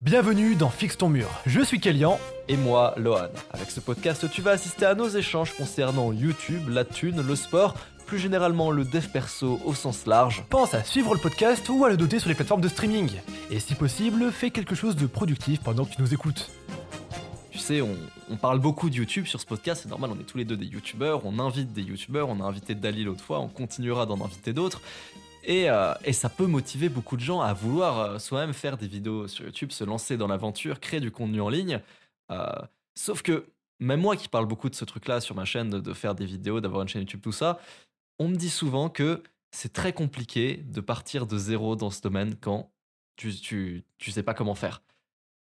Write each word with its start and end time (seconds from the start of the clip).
Bienvenue 0.00 0.54
dans 0.54 0.70
Fixe 0.70 0.96
ton 0.96 1.08
mur. 1.08 1.28
Je 1.44 1.60
suis 1.60 1.80
Kélian. 1.80 2.20
Et 2.46 2.56
moi, 2.56 2.94
Lohan. 2.96 3.30
Avec 3.50 3.68
ce 3.68 3.80
podcast, 3.80 4.30
tu 4.30 4.42
vas 4.42 4.52
assister 4.52 4.86
à 4.86 4.94
nos 4.94 5.08
échanges 5.08 5.52
concernant 5.56 6.12
YouTube, 6.12 6.68
la 6.68 6.84
thune, 6.84 7.20
le 7.20 7.34
sport, 7.34 7.74
plus 8.06 8.20
généralement 8.20 8.70
le 8.70 8.84
dev 8.84 9.08
perso 9.12 9.58
au 9.64 9.74
sens 9.74 10.06
large. 10.06 10.44
Pense 10.50 10.72
à 10.72 10.84
suivre 10.84 11.14
le 11.14 11.20
podcast 11.20 11.68
ou 11.68 11.84
à 11.84 11.88
le 11.90 11.96
doter 11.96 12.20
sur 12.20 12.28
les 12.28 12.36
plateformes 12.36 12.60
de 12.60 12.68
streaming. 12.68 13.10
Et 13.50 13.58
si 13.58 13.74
possible, 13.74 14.30
fais 14.30 14.50
quelque 14.50 14.76
chose 14.76 14.94
de 14.94 15.06
productif 15.08 15.58
pendant 15.64 15.84
que 15.84 15.96
tu 15.96 16.00
nous 16.00 16.14
écoutes. 16.14 16.48
Tu 17.50 17.58
sais, 17.58 17.80
on, 17.80 17.96
on 18.30 18.36
parle 18.36 18.60
beaucoup 18.60 18.90
de 18.90 18.94
YouTube 18.94 19.26
sur 19.26 19.40
ce 19.40 19.46
podcast, 19.46 19.80
c'est 19.82 19.88
normal, 19.88 20.10
on 20.16 20.20
est 20.20 20.24
tous 20.24 20.38
les 20.38 20.44
deux 20.44 20.56
des 20.56 20.66
YouTubeurs, 20.66 21.26
on 21.26 21.40
invite 21.40 21.72
des 21.72 21.82
YouTubeurs, 21.82 22.28
on 22.28 22.40
a 22.40 22.44
invité 22.44 22.76
Dali 22.76 23.02
l'autre 23.02 23.24
fois, 23.24 23.40
on 23.40 23.48
continuera 23.48 24.06
d'en 24.06 24.24
inviter 24.24 24.52
d'autres. 24.52 24.80
Et, 25.48 25.70
euh, 25.70 25.94
et, 26.04 26.12
ça 26.12 26.28
peut 26.28 26.46
motiver 26.46 26.90
beaucoup 26.90 27.16
de 27.16 27.22
gens 27.22 27.40
à 27.40 27.54
vouloir 27.54 27.98
euh, 27.98 28.18
soi-même 28.18 28.52
faire 28.52 28.76
des 28.76 28.86
vidéos 28.86 29.28
sur 29.28 29.46
YouTube, 29.46 29.72
se 29.72 29.82
lancer 29.82 30.18
dans 30.18 30.26
l'aventure, 30.26 30.78
créer 30.78 31.00
du 31.00 31.10
contenu 31.10 31.40
en 31.40 31.48
ligne. 31.48 31.80
Euh, 32.30 32.52
sauf 32.94 33.22
que 33.22 33.46
même 33.80 34.02
moi 34.02 34.14
qui 34.14 34.28
parle 34.28 34.44
beaucoup 34.44 34.68
de 34.68 34.74
ce 34.74 34.84
truc-là 34.84 35.22
sur 35.22 35.34
ma 35.34 35.46
chaîne, 35.46 35.70
de, 35.70 35.80
de 35.80 35.92
faire 35.94 36.14
des 36.14 36.26
vidéos, 36.26 36.60
d'avoir 36.60 36.82
une 36.82 36.88
chaîne 36.88 37.00
YouTube, 37.00 37.22
tout 37.22 37.32
ça, 37.32 37.58
on 38.18 38.28
me 38.28 38.36
dit 38.36 38.50
souvent 38.50 38.90
que 38.90 39.22
c'est 39.50 39.72
très 39.72 39.94
compliqué 39.94 40.58
de 40.58 40.82
partir 40.82 41.26
de 41.26 41.38
zéro 41.38 41.76
dans 41.76 41.90
ce 41.90 42.02
domaine 42.02 42.36
quand 42.36 42.70
tu, 43.16 43.34
tu, 43.34 43.84
tu 43.96 44.10
sais 44.12 44.22
pas 44.22 44.34
comment 44.34 44.54
faire. 44.54 44.82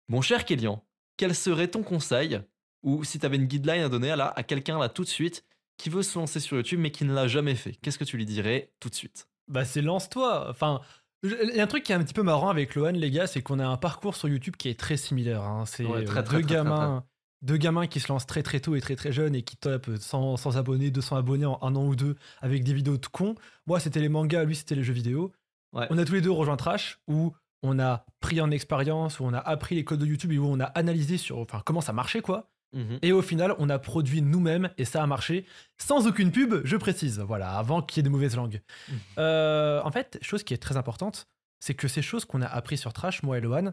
Mon 0.09 0.23
cher 0.23 0.45
Kélian, 0.45 0.85
quel 1.17 1.35
serait 1.35 1.69
ton 1.69 1.83
conseil 1.83 2.41
ou 2.85 3.03
si 3.03 3.19
tu 3.19 3.27
avais 3.27 3.37
une 3.37 3.47
guideline 3.47 3.83
à 3.83 3.89
donner 3.89 4.13
à, 4.13 4.29
à 4.29 4.43
quelqu'un 4.45 4.79
là 4.79 4.89
tout 4.89 5.03
de 5.03 5.09
suite 5.09 5.45
qui 5.77 5.91
veut 5.91 6.05
se 6.05 6.17
lancer 6.17 6.39
sur 6.39 6.57
YouTube 6.57 6.79
mais 6.79 6.93
qui 6.93 7.05
ne 7.05 7.13
l'a 7.13 7.27
jamais 7.27 7.57
fait, 7.57 7.73
qu'est-ce 7.83 7.99
que 7.99 8.05
tu 8.05 8.17
lui 8.17 8.27
dirais 8.27 8.71
tout 8.79 8.89
de 8.89 8.95
suite? 8.95 9.28
Bah 9.49 9.65
c'est 9.65 9.83
lance-toi. 9.83 10.49
Enfin, 10.51 10.81
il 11.23 11.53
y 11.55 11.61
a 11.61 11.65
un 11.65 11.67
truc 11.67 11.83
qui 11.83 11.93
est 11.93 11.95
un 11.95 12.03
petit 12.03 12.15
peu 12.15 12.23
marrant 12.23 12.49
avec 12.49 12.75
Lohan, 12.75 12.93
les 12.93 13.11
gars, 13.11 13.27
c'est 13.27 13.43
qu'on 13.43 13.59
a 13.59 13.67
un 13.67 13.77
parcours 13.77 14.15
sur 14.15 14.29
YouTube 14.29 14.57
qui 14.57 14.69
est 14.69 14.79
très 14.79 14.97
similaire. 14.97 15.43
Hein. 15.43 15.65
C'est 15.67 15.85
Ouais, 15.85 16.05
très, 16.05 16.21
euh, 16.21 16.23
très, 16.23 16.37
deux 16.37 16.43
très, 16.45 16.55
gamins, 16.55 17.05
deux 17.43 17.57
gamins 17.57 17.87
qui 17.87 18.01
se 18.01 18.09
lancent 18.13 18.27
très 18.27 18.43
très 18.43 18.61
tôt 18.61 18.77
et 18.77 18.81
très 18.81 18.95
très 18.95 19.13
jeunes 19.13 19.35
et 19.35 19.43
qui 19.43 19.57
tapent 19.57 19.91
100, 19.99 20.37
100 20.37 20.57
abonnés, 20.57 20.91
200 20.91 21.17
abonnés 21.17 21.47
en 21.47 21.59
un 21.63 21.75
an 21.75 21.85
ou 21.85 21.97
deux 21.97 22.17
avec 22.41 22.63
des 22.63 22.73
vidéos 22.73 22.99
de 22.99 23.07
cons. 23.07 23.35
Moi, 23.67 23.81
c'était 23.81 24.01
les 24.01 24.09
mangas, 24.09 24.45
lui, 24.45 24.55
c'était 24.55 24.75
les 24.75 24.85
jeux 24.85 24.93
vidéo. 24.93 25.33
Ouais. 25.73 25.87
On 25.91 25.99
a 25.99 26.05
tous 26.05 26.15
les 26.15 26.21
deux 26.21 26.31
rejoint 26.31 26.57
Trash 26.57 27.01
où 27.09 27.35
on 27.63 27.79
a 27.81 28.05
pris 28.21 28.41
en 28.41 28.51
expérience, 28.51 29.19
où 29.19 29.25
on 29.25 29.33
a 29.33 29.39
appris 29.39 29.75
les 29.75 29.85
codes 29.85 29.99
de 29.99 30.07
YouTube 30.07 30.33
et 30.33 30.39
où 30.39 30.47
on 30.47 30.61
a 30.61 30.65
analysé 30.65 31.19
sur 31.19 31.39
enfin, 31.39 31.63
comment 31.65 31.81
ça 31.81 31.93
marchait 31.93 32.21
quoi. 32.23 32.49
Mhm. 32.73 32.99
Et 33.03 33.13
au 33.13 33.23
final, 33.23 33.55
on 33.59 33.71
a 33.71 33.79
produit 33.79 34.23
nous-mêmes 34.23 34.71
et 34.77 34.85
ça 34.85 35.03
a 35.03 35.07
marché 35.07 35.47
sans 35.79 36.07
aucune 36.07 36.33
pub, 36.33 36.61
je 36.65 36.77
précise. 36.77 37.19
Voilà, 37.21 37.53
avant 37.53 37.83
qu'il 37.83 37.99
y 37.99 38.01
ait 38.01 38.09
de 38.09 38.11
mauvaises 38.11 38.37
langues. 38.37 38.61
Mhm. 38.89 38.99
Euh, 39.19 39.81
en 39.83 39.91
fait, 39.91 40.19
chose 40.23 40.43
qui 40.43 40.55
est 40.55 40.59
très 40.59 40.77
importante, 40.77 41.29
c'est 41.61 41.75
que 41.75 41.89
ces 41.89 42.03
choses 42.03 42.25
qu'on 42.25 42.43
a 42.43 42.47
appris 42.47 42.77
sur 42.77 42.93
Trash, 42.93 43.23
moi 43.23 43.39
et 43.39 43.41
Lohan, 43.41 43.73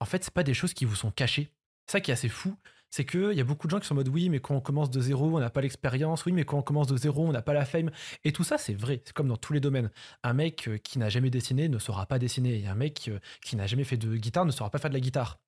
en 0.00 0.04
fait, 0.04 0.24
c'est 0.24 0.34
pas 0.34 0.42
des 0.42 0.54
choses 0.54 0.74
qui 0.74 0.84
vous 0.84 0.96
sont 0.96 1.10
cachées. 1.10 1.52
Ça 1.90 2.00
qui 2.00 2.10
est 2.10 2.14
assez 2.14 2.28
fou, 2.28 2.56
c'est 2.90 3.06
qu'il 3.06 3.32
y 3.32 3.40
a 3.40 3.44
beaucoup 3.44 3.66
de 3.66 3.70
gens 3.70 3.80
qui 3.80 3.86
sont 3.86 3.94
en 3.94 3.96
mode 3.96 4.08
oui, 4.08 4.28
mais 4.28 4.38
quand 4.38 4.54
on 4.54 4.60
commence 4.60 4.90
de 4.90 5.00
zéro, 5.00 5.34
on 5.36 5.40
n'a 5.40 5.48
pas 5.48 5.62
l'expérience, 5.62 6.26
oui, 6.26 6.32
mais 6.32 6.44
quand 6.44 6.58
on 6.58 6.62
commence 6.62 6.88
de 6.88 6.96
zéro, 6.96 7.26
on 7.26 7.32
n'a 7.32 7.40
pas 7.40 7.54
la 7.54 7.64
fame. 7.64 7.90
Et 8.24 8.32
tout 8.32 8.44
ça, 8.44 8.58
c'est 8.58 8.74
vrai, 8.74 9.00
c'est 9.04 9.14
comme 9.14 9.28
dans 9.28 9.38
tous 9.38 9.54
les 9.54 9.60
domaines. 9.60 9.90
Un 10.22 10.34
mec 10.34 10.68
euh, 10.68 10.76
qui 10.76 10.98
n'a 10.98 11.08
jamais 11.08 11.30
dessiné 11.30 11.68
ne 11.68 11.78
saura 11.78 12.04
pas 12.06 12.18
dessiner, 12.18 12.60
et 12.60 12.66
un 12.66 12.74
mec 12.74 13.08
euh, 13.08 13.18
qui 13.40 13.56
n'a 13.56 13.66
jamais 13.66 13.84
fait 13.84 13.96
de 13.96 14.14
guitare 14.16 14.44
ne 14.44 14.50
saura 14.50 14.70
pas 14.70 14.78
faire 14.78 14.90
de 14.90 14.94
la 14.94 15.00
guitare. 15.00 15.38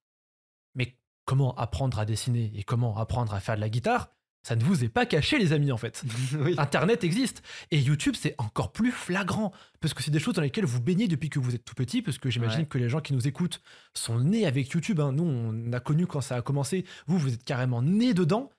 Mais 0.75 0.97
comment 1.25 1.55
apprendre 1.57 1.99
à 1.99 2.05
dessiner 2.05 2.53
et 2.55 2.63
comment 2.63 2.97
apprendre 2.97 3.33
à 3.35 3.41
faire 3.41 3.57
de 3.57 3.61
la 3.61 3.69
guitare, 3.69 4.11
ça 4.43 4.57
ne 4.57 4.63
vous 4.63 4.85
est 4.85 4.91
pas 4.91 5.07
caché, 5.07 5.39
les 5.39 5.55
amis, 5.55 5.73
en 5.73 5.79
fait. 5.79 6.05
oui. 6.39 6.55
Internet 6.59 7.03
existe. 7.03 7.43
Et 7.71 7.79
YouTube, 7.79 8.15
c'est 8.19 8.35
encore 8.37 8.73
plus 8.73 8.93
flagrant. 8.93 9.53
Parce 9.81 9.95
que 9.95 10.03
c'est 10.03 10.11
des 10.11 10.19
choses 10.19 10.35
dans 10.35 10.43
lesquelles 10.43 10.67
vous 10.67 10.83
baignez 10.83 11.09
depuis 11.09 11.31
que 11.31 11.39
vous 11.39 11.55
êtes 11.55 11.65
tout 11.65 11.75
petit. 11.75 12.03
Parce 12.03 12.19
que 12.19 12.29
j'imagine 12.29 12.61
Ouais. 12.61 12.67
que 12.67 12.77
les 12.77 12.91
gens 12.91 13.01
qui 13.01 13.15
nous 13.15 13.27
écoutent 13.27 13.63
sont 13.95 14.21
nés 14.21 14.45
avec 14.47 14.69
YouTube. 14.69 15.01
hein. 15.01 15.13
Nous, 15.13 15.25
on 15.25 15.73
a 15.73 15.81
connu 15.81 16.07
quand 16.07 16.21
ça 16.21 16.37
a 16.37 16.43
commencé. 16.43 16.85
Vous, 17.07 17.17
vous 17.19 17.33
êtes 17.33 17.45
carrément 17.45 17.81
nés 17.81 18.13
dedans. 18.13 18.51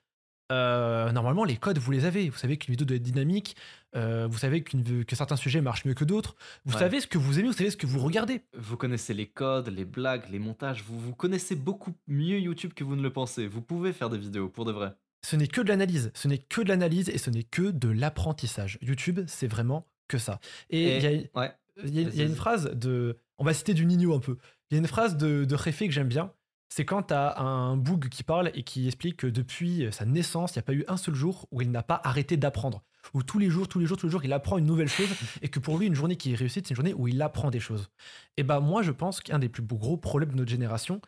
Euh, 0.52 1.10
normalement, 1.12 1.44
les 1.44 1.56
codes, 1.56 1.78
vous 1.78 1.90
les 1.90 2.04
avez. 2.04 2.28
Vous 2.30 2.36
savez 2.38 2.56
qu'une 2.56 2.72
vidéo 2.72 2.84
doit 2.86 2.96
être 2.96 3.02
dynamique. 3.02 3.56
Euh, 3.96 4.26
vous 4.30 4.38
savez 4.38 4.62
qu'une- 4.62 5.04
que 5.04 5.16
certains 5.16 5.36
sujets 5.36 5.60
marchent 5.60 5.84
mieux 5.84 5.94
que 5.94 6.04
d'autres. 6.04 6.36
Vous 6.64 6.74
Ouais. 6.74 6.78
savez 6.80 7.00
ce 7.00 7.06
que 7.06 7.18
vous 7.18 7.38
aimez, 7.38 7.48
vous 7.48 7.54
savez 7.54 7.70
ce 7.70 7.76
que 7.76 7.86
vous 7.86 7.98
regardez. 7.98 8.42
Vous 8.56 8.76
connaissez 8.76 9.14
les 9.14 9.26
codes, 9.26 9.68
les 9.68 9.84
blagues, 9.84 10.24
les 10.30 10.38
montages, 10.38 10.82
vous, 10.86 10.98
vous 10.98 11.14
connaissez 11.14 11.56
beaucoup 11.56 11.94
mieux 12.06 12.38
YouTube 12.38 12.72
que 12.74 12.84
vous 12.84 12.94
ne 12.96 13.02
le 13.02 13.10
pensez. 13.12 13.46
Vous 13.46 13.62
pouvez 13.62 13.92
faire 13.92 14.10
des 14.10 14.18
vidéos, 14.18 14.48
pour 14.48 14.64
de 14.64 14.72
vrai. 14.72 14.92
Ce 15.24 15.34
n'est 15.34 15.48
que 15.48 15.60
de 15.60 15.68
l'analyse. 15.68 16.12
Ce 16.14 16.28
n'est 16.28 16.38
que 16.38 16.60
de 16.60 16.68
l'analyse 16.68 17.08
et 17.08 17.18
ce 17.18 17.30
n'est 17.30 17.42
que 17.42 17.70
de 17.70 17.88
l'apprentissage. 17.88 18.78
YouTube, 18.82 19.20
c'est 19.26 19.48
vraiment 19.48 19.86
que 20.08 20.18
ça. 20.18 20.38
Et 20.70 20.98
il 20.98 21.02
y 21.02 21.06
a, 21.06 21.40
ouais. 21.40 21.52
Il 21.84 21.94
y, 21.94 21.98
a, 21.98 22.02
il 22.02 22.14
y 22.16 22.22
a 22.22 22.24
Vas-y, 22.24 22.26
une 22.28 22.34
phrase 22.36 22.70
de. 22.74 23.18
On 23.38 23.44
va 23.44 23.52
citer 23.52 23.74
du 23.74 23.84
Nino 23.84 24.14
un 24.14 24.20
peu. 24.20 24.38
Il 24.70 24.74
y 24.74 24.76
a 24.76 24.80
une 24.80 24.86
phrase 24.86 25.16
de, 25.16 25.44
de 25.44 25.54
Réfé 25.54 25.86
que 25.88 25.92
j'aime 25.92 26.08
bien. 26.08 26.32
C'est 26.68 26.84
quand 26.84 27.04
t'as 27.04 27.38
un 27.40 27.76
boug 27.76 28.08
qui 28.08 28.22
parle 28.22 28.50
et 28.54 28.62
qui 28.62 28.86
explique 28.86 29.18
que 29.18 29.26
depuis 29.26 29.86
sa 29.92 30.04
naissance, 30.04 30.54
il 30.54 30.58
n'y 30.58 30.60
a 30.60 30.64
pas 30.64 30.72
eu 30.74 30.84
un 30.88 30.96
seul 30.96 31.14
jour 31.14 31.46
où 31.50 31.62
il 31.62 31.70
n'a 31.70 31.82
pas 31.82 32.00
arrêté 32.02 32.36
d'apprendre. 32.36 32.82
Où 33.14 33.22
tous 33.22 33.38
les 33.38 33.50
jours, 33.50 33.68
tous 33.68 33.78
les 33.78 33.86
jours, 33.86 33.96
tous 33.96 34.06
les 34.06 34.12
jours, 34.12 34.24
il 34.24 34.32
apprend 34.32 34.58
une 34.58 34.66
nouvelle 34.66 34.88
chose 34.88 35.08
et 35.42 35.48
que 35.48 35.60
pour 35.60 35.78
lui, 35.78 35.86
une 35.86 35.94
journée 35.94 36.16
qui 36.16 36.32
est 36.32 36.34
réussie, 36.34 36.60
c'est 36.64 36.70
une 36.70 36.76
journée 36.76 36.94
où 36.94 37.08
il 37.08 37.22
apprend 37.22 37.50
des 37.50 37.60
choses. 37.60 37.88
Et 38.36 38.42
bah, 38.42 38.60
moi, 38.60 38.82
je 38.82 38.90
pense 38.90 39.20
qu'un 39.20 39.38
des 39.38 39.48
plus 39.48 39.62
gros 39.62 39.96
problèmes 39.96 40.32
de 40.32 40.36
notre 40.36 40.50
génération, 40.50 41.00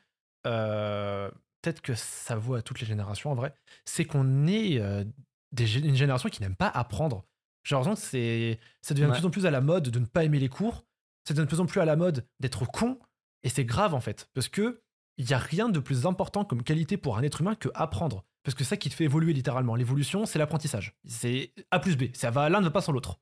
euh, 0.46 1.30
peut-être 1.60 1.80
que 1.80 1.94
ça 1.94 2.36
vaut 2.36 2.54
à 2.54 2.62
toutes 2.62 2.80
les 2.80 2.86
générations 2.86 3.30
en 3.30 3.34
vrai, 3.34 3.54
c'est 3.84 4.04
qu'on 4.04 4.46
est 4.46 4.78
euh, 4.78 5.04
des 5.52 5.78
une 5.78 5.96
génération 5.96 6.28
qui 6.28 6.42
n'aime 6.42 6.56
pas 6.56 6.68
apprendre. 6.68 7.24
J'ai 7.64 7.74
l'impression 7.74 8.00
que 8.00 8.08
c'est, 8.08 8.58
ça 8.80 8.94
devient 8.94 9.08
de 9.08 9.12
plus 9.12 9.26
en 9.26 9.30
plus 9.30 9.46
à 9.46 9.50
la 9.50 9.60
mode 9.60 9.88
de 9.90 9.98
ne 9.98 10.06
pas 10.06 10.24
aimer 10.24 10.38
les 10.38 10.48
cours. 10.48 10.84
Ça 11.26 11.34
devient 11.34 11.44
de 11.44 11.48
plus 11.48 11.60
en 11.60 11.66
plus 11.66 11.80
à 11.80 11.84
la 11.84 11.96
mode 11.96 12.26
d'être 12.40 12.64
con. 12.66 12.98
Et 13.42 13.48
c'est 13.48 13.64
grave 13.64 13.94
en 13.94 14.00
fait. 14.00 14.28
Parce 14.34 14.48
que 14.48 14.80
il 15.18 15.26
n'y 15.26 15.34
a 15.34 15.38
rien 15.38 15.68
de 15.68 15.80
plus 15.80 16.06
important 16.06 16.44
comme 16.44 16.62
qualité 16.62 16.96
pour 16.96 17.18
un 17.18 17.22
être 17.22 17.40
humain 17.40 17.54
que 17.54 17.68
apprendre. 17.74 18.24
Parce 18.44 18.54
que 18.54 18.64
c'est 18.64 18.70
ça 18.70 18.76
qui 18.76 18.88
te 18.88 18.94
fait 18.94 19.04
évoluer 19.04 19.32
littéralement. 19.32 19.74
L'évolution, 19.74 20.24
c'est 20.24 20.38
l'apprentissage. 20.38 20.96
C'est 21.06 21.52
A 21.70 21.80
plus 21.80 21.96
B. 21.96 22.04
Ça 22.14 22.30
va 22.30 22.48
l'un 22.48 22.60
ne 22.60 22.64
va 22.64 22.70
pas 22.70 22.80
sans 22.80 22.92
l'autre. 22.92 23.20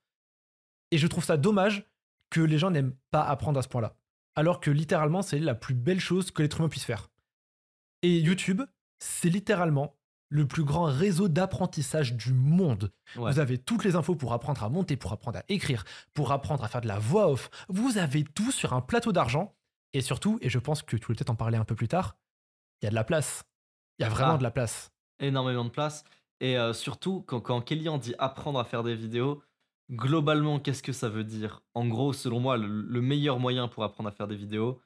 Et 0.92 0.98
je 0.98 1.06
trouve 1.06 1.24
ça 1.24 1.36
dommage 1.36 1.84
que 2.30 2.40
les 2.40 2.58
gens 2.58 2.70
n'aiment 2.70 2.94
pas 3.10 3.22
apprendre 3.22 3.58
à 3.58 3.62
ce 3.62 3.68
point-là. 3.68 3.96
Alors 4.36 4.60
que 4.60 4.70
littéralement, 4.70 5.22
c'est 5.22 5.40
la 5.40 5.54
plus 5.54 5.74
belle 5.74 5.98
chose 5.98 6.30
que 6.30 6.42
l'être 6.42 6.60
humain 6.60 6.68
puisse 6.68 6.84
faire. 6.84 7.10
Et 8.02 8.18
YouTube, 8.18 8.62
c'est 8.98 9.30
littéralement 9.30 9.96
le 10.28 10.46
plus 10.46 10.64
grand 10.64 10.84
réseau 10.84 11.28
d'apprentissage 11.28 12.14
du 12.14 12.32
monde. 12.32 12.92
Ouais. 13.16 13.32
Vous 13.32 13.38
avez 13.38 13.58
toutes 13.58 13.84
les 13.84 13.96
infos 13.96 14.14
pour 14.14 14.32
apprendre 14.32 14.62
à 14.62 14.68
monter, 14.68 14.96
pour 14.96 15.12
apprendre 15.12 15.38
à 15.38 15.44
écrire, 15.48 15.84
pour 16.14 16.32
apprendre 16.32 16.62
à 16.62 16.68
faire 16.68 16.80
de 16.80 16.88
la 16.88 16.98
voix 16.98 17.30
off. 17.30 17.50
Vous 17.68 17.98
avez 17.98 18.24
tout 18.24 18.52
sur 18.52 18.74
un 18.74 18.80
plateau 18.80 19.12
d'argent. 19.12 19.55
Et 19.96 20.02
surtout, 20.02 20.38
et 20.42 20.50
je 20.50 20.58
pense 20.58 20.82
que 20.82 20.96
tu 20.96 21.04
voulais 21.06 21.16
peut-être 21.16 21.30
en 21.30 21.36
parler 21.36 21.56
un 21.56 21.64
peu 21.64 21.74
plus 21.74 21.88
tard, 21.88 22.16
il 22.82 22.84
y 22.84 22.88
a 22.88 22.90
de 22.90 22.94
la 22.94 23.04
place. 23.04 23.44
Il 23.98 24.02
y 24.02 24.04
a 24.04 24.10
vraiment 24.10 24.34
Ah. 24.34 24.38
de 24.38 24.42
la 24.42 24.50
place. 24.50 24.92
énormément 25.20 25.64
de 25.64 25.70
place. 25.70 26.04
Et 26.40 26.58
euh, 26.58 26.74
surtout, 26.74 27.22
quand, 27.22 27.40
quand 27.40 27.62
Kélian 27.62 27.96
dit 27.96 28.14
apprendre 28.18 28.58
à 28.58 28.64
faire 28.66 28.82
des 28.82 28.94
vidéos, 28.94 29.42
globalement, 29.90 30.60
qu'est-ce 30.60 30.82
que 30.82 30.92
ça 30.92 31.08
veut 31.08 31.24
dire? 31.24 31.62
En 31.72 31.86
gros, 31.88 32.12
selon 32.12 32.40
moi, 32.40 32.58
le, 32.58 32.66
le 32.82 33.00
meilleur 33.00 33.38
moyen 33.38 33.68
pour 33.68 33.82
apprendre 33.84 34.10
à 34.10 34.12
faire 34.12 34.28
des 34.28 34.36
vidéos, 34.36 34.82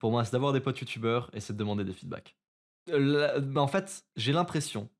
pour 0.00 0.10
moi, 0.10 0.24
c'est 0.24 0.32
d'avoir 0.32 0.52
des 0.52 0.60
potes 0.60 0.80
youtubeurs 0.80 1.30
et 1.32 1.38
c'est 1.38 1.52
de 1.52 1.58
demander 1.58 1.84
des 1.84 1.92
feedbacks. 1.92 2.36
Euh, 2.88 3.38
bah, 3.38 3.60
en 3.60 3.68
fait, 3.68 4.04
j'ai 4.16 4.32
l'impression 4.32 4.90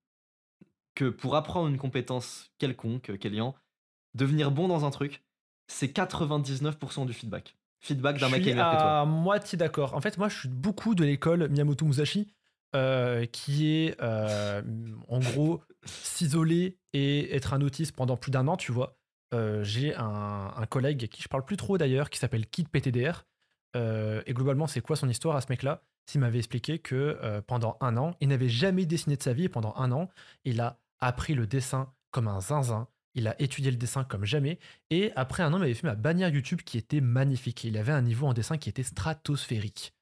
que 0.94 1.08
pour 1.08 1.34
apprendre 1.34 1.66
une 1.66 1.78
compétence 1.78 2.52
quelconque, 2.58 3.10
euh, 3.10 3.16
Kélian, 3.16 3.56
devenir 4.14 4.52
bon 4.52 4.69
dans 4.69 4.84
un 4.84 4.90
truc, 4.90 5.25
c'est 5.66 5.88
99% 5.88 7.04
du 7.06 7.12
feedback. 7.12 7.56
Feedback 7.81 8.19
d'un 8.19 8.28
mec 8.28 8.43
qui 8.43 8.50
est 8.50 8.55
meilleur 8.55 8.71
que 8.72 8.77
toi. 8.77 9.00
à 9.00 9.05
moitié 9.05 9.56
d'accord. 9.56 9.94
En 9.94 10.00
fait, 10.00 10.19
moi, 10.19 10.28
je 10.28 10.39
suis 10.39 10.49
beaucoup 10.49 10.94
de 10.94 11.05
l'école 11.05 11.49
Miyamoto 11.49 11.84
Musashi, 11.87 12.33
euh, 12.75 13.25
qui 13.27 13.69
est 13.69 13.97
euh, 14.03 14.62
en 15.09 15.21
gros 15.21 15.62
s'isoler 15.84 16.78
et 16.93 17.34
être 17.34 17.55
un 17.55 17.61
autiste 17.61 17.94
pendant 17.94 18.17
plus 18.17 18.31
d'un 18.31 18.49
an, 18.49 18.56
tu 18.56 18.72
vois. 18.72 18.99
Euh, 19.33 19.62
J'ai 19.62 19.94
un, 19.94 20.53
un 20.56 20.67
collègue 20.67 21.05
à 21.05 21.06
qui 21.06 21.22
je 21.22 21.28
parle 21.28 21.44
plus 21.44 21.56
trop 21.56 21.78
d'ailleurs, 21.78 22.11
qui 22.11 22.19
s'appelle 22.19 22.47
Kid 22.47 22.69
PTDR. 22.69 23.25
Et 23.75 24.34
globalement, 24.34 24.67
c'est 24.67 24.81
quoi 24.81 24.97
son 24.97 25.09
histoire 25.09 25.37
à 25.37 25.41
ce 25.41 25.47
mec-là? 25.50 25.84
S'il 26.11 26.21
m'avait 26.21 26.38
expliqué 26.38 26.81
que 26.81 27.41
pendant 27.47 27.76
un 27.81 27.97
an, 27.97 28.17
il 28.20 28.26
n'avait 28.26 28.49
jamais 28.49 28.87
dessiné 28.87 29.17
de 29.17 29.23
sa 29.23 29.32
vie 29.32 29.44
et 29.44 29.49
pendant 29.49 29.73
un 29.76 29.93
an, 29.93 30.08
il 30.44 30.61
a 30.61 30.81
appris 30.99 31.35
le 31.35 31.47
dessin 31.47 31.93
comme 32.11 32.26
un 32.26 32.41
zinzin. 32.41 32.88
Il 33.19 33.29
a 33.29 33.35
étudié 33.43 33.70
le 33.70 33.76
dessin 33.76 34.05
comme 34.05 34.25
jamais. 34.25 34.59
Et 34.91 35.12
après 35.17 35.43
un 35.43 35.53
an, 35.53 35.56
il 35.56 35.61
m'avait 35.61 35.75
fait 35.75 35.87
ma 35.87 35.94
bannière 35.94 36.29
YouTube 36.31 36.61
qui 36.65 36.79
était 36.79 37.00
magnifique. 37.00 37.65
Il 37.65 37.76
avait 37.76 37.93
un 37.93 38.03
niveau 38.03 38.26
en 38.26 38.32
dessin 38.32 38.56
qui 38.59 38.69
était 38.69 38.82
stratosphérique. 38.85 39.93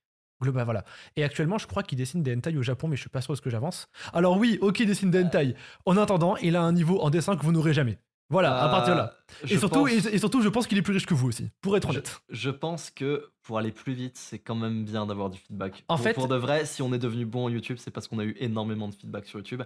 Global, 0.43 0.65
voilà. 0.67 0.85
Et 1.17 1.25
actuellement, 1.25 1.57
je 1.57 1.67
crois 1.67 1.83
qu'il 1.83 1.97
dessine 1.97 2.23
des 2.23 2.35
hentai 2.37 2.55
au 2.57 2.63
Japon, 2.63 2.89
mais 2.89 2.97
je 2.97 3.01
suis 3.01 3.09
pas 3.11 3.23
sûr 3.23 3.33
de 3.33 3.37
ce 3.37 3.43
que 3.43 3.49
j'avance. 3.49 3.89
Alors 4.13 4.37
oui, 4.37 4.59
ok, 4.61 4.81
il 4.81 4.87
dessine 4.87 5.11
des 5.11 5.23
hentai. 5.25 5.55
En 5.87 5.97
attendant, 5.97 6.37
il 6.37 6.57
a 6.57 6.63
un 6.63 6.73
niveau 6.73 7.01
en 7.01 7.09
dessin 7.11 7.37
que 7.37 7.43
vous 7.43 7.53
n'aurez 7.53 7.73
jamais. 7.73 7.99
Voilà, 8.29 8.61
à 8.61 8.69
partir 8.69 8.95
de 8.95 8.99
là. 8.99 9.15
Euh, 9.45 9.47
Et 9.49 9.57
surtout, 9.57 9.85
pense- 9.85 9.91
et, 10.07 10.15
et 10.17 10.19
surtout, 10.19 10.43
je 10.43 10.49
pense 10.49 10.67
qu'il 10.67 10.77
est 10.77 10.83
plus 10.83 10.93
riche 10.93 11.07
que 11.07 11.15
vous 11.15 11.29
aussi, 11.29 11.49
pour 11.61 11.77
être 11.77 11.87
Je, 11.93 11.99
honnête. 11.99 12.21
je 12.29 12.51
pense 12.51 12.91
que 12.91 13.31
pour 13.45 13.57
aller 13.57 13.71
plus 13.71 13.95
vite, 13.95 14.17
c'est 14.17 14.41
quand 14.41 14.57
même 14.57 14.85
bien 14.85 15.07
d'avoir 15.07 15.31
du 15.31 15.39
feedback. 15.39 15.85
En 15.89 15.95
pour, 15.95 16.05
fait- 16.05 16.15
pour 16.15 16.27
de 16.27 16.35
vrai, 16.35 16.67
si 16.67 16.83
on 16.83 16.93
est 16.93 16.99
devenu 16.99 17.25
bon 17.25 17.45
en 17.47 17.49
YouTube, 17.49 17.77
c'est 17.79 17.93
parce 17.93 18.09
qu'on 18.09 18.19
a 18.19 18.25
eu 18.25 18.35
énormément 18.41 18.89
de 18.89 18.95
feedback 18.95 19.27
sur 19.27 19.39
YouTube. 19.39 19.63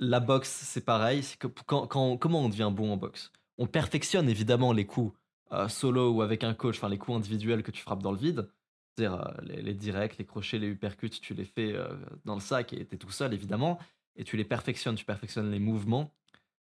La 0.00 0.18
boxe, 0.20 0.50
c'est 0.64 0.84
pareil. 0.84 1.22
C'est 1.22 1.38
que 1.38 1.46
quand, 1.46 1.86
quand- 1.86 2.16
comment 2.16 2.40
on 2.40 2.48
devient 2.48 2.70
bon 2.72 2.92
en 2.92 2.96
boxe? 2.96 3.30
On 3.58 3.66
perfectionne 3.66 4.28
évidemment 4.28 4.72
les 4.72 4.86
coups 4.86 5.16
euh, 5.52 5.68
solo 5.68 6.10
ou 6.12 6.22
avec 6.22 6.42
un 6.44 6.54
coach, 6.54 6.76
enfin 6.78 6.88
les 6.88 6.98
coups 6.98 7.18
individuels 7.18 7.62
que 7.62 7.70
tu 7.70 7.82
frappes 7.82 8.02
dans 8.02 8.12
le 8.12 8.18
vide. 8.18 8.50
C'est-à-dire 8.96 9.20
euh, 9.20 9.32
les, 9.42 9.62
les 9.62 9.74
directs, 9.74 10.16
les 10.18 10.24
crochets, 10.26 10.58
les 10.58 10.68
uppercuts, 10.68 11.10
tu 11.10 11.34
les 11.34 11.44
fais 11.44 11.72
euh, 11.74 11.94
dans 12.24 12.34
le 12.34 12.40
sac 12.40 12.72
et 12.72 12.84
t'es 12.86 12.96
tout 12.96 13.10
seul 13.10 13.34
évidemment, 13.34 13.78
et 14.16 14.24
tu 14.24 14.36
les 14.36 14.44
perfectionnes, 14.44 14.94
tu 14.96 15.04
perfectionnes 15.04 15.50
les 15.50 15.58
mouvements. 15.58 16.14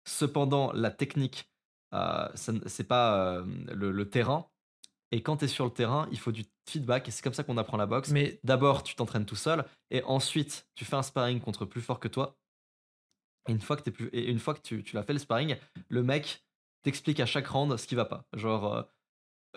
Cependant, 0.06 0.72
la 0.74 0.92
technique, 0.92 1.50
c'est 2.36 2.88
pas 2.88 3.44
le, 3.68 3.92
le 3.92 4.10
terrain. 4.10 4.48
Et 5.12 5.24
quand 5.24 5.38
tu 5.38 5.46
es 5.46 5.50
sur 5.50 5.66
le 5.66 5.72
terrain, 5.72 6.08
il 6.12 6.20
faut 6.20 6.32
du 6.32 6.46
feedback, 6.68 7.08
et 7.08 7.12
c'est 7.12 7.24
comme 7.24 7.34
ça 7.34 7.44
qu'on 7.44 7.58
apprend 7.58 7.78
la 7.78 7.88
boxe. 7.88 8.12
Mais 8.12 8.40
D'abord, 8.46 8.84
tu 8.84 8.96
t'entraînes 8.96 9.26
tout 9.28 9.36
seul, 9.36 9.66
et 9.92 10.04
ensuite, 10.06 10.68
tu 10.76 10.86
fais 10.86 10.96
un 10.98 11.04
sparring 11.04 11.42
contre 11.42 11.66
plus 11.66 11.82
fort 11.82 12.00
que 12.00 12.08
toi. 12.08 12.39
Et 13.48 13.52
une 13.52 13.62
fois 13.62 13.76
que, 13.78 13.82
t'es 13.84 13.92
plus, 13.92 14.08
et 14.14 14.30
une 14.30 14.40
fois 14.40 14.54
que 14.54 14.62
tu, 14.62 14.84
tu 14.84 14.96
l'as 14.96 15.04
fait 15.04 15.14
le 15.14 15.20
sparring, 15.20 15.56
le 15.88 16.04
mec 16.04 16.44
t'explique 16.84 17.20
à 17.20 17.26
chaque 17.26 17.48
round 17.48 17.76
ce 17.78 17.88
qui 17.88 17.96
va 17.96 18.06
pas. 18.06 18.26
Genre, 18.34 18.74
euh, 18.76 18.84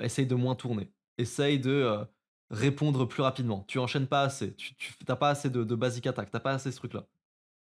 essaye 0.00 0.26
de 0.26 0.34
moins 0.34 0.55
tourner. 0.55 0.90
Essaye 1.19 1.58
de 1.58 1.70
euh, 1.70 2.05
répondre 2.50 3.05
plus 3.06 3.23
rapidement. 3.23 3.64
Tu 3.69 3.79
enchaînes 3.79 4.06
pas 4.06 4.23
assez. 4.23 4.55
Tu, 4.55 4.75
tu 4.76 4.93
t'as 5.05 5.17
pas 5.17 5.29
assez 5.31 5.50
de, 5.50 5.64
de 5.64 5.75
basic 5.75 6.06
attack. 6.06 6.31
T'as 6.31 6.40
pas 6.40 6.52
assez 6.52 6.70
ce 6.70 6.76
truc-là. 6.79 7.05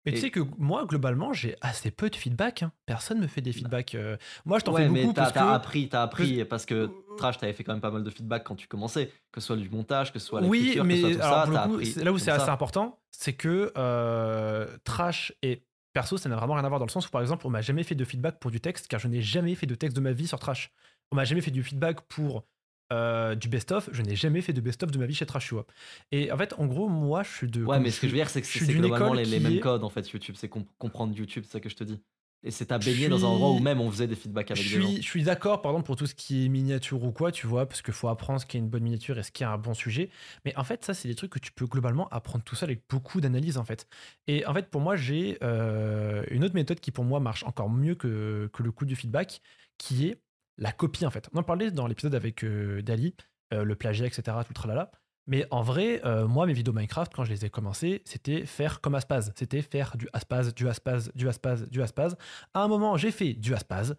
Mais 0.06 0.14
tu 0.14 0.18
Et- 0.20 0.22
sais 0.22 0.30
que 0.32 0.40
moi, 0.58 0.86
globalement, 0.86 1.34
j'ai 1.34 1.58
assez 1.62 1.92
peu 1.92 2.10
de 2.10 2.16
feedback. 2.16 2.64
hein. 2.64 2.72
Personne 2.86 3.20
me 3.20 3.28
fait 3.28 3.42
des 3.42 3.52
feedbacks. 3.52 3.96
euh. 3.96 4.16
Moi, 4.46 4.60
je 4.60 4.64
t'en 4.66 4.72
Ouais, 4.74 4.84
fais 4.84 4.90
mais 4.90 5.02
beaucoup 5.02 5.14
parce 5.16 5.34
t'as 5.34 5.42
que. 5.50 5.54
appris, 5.56 5.90
t'as 5.90 6.04
appris 6.04 6.46
parce 6.46 6.66
que 6.66 6.90
Trash, 7.18 7.38
t'avais 7.38 7.52
fait 7.54 7.66
quand 7.66 7.74
même 7.74 7.82
pas 7.82 7.92
mal 7.92 8.04
de 8.04 8.10
feedback 8.10 8.46
quand 8.46 8.56
tu 8.56 8.68
commençais, 8.68 9.12
que 9.32 9.42
ce 9.42 9.48
soit 9.48 9.58
du 9.58 9.70
montage, 9.70 10.14
que 10.14 10.20
ce 10.20 10.26
soit 10.28 10.42
Oui, 10.44 10.60
l'écriture, 10.60 10.84
que 10.84 10.88
mais 10.88 10.96
ce 10.96 11.02
soit 11.02 11.16
tout 11.16 11.22
alors, 11.22 11.34
ça. 11.36 11.42
pour 11.44 11.52
le 11.52 11.56
t'as 11.58 11.68
coup, 11.68 11.74
appris 11.74 11.86
c'est 11.88 12.04
là 12.06 12.12
où 12.14 12.18
c'est 12.18 12.32
assez 12.32 12.50
important, 12.50 13.00
c'est 13.12 13.34
que 13.34 13.74
euh, 13.78 14.78
Trash 14.86 15.34
et 15.42 15.64
perso, 15.94 16.18
ça 16.18 16.30
n'a 16.30 16.36
vraiment 16.36 16.56
rien 16.56 16.64
à 16.64 16.70
voir 16.70 16.80
dans 16.80 16.86
le 16.86 16.92
sens 16.92 17.08
où, 17.08 17.10
par 17.12 17.22
exemple, 17.22 17.46
on 17.48 17.50
m'a 17.50 17.62
jamais 17.62 17.84
fait 17.84 17.96
de 17.96 18.06
feedback 18.06 18.40
pour 18.40 18.52
du 18.52 18.60
texte, 18.62 18.88
car 18.88 19.00
je 19.00 19.08
n'ai 19.08 19.22
jamais 19.22 19.56
fait 19.56 19.68
de 19.68 19.76
texte 19.76 19.96
de 19.96 20.02
ma 20.02 20.12
vie 20.12 20.28
sur 20.28 20.40
Trash. 20.40 20.72
On 21.12 21.16
m'a 21.16 21.26
jamais 21.26 21.42
fait 21.42 21.52
du 21.52 21.64
feedback 21.64 22.02
pour 22.02 22.46
euh, 22.92 23.36
du 23.36 23.50
best-of, 23.50 23.90
je 23.92 24.02
n'ai 24.02 24.16
jamais 24.16 24.42
fait 24.42 24.54
de 24.54 24.62
best-of 24.62 24.90
de 24.90 24.98
ma 24.98 25.06
vie 25.06 25.14
chez 25.14 25.26
Trash, 25.26 25.48
tu 25.48 25.54
vois. 25.54 25.66
Et 26.12 26.32
en 26.32 26.38
fait, 26.38 26.54
en 26.58 26.66
gros, 26.66 26.90
moi, 26.90 27.24
je 27.24 27.30
suis 27.30 27.48
de. 27.48 27.64
Ouais, 27.64 27.80
mais 27.80 27.92
ce 27.92 28.00
que 28.02 28.08
je 28.08 28.12
veux 28.12 28.18
dire, 28.18 28.30
c'est 28.30 28.42
que 28.42 28.48
c'est 28.48 28.66
globalement 28.66 29.14
les, 29.14 29.40
mêmes 29.40 29.58
est- 29.58 29.60
codes 29.60 29.84
en 29.84 29.90
fait. 29.90 30.10
YouTube, 30.10 30.36
c'est 30.38 30.50
comp- 30.50 30.68
comprendre 30.78 31.16
YouTube, 31.16 31.44
c'est 31.46 31.54
ça 31.54 31.60
que 31.60 31.70
je 31.70 31.76
te 31.76 31.84
dis. 31.84 32.02
Et 32.44 32.52
c'est 32.52 32.72
Je 32.72 32.78
baigné 32.78 33.10
dans 33.10 33.26
un 33.26 33.28
endroit 33.30 33.50
où 33.50 33.56
suis- 33.56 33.64
même 33.64 33.82
on 33.82 33.92
faisait 33.92 34.08
des 34.08 34.16
feedbacks 34.16 34.50
avec 34.52 34.64
je 34.64 34.70
des 34.76 34.82
gens. 34.82 34.88
suis, 34.90 35.02
je 35.02 35.08
suis 35.08 35.24
d'accord, 35.24 35.62
par 35.62 35.72
exemple, 35.74 35.86
pour 35.88 35.98
tout 35.98 36.06
ce 36.06 36.16
qui 36.16 36.46
est 36.46 36.50
miniature 36.50 37.04
ou 37.04 37.12
quoi, 37.12 37.32
tu 37.34 37.48
vois, 37.48 37.68
parce 37.68 37.82
qu'il 37.82 37.94
faut 37.94 38.08
apprendre 38.08 38.40
ce 38.40 38.46
qui 38.46 38.56
est 38.56 38.62
une 38.62 38.70
bonne 38.70 38.84
miniature 38.84 39.20
et 39.20 39.24
ce 39.24 39.32
qui 39.32 39.44
est 39.44 39.46
un 39.46 39.58
bon 39.58 39.74
sujet. 39.74 40.10
Mais 40.46 40.56
en 40.56 40.64
fait, 40.64 40.86
ça, 40.86 40.94
c'est 40.94 41.10
des 41.10 41.16
trucs 41.16 41.32
que 41.32 41.40
tu 41.40 41.52
peux 41.52 41.66
globalement 41.66 42.08
apprendre 42.10 42.44
tout 42.46 42.56
seul 42.56 42.70
avec 42.70 42.84
beaucoup 42.90 43.20
d'analyse, 43.20 43.58
en 43.58 43.66
fait. 43.66 43.88
Et 44.28 44.46
en 44.46 44.54
fait, 44.54 44.70
pour 44.70 44.80
moi, 44.80 44.96
j'ai 44.96 45.38
euh, 45.44 46.24
une 46.32 46.46
autre 46.46 46.56
méthode 46.56 46.80
qui, 46.80 46.92
pour 46.92 47.04
moi, 47.04 47.20
marche 47.20 47.44
encore 47.44 47.70
mieux 47.70 47.96
que, 47.96 48.50
que 48.54 48.64
le 48.64 48.72
coup 48.72 48.86
du 48.86 48.96
feedback, 48.96 49.42
qui 49.78 50.08
est 50.08 50.22
la 50.58 50.72
copie, 50.72 51.06
en 51.06 51.12
fait. 51.12 51.30
On 51.34 51.40
en 51.40 51.44
parlait 51.44 51.72
dans 51.72 51.88
l'épisode 51.88 52.16
avec 52.16 52.44
euh, 52.46 52.82
Dali, 52.82 53.16
euh, 53.54 53.64
le 53.64 53.76
plagiat, 53.76 54.06
etc., 54.08 54.22
tout 54.44 54.52
le 54.52 54.56
tralala. 54.56 54.92
Mais 55.30 55.46
en 55.52 55.62
vrai, 55.62 56.02
euh, 56.06 56.28
moi, 56.28 56.48
mes 56.48 56.54
vidéos 56.54 56.74
Minecraft, 56.74 57.14
quand 57.14 57.24
je 57.24 57.30
les 57.30 57.46
ai 57.46 57.52
commencées, 57.52 58.02
c'était 58.04 58.48
faire 58.48 58.82
comme 58.82 58.96
Aspaz. 58.96 59.32
C'était 59.36 59.62
faire 59.62 59.96
du 59.96 60.10
Aspaz, 60.12 60.54
du 60.56 60.68
Aspaz, 60.68 61.12
du 61.14 61.30
Aspaz, 61.30 61.68
du 61.70 61.84
Aspaz. 61.84 62.18
À 62.56 62.64
un 62.64 62.68
moment, 62.68 62.98
j'ai 62.98 63.12
fait 63.12 63.34
du 63.34 63.54
Aspaz. 63.54 63.96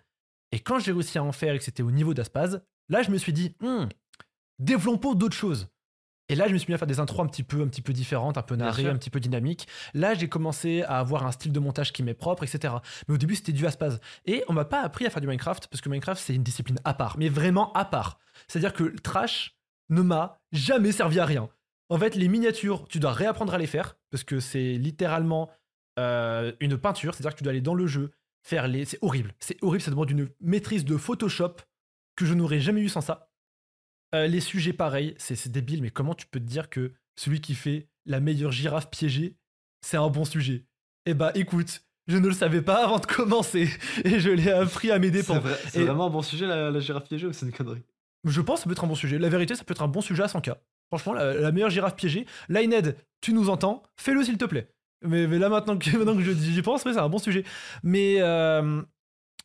Et 0.50 0.58
quand 0.58 0.80
j'ai 0.80 0.90
réussi 0.90 1.18
à 1.18 1.22
en 1.22 1.30
faire 1.30 1.54
et 1.54 1.58
que 1.58 1.64
c'était 1.64 1.84
au 1.84 1.92
niveau 1.92 2.14
d'Aspaz, 2.14 2.62
là, 2.88 3.02
je 3.02 3.12
me 3.12 3.16
suis 3.16 3.32
dit, 3.32 3.54
Hmm, 3.60 3.86
développons 4.58 5.14
d'autres 5.14 5.36
choses. 5.36 5.68
Et 6.28 6.34
là, 6.34 6.48
je 6.48 6.52
me 6.52 6.58
suis 6.58 6.68
mis 6.68 6.74
à 6.74 6.78
faire 6.78 6.88
des 6.88 6.98
intros 6.98 7.24
un 7.24 7.28
petit 7.28 7.44
peu, 7.44 7.62
un 7.62 7.68
petit 7.68 7.82
peu 7.82 7.92
différentes, 7.92 8.36
un 8.36 8.42
peu 8.42 8.56
narrées, 8.56 8.86
un 8.86 8.96
petit 8.96 9.10
peu 9.10 9.20
dynamiques. 9.20 9.68
Là, 9.94 10.14
j'ai 10.14 10.28
commencé 10.28 10.82
à 10.82 10.98
avoir 10.98 11.26
un 11.26 11.32
style 11.32 11.52
de 11.52 11.60
montage 11.60 11.92
qui 11.92 12.02
m'est 12.02 12.14
propre, 12.14 12.42
etc. 12.42 12.74
Mais 13.06 13.14
au 13.14 13.18
début, 13.18 13.36
c'était 13.36 13.52
du 13.52 13.66
Aspaz. 13.66 14.00
Et 14.26 14.42
on 14.48 14.52
m'a 14.52 14.64
pas 14.64 14.80
appris 14.82 15.06
à 15.06 15.10
faire 15.10 15.20
du 15.20 15.28
Minecraft 15.28 15.68
parce 15.68 15.80
que 15.80 15.88
Minecraft, 15.88 16.20
c'est 16.20 16.34
une 16.34 16.42
discipline 16.42 16.78
à 16.84 16.94
part, 16.94 17.18
mais 17.18 17.28
vraiment 17.28 17.72
à 17.72 17.84
part. 17.84 18.18
C'est-à-dire 18.48 18.72
que 18.72 18.82
le 18.82 18.98
trash 18.98 19.56
ne 19.90 20.02
m'a 20.02 20.39
jamais 20.52 20.92
servi 20.92 21.18
à 21.20 21.24
rien. 21.24 21.48
En 21.88 21.98
fait, 21.98 22.14
les 22.14 22.28
miniatures, 22.28 22.86
tu 22.88 23.00
dois 23.00 23.12
réapprendre 23.12 23.52
à 23.54 23.58
les 23.58 23.66
faire 23.66 23.96
parce 24.10 24.22
que 24.24 24.38
c'est 24.40 24.74
littéralement 24.74 25.50
euh, 25.98 26.52
une 26.60 26.78
peinture. 26.78 27.14
C'est-à-dire 27.14 27.32
que 27.32 27.38
tu 27.38 27.44
dois 27.44 27.50
aller 27.50 27.60
dans 27.60 27.74
le 27.74 27.86
jeu, 27.86 28.10
faire 28.46 28.68
les. 28.68 28.84
C'est 28.84 28.98
horrible. 29.02 29.34
C'est 29.40 29.56
horrible. 29.62 29.82
Ça 29.82 29.90
demande 29.90 30.10
une 30.10 30.28
maîtrise 30.40 30.84
de 30.84 30.96
Photoshop 30.96 31.56
que 32.16 32.24
je 32.26 32.34
n'aurais 32.34 32.60
jamais 32.60 32.80
eu 32.82 32.88
sans 32.88 33.00
ça. 33.00 33.30
Euh, 34.14 34.26
les 34.26 34.40
sujets, 34.40 34.72
pareil, 34.72 35.14
c'est 35.18 35.48
débile, 35.50 35.82
mais 35.82 35.90
comment 35.90 36.14
tu 36.14 36.26
peux 36.26 36.40
te 36.40 36.44
dire 36.44 36.68
que 36.70 36.92
celui 37.16 37.40
qui 37.40 37.54
fait 37.54 37.88
la 38.06 38.18
meilleure 38.20 38.50
girafe 38.52 38.90
piégée, 38.90 39.36
c'est 39.82 39.96
un 39.96 40.08
bon 40.08 40.24
sujet? 40.24 40.64
Eh 41.06 41.14
bah 41.14 41.30
écoute, 41.34 41.82
je 42.08 42.16
ne 42.18 42.26
le 42.26 42.34
savais 42.34 42.60
pas 42.62 42.84
avant 42.84 42.98
de 42.98 43.06
commencer 43.06 43.68
et 44.04 44.18
je 44.20 44.30
l'ai 44.30 44.50
appris 44.50 44.90
à 44.90 44.98
mes 44.98 45.06
C'est 45.08 45.12
dépens. 45.12 45.38
vrai- 45.38 45.58
c'est 45.68 45.80
Et- 45.80 45.84
vraiment 45.84 46.06
un 46.06 46.10
bon 46.10 46.22
sujet 46.22 46.46
la, 46.46 46.70
la 46.70 46.80
girafe 46.80 47.04
piégée 47.08 47.26
ou 47.26 47.32
c'est 47.32 47.46
une 47.46 47.52
connerie? 47.52 47.82
Je 48.24 48.40
pense 48.40 48.56
que 48.56 48.62
ça 48.62 48.66
peut 48.66 48.72
être 48.72 48.84
un 48.84 48.88
bon 48.88 48.94
sujet. 48.94 49.18
La 49.18 49.28
vérité, 49.28 49.54
ça 49.54 49.64
peut 49.64 49.72
être 49.72 49.82
un 49.82 49.88
bon 49.88 50.00
sujet 50.00 50.22
à 50.22 50.26
100K. 50.26 50.54
Franchement, 50.88 51.14
la, 51.14 51.52
meilleure 51.52 51.70
girafe 51.70 51.96
piégée. 51.96 52.26
Lined, 52.48 52.96
tu 53.20 53.32
nous 53.32 53.48
entends? 53.48 53.82
Fais-le 53.96 54.24
s'il 54.24 54.38
te 54.38 54.44
plaît. 54.44 54.68
Mais, 55.02 55.26
là, 55.26 55.48
maintenant 55.48 55.78
que, 55.78 55.90
maintenant 55.96 56.16
que 56.16 56.22
j'y 56.22 56.62
pense, 56.62 56.84
ouais, 56.84 56.92
c'est 56.92 56.98
un 56.98 57.08
bon 57.08 57.18
sujet. 57.18 57.44
Mais 57.82 58.16
euh, 58.20 58.82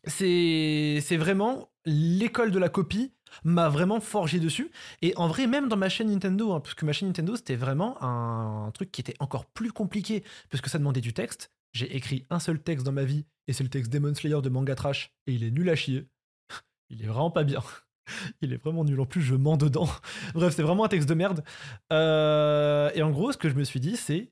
c'est 0.05 1.17
vraiment 1.17 1.69
l'école 1.85 2.51
de 2.51 2.59
la 2.59 2.69
copie 2.69 3.13
m'a 3.43 3.69
vraiment 3.69 3.99
forgé 3.99 4.39
dessus. 4.39 4.71
Et 5.01 5.13
en 5.17 5.27
vrai, 5.27 5.47
même 5.47 5.67
dans 5.67 5.77
ma 5.77 5.89
chaîne 5.89 6.09
Nintendo, 6.09 6.53
hein, 6.53 6.59
parce 6.59 6.73
que 6.73 6.85
ma 6.85 6.93
chaîne 6.93 7.09
Nintendo, 7.09 7.35
c'était 7.35 7.55
vraiment 7.55 8.01
un, 8.01 8.71
truc 8.71 8.91
qui 8.91 9.01
était 9.01 9.15
encore 9.19 9.45
plus 9.45 9.71
compliqué, 9.71 10.23
parce 10.49 10.61
que 10.61 10.69
ça 10.69 10.77
demandait 10.77 11.01
du 11.01 11.13
texte. 11.13 11.51
J'ai 11.73 11.95
écrit 11.95 12.25
un 12.29 12.39
seul 12.39 12.61
texte 12.61 12.85
dans 12.85 12.91
ma 12.91 13.03
vie, 13.03 13.25
et 13.47 13.53
c'est 13.53 13.63
le 13.63 13.69
texte 13.69 13.91
Demon 13.91 14.13
Slayer 14.15 14.41
de 14.41 14.49
Manga 14.49 14.75
Trash, 14.75 15.13
et 15.27 15.33
il 15.33 15.43
est 15.43 15.51
nul 15.51 15.69
à 15.69 15.75
chier. 15.75 16.07
Il 16.89 17.03
est 17.03 17.07
vraiment 17.07 17.31
pas 17.31 17.43
bien. 17.43 17.63
Il 18.41 18.53
est 18.53 18.57
vraiment 18.57 18.83
nul. 18.83 18.99
En 18.99 19.05
plus, 19.05 19.21
je 19.21 19.35
mens 19.35 19.57
dedans. 19.57 19.89
Bref, 20.33 20.53
c'est 20.55 20.63
vraiment 20.63 20.85
un 20.85 20.89
texte 20.89 21.09
de 21.09 21.13
merde. 21.13 21.43
Euh, 21.91 22.89
et 22.95 23.01
en 23.01 23.11
gros, 23.11 23.31
ce 23.31 23.37
que 23.37 23.49
je 23.49 23.55
me 23.55 23.63
suis 23.63 23.79
dit, 23.79 23.97
c'est 23.97 24.31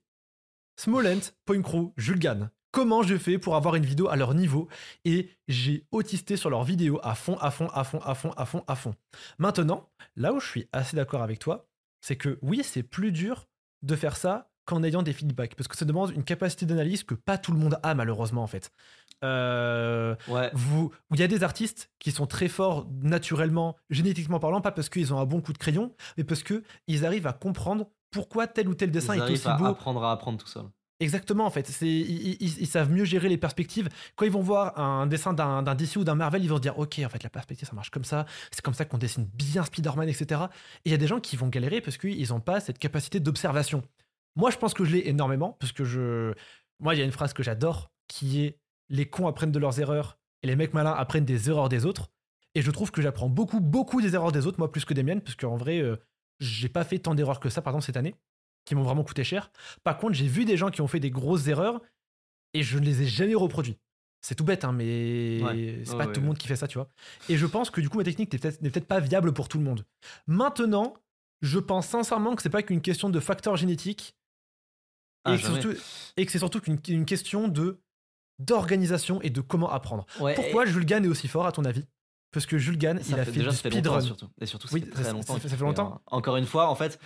Smolent, 0.77 1.31
Point 1.45 1.61
Crew, 1.61 1.93
Julgan. 1.97 2.49
Comment 2.71 3.03
je 3.03 3.17
fais 3.17 3.37
pour 3.37 3.55
avoir 3.55 3.75
une 3.75 3.85
vidéo 3.85 4.07
à 4.07 4.15
leur 4.15 4.33
niveau? 4.33 4.67
Et 5.05 5.29
j'ai 5.47 5.85
autisté 5.91 6.37
sur 6.37 6.49
leurs 6.49 6.63
vidéos 6.63 6.99
à 7.03 7.13
fond, 7.13 7.37
à 7.37 7.51
fond, 7.51 7.67
à 7.67 7.83
fond, 7.83 7.99
à 7.99 8.15
fond, 8.15 8.31
à 8.35 8.45
fond, 8.45 8.63
à 8.65 8.75
fond. 8.75 8.95
Maintenant, 9.37 9.91
là 10.15 10.33
où 10.33 10.39
je 10.39 10.47
suis 10.47 10.67
assez 10.71 10.95
d'accord 10.95 11.21
avec 11.21 11.37
toi, 11.37 11.69
c'est 12.01 12.15
que 12.15 12.39
oui, 12.41 12.61
c'est 12.63 12.81
plus 12.81 13.11
dur 13.11 13.47
de 13.83 13.95
faire 13.95 14.17
ça 14.17 14.49
qu'en 14.65 14.81
ayant 14.83 15.03
des 15.03 15.13
feedbacks, 15.13 15.55
parce 15.55 15.67
que 15.67 15.77
ça 15.77 15.85
demande 15.85 16.11
une 16.11 16.23
capacité 16.23 16.65
d'analyse 16.65 17.03
que 17.03 17.15
pas 17.15 17.37
tout 17.37 17.51
le 17.51 17.59
monde 17.59 17.77
a 17.83 17.95
malheureusement 17.95 18.43
en 18.43 18.47
fait. 18.47 18.71
Euh, 19.23 20.15
Ouais. 20.27 20.49
vous, 20.53 20.91
il 21.11 21.19
y 21.19 21.23
a 21.23 21.27
des 21.27 21.43
artistes 21.43 21.91
qui 21.99 22.11
sont 22.11 22.27
très 22.27 22.47
forts 22.47 22.87
naturellement, 23.01 23.75
génétiquement 23.89 24.39
parlant, 24.39 24.61
pas 24.61 24.71
parce 24.71 24.89
qu'ils 24.89 25.13
ont 25.13 25.19
un 25.19 25.25
bon 25.25 25.41
coup 25.41 25.53
de 25.53 25.57
crayon, 25.57 25.93
mais 26.17 26.23
parce 26.23 26.43
que 26.43 26.63
ils 26.87 27.05
arrivent 27.05 27.27
à 27.27 27.33
comprendre 27.33 27.87
pourquoi 28.11 28.47
tel 28.47 28.67
ou 28.69 28.75
tel 28.75 28.91
dessin 28.91 29.15
Ils 29.15 29.19
est 29.19 29.21
arrivent 29.21 29.37
aussi 29.37 29.47
à 29.47 29.55
beau. 29.57 29.65
apprendre 29.65 30.03
à 30.03 30.11
apprendre 30.11 30.37
tout 30.37 30.47
seul. 30.47 30.63
Exactement, 30.99 31.45
en 31.45 31.49
fait. 31.49 31.67
Ils, 31.81 32.41
ils- 32.41 32.59
ils 32.61 32.67
savent 32.67 32.89
mieux 32.91 33.03
gérer 33.03 33.27
les 33.27 33.37
perspectives. 33.37 33.89
Quand 34.15 34.25
ils 34.25 34.31
vont 34.31 34.41
voir 34.41 34.79
un 34.79 35.05
dessin 35.07 35.33
d'un, 35.33 35.61
d'un 35.63 35.75
DC 35.75 35.97
ou 35.97 36.03
d'un 36.03 36.15
Marvel, 36.15 36.43
ils 36.43 36.47
vont 36.49 36.57
se 36.57 36.61
dire 36.61 36.77
Ok, 36.79 37.01
en 37.03 37.09
fait, 37.09 37.23
la 37.23 37.29
perspective, 37.29 37.67
ça 37.67 37.73
marche 37.73 37.89
comme 37.89 38.03
ça. 38.05 38.25
C'est 38.51 38.61
comme 38.61 38.75
ça 38.75 38.85
qu'on 38.85 38.99
dessine 38.99 39.27
bien 39.33 39.63
Spider-Man, 39.63 40.07
etc. 40.07 40.41
Et 40.85 40.89
il 40.89 40.91
y 40.91 40.95
a 40.95 40.97
des 40.97 41.07
gens 41.07 41.19
qui 41.19 41.35
vont 41.35 41.47
galérer 41.47 41.81
parce 41.81 41.97
qu'ils 41.97 42.29
n'ont 42.29 42.39
pas 42.39 42.59
cette 42.61 42.77
capacité 42.79 43.19
d'observation. 43.19 43.81
Moi, 44.35 44.49
je 44.51 44.57
pense 44.57 44.73
que 44.73 44.85
je 44.85 44.93
l'ai 44.95 45.07
énormément 45.09 45.57
parce 45.59 45.71
que 45.73 45.83
je. 45.83 46.33
Moi, 46.79 46.95
il 46.95 46.99
y 46.99 47.01
a 47.01 47.05
une 47.05 47.11
phrase 47.11 47.33
que 47.33 47.43
j'adore 47.43 47.91
qui 48.07 48.41
est 48.41 48.59
Les 48.89 49.07
cons 49.09 49.27
apprennent 49.27 49.51
de 49.51 49.59
leurs 49.59 49.79
erreurs 49.79 50.17
et 50.41 50.47
les 50.47 50.55
mecs 50.55 50.73
malins 50.73 50.93
apprennent 50.93 51.25
des 51.25 51.49
erreurs 51.49 51.69
des 51.69 51.85
autres. 51.85 52.09
Et 52.55 52.61
je 52.61 52.69
trouve 52.71 52.91
que 52.91 53.01
j'apprends 53.01 53.29
beaucoup, 53.29 53.59
beaucoup 53.59 54.01
des 54.01 54.13
erreurs 54.15 54.31
des 54.31 54.45
autres, 54.45 54.59
moi, 54.59 54.71
plus 54.71 54.85
que 54.85 54.93
des 54.93 55.01
miennes, 55.03 55.21
parce 55.21 55.35
qu'en 55.35 55.55
vrai, 55.57 55.79
euh, 55.79 55.95
j'ai 56.39 56.69
pas 56.69 56.83
fait 56.83 56.99
tant 56.99 57.15
d'erreurs 57.15 57.39
que 57.39 57.49
ça, 57.49 57.61
par 57.61 57.71
exemple, 57.73 57.85
cette 57.85 57.97
année, 57.97 58.15
qui 58.65 58.75
m'ont 58.75 58.83
vraiment 58.83 59.03
coûté 59.03 59.23
cher. 59.23 59.51
Par 59.83 59.97
contre, 59.97 60.13
j'ai 60.13 60.27
vu 60.27 60.45
des 60.45 60.57
gens 60.57 60.69
qui 60.69 60.81
ont 60.81 60.87
fait 60.87 60.99
des 60.99 61.09
grosses 61.11 61.47
erreurs 61.47 61.81
et 62.53 62.61
je 62.61 62.77
ne 62.77 62.85
les 62.85 63.01
ai 63.01 63.05
jamais 63.07 63.33
reproduits. 63.35 63.79
C'est 64.21 64.35
tout 64.35 64.43
bête, 64.45 64.63
hein, 64.63 64.71
mais 64.71 65.41
Ouais. 65.43 65.81
c'est 65.83 65.97
pas 65.97 66.05
ouais. 66.05 66.13
tout 66.13 66.21
le 66.21 66.27
monde 66.27 66.37
qui 66.37 66.47
fait 66.47 66.55
ça, 66.55 66.67
tu 66.67 66.77
vois. 66.77 66.87
Et 67.27 67.35
je 67.37 67.45
pense 67.45 67.69
que 67.71 67.81
du 67.81 67.89
coup, 67.89 67.97
ma 67.97 68.03
technique 68.03 68.31
n'est 68.31 68.69
peut-être 68.69 68.87
pas 68.87 68.99
viable 68.99 69.33
pour 69.33 69.49
tout 69.49 69.57
le 69.57 69.63
monde. 69.65 69.85
Maintenant, 70.27 70.93
je 71.41 71.59
pense 71.59 71.87
sincèrement 71.87 72.35
que 72.35 72.41
c'est 72.41 72.49
pas 72.49 72.63
qu'une 72.63 72.79
question 72.81 73.09
de 73.09 73.19
facteur 73.19 73.57
génétique 73.57 74.15
Ah, 75.25 75.33
et, 75.33 75.37
que 75.37 75.41
c'est 75.41 75.47
jamais. 75.49 75.61
surtout- 75.61 75.81
et 76.17 76.25
que 76.25 76.31
c'est 76.31 76.37
surtout 76.39 76.61
qu'une 76.61 76.79
une 76.87 77.05
question 77.05 77.47
de 77.49 77.81
d'organisation 78.39 79.21
et 79.21 79.29
de 79.29 79.41
comment 79.41 79.69
apprendre. 79.71 80.05
Ouais, 80.19 80.33
Pourquoi 80.35 80.65
Julgan 80.65 81.03
est 81.03 81.07
aussi 81.07 81.27
fort, 81.27 81.45
à 81.45 81.51
ton 81.51 81.65
avis? 81.65 81.85
Parce 82.31 82.45
que 82.45 82.57
Julgan, 82.57 82.97
et 82.97 83.01
il 83.07 83.19
a 83.19 83.25
fait- 83.25 83.31
déjà 83.31 83.51
du 83.51 83.55
speedrun. 83.55 84.01
surtout. 84.01 84.27
Et 84.41 84.45
surtout, 84.47 84.67
ça 84.67 84.73
Oui, 84.73 84.81
fait 84.81 84.87
ça- 84.87 84.93
très 84.93 85.03
ça- 85.03 85.11
longtemps. 85.11 85.39
ça 85.39 85.49
fait 85.49 85.57
longtemps. 85.57 86.01
Encore 86.07 86.35
une 86.37 86.45
fois, 86.47 86.67
en 86.69 86.75
fait, 86.75 86.99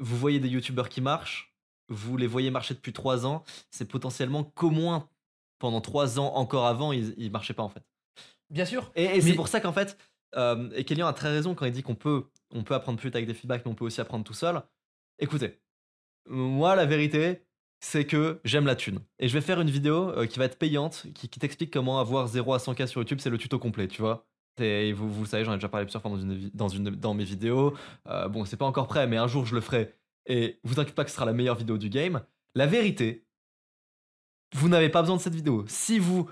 vous 0.00 0.16
voyez 0.16 0.40
des 0.40 0.48
youtubeurs 0.48 0.88
qui 0.88 1.00
marchent, 1.00 1.54
vous 1.88 2.16
les 2.16 2.26
voyez 2.26 2.50
marcher 2.50 2.74
depuis 2.74 2.92
3 2.92 3.26
ans, 3.26 3.44
c'est 3.70 3.84
potentiellement 3.86 4.42
qu'au 4.42 4.70
moins 4.70 5.08
pendant 5.60 5.80
3 5.80 6.18
ans 6.18 6.34
encore 6.34 6.66
avant, 6.66 6.90
ils, 6.92 7.14
ils 7.16 7.30
marchaient 7.30 7.54
pas 7.54 7.62
en 7.62 7.68
fait. 7.68 7.84
Bien 8.50 8.64
sûr. 8.64 8.90
Et, 8.96 9.04
et 9.04 9.20
c'est 9.20 9.34
pour 9.34 9.46
ça 9.48 9.60
qu'en 9.60 9.72
fait, 9.72 9.96
euh, 10.36 10.68
et 10.74 10.84
Kélian 10.84 11.06
a 11.06 11.12
très 11.12 11.28
raison 11.30 11.54
quand 11.54 11.64
il 11.64 11.72
dit 11.72 11.82
qu'on 11.84 11.94
peut, 11.94 12.24
on 12.52 12.64
peut 12.64 12.74
apprendre 12.74 12.98
plus 12.98 13.08
vite 13.08 13.14
avec 13.16 13.28
des 13.28 13.34
feedbacks, 13.34 13.64
mais 13.64 13.70
on 13.70 13.74
peut 13.76 13.84
aussi 13.84 14.00
apprendre 14.00 14.24
tout 14.24 14.34
seul. 14.34 14.60
Écoutez, 15.20 15.60
moi 16.28 16.74
la 16.74 16.86
vérité, 16.86 17.45
c'est 17.80 18.06
que 18.06 18.40
j'aime 18.44 18.66
la 18.66 18.76
thune. 18.76 19.00
Et 19.18 19.28
je 19.28 19.34
vais 19.34 19.40
faire 19.40 19.60
une 19.60 19.70
vidéo 19.70 20.10
euh, 20.10 20.26
qui 20.26 20.38
va 20.38 20.46
être 20.46 20.58
payante, 20.58 21.06
qui, 21.14 21.28
qui 21.28 21.38
t'explique 21.38 21.72
comment 21.72 22.00
avoir 22.00 22.26
0 22.26 22.54
à 22.54 22.58
100K 22.58 22.86
sur 22.86 23.00
YouTube, 23.00 23.18
c'est 23.20 23.30
le 23.30 23.38
tuto 23.38 23.58
complet, 23.58 23.88
tu 23.88 24.02
vois. 24.02 24.26
Et 24.58 24.92
vous, 24.92 25.12
vous 25.12 25.26
savez, 25.26 25.44
j'en 25.44 25.52
ai 25.52 25.56
déjà 25.56 25.68
parlé 25.68 25.84
plusieurs 25.84 26.02
fois 26.02 26.10
dans, 26.10 26.18
une, 26.18 26.50
dans, 26.54 26.68
une, 26.68 26.90
dans 26.90 27.14
mes 27.14 27.24
vidéos. 27.24 27.76
Euh, 28.08 28.28
bon, 28.28 28.44
c'est 28.44 28.56
pas 28.56 28.64
encore 28.64 28.88
prêt, 28.88 29.06
mais 29.06 29.16
un 29.16 29.26
jour 29.26 29.44
je 29.44 29.54
le 29.54 29.60
ferai. 29.60 29.94
Et 30.26 30.58
vous 30.64 30.80
inquiétez 30.80 30.94
pas 30.94 31.04
que 31.04 31.10
ce 31.10 31.16
sera 31.16 31.26
la 31.26 31.32
meilleure 31.32 31.56
vidéo 31.56 31.78
du 31.78 31.90
game. 31.90 32.22
La 32.54 32.66
vérité, 32.66 33.26
vous 34.54 34.68
n'avez 34.68 34.88
pas 34.88 35.02
besoin 35.02 35.16
de 35.16 35.20
cette 35.20 35.34
vidéo. 35.34 35.64
Si 35.68 35.98
vous, 35.98 36.28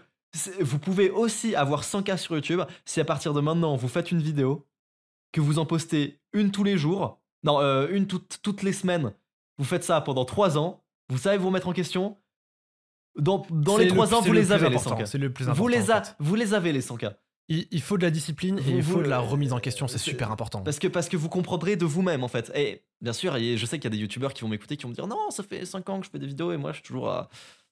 vous 0.61 0.79
pouvez 0.79 1.11
aussi 1.11 1.55
avoir 1.55 1.83
100K 1.83 2.17
sur 2.17 2.35
YouTube, 2.35 2.63
si 2.85 3.01
à 3.01 3.05
partir 3.05 3.35
de 3.35 3.41
maintenant 3.41 3.77
vous 3.77 3.89
faites 3.89 4.11
une 4.11 4.23
vidéo, 4.23 4.67
que 5.33 5.41
vous 5.41 5.59
en 5.59 5.67
postez 5.67 6.21
une 6.33 6.51
tous 6.51 6.65
les 6.65 6.79
jours, 6.79 7.21
non, 7.43 7.61
euh, 7.61 7.89
une 7.91 8.07
toutes 8.07 8.63
les 8.63 8.73
semaines, 8.73 9.13
vous 9.59 9.65
faites 9.65 9.85
ça 9.85 10.01
pendant 10.01 10.25
3 10.25 10.57
ans, 10.59 10.84
vous 11.11 11.19
savez 11.19 11.37
vous 11.39 11.49
remettre 11.49 11.69
en 11.69 11.73
question? 11.73 12.19
Dans, 13.17 13.47
dans 13.51 13.77
les 13.77 13.87
3 13.89 14.15
ans, 14.15 14.21
vous 14.23 14.33
les 14.33 14.51
avez 14.53 14.69
les 14.69 14.77
100K. 14.77 15.07
C'est 15.07 15.19
le 15.19 15.33
plus 15.33 15.45
important. 15.45 15.63
Vous 15.63 15.69
les, 15.69 15.91
en 15.91 16.03
fait. 16.03 16.17
vous 16.19 16.35
les 16.35 16.53
avez 16.55 16.73
les 16.73 16.81
100K. 16.83 17.15
Il, 17.49 17.83
faut 17.83 17.99
de 17.99 18.03
la 18.03 18.11
discipline 18.11 18.59
et 18.67 18.71
il 18.71 18.83
faut 18.83 19.03
de 19.03 19.09
la 19.09 19.19
remise 19.21 19.53
en 19.53 19.61
question, 19.61 19.87
c'est 19.87 19.99
super 19.99 20.33
important. 20.33 20.63
Parce 20.63 20.79
que, 20.79 20.89
parce 20.89 21.11
que 21.11 21.17
vous 21.19 21.29
comprendrez 21.29 21.77
de 21.77 21.85
vous-même 21.85 22.25
en 22.25 22.29
fait. 22.29 22.51
Et 22.55 22.83
bien 23.03 23.13
sûr, 23.13 23.37
et 23.37 23.59
je 23.59 23.67
sais 23.67 23.77
qu'il 23.79 23.85
y 23.85 23.87
a 23.89 23.91
des 23.91 23.99
youtubeurs 23.99 24.33
qui 24.33 24.43
vont 24.43 24.49
m'écouter 24.49 24.79
qui 24.79 24.85
vont 24.85 24.89
me 24.89 24.95
dire 24.95 25.07
non, 25.07 25.31
ça 25.31 25.43
fait 25.43 25.65
5 25.67 25.89
ans 25.91 26.01
que 26.01 26.07
je 26.07 26.11
fais 26.11 26.19
des 26.19 26.27
vidéos 26.27 26.53
et 26.53 26.57
moi 26.57 26.73
je 26.73 26.77
suis 26.77 26.85
toujours 26.85 27.11
à 27.11 27.29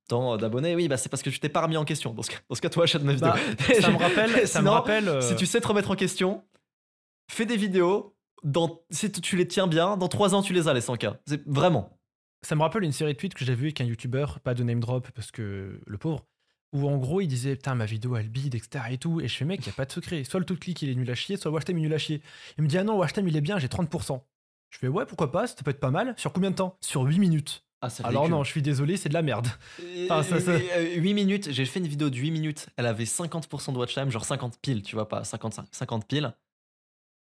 tant 0.09 0.37
d'abonnés. 0.37 0.77
Oui, 0.77 0.89
bah 0.89 0.99
c'est 0.99 1.09
parce 1.09 1.23
que 1.23 1.31
tu 1.31 1.41
t'es 1.41 1.49
pas 1.49 1.63
remis 1.63 1.79
en 1.79 1.87
question. 1.87 2.13
Dans 2.13 2.23
ce, 2.23 2.31
cas- 2.31 2.37
dans 2.51 2.55
ce 2.55 2.61
cas, 2.61 2.69
toi, 2.69 2.85
achète 2.85 3.03
ma 3.03 3.15
vidéo. 3.15 3.31
Bah, 3.31 3.75
ça 3.81 3.91
me 3.91 3.97
rappelle, 3.99 4.47
ça 4.47 4.61
me 4.63 4.69
rappelle. 4.69 5.09
euh, 5.09 5.21
Si 5.23 5.35
tu 5.37 5.47
sais 5.47 5.61
te 5.61 5.67
remettre 5.67 5.91
en 5.91 5.97
question, 5.97 6.45
fais 7.31 7.47
des 7.47 7.57
vidéos. 7.57 8.15
Dans, 8.45 8.83
si 8.91 9.11
tu- 9.11 9.37
les 9.37 9.47
tiens 9.49 9.69
bien, 9.69 9.97
dans 9.97 10.09
3 10.09 10.35
ans, 10.35 10.43
tu 10.43 10.53
les 10.53 10.69
as 10.69 10.75
les 10.75 10.81
100K. 10.81 11.15
C'est 11.27 11.43
vraiment. 11.49 11.99
Ça 12.45 12.57
me 12.57 12.63
rappelle 12.63 12.83
une 12.85 12.93
série 12.93 13.13
de 13.15 13.19
tweets 13.19 13.35
que 13.35 13.45
j'ai 13.45 13.55
vu 13.55 13.67
avec 13.67 13.81
un 13.81 13.85
youtubeur, 13.85 14.41
pas 14.41 14.55
de 14.55 14.63
name 14.65 14.81
drop 14.81 15.11
parce 15.13 15.31
que 15.31 15.81
le 15.87 15.99
pauvre, 15.99 16.25
où 16.73 16.89
en 16.89 16.97
gros 16.99 17.21
il 17.21 17.29
disait 17.29 17.55
putain 17.57 17.75
ma 17.75 17.85
vidéo 17.87 18.17
elle 18.17 18.29
bide, 18.29 18.55
etc. 18.55 18.85
et 18.91 18.99
tout. 18.99 19.21
Et 19.21 19.29
je 19.29 19.37
fais 19.37 19.45
mec, 19.45 19.65
y 19.65 19.69
a 19.71 19.73
pas 19.73 19.85
de 19.85 19.93
secret. 19.93 20.25
Soit 20.25 20.41
le 20.41 20.47
tout 20.47 20.57
clic 20.57 20.83
il 20.83 20.89
est 20.91 20.95
nul 20.95 21.09
à 21.11 21.15
chier, 21.15 21.37
soit 21.37 21.51
le 21.51 21.55
watch 21.55 21.65
time 21.65 21.79
il 21.79 21.83
est 21.85 21.89
nul 21.89 21.95
à 21.95 21.99
chier. 21.99 22.21
Il 22.59 22.65
me 22.65 22.69
dit 22.69 22.79
ah 22.79 22.85
non, 22.85 22.97
watch 22.99 23.13
time 23.13 23.29
il 23.29 23.37
est 23.37 23.41
bien, 23.41 23.59
j'ai 23.59 23.69
30%. 23.69 24.21
Je 24.71 24.79
fais 24.79 24.89
ouais, 24.89 25.07
pourquoi 25.07 25.31
pas, 25.31 25.47
ça 25.47 25.55
peut 25.63 25.71
être 25.71 25.81
pas 25.81 25.91
mal. 25.91 26.15
Sur 26.17 26.33
combien 26.33 26.51
de 26.51 26.57
temps? 26.57 26.77
Sur 26.81 27.03
8 27.03 27.19
minutes. 27.19 27.65
Ah, 27.85 27.91
c'est 27.91 28.05
Alors 28.05 28.29
non, 28.29 28.45
je 28.45 28.51
suis 28.51 28.63
désolé, 28.63 28.97
c'est 28.97 29.09
de 29.09 29.15
la 29.15 29.23
merde. 29.23 29.49
Enfin, 30.05 30.23
ça- 30.23 30.41
ça- 30.41 30.59
8 30.81 31.15
minutes, 31.15 31.51
j'ai 31.51 31.65
fait 31.67 31.81
une 31.81 31.89
vidéo 31.89 32.11
de 32.11 32.17
8 32.17 32.31
minutes, 32.31 32.69
elle 32.77 32.87
avait 32.87 33.05
50% 33.05 33.73
de 33.73 33.79
watch 33.79 33.93
time, 33.93 34.09
genre 34.11 34.25
50 34.25 34.59
piles, 34.61 34.83
tu 34.83 34.95
vois, 34.95 35.09
pas 35.09 35.25
55, 35.25 35.67
50 35.73 36.07
piles. 36.07 36.33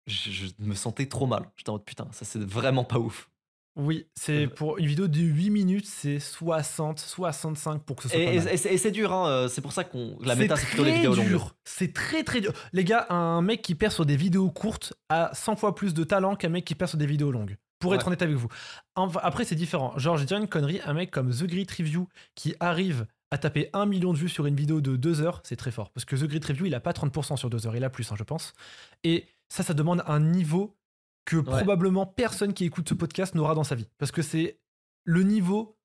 Je, 0.07 0.29
je 0.31 0.45
me 0.59 0.75
sentais 0.75 1.07
trop 1.07 1.25
mal. 1.27 1.49
J'étais 1.57 1.69
en 1.69 1.73
mode 1.73 1.85
putain, 1.85 2.07
ça 2.11 2.25
c'est 2.25 2.39
vraiment 2.39 2.83
pas 2.83 2.99
ouf. 2.99 3.29
Oui, 3.75 4.07
c'est 4.15 4.45
Euh, 4.45 4.47
pour 4.47 4.77
une 4.77 4.85
vidéo 4.85 5.07
de 5.07 5.19
8 5.19 5.49
minutes, 5.49 5.85
c'est 5.85 6.19
60, 6.19 6.99
65 6.99 7.83
pour 7.83 7.97
que 7.97 8.03
ce 8.03 8.09
soit 8.09 8.17
Et, 8.17 8.77
c'est 8.77 8.91
dur, 8.91 9.11
hein, 9.11 9.27
euh, 9.27 9.47
c'est 9.49 9.61
pour 9.61 9.73
ça 9.73 9.83
qu'on. 9.83 10.17
La 10.21 10.35
méta, 10.35 10.55
c'est 10.55 10.67
plutôt 10.67 10.85
les 10.85 10.93
vidéos 10.93 11.15
longues. 11.15 11.39
C'est 11.65 11.93
très 11.93 12.23
très 12.23 12.39
dur. 12.39 12.53
Les 12.71 12.85
gars, 12.85 13.05
un 13.09 13.41
mec 13.41 13.61
qui 13.61 13.75
perd 13.75 13.91
sur 13.91 14.05
des 14.05 14.15
vidéos 14.15 14.49
courtes 14.49 14.93
a 15.09 15.31
100 15.33 15.57
fois 15.57 15.75
plus 15.75 15.93
de 15.93 16.03
talent 16.03 16.35
qu'un 16.35 16.49
mec 16.49 16.63
qui 16.63 16.75
perd 16.75 16.89
sur 16.89 16.97
des 16.97 17.05
vidéos 17.05 17.31
longues. 17.31 17.57
Pour 17.79 17.93
être 17.93 18.07
honnête 18.07 18.21
avec 18.21 18.35
vous. 18.35 18.47
Enfin, 18.95 19.19
après, 19.21 19.43
c'est 19.43 19.55
différent. 19.55 19.97
Genre, 19.97 20.17
je 20.17 20.23
dirais 20.23 20.39
une 20.39 20.47
connerie, 20.47 20.79
un 20.85 20.93
mec 20.93 21.11
comme 21.11 21.29
The 21.29 21.43
Grit 21.43 21.67
Review 21.77 22.07
qui 22.33 22.55
arrive 22.59 23.05
à 23.31 23.37
taper 23.37 23.69
1 23.73 23.85
million 23.85 24.13
de 24.13 24.17
vues 24.17 24.29
sur 24.29 24.45
une 24.45 24.55
vidéo 24.55 24.79
de 24.81 24.95
2 24.95 25.21
heures, 25.21 25.41
c'est 25.43 25.57
très 25.57 25.71
fort. 25.71 25.91
Parce 25.91 26.05
que 26.05 26.15
The 26.15 26.23
Grit 26.23 26.39
Review, 26.47 26.65
il 26.65 26.73
a 26.73 26.79
pas 26.79 26.93
30% 26.93 27.35
sur 27.35 27.49
2 27.49 27.67
heures, 27.67 27.75
il 27.75 27.83
a 27.83 27.89
plus, 27.89 28.11
hein, 28.11 28.15
je 28.17 28.23
pense. 28.23 28.53
Et 29.03 29.25
ça, 29.49 29.61
ça 29.61 29.73
demande 29.73 30.03
un 30.07 30.19
niveau 30.19 30.77
que 31.25 31.37
probablement 31.37 32.05
personne 32.05 32.53
qui 32.53 32.65
écoute 32.65 32.87
ce 32.87 32.93
podcast 32.93 33.35
n'aura 33.35 33.55
dans 33.55 33.63
sa 33.63 33.75
vie. 33.75 33.87
Parce 33.97 34.11
que 34.11 34.21
c'est 34.21 34.59
le 35.03 35.23
niveau 35.23 35.77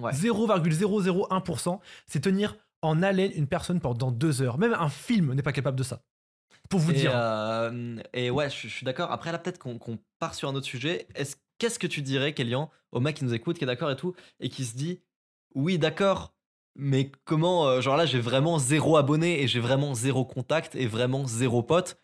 Ouais. 0.00 0.12
0,001%, 0.12 1.80
c'est 2.06 2.20
tenir 2.20 2.56
en 2.82 3.02
haleine 3.02 3.32
une 3.34 3.46
personne 3.48 3.80
pendant 3.80 4.10
deux 4.12 4.42
heures. 4.42 4.58
Même 4.58 4.74
un 4.74 4.88
film 4.88 5.34
n'est 5.34 5.42
pas 5.42 5.52
capable 5.52 5.76
de 5.76 5.82
ça. 5.82 6.02
Pour 6.70 6.80
vous 6.80 6.92
Et, 6.92 6.94
dire. 6.94 7.12
euh, 7.14 7.96
et 8.12 8.30
ouais, 8.30 8.50
je, 8.50 8.68
je 8.68 8.74
suis 8.74 8.84
d'accord. 8.84 9.10
Après, 9.10 9.32
là, 9.32 9.38
peut-être 9.38 9.58
qu'on 9.58 9.98
part 10.18 10.34
sur 10.34 10.48
un 10.48 10.54
autre 10.54 10.66
sujet. 10.66 11.08
Est-ce- 11.14 11.36
Qu'est-ce 11.58 11.80
que 11.80 11.88
tu 11.88 12.02
dirais, 12.02 12.34
Kélian, 12.34 12.70
au 12.92 13.00
mec 13.00 13.16
qui 13.16 13.24
nous 13.24 13.34
écoute, 13.34 13.58
qui 13.58 13.64
est 13.64 13.66
d'accord 13.66 13.90
et 13.90 13.96
tout, 13.96 14.14
et 14.38 14.48
qui 14.48 14.64
se 14.64 14.76
dit 14.76 15.00
Oui, 15.56 15.76
d'accord, 15.78 16.32
mais 16.76 17.10
comment. 17.24 17.66
euh, 17.66 17.80
genre 17.80 17.96
là, 17.96 18.06
j'ai 18.06 18.20
vraiment 18.20 18.60
zéro 18.60 18.96
abonné 18.96 19.42
et 19.42 19.48
j'ai 19.48 19.58
vraiment 19.58 19.92
zéro 19.94 20.24
contact 20.24 20.76
et 20.76 20.86
vraiment 20.86 21.26
zéro 21.26 21.64
pote. 21.64 21.98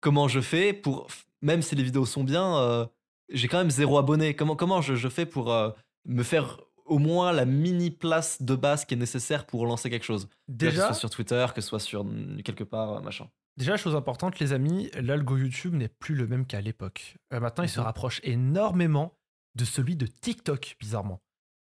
Comment 0.00 0.26
je 0.26 0.40
fais 0.40 0.72
pour. 0.72 1.06
Même 1.42 1.62
si 1.62 1.74
les 1.74 1.82
vidéos 1.82 2.06
sont 2.06 2.24
bien, 2.24 2.56
euh, 2.58 2.86
j'ai 3.30 3.48
quand 3.48 3.58
même 3.58 3.70
zéro 3.70 3.98
abonné. 3.98 4.34
Comment, 4.34 4.56
comment 4.56 4.80
je, 4.80 4.94
je 4.94 5.08
fais 5.08 5.26
pour 5.26 5.52
euh, 5.52 5.70
me 6.06 6.22
faire 6.22 6.60
au 6.84 6.98
moins 6.98 7.32
la 7.32 7.44
mini 7.44 7.90
place 7.90 8.40
de 8.42 8.54
base 8.54 8.84
qui 8.84 8.94
est 8.94 8.96
nécessaire 8.96 9.46
pour 9.46 9.66
lancer 9.66 9.90
quelque 9.90 10.04
chose? 10.04 10.26
Que 10.26 10.30
ce 10.52 10.54
déjà, 10.56 10.86
soit 10.86 10.94
sur 10.94 11.10
Twitter, 11.10 11.46
que 11.54 11.60
ce 11.60 11.68
soit 11.68 11.80
sur 11.80 12.06
quelque 12.44 12.64
part, 12.64 13.02
machin. 13.02 13.28
déjà, 13.56 13.76
chose 13.76 13.96
importante, 13.96 14.38
les 14.38 14.52
amis, 14.52 14.90
l'algo 15.00 15.36
YouTube 15.36 15.74
n'est 15.74 15.88
plus 15.88 16.14
le 16.14 16.26
même 16.26 16.46
qu'à 16.46 16.60
l'époque. 16.60 17.16
Euh, 17.32 17.40
maintenant, 17.40 17.64
il 17.64 17.68
se 17.70 17.80
Mhm. 17.80 17.86
rapproche 17.86 18.20
énormément 18.24 19.14
de 19.56 19.64
celui 19.64 19.96
de 19.96 20.06
TikTok, 20.06 20.76
bizarrement. 20.80 21.20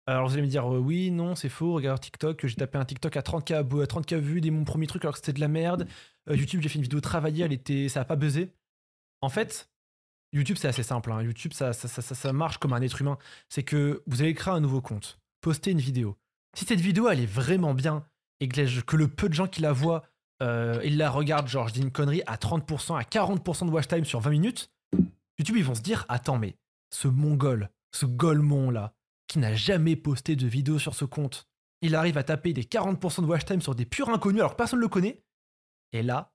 Alors 0.06 0.26
vous 0.26 0.32
allez 0.32 0.42
me 0.42 0.48
dire, 0.48 0.66
euh, 0.72 0.78
oui, 0.78 1.10
non, 1.10 1.34
c'est 1.34 1.48
faux, 1.50 1.74
regarde 1.74 2.00
TikTok, 2.00 2.46
j'ai 2.46 2.54
tapé 2.56 2.78
un 2.78 2.84
TikTok 2.84 3.16
à 3.16 3.22
30K, 3.22 3.52
abo- 3.52 3.82
à 3.82 3.86
30K 3.86 4.14
vues 4.14 4.40
dès 4.40 4.50
mon 4.50 4.64
premier 4.64 4.86
truc 4.86 5.04
alors 5.04 5.12
que 5.14 5.18
c'était 5.20 5.34
de 5.34 5.40
la 5.40 5.48
merde. 5.48 5.86
Euh, 6.30 6.34
YouTube, 6.36 6.60
j'ai 6.62 6.68
fait 6.70 6.76
une 6.76 6.82
vidéo 6.82 7.00
travaillée, 7.00 7.44
elle 7.44 7.52
était, 7.52 7.88
ça 7.90 8.00
a 8.00 8.04
pas 8.06 8.16
buzzé. 8.16 8.50
En 9.20 9.28
fait, 9.28 9.70
YouTube, 10.32 10.56
c'est 10.58 10.68
assez 10.68 10.82
simple. 10.82 11.12
hein. 11.12 11.22
YouTube, 11.22 11.52
ça, 11.52 11.72
marche 12.32 12.58
comme 12.58 12.72
un 12.72 12.82
être 12.82 13.00
humain. 13.00 13.18
C'est 13.48 13.62
que 13.62 14.02
vous 14.06 14.22
allez 14.22 14.34
créer 14.34 14.54
un 14.54 14.60
nouveau 14.60 14.80
compte, 14.80 15.18
poster 15.40 15.70
une 15.70 15.80
vidéo. 15.80 16.16
Si 16.56 16.64
cette 16.64 16.80
vidéo, 16.80 17.08
elle 17.08 17.20
est 17.20 17.26
vraiment 17.26 17.74
bien 17.74 18.04
et 18.40 18.48
que, 18.48 18.96
le 18.96 19.08
peu 19.08 19.28
de 19.28 19.34
gens 19.34 19.48
qui 19.48 19.60
la 19.60 19.72
voient, 19.72 20.04
euh, 20.42 20.80
ils 20.84 20.96
la 20.96 21.10
regardent, 21.10 21.48
genre, 21.48 21.68
je 21.68 21.74
dis 21.74 21.80
une 21.80 21.90
connerie, 21.90 22.22
à 22.26 22.36
30%, 22.36 22.96
à 22.96 23.02
40% 23.02 23.66
de 23.66 23.70
watch 23.70 23.88
time 23.88 24.04
sur 24.04 24.20
20 24.20 24.30
minutes, 24.30 24.70
YouTube, 25.38 25.56
ils 25.56 25.64
vont 25.64 25.74
se 25.74 25.82
dire, 25.82 26.04
attends, 26.08 26.38
mais 26.38 26.56
ce 26.90 27.08
mongol, 27.08 27.70
ce 27.92 28.06
golemon 28.06 28.70
là, 28.70 28.94
qui 29.26 29.38
n'a 29.38 29.54
jamais 29.54 29.96
posté 29.96 30.36
de 30.36 30.46
vidéo 30.46 30.78
sur 30.78 30.94
ce 30.94 31.04
compte, 31.04 31.48
il 31.82 31.94
arrive 31.94 32.18
à 32.18 32.24
taper 32.24 32.52
des 32.52 32.64
40% 32.64 33.22
de 33.22 33.26
watch 33.26 33.44
time 33.44 33.60
sur 33.60 33.74
des 33.74 33.84
purs 33.84 34.08
inconnus 34.08 34.40
alors 34.40 34.52
que 34.52 34.56
personne 34.56 34.78
ne 34.78 34.84
le 34.84 34.88
connaît. 34.88 35.22
Et 35.92 36.02
là, 36.02 36.32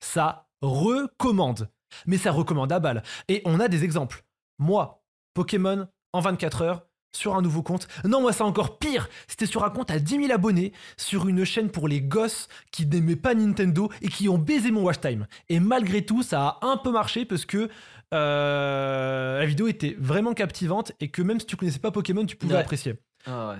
ça 0.00 0.48
recommande. 0.60 1.70
Mais 2.06 2.18
ça 2.18 2.30
recommande 2.32 2.72
à 2.72 2.78
balle. 2.80 3.02
Et 3.28 3.42
on 3.44 3.60
a 3.60 3.68
des 3.68 3.84
exemples. 3.84 4.24
Moi, 4.58 5.02
Pokémon, 5.34 5.88
en 6.12 6.20
24 6.20 6.62
heures, 6.62 6.86
sur 7.14 7.34
un 7.36 7.42
nouveau 7.42 7.62
compte. 7.62 7.88
Non, 8.06 8.22
moi, 8.22 8.32
c'est 8.32 8.42
encore 8.42 8.78
pire. 8.78 9.06
C'était 9.28 9.44
sur 9.44 9.64
un 9.64 9.70
compte 9.70 9.90
à 9.90 9.98
10 9.98 10.16
000 10.26 10.32
abonnés, 10.32 10.72
sur 10.96 11.28
une 11.28 11.44
chaîne 11.44 11.70
pour 11.70 11.86
les 11.86 12.00
gosses 12.00 12.48
qui 12.70 12.86
n'aimaient 12.86 13.16
pas 13.16 13.34
Nintendo 13.34 13.90
et 14.00 14.08
qui 14.08 14.30
ont 14.30 14.38
baisé 14.38 14.70
mon 14.70 14.82
watch 14.82 15.00
time. 15.00 15.26
Et 15.50 15.60
malgré 15.60 16.06
tout, 16.06 16.22
ça 16.22 16.46
a 16.60 16.66
un 16.66 16.78
peu 16.78 16.90
marché 16.90 17.26
parce 17.26 17.44
que 17.44 17.68
euh, 18.14 19.38
la 19.40 19.46
vidéo 19.46 19.68
était 19.68 19.96
vraiment 19.98 20.32
captivante 20.32 20.92
et 21.00 21.08
que 21.10 21.22
même 21.22 21.40
si 21.40 21.46
tu 21.46 21.56
connaissais 21.56 21.78
pas 21.78 21.90
Pokémon, 21.90 22.24
tu 22.24 22.36
pouvais 22.36 22.54
Ouais. 22.54 22.60
apprécier. 22.60 22.94
Ah 23.26 23.50
ouais. 23.50 23.58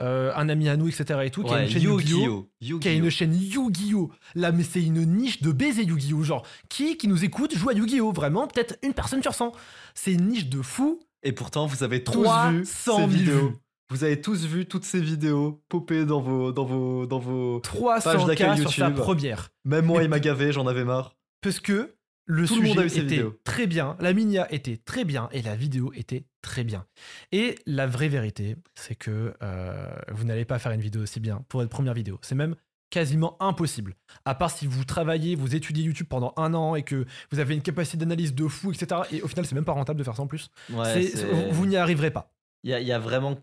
Euh, 0.00 0.32
un 0.34 0.48
ami 0.48 0.68
à 0.68 0.76
nous, 0.76 0.88
etc. 0.88 1.20
et 1.24 1.30
tout, 1.30 1.42
qui 1.44 1.52
a 1.52 1.62
une 1.62 1.68
chaîne 1.68 1.82
Yu-Gi-Oh! 1.82 2.48
Qui 2.80 2.88
a 2.88 2.92
une 2.92 3.10
chaîne 3.10 3.34
Yu-Gi-Oh! 3.34 4.10
Là, 4.34 4.50
mais 4.52 4.62
c'est 4.62 4.82
une 4.82 5.04
niche 5.04 5.42
de 5.42 5.52
baiser 5.52 5.84
Yu-Gi-Oh! 5.84 6.22
Genre, 6.22 6.46
qui 6.68 6.96
qui 6.96 7.08
nous 7.08 7.24
écoute 7.24 7.54
joue 7.56 7.68
à 7.68 7.74
Yu-Gi-Oh! 7.74 8.12
Vraiment, 8.12 8.46
peut-être 8.46 8.76
une 8.82 8.94
personne 8.94 9.22
sur 9.22 9.34
100. 9.34 9.52
C'est 9.94 10.12
une 10.12 10.28
niche 10.28 10.48
de 10.48 10.62
fou. 10.62 11.00
Et 11.22 11.32
pourtant, 11.32 11.66
vous 11.66 11.84
avez 11.84 12.02
tous 12.02 12.20
vu 12.20 12.24
300 12.24 12.62
ces 12.64 12.90
000 12.96 13.06
vidéos. 13.08 13.48
vues. 13.48 13.54
Vous 13.90 14.04
avez 14.04 14.20
tous 14.20 14.46
vu 14.46 14.64
toutes 14.66 14.84
ces 14.84 15.00
vidéos 15.00 15.62
popper 15.68 16.06
dans 16.06 16.20
vos, 16.20 16.50
dans 16.50 16.64
vos, 16.64 17.04
dans 17.06 17.18
vos. 17.18 17.60
Page 17.60 17.72
300 17.72 18.26
d'accueil 18.26 18.56
k 18.56 18.60
sur 18.60 18.72
sa 18.72 18.86
YouTube. 18.88 18.96
première. 19.02 19.50
Même 19.66 19.84
moi, 19.84 19.98
Mais- 19.98 20.04
il 20.06 20.08
m'a 20.08 20.18
gavé, 20.18 20.50
j'en 20.52 20.66
avais 20.66 20.84
marre. 20.84 21.14
Parce 21.42 21.60
que 21.60 21.94
le 22.24 22.46
Tout 22.46 22.56
sujet 22.56 22.86
était 22.86 23.00
vidéos. 23.00 23.38
très 23.44 23.66
bien, 23.66 23.96
la 24.00 24.12
minia 24.12 24.52
était 24.52 24.76
très 24.76 25.04
bien 25.04 25.28
et 25.32 25.42
la 25.42 25.56
vidéo 25.56 25.92
était 25.94 26.24
très 26.40 26.64
bien. 26.64 26.86
Et 27.32 27.56
la 27.66 27.86
vraie 27.86 28.08
vérité, 28.08 28.56
c'est 28.74 28.94
que 28.94 29.34
euh, 29.42 29.94
vous 30.12 30.24
n'allez 30.24 30.44
pas 30.44 30.58
faire 30.58 30.72
une 30.72 30.80
vidéo 30.80 31.02
aussi 31.02 31.20
bien 31.20 31.44
pour 31.48 31.60
votre 31.60 31.70
première 31.70 31.94
vidéo. 31.94 32.18
C'est 32.22 32.34
même 32.34 32.54
quasiment 32.90 33.36
impossible. 33.40 33.96
À 34.24 34.34
part 34.34 34.50
si 34.50 34.66
vous 34.66 34.84
travaillez, 34.84 35.34
vous 35.34 35.54
étudiez 35.54 35.82
YouTube 35.84 36.06
pendant 36.08 36.34
un 36.36 36.52
an 36.54 36.74
et 36.74 36.82
que 36.82 37.06
vous 37.30 37.38
avez 37.38 37.54
une 37.54 37.62
capacité 37.62 37.96
d'analyse 37.96 38.34
de 38.34 38.46
fou, 38.46 38.70
etc. 38.70 39.00
Et 39.10 39.22
au 39.22 39.28
final, 39.28 39.46
c'est 39.46 39.54
même 39.54 39.64
pas 39.64 39.72
rentable 39.72 39.98
de 39.98 40.04
faire 40.04 40.14
ça 40.14 40.22
en 40.22 40.26
plus. 40.26 40.50
Ouais, 40.70 41.10
vous 41.32 41.52
vous 41.52 41.66
n'y 41.66 41.76
arriverez 41.76 42.10
pas. 42.10 42.34
Il 42.64 42.70
y 42.70 42.74
a, 42.74 42.80
il 42.80 42.86
y 42.86 42.92
a 42.92 42.98
vraiment 42.98 43.38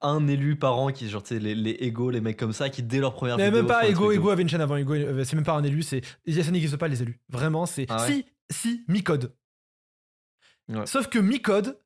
un 0.00 0.26
élu 0.26 0.56
par 0.56 0.78
an 0.78 0.88
qui, 0.90 1.08
genre, 1.08 1.22
tu 1.22 1.34
sais, 1.34 1.38
les, 1.40 1.54
les 1.54 1.70
égos, 1.72 2.10
les 2.10 2.20
mecs 2.20 2.36
comme 2.38 2.52
ça, 2.52 2.68
qui 2.70 2.82
dès 2.82 2.98
leur 2.98 3.14
première 3.14 3.36
Mais 3.36 3.44
vidéo. 3.46 3.58
même 3.62 3.68
pas 3.68 3.86
Ego, 3.88 4.10
Ego 4.10 4.30
avait 4.30 4.42
une 4.42 4.48
chaîne 4.48 4.60
avant 4.60 4.76
Ego, 4.76 4.94
euh, 4.94 5.24
c'est 5.24 5.36
même 5.36 5.44
pas 5.44 5.52
un 5.54 5.62
élu, 5.62 5.82
c'est 5.82 6.00
ça 6.04 6.50
n'existe 6.50 6.76
pas 6.76 6.88
les 6.88 7.02
élus. 7.02 7.20
Vraiment, 7.28 7.66
c'est 7.66 7.86
Ah 7.88 8.02
ouais 8.02 8.06
si 8.12 8.26
si 8.50 8.84
Micode. 8.88 9.34
Ouais. 10.68 10.86
Sauf 10.86 11.08
que 11.08 11.18
Micode, 11.18 11.78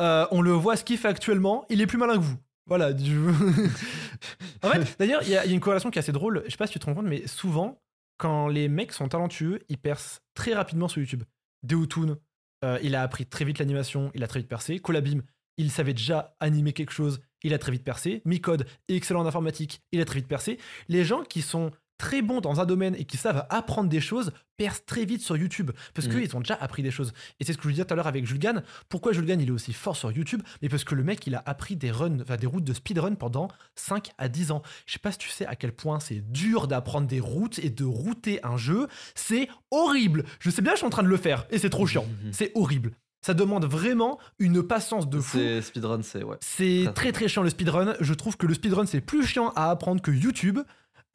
euh, 0.00 0.26
on 0.30 0.42
le 0.42 0.52
voit 0.52 0.76
ce 0.76 0.84
qu'il 0.84 0.98
fait 0.98 1.08
actuellement, 1.08 1.64
il 1.70 1.80
est 1.80 1.86
plus 1.86 1.98
malin 1.98 2.14
que 2.14 2.20
vous. 2.22 2.36
Voilà. 2.66 2.92
du- 2.92 3.16
en 4.62 4.68
fait, 4.70 4.96
d'ailleurs, 4.98 5.22
il 5.22 5.30
y, 5.30 5.36
a 5.36 5.44
il 5.44 5.48
y 5.48 5.52
a 5.52 5.54
une 5.54 5.60
corrélation 5.60 5.90
qui 5.90 5.98
est 5.98 6.00
assez 6.00 6.12
drôle. 6.12 6.42
Je 6.46 6.50
sais 6.50 6.56
pas 6.56 6.66
si 6.66 6.72
tu 6.74 6.78
te 6.78 6.86
rends 6.86 6.94
compte, 6.94 7.06
mais 7.06 7.26
souvent, 7.26 7.80
quand 8.18 8.48
les 8.48 8.68
mecs 8.68 8.92
sont 8.92 9.08
talentueux, 9.08 9.60
ils 9.68 9.78
percent 9.78 10.20
très 10.34 10.54
rapidement 10.54 10.88
sur 10.88 11.00
YouTube. 11.00 11.22
Deotoon, 11.62 12.16
euh, 12.64 12.78
il 12.82 12.94
a 12.94 13.02
appris 13.02 13.26
très 13.26 13.44
vite 13.44 13.58
l'animation, 13.58 14.10
il 14.14 14.22
a 14.24 14.26
très 14.26 14.40
vite 14.40 14.48
percé. 14.48 14.78
Colabim, 14.78 15.20
il 15.58 15.70
savait 15.70 15.94
déjà 15.94 16.34
animer 16.40 16.72
quelque 16.72 16.92
chose, 16.92 17.20
il 17.42 17.54
a 17.54 17.58
très 17.58 17.72
vite 17.72 17.84
percé. 17.84 18.22
Micode, 18.24 18.66
excellent 18.88 19.20
en 19.22 19.26
informatique, 19.26 19.80
il 19.92 20.00
a 20.00 20.04
très 20.04 20.20
vite 20.20 20.28
percé. 20.28 20.58
Les 20.88 21.04
gens 21.04 21.22
qui 21.22 21.42
sont 21.42 21.70
très 21.98 22.20
bons 22.20 22.42
dans 22.42 22.60
un 22.60 22.66
domaine 22.66 22.94
et 22.96 23.06
qui 23.06 23.16
savent 23.16 23.46
apprendre 23.48 23.88
des 23.88 24.02
choses 24.02 24.30
percent 24.58 24.82
très 24.84 25.06
vite 25.06 25.22
sur 25.22 25.34
YouTube 25.34 25.70
parce 25.94 26.08
Mhm. 26.08 26.20
qu'ils 26.20 26.36
ont 26.36 26.40
déjà 26.40 26.54
appris 26.56 26.82
des 26.82 26.90
choses. 26.90 27.14
Et 27.40 27.44
c'est 27.44 27.54
ce 27.54 27.56
que 27.56 27.62
je 27.62 27.68
vous 27.68 27.72
disais 27.72 27.86
tout 27.86 27.94
à 27.94 27.96
l'heure 27.96 28.06
avec 28.06 28.26
Julgan. 28.26 28.62
Pourquoi 28.90 29.12
Julgan 29.14 29.40
il 29.40 29.48
est 29.48 29.52
aussi 29.52 29.72
fort 29.72 29.96
sur 29.96 30.12
YouTube? 30.12 30.42
Mais 30.60 30.68
parce 30.68 30.84
que 30.84 30.94
le 30.94 31.02
mec 31.02 31.26
il 31.26 31.34
a 31.34 31.42
appris 31.46 31.74
des 31.74 31.90
runs, 31.90 32.20
enfin, 32.20 32.36
des 32.36 32.46
routes 32.46 32.64
de 32.64 32.74
speedrun 32.74 33.14
pendant 33.14 33.48
5 33.76 34.10
à 34.18 34.28
10 34.28 34.50
ans. 34.50 34.60
Je 34.84 34.92
sais 34.92 34.98
pas 34.98 35.10
si 35.10 35.16
tu 35.16 35.30
sais 35.30 35.46
à 35.46 35.56
quel 35.56 35.72
point 35.72 35.98
c'est 35.98 36.20
dur 36.20 36.68
d'apprendre 36.68 37.06
des 37.06 37.20
routes 37.20 37.58
et 37.60 37.70
de 37.70 37.84
router 37.84 38.44
un 38.44 38.58
jeu. 38.58 38.88
C'est 39.14 39.48
horrible. 39.70 40.24
Je 40.38 40.50
sais 40.50 40.60
bien, 40.60 40.72
je 40.72 40.78
suis 40.78 40.86
en 40.86 40.90
train 40.90 41.02
de 41.02 41.08
le 41.08 41.16
faire 41.16 41.46
et 41.48 41.56
c'est 41.58 41.70
trop 41.70 41.86
chiant. 41.86 42.04
Mhm. 42.24 42.32
C'est 42.32 42.52
horrible. 42.54 42.92
Ça 43.26 43.34
demande 43.34 43.64
vraiment 43.64 44.20
une 44.38 44.62
patience 44.62 45.08
de 45.08 45.18
fou. 45.18 45.38
C'est 45.38 45.60
speedrun, 45.60 46.00
c'est 46.02 46.22
ouais. 46.22 46.36
C'est 46.40 46.82
Très, 46.84 46.92
très 46.92 47.10
très 47.12 47.28
chiant 47.28 47.42
le 47.42 47.50
speedrun. 47.50 47.94
Je 47.98 48.14
trouve 48.14 48.36
que 48.36 48.46
le 48.46 48.54
speedrun 48.54 48.86
c'est 48.86 49.00
plus 49.00 49.26
chiant 49.26 49.48
à 49.56 49.68
apprendre 49.70 50.00
que 50.00 50.12
YouTube. 50.12 50.60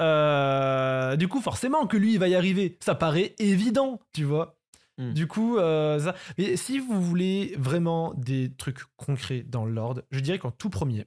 Euh, 0.02 1.16
du 1.16 1.30
coup, 1.30 1.40
forcément 1.40 1.88
que 1.88 1.96
lui 1.96 2.12
il 2.12 2.20
va 2.20 2.28
y 2.28 2.36
arriver. 2.36 2.78
Ça 2.82 2.96
paraît 2.96 3.34
évident, 3.40 4.02
tu 4.12 4.26
vois. 4.26 4.58
Hmm. 4.98 5.14
Du 5.14 5.26
coup, 5.26 5.58
euh, 5.58 6.00
ça- 6.00 6.16
mais 6.38 6.58
si 6.58 6.80
vous 6.80 7.02
voulez 7.02 7.56
vraiment 7.58 8.14
des 8.18 8.52
trucs 8.58 8.82
concrets 8.98 9.44
dans 9.48 9.66
l'ordre, 9.66 10.02
je 10.12 10.20
dirais 10.20 10.38
qu'en 10.38 10.52
tout 10.52 10.70
premier, 10.70 11.06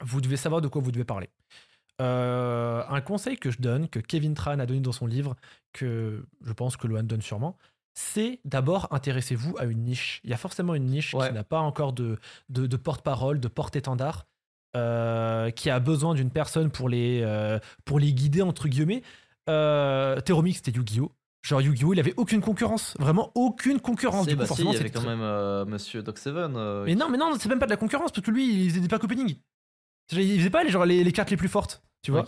vous 0.00 0.20
devez 0.20 0.36
savoir 0.36 0.60
de 0.60 0.68
quoi 0.68 0.80
vous 0.80 0.92
devez 0.92 1.04
parler. 1.04 1.28
Euh, 2.00 2.84
un 2.88 3.00
conseil 3.00 3.36
que 3.36 3.50
je 3.50 3.58
donne, 3.58 3.88
que 3.88 3.98
Kevin 3.98 4.34
Tran 4.34 4.60
a 4.60 4.66
donné 4.66 4.80
dans 4.80 4.92
son 4.92 5.06
livre, 5.06 5.34
que 5.72 6.24
je 6.40 6.52
pense 6.52 6.76
que 6.76 6.86
Lohan 6.86 7.02
donne 7.02 7.20
sûrement, 7.20 7.56
c'est 7.94 8.40
d'abord 8.44 8.88
intéressez-vous 8.90 9.54
à 9.58 9.64
une 9.64 9.84
niche. 9.84 10.20
Il 10.24 10.30
y 10.30 10.32
a 10.32 10.36
forcément 10.36 10.74
une 10.74 10.86
niche 10.86 11.14
Ouais. 11.14 11.28
qui 11.28 11.34
n'a 11.34 11.44
pas 11.44 11.60
encore 11.60 11.92
de, 11.92 12.18
de, 12.48 12.66
de 12.66 12.76
porte-parole, 12.76 13.38
de 13.40 13.48
porte-étendard, 13.48 14.26
euh, 14.76 15.50
qui 15.50 15.68
a 15.70 15.78
besoin 15.80 16.14
d'une 16.14 16.30
personne 16.30 16.70
pour 16.70 16.88
les, 16.88 17.20
euh, 17.22 17.58
pour 17.84 17.98
les 17.98 18.12
guider, 18.12 18.42
entre 18.42 18.68
guillemets. 18.68 19.02
Euh, 19.50 20.20
Theromix, 20.20 20.56
c'était 20.56 20.70
Yu-Gi-Oh! 20.72 21.12
Genre 21.42 21.60
Yu-Gi-Oh! 21.60 21.92
il 21.92 22.00
avait 22.00 22.14
aucune 22.16 22.40
concurrence, 22.40 22.94
vraiment 22.98 23.32
aucune 23.34 23.80
concurrence. 23.80 24.26
Du 24.26 24.34
coup, 24.34 24.38
bah 24.38 24.44
si, 24.44 24.48
forcément, 24.48 24.70
il 24.70 24.74
y 24.74 24.78
avait 24.78 24.88
c'est 24.88 24.94
quand 24.94 25.00
très- 25.00 25.08
même 25.10 25.20
euh, 25.20 25.64
Monsieur 25.66 26.02
Doc 26.02 26.18
Seven. 26.18 26.84
Mais 26.84 26.94
non, 26.94 27.08
mais 27.10 27.18
non, 27.18 27.34
c'est 27.38 27.48
même 27.48 27.58
pas 27.58 27.66
de 27.66 27.70
la 27.72 27.76
concurrence, 27.76 28.12
parce 28.12 28.24
que 28.24 28.30
lui, 28.30 28.64
il 28.64 28.70
faisait 28.70 28.80
des 28.80 28.88
pack 28.88 29.02
opening. 29.04 29.36
Il 30.12 30.38
faisait 30.38 30.50
pas 30.50 30.62
les, 30.64 30.70
genre, 30.70 30.84
les, 30.86 31.02
les 31.04 31.12
cartes 31.12 31.30
les 31.30 31.36
plus 31.36 31.48
fortes, 31.48 31.82
tu 32.02 32.10
vois. 32.10 32.22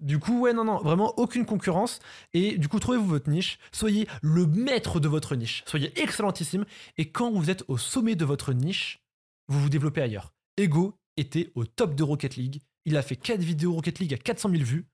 Du 0.00 0.18
coup, 0.20 0.40
ouais, 0.40 0.52
non, 0.52 0.64
non, 0.64 0.78
vraiment 0.78 1.12
aucune 1.18 1.44
concurrence. 1.44 1.98
Et 2.32 2.56
du 2.56 2.68
coup, 2.68 2.78
trouvez-vous 2.78 3.06
votre 3.06 3.30
niche. 3.30 3.58
Soyez 3.72 4.06
le 4.22 4.46
maître 4.46 5.00
de 5.00 5.08
votre 5.08 5.34
niche. 5.34 5.64
Soyez 5.66 5.98
excellentissime. 6.00 6.64
Et 6.96 7.10
quand 7.10 7.32
vous 7.32 7.50
êtes 7.50 7.64
au 7.68 7.78
sommet 7.78 8.14
de 8.14 8.24
votre 8.24 8.52
niche, 8.52 9.00
vous 9.48 9.60
vous 9.60 9.68
développez 9.68 10.00
ailleurs. 10.00 10.32
Ego 10.56 10.94
était 11.16 11.50
au 11.54 11.64
top 11.64 11.94
de 11.94 12.02
Rocket 12.02 12.36
League. 12.36 12.60
Il 12.84 12.96
a 12.96 13.02
fait 13.02 13.16
4 13.16 13.40
vidéos 13.40 13.74
Rocket 13.74 13.98
League 13.98 14.14
à 14.14 14.18
400 14.18 14.50
000 14.50 14.62
vues. 14.62 14.86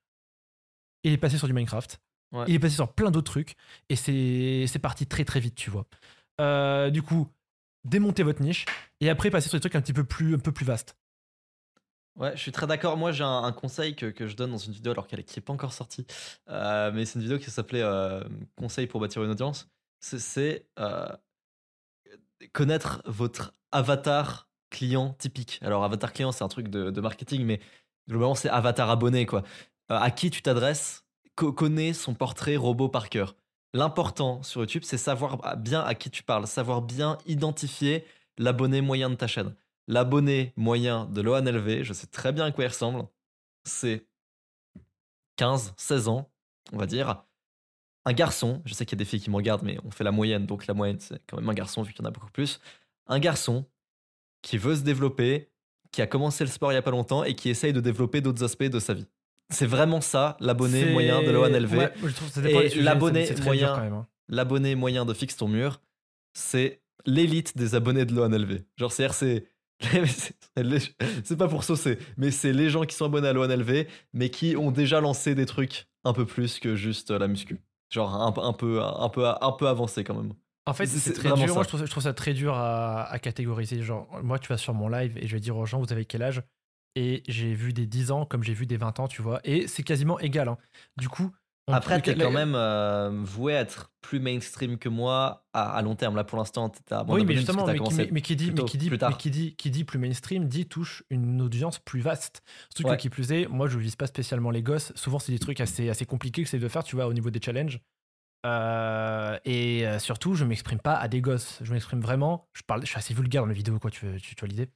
Il 1.02 1.12
est 1.12 1.18
passé 1.18 1.36
sur 1.36 1.46
du 1.46 1.52
Minecraft. 1.52 2.00
Ouais. 2.32 2.44
Il 2.48 2.54
est 2.54 2.58
passé 2.58 2.76
sur 2.76 2.92
plein 2.92 3.10
d'autres 3.10 3.30
trucs. 3.30 3.56
Et 3.90 3.96
c'est 3.96 4.64
c'est 4.66 4.78
parti 4.78 5.06
très 5.06 5.24
très 5.24 5.38
vite, 5.38 5.54
tu 5.54 5.70
vois. 5.70 5.86
Euh, 6.40 6.90
du 6.90 7.02
coup, 7.02 7.28
démontez 7.84 8.22
votre 8.22 8.42
niche. 8.42 8.64
Et 9.00 9.10
après, 9.10 9.30
passez 9.30 9.48
sur 9.48 9.58
des 9.58 9.60
trucs 9.60 9.76
un 9.76 9.82
petit 9.82 9.92
peu 9.92 10.04
plus, 10.04 10.34
un 10.34 10.38
peu 10.38 10.50
plus 10.50 10.64
vastes. 10.64 10.96
Ouais, 12.16 12.36
je 12.36 12.40
suis 12.42 12.52
très 12.52 12.66
d'accord. 12.68 12.96
Moi, 12.96 13.10
j'ai 13.10 13.24
un, 13.24 13.50
conseil 13.52 13.96
que, 13.96 14.06
que 14.06 14.28
je 14.28 14.36
donne 14.36 14.52
dans 14.52 14.56
une 14.58 14.72
vidéo, 14.72 14.92
alors 14.92 15.06
qu'elle 15.08 15.18
n'est 15.20 15.42
pas 15.42 15.52
encore 15.52 15.72
sortie. 15.72 16.06
Euh, 16.48 16.92
mais 16.92 17.04
c'est 17.06 17.16
une 17.16 17.22
vidéo 17.22 17.38
qui 17.38 17.50
s'appelait 17.50 17.82
euh, 17.82 18.22
Conseil 18.56 18.86
pour 18.86 19.00
bâtir 19.00 19.22
une 19.24 19.30
audience. 19.30 19.68
C'est- 20.00 20.66
euh, 20.78 21.08
connaître 22.52 23.02
votre 23.06 23.54
avatar 23.72 24.48
client 24.70 25.14
typique. 25.14 25.58
Alors, 25.62 25.84
avatar 25.84 26.12
client, 26.12 26.32
c'est 26.32 26.44
un 26.44 26.48
truc 26.48 26.68
de, 26.68 27.00
marketing, 27.00 27.44
mais 27.44 27.60
globalement, 28.08 28.34
c'est 28.34 28.48
avatar 28.48 28.90
abonné, 28.90 29.26
quoi. 29.26 29.42
À 29.88 30.10
qui 30.10 30.30
tu 30.30 30.42
t'adresses, 30.42 31.04
co- 31.36 31.52
connais 31.52 31.92
son 31.92 32.14
portrait 32.14 32.56
robot 32.56 32.88
par 32.88 33.08
cœur. 33.08 33.36
L'important 33.72 34.42
sur 34.42 34.60
YouTube, 34.60 34.82
c'est 34.84 34.98
savoir 34.98 35.56
bien 35.56 35.80
à 35.82 35.94
qui 35.94 36.10
tu 36.10 36.22
parles, 36.22 36.46
savoir 36.46 36.80
bien 36.82 37.18
identifier 37.26 38.04
l'abonné 38.38 38.80
moyen 38.80 39.10
de 39.10 39.16
ta 39.16 39.26
chaîne. 39.26 39.54
L'abonné 39.86 40.52
moyen 40.56 41.04
de 41.06 41.20
Lohan 41.20 41.42
LV, 41.44 41.82
je 41.82 41.92
sais 41.92 42.06
très 42.06 42.32
bien 42.32 42.46
à 42.46 42.52
quoi 42.52 42.64
il 42.64 42.68
ressemble. 42.68 43.06
C'est 43.64 44.06
15, 45.36 45.74
16 45.76 46.08
ans, 46.08 46.30
on 46.72 46.78
va 46.78 46.86
dire. 46.86 47.24
Un 48.06 48.12
garçon, 48.12 48.62
je 48.66 48.74
sais 48.74 48.84
qu'il 48.86 48.96
y 48.96 48.98
a 48.98 49.02
des 49.04 49.04
filles 49.08 49.20
qui 49.20 49.30
me 49.30 49.36
regardent, 49.36 49.62
mais 49.62 49.78
on 49.84 49.90
fait 49.90 50.04
la 50.04 50.12
moyenne, 50.12 50.46
donc 50.46 50.66
la 50.66 50.74
moyenne, 50.74 51.00
c'est 51.00 51.20
quand 51.26 51.38
même 51.38 51.48
un 51.48 51.54
garçon, 51.54 51.82
vu 51.82 51.92
qu'il 51.92 52.02
y 52.02 52.06
en 52.06 52.08
a 52.08 52.12
beaucoup 52.12 52.30
plus. 52.30 52.60
Un 53.06 53.18
garçon 53.18 53.66
qui 54.42 54.58
veut 54.58 54.76
se 54.76 54.82
développer, 54.82 55.50
qui 55.90 56.02
a 56.02 56.06
commencé 56.06 56.44
le 56.44 56.50
sport 56.50 56.70
il 56.72 56.74
y 56.74 56.78
a 56.78 56.82
pas 56.82 56.90
longtemps 56.90 57.24
et 57.24 57.34
qui 57.34 57.48
essaye 57.48 57.72
de 57.72 57.80
développer 57.80 58.20
d'autres 58.20 58.44
aspects 58.44 58.64
de 58.64 58.78
sa 58.78 58.92
vie. 58.94 59.06
C'est 59.50 59.66
vraiment 59.66 60.00
ça, 60.00 60.36
l'abonné 60.40 60.84
moyen 60.92 61.22
de 61.22 61.30
Lohan 61.30 61.48
LV. 61.48 61.76
Ouais, 61.78 61.92
Et 62.50 62.52
l'abonné 62.82 63.24
moyen- 63.44 63.74
hein. 63.74 64.06
l'abonné 64.28 64.74
moyen 64.74 65.04
de 65.04 65.14
Fixe 65.14 65.36
ton 65.36 65.48
mur, 65.48 65.80
c'est 66.34 66.82
l'élite 67.06 67.56
des 67.56 67.74
abonnés 67.74 68.04
de 68.04 68.14
Lohan 68.14 68.30
LV. 68.30 68.64
Genre, 68.76 68.92
c'est. 68.92 69.46
C'est 71.24 71.36
pas 71.36 71.48
pour 71.48 71.64
saucer, 71.64 71.98
mais 72.16 72.30
c'est 72.30 72.52
les 72.52 72.70
gens 72.70 72.84
qui 72.84 72.94
sont 72.94 73.06
abonnés 73.06 73.28
à 73.28 73.32
Lohan 73.32 73.48
LV, 73.48 73.86
mais 74.12 74.30
qui 74.30 74.56
ont 74.56 74.70
déjà 74.70 75.00
lancé 75.00 75.34
des 75.34 75.46
trucs 75.46 75.86
un 76.04 76.12
peu 76.12 76.24
plus 76.26 76.58
que 76.58 76.76
juste 76.76 77.10
la 77.10 77.28
muscu. 77.28 77.60
Genre, 77.90 78.12
un, 78.14 78.32
peu- 78.32 78.40
un, 78.42 78.52
peu, 78.52 78.82
un, 78.82 79.08
peu, 79.08 79.26
un 79.26 79.52
peu 79.52 79.68
avancé 79.68 80.04
quand 80.04 80.14
même. 80.14 80.32
En 80.66 80.72
fait, 80.72 80.86
C'est- 80.86 81.12
très 81.12 81.28
dur. 81.34 81.46
ça. 81.48 81.54
Moi, 81.54 81.62
je 81.62 81.68
trouve, 81.68 81.80
ça- 81.80 81.86
je 81.86 81.90
trouve 81.90 82.02
ça 82.02 82.14
très 82.14 82.32
dur 82.34 82.54
à, 82.54 83.04
à 83.04 83.18
catégoriser. 83.18 83.82
Genre, 83.82 84.08
moi, 84.22 84.38
tu 84.38 84.48
vas 84.48 84.56
sur 84.56 84.72
mon 84.74 84.88
live 84.88 85.18
et 85.18 85.26
je 85.26 85.34
vais 85.34 85.40
dire 85.40 85.56
aux 85.56 85.66
gens, 85.66 85.78
vous 85.80 85.92
avez 85.92 86.04
quel 86.04 86.22
âge? 86.22 86.42
Et 86.96 87.22
j'ai 87.28 87.52
vu 87.54 87.72
des 87.72 87.86
10 87.86 88.10
ans 88.12 88.24
comme 88.24 88.42
j'ai 88.44 88.54
vu 88.54 88.66
des 88.66 88.76
20 88.76 88.98
ans, 89.00 89.08
tu 89.08 89.20
vois. 89.20 89.40
Et 89.44 89.66
c'est 89.66 89.82
quasiment 89.82 90.18
égal. 90.20 90.48
hein. 90.48 90.56
Du 90.96 91.08
coup, 91.08 91.30
Après, 91.66 92.00
t'es 92.02 92.14
quand 92.14 92.30
même 92.30 92.54
euh, 92.54 93.10
voué 93.22 93.56
à 93.56 93.60
être 93.60 93.90
plus 94.02 94.20
mainstream 94.20 94.76
que 94.76 94.90
moi 94.90 95.46
à, 95.54 95.76
à 95.76 95.80
long 95.82 95.94
terme. 95.96 96.14
Là, 96.14 96.22
pour 96.24 96.36
l'instant, 96.36 96.68
t'es 96.68 96.94
à 96.94 97.04
moins 97.04 97.16
Oui, 97.16 97.24
mais 97.24 97.34
justement, 97.34 97.66
mais 97.66 97.72
mais- 97.96 98.08
mais 98.12 98.20
qui 98.20 98.36
dit, 98.36 98.46
plus 98.48 98.54
tôt, 98.54 98.62
mais 98.64 98.68
qui 98.68 98.76
dit, 98.78 98.88
plus 98.88 98.98
tard. 98.98 99.10
mais 99.10 99.16
qui 99.16 99.30
dit, 99.30 99.56
qui 99.56 99.70
dit 99.70 99.84
plus 99.84 99.98
mainstream, 99.98 100.46
dit 100.46 100.66
touche 100.66 101.02
une 101.08 101.40
audience 101.40 101.78
plus 101.78 102.00
vaste. 102.00 102.42
Surtout 102.74 102.90
Ouais. 102.90 102.96
que 102.96 103.02
qui 103.02 103.08
plus 103.08 103.32
est, 103.32 103.46
moi, 103.48 103.66
je 103.66 103.78
vise 103.78 103.96
pas 103.96 104.06
spécialement 104.06 104.50
les 104.50 104.62
gosses. 104.62 104.92
Souvent, 104.94 105.18
c'est 105.18 105.32
des 105.32 105.38
trucs 105.38 105.60
assez, 105.60 105.88
assez 105.88 106.04
compliqués 106.04 106.42
que 106.42 106.48
c'est 106.50 106.58
de 106.58 106.68
faire, 106.68 106.84
tu 106.84 106.96
vois, 106.96 107.06
au 107.06 107.14
niveau 107.14 107.30
des 107.30 107.40
challenges. 107.42 107.80
Euh, 108.44 109.38
et 109.46 109.86
euh, 109.86 109.98
surtout, 109.98 110.34
je 110.34 110.44
m'exprime 110.44 110.78
pas 110.80 110.94
à 110.94 111.08
des 111.08 111.22
gosses. 111.22 111.58
Je 111.62 111.72
m'exprime 111.72 112.00
vraiment. 112.00 112.46
Je 112.52 112.60
parle, 112.66 112.82
je 112.82 112.88
suis 112.88 112.98
assez 112.98 113.14
vulgaire 113.14 113.40
dans 113.42 113.48
mes 113.48 113.54
vidéos, 113.54 113.78
quoi. 113.78 113.90
Tu, 113.90 114.00
tu, 114.20 114.34
tu 114.34 114.40
vois 114.40 114.48
l'idée. 114.48 114.68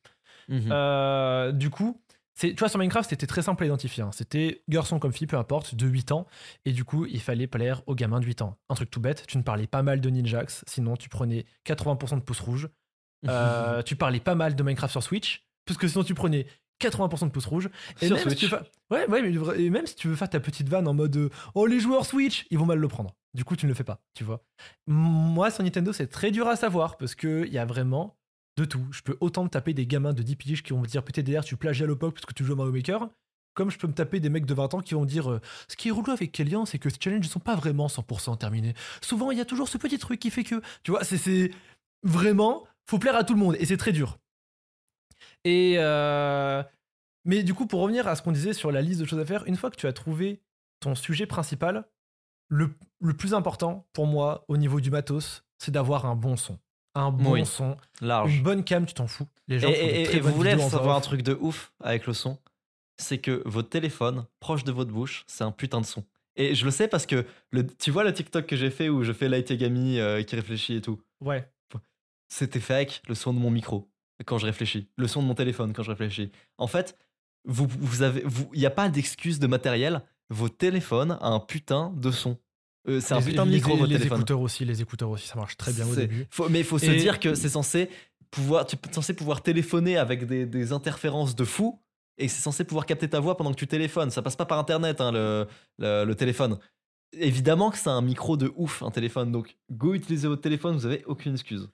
Euh, 0.51 1.53
du 1.53 1.68
coup, 1.68 2.01
tu 2.38 2.55
vois, 2.55 2.68
sur 2.68 2.79
Minecraft, 2.79 3.11
c'était 3.11 3.27
très 3.27 3.42
simple 3.42 3.62
à 3.64 3.66
identifier. 3.66 4.03
hein. 4.03 4.11
C'était 4.12 4.62
garçon 4.68 4.98
comme 4.98 5.12
fille, 5.12 5.27
peu 5.27 5.37
importe, 5.37 5.74
de 5.74 5.87
8 5.87 6.12
ans. 6.12 6.27
Et 6.64 6.72
du 6.72 6.85
coup, 6.85 7.05
il 7.07 7.20
fallait 7.20 7.46
plaire 7.46 7.83
aux 7.87 7.94
gamins 7.94 8.20
de 8.20 8.27
8 8.27 8.42
ans. 8.42 8.57
Un 8.68 8.74
truc 8.74 8.90
tout 8.90 9.01
bête, 9.01 9.24
tu 9.27 9.38
ne 9.38 9.42
parlais 9.42 9.66
pas 9.66 9.83
mal 9.83 10.01
de 10.01 10.09
Ninjax, 10.11 10.64
sinon 10.66 10.96
tu 10.96 11.09
prenais 11.09 11.44
80% 11.66 12.16
de 12.16 12.20
pouces 12.22 12.40
rouges. 12.40 12.68
Euh, 13.29 13.83
tu 13.85 13.96
parlais 13.96 14.20
pas 14.20 14.35
mal 14.35 14.55
de 14.55 14.62
Minecraft 14.62 14.92
sur 14.92 15.03
Switch, 15.03 15.46
parce 15.66 15.79
que 15.79 15.88
sinon 15.88 16.05
tu 16.05 16.14
prenais 16.14 16.46
80% 16.81 17.24
de 17.27 17.31
pouces 17.31 17.46
rouges. 17.46 17.70
Et 18.01 18.07
Sur 18.07 18.16
même 18.16 18.24
si 18.24 18.31
Switch. 18.31 18.38
tu 18.40 18.46
veux 18.46 18.51
fa- 18.59 18.64
ouais, 18.90 19.09
ouais, 19.09 19.22
mais 19.22 19.31
vra- 19.33 19.57
et 19.59 19.68
même 19.70 19.87
si 19.87 19.96
tu 19.96 20.07
veux 20.07 20.14
faire 20.14 20.31
ta 20.31 20.38
petite 20.38 20.68
vanne 20.68 20.87
en 20.87 20.94
mode 20.94 21.16
euh, 21.16 21.29
Oh, 21.55 21.66
les 21.66 21.81
joueurs 21.81 22.07
Switch, 22.07 22.46
ils 22.51 22.59
vont 22.59 22.66
mal 22.66 22.79
le 22.79 22.87
prendre. 22.88 23.16
Du 23.35 23.44
coup, 23.44 23.57
tu 23.57 23.66
ne 23.66 23.70
le 23.70 23.74
fais 23.74 23.85
pas, 23.85 24.01
tu 24.14 24.22
vois. 24.24 24.44
Moi, 24.87 25.51
sur 25.51 25.62
Nintendo, 25.64 25.92
c'est 25.92 26.07
très 26.07 26.31
dur 26.31 26.46
à 26.48 26.57
savoir, 26.57 26.96
parce 26.96 27.14
qu'il 27.14 27.48
y 27.53 27.59
a 27.59 27.64
vraiment 27.66 28.17
de 28.59 28.64
tout. 28.64 28.87
Je 28.90 29.03
peux 29.03 29.16
autant 29.21 29.44
me 29.44 29.49
taper 29.49 29.73
des 29.73 29.87
gamins 29.87 30.12
de 30.12 30.23
10 30.23 30.37
piges 30.37 30.62
qui 30.62 30.73
vont 30.73 30.81
me 30.81 30.87
dire 30.87 31.03
PTDR, 31.03 31.42
tu 31.44 31.57
plagies 31.57 31.85
à 31.85 31.87
l'époque 31.87 32.14
parce 32.14 32.27
que 32.27 32.35
tu 32.35 32.44
joues 32.44 32.53
à 32.53 32.57
Mario 32.57 32.73
Maker, 32.73 33.09
comme 33.55 33.71
je 33.71 33.79
peux 33.79 33.87
me 33.87 33.92
taper 33.94 34.21
des 34.21 34.29
mecs 34.31 34.47
de 34.47 34.55
20 34.55 34.75
ans 34.75 34.81
qui 34.81 34.94
vont 34.94 35.05
dire 35.05 35.31
euh, 35.31 35.40
Ce 35.68 35.77
qui 35.77 35.88
est 35.88 35.92
relou 35.92 36.11
avec 36.12 36.33
Kélian, 36.33 36.66
c'est 36.66 36.79
que 36.79 36.90
ces 36.90 36.99
challenges 37.01 37.25
ne 37.25 37.29
sont 37.31 37.40
pas 37.40 37.57
vraiment 37.57 37.87
100% 37.88 38.37
terminés. 38.37 38.75
Souvent, 39.01 39.31
il 39.31 39.38
y 39.38 39.40
a 39.40 39.44
toujours 39.44 39.68
ce 39.68 39.79
petit 39.79 39.99
truc 39.99 40.21
qui 40.21 40.31
fait 40.31 40.44
que. 40.44 40.61
Tu 40.83 40.90
vois, 40.90 41.05
c'est- 41.05 41.18
c'est. 41.18 41.51
Vraiment, 42.05 42.64
faut 42.87 42.99
plaire 42.99 43.16
à 43.16 43.25
tout 43.25 43.35
le 43.35 43.40
monde, 43.40 43.57
et 43.59 43.64
c'est 43.66 43.77
très 43.77 43.92
dur. 43.92 44.18
Et. 45.44 45.75
euh, 45.79 46.62
Mais 47.25 47.42
du 47.42 47.55
coup, 47.55 47.66
pour 47.66 47.81
revenir 47.81 48.07
à 48.09 48.16
ce 48.16 48.23
qu'on 48.23 48.33
disait 48.33 48.53
sur 48.55 48.73
la 48.73 48.81
liste 48.83 49.01
de 49.01 49.05
choses 49.05 49.18
à 49.18 49.27
faire, 49.27 49.44
une 49.47 49.57
fois 49.57 49.71
que 49.71 49.77
tu 49.77 49.87
as 49.87 49.92
trouvé 49.92 50.40
ton 50.81 50.94
sujet 50.94 51.27
principal, 51.27 51.85
le, 52.49 52.71
le 53.01 53.12
plus 53.14 53.35
important 53.35 53.87
pour 53.92 54.07
moi 54.07 54.44
au 54.49 54.57
niveau 54.57 54.81
du 54.81 54.90
matos, 54.90 55.44
c'est 55.59 55.73
d'avoir 55.73 56.07
un 56.07 56.14
bon 56.16 56.37
son. 56.37 56.59
Un 56.98 57.11
bon 57.12 57.32
Oui. 57.32 57.46
son. 57.46 57.76
Large. 58.00 58.34
Une 58.37 58.42
bonne 58.42 58.64
cam, 58.64 58.84
tu 58.87 58.94
t'en 58.94 59.06
fous. 59.06 59.26
Les 59.46 59.58
gens 59.61 59.68
Et, 59.68 59.74
font 59.74 59.87
des 59.87 60.00
et- 60.00 60.02
très 60.04 60.16
et 60.16 60.20
bonnes 60.20 60.30
vous 60.32 60.37
voulez 60.37 60.58
savoir 60.58 60.96
un 60.96 61.00
truc 61.00 61.22
de 61.22 61.37
ouf 61.40 61.72
avec 61.80 62.06
le 62.06 62.12
son 62.12 62.38
C'est 62.98 63.18
que 63.18 63.42
votre 63.46 63.68
téléphone, 63.68 64.26
proche 64.40 64.64
de 64.64 64.72
votre 64.72 64.90
bouche, 64.90 65.24
c'est 65.26 65.44
un 65.44 65.52
putain 65.52 65.80
de 65.80 65.87
son. 65.87 66.04
Et 66.37 66.54
je 66.54 66.64
le 66.64 66.70
sais 66.70 66.88
parce 66.88 67.06
que 67.06 67.24
le, 67.50 67.66
tu 67.66 67.90
vois 67.90 68.04
le 68.04 68.12
TikTok 68.12 68.46
que 68.46 68.56
j'ai 68.56 68.70
fait 68.70 68.88
où 68.88 69.02
je 69.04 69.12
fais 69.12 69.28
Light 69.28 69.48
Yagami 69.50 69.98
euh, 70.00 70.22
qui 70.22 70.34
réfléchit 70.37 70.74
et 70.76 70.80
tout. 70.80 71.00
Ouais. 71.20 71.48
C'était 72.28 72.61
fait 72.61 72.74
avec 72.74 73.02
le 73.08 73.14
son 73.14 73.32
de 73.32 73.38
mon 73.38 73.50
micro 73.50 73.88
quand 74.26 74.37
je 74.38 74.46
réfléchis, 74.46 74.88
le 74.96 75.06
son 75.08 75.22
de 75.22 75.26
mon 75.28 75.34
téléphone 75.34 75.72
quand 75.72 75.82
je 75.84 75.90
réfléchis. 75.90 76.30
En 76.58 76.66
fait, 76.66 76.96
vous, 77.44 77.66
vous 77.68 78.02
avez, 78.02 78.22
vous, 78.24 78.50
il 78.52 78.58
n'y 78.61 78.66
a 78.66 78.70
pas 78.70 78.88
d'excuse 78.88 79.38
de 79.38 79.46
matériel. 79.46 80.02
Votre 80.28 80.56
téléphone 80.56 81.16
a 81.20 81.28
un 81.28 81.40
putain 81.40 81.92
de 81.96 82.11
son. 82.11 82.37
Euh, 82.88 83.01
c'est 83.01 83.14
un 83.14 83.21
putain 83.23 83.45
de 83.47 83.51
micro 83.51 83.73
les, 83.73 83.79
votre 83.79 83.91
les 83.93 83.97
téléphone. 83.99 84.19
écouteurs 84.19 84.41
aussi, 84.41 84.64
les 84.64 84.81
écouteurs 84.83 85.11
aussi, 85.11 85.27
ça 85.27 85.37
marche 85.37 85.57
très 85.57 85.73
bien 85.73 85.87
au 85.87 85.95
début. 85.95 86.27
faut- 86.31 86.49
mais 86.49 86.61
il 86.61 86.64
faut 86.64 86.79
se 86.79 86.87
dire 86.91 87.19
que 87.21 87.35
c'est 87.35 87.49
censé 87.49 87.91
pouvoir, 88.31 88.67
tu 88.67 88.77
es 88.77 88.93
censé 88.93 89.14
pouvoir 89.14 89.43
téléphoner 89.43 89.97
avec 89.99 90.27
des, 90.27 90.47
des 90.47 90.73
interférences 90.73 91.35
de 91.35 91.45
fou 91.45 91.81
et 92.19 92.29
c'est 92.29 92.41
censé 92.41 92.64
pouvoir 92.64 92.87
capter 92.87 93.09
ta 93.09 93.21
voix 93.21 93.37
pendant 93.37 93.51
que 93.53 93.57
tu 93.59 93.67
téléphones. 93.67 94.11
Ça 94.11 94.23
passe 94.23 94.37
pas 94.37 94.47
par 94.47 94.59
internet, 94.59 95.01
hein, 95.01 95.12
le, 95.12 95.47
le, 95.79 96.05
le 96.05 96.14
téléphone. 96.14 96.59
Évidemment 97.12 97.71
que 97.71 97.79
c'est 97.79 97.88
un 97.91 98.03
micro 98.03 98.37
de 98.37 98.53
ouf, 98.57 98.83
un 98.83 98.91
téléphone. 98.91 99.33
Donc, 99.33 99.57
go 99.71 99.95
utiliser 99.95 100.29
votre 100.29 100.43
téléphone, 100.43 100.75
vous 100.77 100.85
avez 100.87 101.05
aucune 101.07 101.33
excuse. 101.35 101.71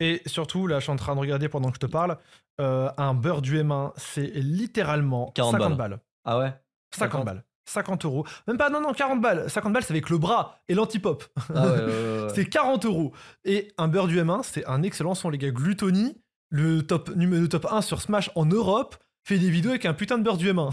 Et 0.00 0.20
surtout, 0.26 0.66
là, 0.66 0.78
je 0.78 0.84
suis 0.84 0.92
en 0.92 0.96
train 0.96 1.14
de 1.14 1.20
regarder 1.20 1.48
pendant 1.48 1.68
que 1.70 1.76
je 1.76 1.80
te 1.80 1.86
parle, 1.86 2.18
euh, 2.60 2.90
un 2.98 3.14
beurre 3.14 3.40
du 3.42 3.58
M1, 3.58 3.92
c'est 3.96 4.26
littéralement 4.34 5.30
40 5.34 5.52
50 5.52 5.68
balles. 5.76 5.90
balles. 5.90 6.00
Ah 6.24 6.38
ouais? 6.38 6.52
50 6.94 7.12
50. 7.12 7.24
balles. 7.24 7.44
50 7.66 8.04
euros. 8.04 8.24
Même 8.46 8.56
pas, 8.58 8.70
non, 8.70 8.80
non, 8.80 8.92
40 8.92 9.20
balles. 9.20 9.48
50 9.48 9.72
balles, 9.72 9.82
c'est 9.84 9.92
avec 9.92 10.10
le 10.10 10.18
bras 10.18 10.58
et 10.68 10.74
l'antipop. 10.74 11.24
Ah 11.54 11.66
ouais, 11.66 11.70
ouais, 11.72 11.76
ouais, 11.84 12.28
c'est 12.34 12.44
40 12.46 12.84
euros. 12.86 13.12
Et 13.44 13.68
un 13.78 13.88
beurre 13.88 14.06
du 14.06 14.18
M1, 14.20 14.40
c'est 14.42 14.64
un 14.66 14.82
excellent 14.82 15.14
son, 15.14 15.30
les 15.30 15.38
gars. 15.38 15.50
Gluttony, 15.50 16.16
le 16.50 16.82
top, 16.82 17.14
numéro 17.16 17.46
top 17.46 17.66
1 17.70 17.80
sur 17.82 18.00
Smash 18.00 18.30
en 18.34 18.46
Europe, 18.46 18.96
fait 19.26 19.38
des 19.38 19.48
vidéos 19.48 19.70
avec 19.70 19.86
un 19.86 19.94
putain 19.94 20.18
de 20.18 20.22
beurre 20.22 20.36
du 20.36 20.52
M1. 20.52 20.68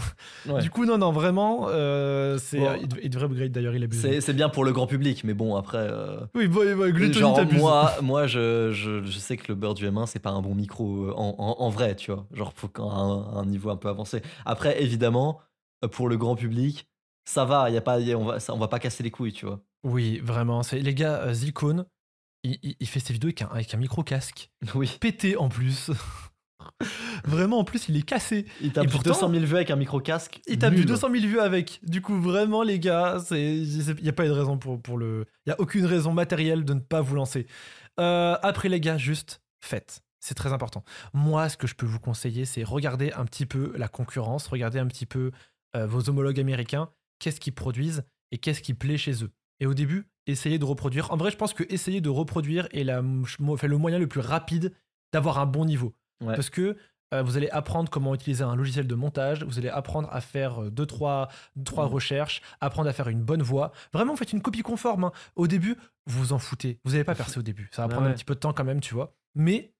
Ouais. 0.46 0.60
Du 0.60 0.68
coup, 0.68 0.84
non, 0.84 0.98
non, 0.98 1.10
vraiment, 1.10 1.68
euh, 1.70 2.36
c'est, 2.36 2.58
Bon. 2.58 2.74
il, 2.82 2.86
il 3.04 3.08
devrait 3.08 3.24
upgrade 3.24 3.50
d'ailleurs, 3.50 3.74
il 3.74 3.82
abuse. 3.82 3.98
C'est 4.00 4.20
c'est 4.20 4.34
bien 4.34 4.50
pour 4.50 4.62
le 4.64 4.72
grand 4.72 4.86
public, 4.86 5.24
mais 5.24 5.32
bon, 5.32 5.56
après. 5.56 5.78
euh, 5.78 6.18
Oui, 6.34 6.48
bon, 6.48 6.60
bon, 6.76 6.90
Gluttony, 6.90 7.14
genre, 7.14 7.40
moi, 7.52 7.92
moi 8.02 8.26
je, 8.26 8.70
je, 8.72 9.02
je 9.02 9.18
sais 9.18 9.38
que 9.38 9.44
le 9.48 9.54
beurre 9.54 9.72
du 9.72 9.88
M1, 9.88 10.04
c'est 10.06 10.18
pas 10.18 10.30
un 10.30 10.42
bon 10.42 10.54
micro 10.54 11.06
euh, 11.06 11.12
en, 11.16 11.34
en, 11.38 11.64
en 11.64 11.70
vrai, 11.70 11.96
tu 11.96 12.12
vois. 12.12 12.26
Genre, 12.34 12.52
faut 12.54 12.68
qu'un 12.68 12.84
un, 12.84 13.36
un 13.38 13.46
niveau 13.46 13.70
un 13.70 13.76
peu 13.76 13.88
avancé. 13.88 14.20
Après, 14.44 14.82
évidemment, 14.82 15.40
pour 15.88 16.08
le 16.08 16.16
grand 16.16 16.36
public, 16.36 16.86
ça 17.28 17.44
va, 17.44 17.70
y 17.70 17.76
a 17.76 17.80
pas, 17.80 18.00
y 18.00 18.12
a- 18.12 18.18
on, 18.18 18.24
va, 18.24 18.40
ça- 18.40 18.54
on 18.54 18.58
va 18.58 18.68
pas 18.68 18.78
casser 18.78 19.02
les 19.02 19.10
couilles, 19.10 19.32
tu 19.32 19.46
vois. 19.46 19.60
Oui, 19.84 20.18
vraiment. 20.18 20.62
C'est, 20.62 20.80
les 20.80 20.94
gars, 20.94 21.22
euh, 21.22 21.32
Zilcone, 21.34 21.86
il, 22.44 22.58
il- 22.62 22.76
il 22.80 22.86
fait 22.88 23.00
ses 23.00 23.12
vidéos 23.12 23.28
avec 23.28 23.42
un, 23.42 23.48
avec 23.48 23.74
un 23.74 23.78
micro-casque. 23.78 24.50
Oui. 24.74 24.96
Pété 25.00 25.36
en 25.36 25.48
plus. 25.48 25.90
vraiment, 27.24 27.58
en 27.58 27.64
plus, 27.64 27.88
il 27.88 27.96
est 27.96 28.02
cassé. 28.02 28.46
Il 28.60 28.72
tape 28.72 28.84
Et 28.84 28.88
pourtant- 28.88 29.10
200 29.10 29.30
000 29.30 29.44
vues 29.44 29.56
avec 29.56 29.70
un 29.70 29.76
micro-casque. 29.76 30.40
Il 30.46 30.58
tape 30.58 30.72
du 30.72 30.80
nul. 30.80 30.86
200 30.86 31.08
000 31.12 31.26
vues 31.26 31.40
avec. 31.40 31.80
Du 31.84 32.00
coup, 32.02 32.20
vraiment, 32.20 32.62
les 32.62 32.78
gars, 32.78 33.18
il 33.30 33.94
n'y 34.02 34.08
a 34.08 34.12
pas 34.12 34.26
de 34.26 34.30
raison 34.30 34.58
pour, 34.58 34.80
pour 34.80 34.98
le. 34.98 35.26
Il 35.46 35.50
n'y 35.50 35.52
a 35.52 35.60
aucune 35.60 35.84
raison 35.86 36.12
matérielle 36.12 36.64
de 36.64 36.74
ne 36.74 36.80
pas 36.80 37.00
vous 37.00 37.14
lancer. 37.14 37.46
Euh, 38.00 38.36
après, 38.42 38.68
les 38.68 38.80
gars, 38.80 38.98
juste 38.98 39.40
faites. 39.64 40.02
C'est 40.20 40.34
très 40.34 40.52
important. 40.52 40.84
Moi, 41.14 41.48
ce 41.48 41.56
que 41.56 41.66
je 41.66 41.74
peux 41.74 41.86
vous 41.86 41.98
conseiller, 41.98 42.44
c'est 42.44 42.62
regarder 42.62 43.12
un 43.12 43.24
petit 43.24 43.44
peu 43.44 43.72
la 43.76 43.88
concurrence, 43.88 44.46
regarder 44.46 44.78
un 44.78 44.86
petit 44.86 45.04
peu 45.06 45.32
euh, 45.76 45.86
vos 45.86 46.08
homologues 46.08 46.40
américains, 46.40 46.90
qu'est-ce 47.18 47.40
qu'ils 47.40 47.54
produisent 47.54 48.04
et 48.30 48.38
qu'est-ce 48.38 48.62
qui 48.62 48.74
plaît 48.74 48.98
chez 48.98 49.22
eux. 49.24 49.30
Et 49.60 49.66
au 49.66 49.74
début, 49.74 50.08
essayez 50.26 50.58
de 50.58 50.64
reproduire. 50.64 51.12
En 51.12 51.16
vrai, 51.16 51.30
je 51.30 51.36
pense 51.36 51.52
que 51.54 51.64
essayer 51.72 52.00
de 52.00 52.08
reproduire 52.08 52.68
est 52.72 52.84
la, 52.84 53.00
le 53.02 53.76
moyen 53.78 53.98
le 53.98 54.06
plus 54.08 54.20
rapide 54.20 54.72
d'avoir 55.12 55.38
un 55.38 55.46
bon 55.46 55.64
niveau. 55.64 55.94
Ouais. 56.24 56.34
Parce 56.34 56.50
que 56.50 56.76
euh, 57.14 57.22
vous 57.22 57.36
allez 57.36 57.50
apprendre 57.50 57.90
comment 57.90 58.14
utiliser 58.14 58.42
un 58.42 58.56
logiciel 58.56 58.86
de 58.86 58.94
montage, 58.94 59.44
vous 59.44 59.58
allez 59.58 59.68
apprendre 59.68 60.08
à 60.10 60.20
faire 60.22 60.62
2-3 60.62 60.70
deux, 60.70 60.86
trois, 60.86 61.28
deux, 61.56 61.64
trois 61.64 61.84
Mhm. 61.86 61.92
recherches, 61.92 62.42
apprendre 62.60 62.88
à 62.88 62.92
faire 62.94 63.08
une 63.08 63.22
bonne 63.22 63.42
voix. 63.42 63.72
Vraiment, 63.92 64.16
faites 64.16 64.32
une 64.32 64.40
copie 64.40 64.62
conforme. 64.62 65.04
hein. 65.04 65.12
Au 65.36 65.46
début, 65.46 65.76
vous 66.06 66.18
vous 66.20 66.32
en 66.32 66.38
foutez. 66.38 66.80
Vous 66.84 66.92
n'allez 66.92 67.04
pas 67.04 67.14
percer 67.14 67.38
au 67.38 67.42
début. 67.42 67.68
Ça 67.72 67.82
va 67.82 67.88
prendre 67.88 68.06
un 68.06 68.12
petit 68.14 68.24
peu 68.24 68.34
de 68.34 68.40
temps 68.40 68.54
quand 68.54 68.64
même, 68.64 68.80
tu 68.80 68.94
vois. 68.94 69.14
Mais 69.34 69.74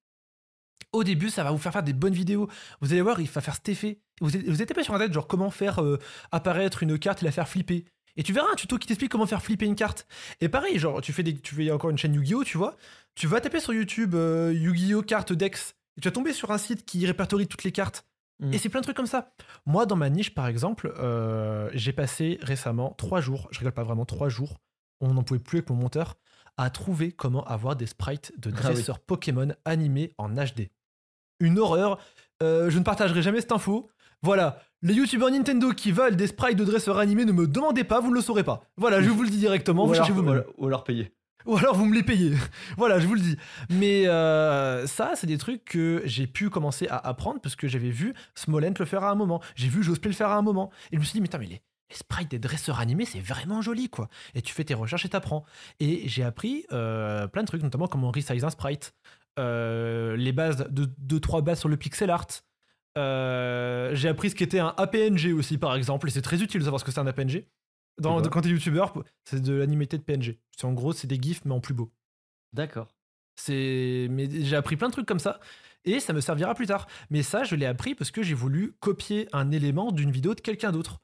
au 0.92 1.04
début, 1.04 1.30
ça 1.30 1.42
va 1.44 1.50
vous 1.50 1.58
faire 1.58 1.72
faire 1.72 1.82
des 1.82 1.92
bonnes 1.92 2.12
vidéos. 2.14 2.48
Vous 2.80 2.92
allez 2.92 3.02
voir, 3.02 3.20
il 3.20 3.28
va 3.28 3.40
faire 3.40 3.54
cet 3.54 3.68
effet. 3.68 4.00
Vous 4.20 4.36
êtes, 4.36 4.46
vous 4.46 4.62
êtes 4.62 4.74
pas 4.74 4.84
sur 4.84 4.94
internet, 4.94 5.12
genre 5.12 5.26
comment 5.26 5.50
faire 5.50 5.82
euh, 5.82 5.98
apparaître 6.30 6.82
une 6.82 6.98
carte 6.98 7.22
et 7.22 7.24
la 7.24 7.32
faire 7.32 7.48
flipper. 7.48 7.84
Et 8.16 8.22
tu 8.22 8.32
verras 8.32 8.48
un 8.52 8.54
tuto 8.54 8.78
qui 8.78 8.86
t'explique 8.86 9.10
comment 9.10 9.26
faire 9.26 9.42
flipper 9.42 9.64
une 9.64 9.74
carte. 9.74 10.06
Et 10.40 10.48
pareil, 10.48 10.78
genre, 10.78 11.00
tu 11.00 11.12
fais, 11.12 11.22
des, 11.22 11.38
tu 11.38 11.54
fais 11.54 11.70
encore 11.70 11.90
une 11.90 11.96
chaîne 11.96 12.14
Yu-Gi-Oh, 12.14 12.44
tu 12.44 12.58
vois. 12.58 12.76
Tu 13.14 13.26
vas 13.26 13.40
taper 13.40 13.58
sur 13.58 13.72
YouTube 13.72 14.14
euh, 14.14 14.52
Yu-Gi-Oh 14.54 15.02
carte 15.02 15.32
Dex. 15.32 15.74
Et 15.96 16.00
tu 16.00 16.08
vas 16.08 16.12
tomber 16.12 16.32
sur 16.32 16.50
un 16.50 16.58
site 16.58 16.84
qui 16.84 17.04
répertorie 17.06 17.46
toutes 17.46 17.64
les 17.64 17.72
cartes. 17.72 18.04
Mm. 18.40 18.52
Et 18.52 18.58
c'est 18.58 18.68
plein 18.68 18.80
de 18.80 18.84
trucs 18.84 18.96
comme 18.96 19.06
ça. 19.06 19.32
Moi, 19.64 19.86
dans 19.86 19.96
ma 19.96 20.10
niche, 20.10 20.34
par 20.34 20.46
exemple, 20.46 20.92
euh, 20.98 21.70
j'ai 21.72 21.92
passé 21.92 22.38
récemment 22.42 22.94
trois 22.98 23.20
jours, 23.20 23.48
je 23.50 23.60
rigole 23.60 23.72
pas 23.72 23.84
vraiment, 23.84 24.04
trois 24.04 24.28
jours, 24.28 24.58
on 25.00 25.14
n'en 25.14 25.22
pouvait 25.22 25.40
plus 25.40 25.58
avec 25.58 25.70
mon 25.70 25.76
monteur, 25.76 26.16
à 26.56 26.68
trouver 26.70 27.12
comment 27.12 27.44
avoir 27.44 27.76
des 27.76 27.86
sprites 27.86 28.32
de 28.38 28.50
Ah 28.50 28.56
oui. 28.56 28.62
dresseurs 28.74 28.98
Pokémon 29.00 29.54
animés 29.64 30.12
en 30.18 30.28
HD. 30.30 30.68
Une 31.42 31.58
horreur. 31.58 31.98
Euh, 32.42 32.70
je 32.70 32.78
ne 32.78 32.84
partagerai 32.84 33.22
jamais 33.22 33.40
cette 33.40 33.52
info. 33.52 33.90
Voilà, 34.22 34.60
les 34.82 34.94
youtubeurs 34.94 35.30
Nintendo 35.30 35.72
qui 35.72 35.90
veulent 35.90 36.14
des 36.14 36.28
sprites 36.28 36.56
de 36.56 36.64
dresseurs 36.64 36.98
animés, 36.98 37.24
ne 37.24 37.32
me 37.32 37.48
demandez 37.48 37.82
pas, 37.82 38.00
vous 38.00 38.10
ne 38.10 38.14
le 38.14 38.20
saurez 38.20 38.44
pas. 38.44 38.62
Voilà, 38.76 39.02
je 39.02 39.10
vous 39.10 39.22
le 39.22 39.30
dis 39.30 39.38
directement, 39.38 39.84
ou, 39.84 39.88
vous 39.88 39.94
alors, 39.94 40.06
cherchez 40.06 40.20
ou, 40.20 40.30
alors, 40.30 40.44
ou 40.58 40.66
alors 40.68 40.84
payer. 40.84 41.12
Ou 41.44 41.56
alors 41.56 41.74
vous 41.74 41.86
me 41.86 41.94
les 41.94 42.04
payez. 42.04 42.34
voilà, 42.76 43.00
je 43.00 43.06
vous 43.08 43.14
le 43.14 43.20
dis. 43.20 43.36
Mais 43.68 44.06
euh, 44.06 44.86
ça, 44.86 45.12
c'est 45.16 45.26
des 45.26 45.38
trucs 45.38 45.64
que 45.64 46.02
j'ai 46.04 46.28
pu 46.28 46.50
commencer 46.50 46.86
à 46.88 46.96
apprendre 46.96 47.40
parce 47.40 47.56
que 47.56 47.66
j'avais 47.66 47.90
vu 47.90 48.14
Smolent 48.36 48.74
le 48.78 48.84
faire 48.84 49.02
à 49.02 49.10
un 49.10 49.16
moment. 49.16 49.42
J'ai 49.56 49.68
vu 49.68 49.82
Josplay 49.82 50.10
le 50.10 50.16
faire 50.16 50.28
à 50.28 50.36
un 50.36 50.42
moment. 50.42 50.70
Et 50.92 50.96
je 50.96 51.00
me 51.00 51.04
suis 51.04 51.14
dit, 51.14 51.20
mais, 51.20 51.26
putain, 51.26 51.38
mais 51.38 51.46
les, 51.46 51.62
les 51.90 51.96
sprites 51.96 52.30
des 52.30 52.38
dresseurs 52.38 52.80
animés, 52.80 53.04
c'est 53.04 53.20
vraiment 53.20 53.60
joli, 53.60 53.88
quoi. 53.88 54.08
Et 54.34 54.42
tu 54.42 54.54
fais 54.54 54.64
tes 54.64 54.74
recherches 54.74 55.04
et 55.04 55.08
t'apprends. 55.08 55.44
Et 55.80 56.08
j'ai 56.08 56.22
appris 56.22 56.64
euh, 56.72 57.26
plein 57.26 57.42
de 57.42 57.46
trucs, 57.46 57.62
notamment 57.62 57.86
comment 57.86 58.10
resize 58.10 58.44
un 58.44 58.50
sprite, 58.50 58.94
les 59.38 60.32
bases 60.32 60.66
de 60.70 60.86
2-3 61.18 61.42
bases 61.42 61.60
sur 61.60 61.68
le 61.68 61.76
pixel 61.76 62.10
art. 62.10 62.26
Euh, 62.98 63.94
j'ai 63.94 64.08
appris 64.08 64.30
ce 64.30 64.34
qu'était 64.34 64.58
un 64.58 64.74
APNG 64.76 65.32
aussi, 65.36 65.58
par 65.58 65.74
exemple, 65.74 66.08
et 66.08 66.10
c'est 66.10 66.22
très 66.22 66.42
utile 66.42 66.60
de 66.60 66.64
savoir 66.64 66.80
ce 66.80 66.84
que 66.84 66.92
c'est 66.92 67.00
un 67.00 67.06
APNG. 67.06 67.46
Dans, 67.98 68.18
C'est 68.18 68.22
quoi 68.22 68.30
quand 68.30 68.40
t'es 68.42 68.48
youtubeur, 68.48 68.94
c'est 69.24 69.40
de 69.40 69.52
l'animité 69.52 69.98
de 69.98 70.02
PNG. 70.02 70.38
C'est 70.56 70.64
en 70.64 70.72
gros, 70.72 70.92
c'est 70.92 71.06
des 71.06 71.20
gifs, 71.20 71.44
mais 71.44 71.52
en 71.52 71.60
plus 71.60 71.74
beau. 71.74 71.92
D'accord. 72.52 72.94
C'est, 73.36 74.08
mais 74.10 74.28
j'ai 74.30 74.56
appris 74.56 74.76
plein 74.76 74.88
de 74.88 74.92
trucs 74.92 75.06
comme 75.06 75.18
ça 75.18 75.40
et 75.84 76.00
ça 76.00 76.12
me 76.12 76.20
servira 76.20 76.54
plus 76.54 76.66
tard. 76.66 76.86
Mais 77.10 77.22
ça, 77.22 77.44
je 77.44 77.54
l'ai 77.54 77.66
appris 77.66 77.94
parce 77.94 78.10
que 78.10 78.22
j'ai 78.22 78.34
voulu 78.34 78.74
copier 78.80 79.28
un 79.32 79.50
élément 79.50 79.90
d'une 79.90 80.10
vidéo 80.10 80.34
de 80.34 80.40
quelqu'un 80.40 80.72
d'autre. 80.72 81.00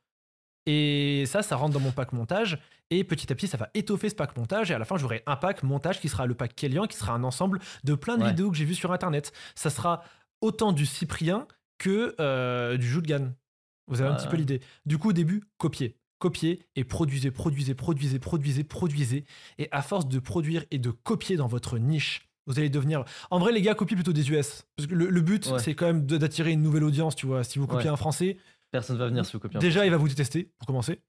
Et 0.70 1.24
ça, 1.26 1.42
ça 1.42 1.56
rentre 1.56 1.72
dans 1.72 1.80
mon 1.80 1.92
pack 1.92 2.12
montage 2.12 2.58
et 2.90 3.02
petit 3.02 3.32
à 3.32 3.34
petit, 3.34 3.46
ça 3.46 3.56
va 3.56 3.70
étoffer 3.72 4.10
ce 4.10 4.14
pack 4.14 4.36
montage 4.36 4.70
et 4.70 4.74
à 4.74 4.78
la 4.78 4.84
fin, 4.84 4.98
j'aurai 4.98 5.22
un 5.26 5.36
pack 5.36 5.62
montage 5.62 5.98
qui 5.98 6.10
sera 6.10 6.26
le 6.26 6.34
pack 6.34 6.54
Kélian, 6.54 6.86
qui 6.86 6.96
sera 6.98 7.14
un 7.14 7.24
ensemble 7.24 7.58
de 7.84 7.94
plein 7.94 8.18
de 8.18 8.22
Ouais. 8.22 8.28
vidéos 8.30 8.50
que 8.50 8.56
j'ai 8.58 8.66
vues 8.66 8.74
sur 8.74 8.92
internet. 8.92 9.32
Ça 9.54 9.70
sera 9.70 10.02
autant 10.42 10.72
du 10.72 10.84
Cyprien 10.84 11.46
que 11.78 12.14
euh, 12.20 12.76
du 12.76 12.86
Jutgan. 12.86 13.32
Vous 13.86 14.02
avez 14.02 14.10
un 14.10 14.14
petit 14.16 14.28
peu 14.28 14.36
l'idée. 14.36 14.60
Du 14.84 14.98
coup, 14.98 15.08
au 15.10 15.12
début, 15.14 15.42
copier. 15.56 15.96
Copier 16.18 16.66
et 16.76 16.84
produisez, 16.84 17.30
produisez, 17.30 17.74
produisez, 17.74 18.18
produisez, 18.18 18.64
produisez. 18.64 19.24
Et 19.56 19.68
à 19.70 19.80
force 19.80 20.06
de 20.06 20.18
produire 20.18 20.64
et 20.70 20.78
de 20.78 20.90
copier 20.90 21.36
dans 21.36 21.46
votre 21.46 21.78
niche, 21.78 22.28
vous 22.46 22.58
allez 22.58 22.68
devenir. 22.68 23.04
En 23.30 23.38
vrai, 23.38 23.52
les 23.52 23.62
gars, 23.62 23.74
copiez 23.74 23.94
plutôt 23.96 24.12
des 24.12 24.30
US. 24.30 24.64
Parce 24.76 24.86
que 24.88 24.94
le, 24.94 25.08
le 25.08 25.20
but, 25.22 25.46
Ouais. 25.46 25.58
c'est 25.60 25.74
quand 25.74 25.86
même 25.86 26.04
d'attirer 26.06 26.50
une 26.52 26.62
nouvelle 26.62 26.84
audience, 26.84 27.14
tu 27.16 27.26
vois. 27.26 27.44
Si 27.44 27.58
vous 27.58 27.66
copiez 27.66 27.86
Ouais. 27.88 27.92
un 27.92 27.96
français, 27.96 28.36
Personne 28.70 28.98
va 28.98 29.06
venir 29.06 29.24
si 29.24 29.32
vous 29.32 29.38
copiez 29.40 29.58
déjà, 29.60 29.84
il 29.86 29.90
va 29.90 29.96
vous 29.96 30.08
détester, 30.08 30.52
pour 30.58 30.66
commencer. 30.66 31.00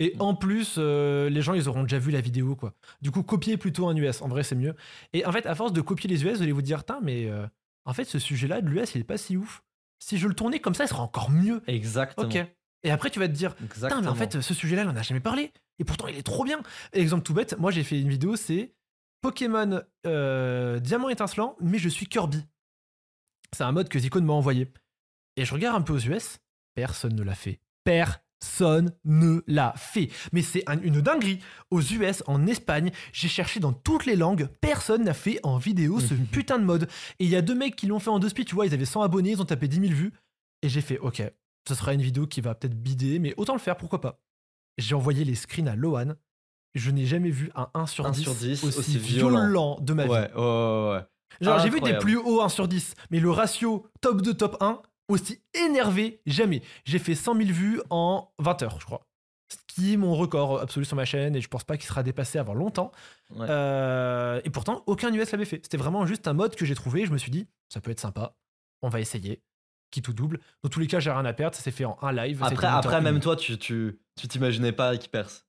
Et 0.00 0.14
Mm. 0.16 0.20
en 0.22 0.34
plus, 0.34 0.76
euh, 0.78 1.28
les 1.28 1.42
gens, 1.42 1.54
ils 1.54 1.68
auront 1.68 1.82
déjà 1.82 1.98
vu 1.98 2.10
la 2.12 2.20
vidéo, 2.20 2.54
quoi. 2.54 2.74
Du 3.00 3.10
coup, 3.10 3.22
copiez 3.22 3.56
plutôt 3.56 3.88
un 3.88 3.96
US. 3.96 4.22
En 4.22 4.28
vrai, 4.28 4.42
c'est 4.44 4.54
mieux. 4.54 4.74
Et 5.12 5.24
en 5.26 5.32
fait, 5.32 5.44
à 5.46 5.54
force 5.54 5.72
de 5.72 5.80
copier 5.80 6.08
les 6.08 6.24
US, 6.24 6.36
vous 6.36 6.42
allez 6.42 6.52
vous 6.52 6.62
dire, 6.62 6.84
Tain, 6.84 7.00
mais 7.02 7.28
euh, 7.28 7.46
en 7.84 7.92
fait, 7.94 8.04
ce 8.04 8.18
sujet-là 8.18 8.60
de 8.60 8.68
l'US, 8.68 8.94
il 8.94 9.00
est 9.00 9.04
pas 9.04 9.16
si 9.18 9.36
ouf. 9.36 9.64
Si 9.98 10.16
je 10.18 10.28
le 10.28 10.34
tournais 10.34 10.60
comme 10.60 10.74
ça, 10.74 10.84
il 10.84 10.88
sera 10.88 11.02
encore 11.02 11.30
mieux. 11.30 11.62
Exactement. 11.66 12.28
Ok. 12.28 12.36
Et 12.84 12.90
après, 12.92 13.10
tu 13.10 13.18
vas 13.18 13.26
te 13.26 13.32
dire, 13.32 13.56
Putain, 13.56 14.00
mais 14.00 14.06
en 14.06 14.14
fait, 14.14 14.40
ce 14.40 14.54
sujet-là, 14.54 14.82
il 14.82 14.88
en 14.88 14.94
a 14.94 15.02
jamais 15.02 15.18
parlé. 15.18 15.52
Et 15.80 15.84
pourtant, 15.84 16.06
il 16.06 16.16
est 16.16 16.22
trop 16.22 16.44
bien. 16.44 16.62
Exemple 16.92 17.24
tout 17.24 17.34
bête, 17.34 17.58
moi, 17.58 17.72
j'ai 17.72 17.82
fait 17.82 18.00
une 18.00 18.08
vidéo, 18.08 18.36
c'est 18.36 18.72
Pokémon 19.20 19.82
euh, 20.06 20.78
Diamant 20.78 21.08
étincelant, 21.08 21.56
mais 21.60 21.78
je 21.78 21.88
suis 21.88 22.06
Kirby. 22.06 22.44
C'est 23.56 23.64
un 23.64 23.72
mode 23.72 23.88
que 23.88 23.98
Zicone 23.98 24.24
m'a 24.24 24.32
envoyé. 24.34 24.70
Et 25.36 25.44
je 25.44 25.52
regarde 25.52 25.76
un 25.76 25.82
peu 25.82 25.92
aux 25.94 25.98
US, 25.98 26.38
personne 26.80 27.14
ne 27.14 27.22
l'a 27.22 27.34
fait. 27.34 27.60
Personne 27.84 28.92
ne 29.04 29.40
l'a 29.48 29.74
fait. 29.76 30.10
Mais 30.32 30.42
c'est 30.42 30.62
un- 30.68 30.80
une 30.80 31.00
dinguerie. 31.00 31.40
Aux 31.70 31.80
US, 31.80 32.22
en 32.26 32.46
Espagne, 32.46 32.90
j'ai 33.12 33.28
cherché 33.28 33.58
dans 33.60 33.72
toutes 33.72 34.06
les 34.06 34.14
langues, 34.16 34.48
personne 34.60 35.02
n'a 35.04 35.14
fait 35.14 35.40
en 35.42 35.58
vidéo 35.58 35.98
ce 36.00 36.14
putain 36.32 36.58
de 36.58 36.64
mode. 36.64 36.88
Et 37.18 37.24
il 37.24 37.30
y 37.30 37.36
a 37.36 37.42
deux 37.42 37.54
mecs 37.56 37.74
qui 37.76 37.86
l'ont 37.86 37.98
fait 37.98 38.10
en 38.10 38.18
deux 38.20 38.28
speed, 38.28 38.46
tu 38.46 38.54
vois, 38.54 38.66
ils 38.66 38.74
avaient 38.74 38.84
100 38.84 39.02
abonnés, 39.02 39.30
ils 39.32 39.42
ont 39.42 39.44
tapé 39.44 39.66
10 39.68 39.80
000 39.80 39.92
vues. 39.92 40.12
Et 40.62 40.68
j'ai 40.68 40.80
fait, 40.80 40.98
ok, 40.98 41.22
ce 41.68 41.74
sera 41.74 41.92
une 41.94 42.02
vidéo 42.02 42.26
qui 42.26 42.40
va 42.40 42.54
peut-être 42.54 42.80
bider, 42.80 43.18
mais 43.18 43.34
autant 43.36 43.54
le 43.54 43.58
faire, 43.60 43.76
pourquoi 43.76 44.00
pas. 44.00 44.20
J'ai 44.78 44.94
envoyé 44.94 45.24
les 45.24 45.34
screens 45.34 45.66
à 45.68 45.74
Lohan. 45.74 46.14
Je 46.74 46.90
n'ai 46.92 47.06
jamais 47.06 47.30
vu 47.30 47.50
un 47.56 47.68
1 47.74 47.86
sur 47.86 48.06
1 48.06 48.10
10, 48.12 48.22
sur 48.22 48.34
10 48.34 48.62
aussi, 48.64 48.78
aussi 48.78 48.98
violent. 48.98 49.40
violent. 49.40 49.78
de 49.80 49.92
ma 49.94 50.04
vie. 50.04 50.10
Ouais, 50.10 50.32
ouais, 50.34 50.40
ouais, 50.40 50.90
ouais. 50.92 51.04
Genre, 51.40 51.58
j'ai 51.60 51.70
vu 51.70 51.80
des 51.80 51.98
plus 51.98 52.16
hauts 52.16 52.40
1 52.42 52.48
sur 52.48 52.68
10, 52.68 52.94
mais 53.10 53.18
le 53.20 53.30
ratio 53.30 53.86
top 54.00 54.22
2, 54.22 54.34
top 54.34 54.56
1, 54.60 54.80
aussi 55.08 55.40
énervé, 55.54 56.20
jamais. 56.26 56.62
J'ai 56.84 56.98
fait 56.98 57.14
100 57.14 57.36
000 57.36 57.48
vues 57.50 57.80
en 57.90 58.30
20 58.38 58.62
heures, 58.62 58.80
je 58.80 58.86
crois. 58.86 59.06
Ce 59.50 59.56
qui 59.66 59.94
est 59.94 59.96
mon 59.96 60.14
record 60.14 60.60
absolu 60.60 60.84
sur 60.84 60.96
ma 60.96 61.06
chaîne, 61.06 61.34
et 61.34 61.40
je 61.40 61.48
pense 61.48 61.64
pas 61.64 61.76
qu'il 61.78 61.86
sera 61.86 62.02
dépassé 62.02 62.38
avant 62.38 62.52
longtemps. 62.54 62.92
Ouais. 63.34 63.46
Euh, 63.48 64.40
et 64.44 64.50
pourtant, 64.50 64.82
aucun 64.86 65.12
US 65.14 65.32
l'avait 65.32 65.46
fait. 65.46 65.60
C'était 65.62 65.78
vraiment 65.78 66.04
juste 66.06 66.28
un 66.28 66.34
mode 66.34 66.54
que 66.54 66.66
j'ai 66.66 66.74
trouvé, 66.74 67.06
je 67.06 67.12
me 67.12 67.18
suis 67.18 67.30
dit, 67.30 67.46
ça 67.70 67.80
peut 67.80 67.90
être 67.90 68.00
sympa, 68.00 68.36
on 68.82 68.88
va 68.90 69.00
essayer. 69.00 69.42
Qui 69.90 70.02
tout 70.02 70.12
double. 70.12 70.38
Dans 70.62 70.68
tous 70.68 70.80
les 70.80 70.86
cas, 70.86 71.00
j'ai 71.00 71.10
rien 71.10 71.24
à 71.24 71.32
perdre, 71.32 71.56
ça 71.56 71.62
s'est 71.62 71.70
fait 71.70 71.86
en 71.86 71.96
un 72.02 72.12
live. 72.12 72.42
Après, 72.42 73.00
même 73.00 73.20
toi, 73.20 73.36
tu 73.36 73.56
tu 73.56 73.96
t'imaginais 74.28 74.72
pas 74.72 74.98
qu'il 74.98 75.08
perce. 75.10 75.46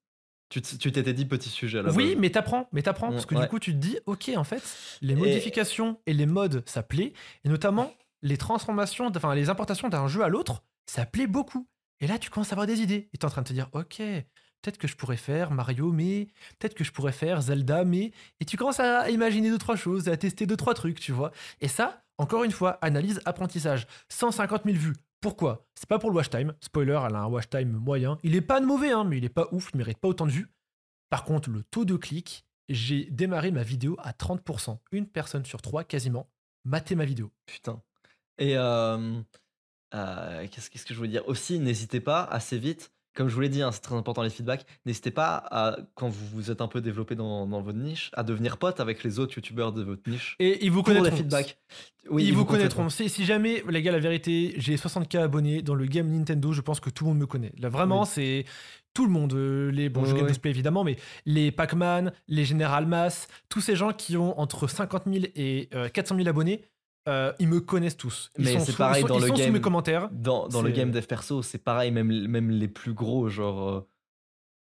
Tu 0.47 0.61
t'étais 0.61 1.11
dit 1.13 1.25
petit 1.25 1.49
sujet 1.49 1.83
là. 1.83 1.91
Oui, 1.91 2.15
mais 2.17 2.29
t'apprends, 2.29 2.69
mais 2.71 2.81
t'apprends, 2.81 3.11
parce 3.11 3.25
que 3.25 3.35
Ouais. 3.35 3.41
du 3.41 3.47
coup, 3.49 3.59
tu 3.59 3.71
te 3.73 3.77
dis, 3.77 3.99
ok, 4.05 4.31
en 4.37 4.43
fait, 4.45 4.63
les 5.01 5.13
Et- 5.13 5.15
modifications 5.17 5.99
et 6.07 6.13
les 6.13 6.25
modes, 6.25 6.63
ça 6.65 6.81
plaît, 6.83 7.11
et 7.43 7.49
notamment 7.49 7.93
les 8.21 8.37
transformations, 8.37 9.11
enfin 9.15 9.35
les 9.35 9.49
importations 9.49 9.89
d'un 9.89 10.07
jeu 10.07 10.23
à 10.23 10.29
l'autre, 10.29 10.63
ça 10.85 11.05
plaît 11.05 11.27
beaucoup. 11.27 11.67
Et 12.01 12.07
là, 12.07 12.17
tu 12.17 12.29
commences 12.29 12.51
à 12.51 12.53
avoir 12.53 12.67
des 12.67 12.81
idées. 12.81 13.09
Et 13.13 13.17
tu 13.17 13.21
es 13.21 13.25
en 13.25 13.29
train 13.29 13.41
de 13.41 13.47
te 13.47 13.53
dire, 13.53 13.69
ok, 13.73 13.97
peut-être 13.97 14.77
que 14.77 14.87
je 14.87 14.95
pourrais 14.95 15.17
faire 15.17 15.51
Mario, 15.51 15.91
mais 15.91 16.27
peut-être 16.57 16.73
que 16.73 16.83
je 16.83 16.91
pourrais 16.91 17.11
faire 17.11 17.41
Zelda, 17.41 17.83
mais. 17.83 18.11
Et 18.39 18.45
tu 18.45 18.57
commences 18.57 18.79
à 18.79 19.09
imaginer 19.09 19.49
deux, 19.49 19.57
trois 19.57 19.75
choses, 19.75 20.07
à 20.07 20.17
tester 20.17 20.45
deux, 20.45 20.57
trois 20.57 20.73
trucs, 20.73 20.99
tu 20.99 21.11
vois. 21.11 21.31
Et 21.61 21.67
ça, 21.67 22.03
encore 22.17 22.43
une 22.43 22.51
fois, 22.51 22.77
analyse, 22.81 23.21
apprentissage. 23.25 23.87
150 24.09 24.63
000 24.65 24.77
vues. 24.77 24.95
Pourquoi? 25.21 25.67
C'est 25.75 25.89
pas 25.89 25.99
pour 25.99 26.09
le 26.09 26.15
watch 26.15 26.29
time. 26.29 26.53
Spoiler, 26.61 26.99
elle 27.07 27.15
a 27.15 27.19
un 27.19 27.27
watch 27.27 27.49
time 27.49 27.71
moyen. 27.71 28.17
Il 28.23 28.35
est 28.35 28.41
pas 28.41 28.61
mauvais, 28.61 28.91
hein, 28.91 29.03
mais 29.03 29.17
il 29.17 29.25
est 29.25 29.29
pas 29.29 29.49
ouf, 29.51 29.69
il 29.73 29.77
mérite 29.77 29.97
pas 29.97 30.07
autant 30.07 30.25
de 30.25 30.31
vues. 30.31 30.49
Par 31.09 31.25
contre, 31.25 31.49
le 31.49 31.63
taux 31.63 31.85
de 31.85 31.97
clic, 31.97 32.45
j'ai 32.69 33.05
démarré 33.05 33.51
ma 33.51 33.63
vidéo 33.63 33.97
à 33.99 34.11
30%. 34.11 34.77
Une 34.91 35.07
personne 35.07 35.43
sur 35.43 35.61
trois, 35.61 35.83
quasiment, 35.83 36.29
matait 36.63 36.95
ma 36.95 37.05
vidéo. 37.05 37.31
Putain. 37.45 37.81
Et 38.39 38.53
qu'est-ce 40.49 40.85
que 40.85 40.93
je 40.93 40.95
voulais 40.95 41.09
dire? 41.09 41.27
Aussi, 41.27 41.59
n'hésitez 41.59 41.99
pas 41.99 42.23
assez 42.23 42.57
vite 42.57 42.91
comme 43.19 43.27
je 43.27 43.35
vous 43.35 43.41
l'ai 43.41 43.49
dit, 43.49 43.61
hein, 43.61 43.71
c'est 43.73 43.81
très 43.81 43.95
important 43.95 44.21
les 44.21 44.29
feedbacks. 44.29 44.65
N'hésitez 44.85 45.11
pas, 45.11 45.43
à, 45.51 45.77
quand 45.95 46.07
vous 46.07 46.25
vous 46.33 46.51
êtes 46.51 46.61
un 46.61 46.69
peu 46.69 46.79
développé 46.79 47.15
dans, 47.15 47.45
votre 47.47 47.77
niche, 47.77 48.11
à 48.13 48.23
devenir 48.23 48.57
pote 48.57 48.79
avec 48.79 49.03
les 49.03 49.19
autres 49.19 49.35
youtubeurs 49.35 49.73
de 49.73 49.83
votre 49.83 50.09
niche. 50.09 50.37
Et 50.39 50.63
ils 50.63 50.71
vous 50.71 50.83
connaîtront. 50.83 51.17
feedbacks. 51.17 51.57
Oui, 52.09 52.23
ils, 52.23 52.33
vous, 52.33 52.45
connaîtront. 52.45 52.87
Si, 52.89 53.25
jamais, 53.25 53.61
les 53.69 53.81
gars, 53.81 53.91
la 53.91 53.99
vérité, 53.99 54.53
j'ai 54.55 54.77
60K 54.77 55.19
abonnés 55.19 55.61
dans 55.61 55.75
le 55.75 55.85
game 55.85 56.09
Nintendo, 56.09 56.53
je 56.53 56.61
pense 56.61 56.79
que 56.79 56.89
tout 56.89 57.03
le 57.03 57.09
monde 57.09 57.19
me 57.19 57.25
connaît. 57.25 57.51
Là, 57.59 57.67
vraiment, 57.67 58.05
c'est 58.05 58.45
tout 58.93 59.05
le 59.05 59.11
monde. 59.11 59.33
Euh, 59.33 59.69
les, 59.69 59.89
bon, 59.89 60.05
je 60.05 60.15
game 60.15 60.25
display 60.25 60.51
évidemment, 60.51 60.85
mais 60.85 60.95
les 61.25 61.51
Pac-Man, 61.51 62.13
les 62.29 62.45
General 62.45 62.85
Mass, 62.85 63.27
tous 63.49 63.59
ces 63.59 63.75
gens 63.75 63.91
qui 63.91 64.15
ont 64.15 64.39
entre 64.39 64.67
50 64.67 65.03
000 65.11 65.25
et 65.35 65.69
400 65.93 66.15
euh, 66.15 66.17
000 66.19 66.29
abonnés, 66.29 66.63
euh, 67.09 67.33
ils 67.39 67.47
me 67.47 67.59
connaissent 67.59 67.97
tous. 67.97 68.31
Ils 68.37 68.45
mais 68.45 68.59
c'est 68.59 68.75
pareil 68.75 69.03
dans 69.03 69.19
le 69.19 69.29
game. 69.29 69.51
mes 69.51 69.61
commentaires. 69.61 70.09
Dans, 70.11 70.47
dans 70.47 70.61
le 70.61 70.69
game 70.69 70.91
dev 70.91 71.05
perso, 71.05 71.41
c'est 71.41 71.57
pareil, 71.57 71.91
même, 71.91 72.27
même 72.27 72.51
les 72.51 72.67
plus 72.67 72.93
gros, 72.93 73.27
genre. 73.29 73.69
Euh, 73.69 73.87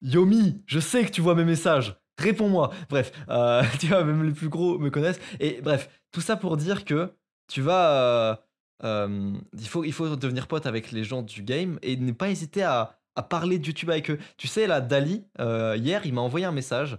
Yomi, 0.01 0.63
je 0.65 0.79
sais 0.79 1.05
que 1.05 1.11
tu 1.11 1.21
vois 1.21 1.35
mes 1.35 1.43
messages. 1.43 1.99
Réponds-moi. 2.17 2.71
Bref, 2.89 3.11
euh, 3.29 3.63
tu 3.79 3.87
vois, 3.87 4.03
même 4.03 4.23
les 4.23 4.31
plus 4.31 4.49
gros 4.49 4.79
me 4.79 4.89
connaissent. 4.89 5.19
Et 5.39 5.61
bref, 5.61 5.89
tout 6.11 6.21
ça 6.21 6.37
pour 6.37 6.57
dire 6.57 6.85
que 6.85 7.13
tu 7.47 7.61
vas. 7.61 8.45
il, 8.83 9.67
faut, 9.67 9.83
il 9.83 9.93
faut 9.93 10.15
devenir 10.15 10.47
pote 10.47 10.65
avec 10.65 10.91
les 10.91 11.03
gens 11.03 11.21
du 11.21 11.43
game 11.43 11.77
et 11.81 11.97
ne 11.97 12.11
pas 12.13 12.29
hésiter 12.29 12.63
à, 12.63 12.97
à 13.15 13.23
parler 13.23 13.59
de 13.59 13.67
YouTube 13.67 13.89
avec 13.89 14.09
eux. 14.09 14.19
Tu 14.37 14.47
sais, 14.47 14.67
là, 14.67 14.79
Dali, 14.79 15.25
hier, 15.37 16.05
il 16.05 16.13
m'a 16.13 16.21
envoyé 16.21 16.45
un 16.45 16.53
message 16.53 16.97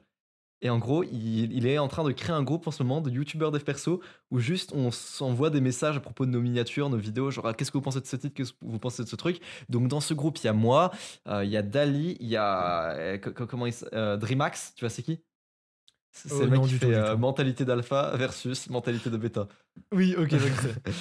et 0.63 0.71
en 0.71 0.79
gros, 0.79 1.05
il, 1.05 1.67
est 1.67 1.79
en 1.79 1.89
train 1.89 2.05
de 2.05 2.13
créer 2.13 2.35
un 2.35 2.43
groupe 2.43 2.67
en 2.67 2.71
ce 2.71 2.83
moment 2.83 3.01
de 3.01 3.11
youtubeurs 3.11 3.51
dev 3.51 3.63
perso 3.63 4.01
où 4.31 4.39
juste 4.39 4.73
on 4.75 4.91
s'envoie 4.91 5.51
des 5.51 5.61
messages 5.61 5.97
à 5.97 6.01
propos 6.01 6.27
de 6.27 6.31
nos 6.31 6.41
miniatures, 6.41 6.91
nos 6.91 6.99
vidéos, 6.99 7.31
genre 7.31 7.47
ah, 7.47 7.55
qu'est-ce 7.55 7.71
que 7.71 7.79
vous 7.79 7.83
pensez 7.83 8.01
de 8.01 8.07
ce 8.07 8.17
titre, 8.17 8.35
qu'est-ce 8.35 8.53
que 8.53 8.59
vous 8.63 8.79
pensez 8.79 9.03
de 9.03 9.09
ce 9.09 9.17
truc? 9.17 9.41
Donc 9.69 9.89
dans 9.89 10.01
ce 10.01 10.13
groupe, 10.15 10.39
il 10.39 10.45
y 10.45 10.49
a 10.49 10.53
moi, 10.53 10.91
euh, 11.29 11.45
il 11.45 11.51
y 11.51 11.57
a 11.57 11.63
Dali, 11.63 12.17
il 12.21 12.29
y 12.29 12.37
a 12.37 12.91
euh, 12.93 13.19
comment 13.19 13.67
il, 13.67 13.75
euh, 13.95 14.17
Dreamax, 14.17 14.75
tu 14.75 14.85
vois 14.85 14.91
c'est 14.91 15.03
qui? 15.03 15.21
C'est 16.13 16.33
oh, 16.33 16.41
le 16.41 16.49
mec 16.49 16.63
qui 16.63 16.75
fait 16.75 16.95
euh, 16.95 17.17
mentalité 17.17 17.65
d'alpha 17.65 18.13
versus 18.17 18.69
mentalité 18.69 19.11
de 19.11 19.17
bêta. 19.17 19.47
Oui, 19.93 20.15
ok, 20.19 20.35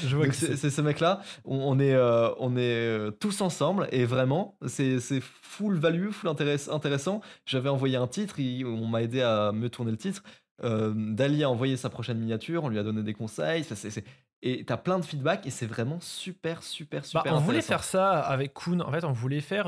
je 0.06 0.16
vois 0.16 0.32
c'est 0.32 0.70
ce 0.70 0.82
mec-là. 0.82 1.22
On, 1.46 1.80
est, 1.80 1.94
euh, 1.94 2.30
on 2.38 2.56
est 2.56 2.62
euh, 2.62 3.12
tous 3.12 3.42
ensemble 3.42 3.88
et 3.92 4.06
vraiment, 4.06 4.58
c'est 4.68 5.00
full 5.22 5.78
value, 5.78 6.12
full 6.12 6.30
intéressant. 6.30 7.22
J'avais 7.46 7.70
envoyé 7.70 7.98
un 7.98 8.08
titre, 8.08 8.36
on 8.66 8.86
m'a 8.86 9.02
aidé 9.02 9.22
à 9.22 9.52
me 9.52 9.70
tourner 9.70 9.92
le 9.92 9.98
titre. 9.98 10.24
Dali 10.62 11.44
a 11.44 11.50
envoyé 11.50 11.76
sa 11.78 11.90
prochaine 11.90 12.20
miniature, 12.20 12.64
on 12.64 12.70
lui 12.70 12.80
a 12.80 12.84
donné 12.84 13.02
des 13.02 13.14
conseils. 13.14 13.64
Ça, 13.64 13.76
c'est 13.76 14.04
et 14.42 14.64
t'as 14.64 14.78
plein 14.78 15.00
de 15.00 15.04
feedback 15.04 15.46
et 15.46 15.50
c'est 15.50 15.66
vraiment 15.66 16.00
super, 16.00 16.64
super, 16.64 17.04
super. 17.04 17.24
Bah, 17.26 17.32
on 17.34 17.42
voulait 17.42 17.62
faire 17.62 17.84
ça 17.84 18.20
avec 18.20 18.54
Kuhn. 18.54 18.82
En 18.82 18.90
fait, 18.90 19.04
on 19.04 19.12
voulait 19.12 19.42
faire 19.42 19.68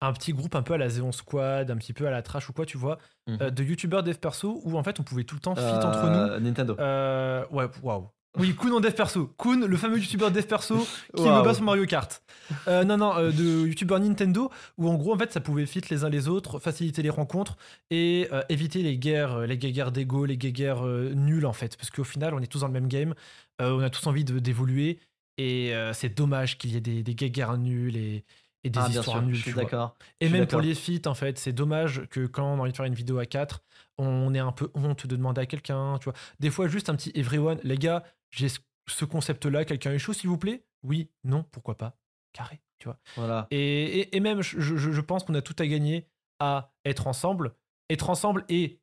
un 0.00 0.12
petit 0.12 0.32
groupe 0.32 0.54
un 0.54 0.62
peu 0.62 0.74
à 0.74 0.78
la 0.78 0.88
Zéon 0.88 1.12
Squad, 1.12 1.70
un 1.70 1.76
petit 1.76 1.92
peu 1.92 2.06
à 2.06 2.10
la 2.10 2.22
trash 2.22 2.48
ou 2.48 2.52
quoi, 2.52 2.66
tu 2.66 2.76
vois, 2.76 2.98
mhm. 3.26 3.38
euh, 3.40 3.50
de 3.50 3.62
youtubeurs 3.62 4.02
dev 4.02 4.16
perso 4.16 4.60
où 4.64 4.76
en 4.76 4.82
fait 4.82 5.00
on 5.00 5.02
pouvait 5.02 5.24
tout 5.24 5.34
le 5.34 5.40
temps 5.40 5.54
fit 5.54 5.62
entre 5.62 6.06
nous. 6.06 6.40
Nintendo. 6.40 6.76
Euh, 6.78 7.44
ouais, 7.50 7.66
waouh. 7.82 8.08
Oui, 8.36 8.52
Kun 8.56 8.72
en 8.72 8.80
dev 8.80 8.90
perso. 8.90 9.32
Kun, 9.38 9.64
le 9.64 9.76
fameux 9.76 9.96
youtubeur 9.96 10.32
dev 10.32 10.42
perso 10.42 10.76
qui 11.16 11.22
me 11.22 11.44
bat 11.44 11.54
sur 11.54 11.62
Mario 11.62 11.86
Kart. 11.86 12.20
Euh, 12.66 12.82
non, 12.82 12.96
non, 12.96 13.14
de 13.30 13.66
youtubeur 13.68 14.00
Nintendo 14.00 14.50
où 14.76 14.88
en 14.88 14.94
gros 14.94 15.14
en 15.14 15.18
fait 15.18 15.32
ça 15.32 15.40
pouvait 15.40 15.66
fit 15.66 15.82
les 15.88 16.02
uns 16.02 16.08
les 16.08 16.26
autres, 16.26 16.58
faciliter 16.58 17.02
les 17.02 17.10
rencontres 17.10 17.56
et 17.90 18.28
éviter 18.48 18.82
les 18.82 18.98
guerres, 18.98 19.40
les 19.46 19.56
guerres 19.56 19.92
d'ego, 19.92 20.26
les 20.26 20.36
guerres 20.36 20.84
nulles 20.84 21.46
en 21.46 21.52
fait, 21.52 21.76
parce 21.76 21.90
qu'au 21.90 22.02
final 22.02 22.34
on 22.34 22.40
est 22.40 22.48
tous 22.48 22.60
dans 22.60 22.66
le 22.66 22.72
même 22.72 22.88
game, 22.88 23.14
on 23.60 23.80
a 23.80 23.90
tous 23.90 24.04
envie 24.08 24.24
d'évoluer 24.24 24.98
et 25.38 25.72
c'est 25.92 26.16
dommage 26.16 26.58
qu'il 26.58 26.72
y 26.72 26.76
ait 26.76 26.80
des, 26.80 27.04
des 27.04 27.14
guerres 27.14 27.56
nulles 27.56 27.96
et 27.96 28.24
et 28.64 28.70
des 28.70 28.80
ah, 28.80 28.88
histoires 28.88 29.22
nulles. 29.22 29.34
Je 29.34 29.42
suis 29.42 29.54
d'accord. 29.54 29.94
Et 30.20 30.28
même 30.28 30.46
pour 30.46 30.60
les 30.60 30.74
feats, 30.74 31.06
en 31.06 31.14
fait, 31.14 31.38
c'est 31.38 31.52
dommage 31.52 32.06
que 32.10 32.26
quand 32.26 32.54
on 32.54 32.58
a 32.58 32.62
envie 32.62 32.72
de 32.72 32.76
faire 32.76 32.86
une 32.86 32.94
vidéo 32.94 33.18
à 33.18 33.26
4, 33.26 33.62
on 33.98 34.34
ait 34.34 34.40
un 34.40 34.52
peu 34.52 34.70
honte 34.74 35.06
de 35.06 35.16
demander 35.16 35.42
à 35.42 35.46
quelqu'un, 35.46 35.98
tu 35.98 36.04
vois. 36.04 36.14
Des 36.40 36.50
fois, 36.50 36.66
juste 36.66 36.88
un 36.88 36.96
petit 36.96 37.12
everyone, 37.14 37.60
les 37.62 37.76
gars, 37.76 38.02
j'ai 38.30 38.48
ce 38.48 39.04
concept-là, 39.04 39.64
quelqu'un 39.64 39.92
est 39.92 39.98
chaud, 39.98 40.12
s'il 40.12 40.30
vous 40.30 40.38
plaît? 40.38 40.64
Oui, 40.82 41.10
non, 41.22 41.44
pourquoi 41.50 41.76
pas? 41.76 41.96
Carré, 42.32 42.60
tu 42.78 42.88
vois. 42.88 42.98
Voilà. 43.16 43.46
Et, 43.50 44.16
et, 44.16 44.20
même, 44.20 44.42
je, 44.42 44.60
je, 44.60 45.00
pense 45.00 45.24
qu'on 45.24 45.34
a 45.34 45.42
tout 45.42 45.56
à 45.58 45.66
gagner 45.66 46.08
à 46.40 46.72
être 46.84 47.06
ensemble. 47.06 47.54
Être 47.90 48.10
ensemble 48.10 48.44
et 48.48 48.80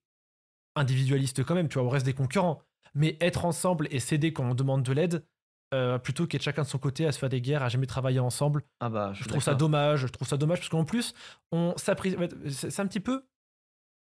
individualiste 0.76 1.44
quand 1.44 1.56
même, 1.56 1.68
tu 1.68 1.78
vois, 1.78 1.88
on 1.88 1.90
reste 1.90 2.06
des 2.06 2.14
concurrents. 2.14 2.62
Mais 2.94 3.18
être 3.20 3.46
ensemble 3.46 3.88
et 3.92 4.00
s'aider 4.00 4.32
quand 4.34 4.50
on 4.50 4.56
demande 4.56 4.84
de 4.84 4.94
l'aide, 4.94 5.26
euh, 5.74 5.98
plutôt 5.98 6.28
qu'être 6.28 6.42
chacun 6.42 6.64
de 6.64 6.68
son 6.68 6.78
côté 6.78 7.06
à 7.06 7.12
se 7.12 7.20
faire 7.20 7.30
des 7.30 7.42
guerres, 7.42 7.64
à 7.64 7.70
jamais 7.70 7.88
travailler 7.88 8.20
ensemble. 8.20 8.64
Ah 8.80 8.90
bah, 8.90 9.14
je, 9.14 9.24
trouve 9.24 9.42
ça 9.42 9.56
dommage. 9.56 10.02
Je 10.02 10.08
trouve 10.08 10.28
ça 10.28 10.38
dommage 10.38 10.60
parce 10.60 10.70
qu'en 10.70 10.86
plus, 10.86 11.14
on 11.52 11.74
s'apprécie. 11.78 12.18
C'est 12.50 12.80
un 12.80 12.88
petit 12.88 13.00
peu, 13.00 13.26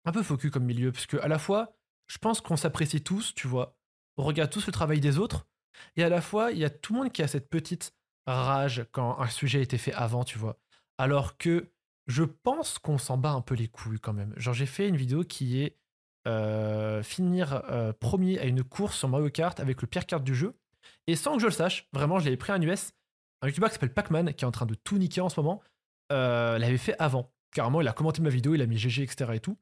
un 0.04 0.12
peu 0.12 0.22
focus 0.22 0.50
comme 0.50 0.64
milieu, 0.64 0.92
parce 0.92 1.06
que 1.06 1.16
à 1.18 1.28
la 1.28 1.38
fois, 1.38 1.72
je 2.08 2.18
pense 2.18 2.40
qu'on 2.40 2.56
s'apprécie 2.56 3.02
tous, 3.02 3.34
tu 3.34 3.48
vois. 3.48 3.76
On 4.18 4.24
regarde 4.24 4.50
tous 4.50 4.66
le 4.66 4.72
travail 4.72 5.00
des 5.00 5.18
autres, 5.18 5.46
et 5.96 6.04
à 6.04 6.08
la 6.08 6.20
fois, 6.20 6.52
il 6.52 6.58
y 6.58 6.64
a 6.64 6.70
tout 6.70 6.92
le 6.92 7.00
monde 7.00 7.12
qui 7.12 7.22
a 7.22 7.28
cette 7.28 7.48
petite 7.48 7.94
rage 8.26 8.84
quand 8.92 9.18
un 9.18 9.28
sujet 9.28 9.58
a 9.58 9.62
été 9.62 9.78
fait 9.78 9.92
avant, 9.92 10.24
tu 10.24 10.38
vois. 10.38 10.58
Alors 10.98 11.36
que 11.38 11.70
je 12.06 12.22
pense 12.22 12.78
qu'on 12.78 12.98
s'en 12.98 13.18
bat 13.18 13.32
un 13.32 13.40
peu 13.40 13.54
les 13.54 13.68
couilles 13.68 14.00
quand 14.00 14.12
même. 14.12 14.32
Genre, 14.36 14.54
j'ai 14.54 14.66
fait 14.66 14.88
une 14.88 14.96
vidéo 14.96 15.24
qui 15.24 15.62
est 15.62 15.76
euh, 16.26 17.02
finir 17.02 17.62
euh, 17.70 17.92
premier 17.92 18.38
à 18.38 18.44
une 18.44 18.64
course 18.64 18.98
sur 18.98 19.08
Mario 19.08 19.30
Kart 19.30 19.58
avec 19.60 19.80
le 19.80 19.86
pire 19.86 20.06
carte 20.06 20.24
du 20.24 20.34
jeu. 20.34 20.54
Et 21.06 21.16
sans 21.16 21.34
que 21.34 21.40
je 21.40 21.46
le 21.46 21.52
sache, 21.52 21.88
vraiment, 21.92 22.18
je 22.18 22.24
l'avais 22.24 22.36
pris 22.36 22.52
un 22.52 22.60
US. 22.60 22.92
Un 23.42 23.48
YouTuber 23.48 23.68
qui 23.68 23.74
s'appelle 23.74 23.92
Pacman, 23.92 24.32
qui 24.32 24.44
est 24.44 24.48
en 24.48 24.52
train 24.52 24.66
de 24.66 24.74
tout 24.74 24.98
niquer 24.98 25.20
en 25.20 25.28
ce 25.28 25.38
moment, 25.40 25.62
euh, 26.12 26.58
l'avait 26.58 26.78
fait 26.78 26.96
avant. 26.98 27.32
Carrément, 27.52 27.80
il 27.80 27.88
a 27.88 27.92
commenté 27.92 28.22
ma 28.22 28.30
vidéo, 28.30 28.54
il 28.54 28.62
a 28.62 28.66
mis 28.66 28.78
GG, 28.78 29.02
etc. 29.02 29.32
et 29.34 29.40
tout. 29.40 29.56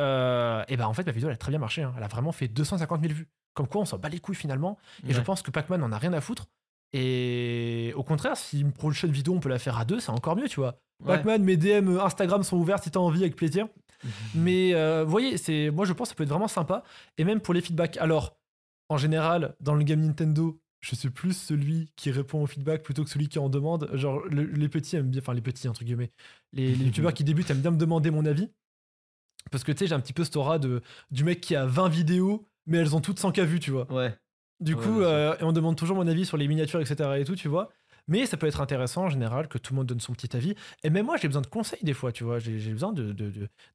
Euh, 0.00 0.64
et 0.68 0.76
ben 0.76 0.86
en 0.86 0.92
fait, 0.94 1.04
ma 1.06 1.12
vidéo, 1.12 1.28
elle 1.28 1.34
a 1.34 1.38
très 1.38 1.50
bien 1.50 1.58
marché. 1.58 1.82
Hein. 1.82 1.94
Elle 1.96 2.02
a 2.02 2.08
vraiment 2.08 2.32
fait 2.32 2.48
250 2.48 3.00
000 3.00 3.14
vues. 3.14 3.28
Comme 3.54 3.68
quoi, 3.68 3.80
on 3.80 3.84
s'en 3.86 3.98
bat 3.98 4.08
les 4.08 4.20
couilles 4.20 4.36
finalement. 4.36 4.78
Et 5.08 5.14
je 5.14 5.20
pense 5.20 5.42
que 5.42 5.50
Pacman 5.50 5.82
en 5.82 5.92
a 5.92 5.98
rien 5.98 6.12
à 6.12 6.20
foutre. 6.20 6.46
Et 6.92 7.92
au 7.96 8.02
contraire, 8.02 8.36
si 8.36 8.60
une 8.60 8.72
prochaine 8.72 9.10
vidéo, 9.10 9.34
on 9.34 9.40
peut 9.40 9.48
la 9.48 9.58
faire 9.58 9.78
à 9.78 9.84
deux, 9.84 9.98
c'est 9.98 10.10
encore 10.10 10.36
mieux, 10.36 10.48
tu 10.48 10.60
vois. 10.60 10.78
Pacman, 11.04 11.38
mes 11.38 11.56
DM 11.56 11.98
Instagram 11.98 12.42
sont 12.42 12.56
ouverts 12.56 12.82
si 12.82 12.90
t'as 12.90 13.00
envie, 13.00 13.20
avec 13.20 13.36
plaisir. 13.36 13.68
Mais 14.34 14.74
euh, 14.74 15.04
vous 15.04 15.10
voyez, 15.10 15.38
c'est 15.38 15.70
moi 15.70 15.86
je 15.86 15.92
pense 15.94 16.08
que 16.08 16.10
ça 16.10 16.14
peut 16.14 16.24
être 16.24 16.30
vraiment 16.30 16.48
sympa. 16.48 16.82
Et 17.16 17.24
même 17.24 17.40
pour 17.40 17.54
les 17.54 17.62
feedbacks. 17.62 17.96
Alors, 17.96 18.36
en 18.88 18.96
général, 18.96 19.54
dans 19.60 19.74
le 19.74 19.84
game 19.84 20.00
Nintendo, 20.00 20.60
je 20.80 20.94
suis 20.94 21.10
plus 21.10 21.32
celui 21.32 21.90
qui 21.96 22.10
répond 22.10 22.42
au 22.42 22.46
feedback 22.46 22.82
plutôt 22.82 23.02
que 23.02 23.10
celui 23.10 23.28
qui 23.28 23.38
en 23.38 23.48
demande. 23.48 23.90
Genre, 23.94 24.24
les 24.28 24.68
petits 24.68 24.96
aiment 24.96 25.10
bien, 25.10 25.20
enfin 25.20 25.34
les 25.34 25.40
petits, 25.40 25.68
entre 25.68 25.84
guillemets, 25.84 26.12
les, 26.52 26.74
les 26.74 26.84
youtubeurs 26.86 27.14
qui 27.14 27.24
débutent 27.24 27.50
aiment 27.50 27.60
bien 27.60 27.70
me 27.70 27.76
demander 27.76 28.10
mon 28.10 28.24
avis. 28.24 28.50
Parce 29.50 29.64
que 29.64 29.72
tu 29.72 29.78
sais, 29.78 29.86
j'ai 29.86 29.94
un 29.94 30.00
petit 30.00 30.12
peu 30.12 30.24
cette 30.24 30.36
aura 30.36 30.58
de, 30.58 30.82
du 31.10 31.24
mec 31.24 31.40
qui 31.40 31.54
a 31.56 31.66
20 31.66 31.88
vidéos, 31.88 32.48
mais 32.66 32.78
elles 32.78 32.94
ont 32.96 33.00
toutes 33.00 33.18
100 33.18 33.32
k 33.32 33.40
vues, 33.40 33.60
tu 33.60 33.70
vois. 33.70 33.90
Ouais. 33.92 34.16
Du 34.60 34.74
coup, 34.74 35.02
euh, 35.02 35.36
et 35.38 35.44
on 35.44 35.52
demande 35.52 35.76
toujours 35.76 35.96
mon 35.96 36.06
avis 36.06 36.24
sur 36.24 36.36
les 36.36 36.48
miniatures, 36.48 36.80
etc. 36.80 37.10
et 37.18 37.24
tout, 37.24 37.36
tu 37.36 37.48
vois. 37.48 37.70
Mais 38.08 38.24
ça 38.26 38.36
peut 38.36 38.46
être 38.46 38.60
intéressant 38.60 39.04
en 39.04 39.08
général 39.08 39.48
que 39.48 39.58
tout 39.58 39.72
le 39.72 39.78
monde 39.78 39.86
donne 39.86 40.00
son 40.00 40.12
petit 40.12 40.36
avis. 40.36 40.54
Et 40.84 40.90
même 40.90 41.06
moi, 41.06 41.16
j'ai 41.16 41.26
besoin 41.26 41.42
de 41.42 41.46
conseils 41.48 41.82
des 41.82 41.94
fois, 41.94 42.12
tu 42.12 42.24
vois. 42.24 42.38
J'ai 42.38 42.70
besoin 42.70 42.92
de, 42.92 43.14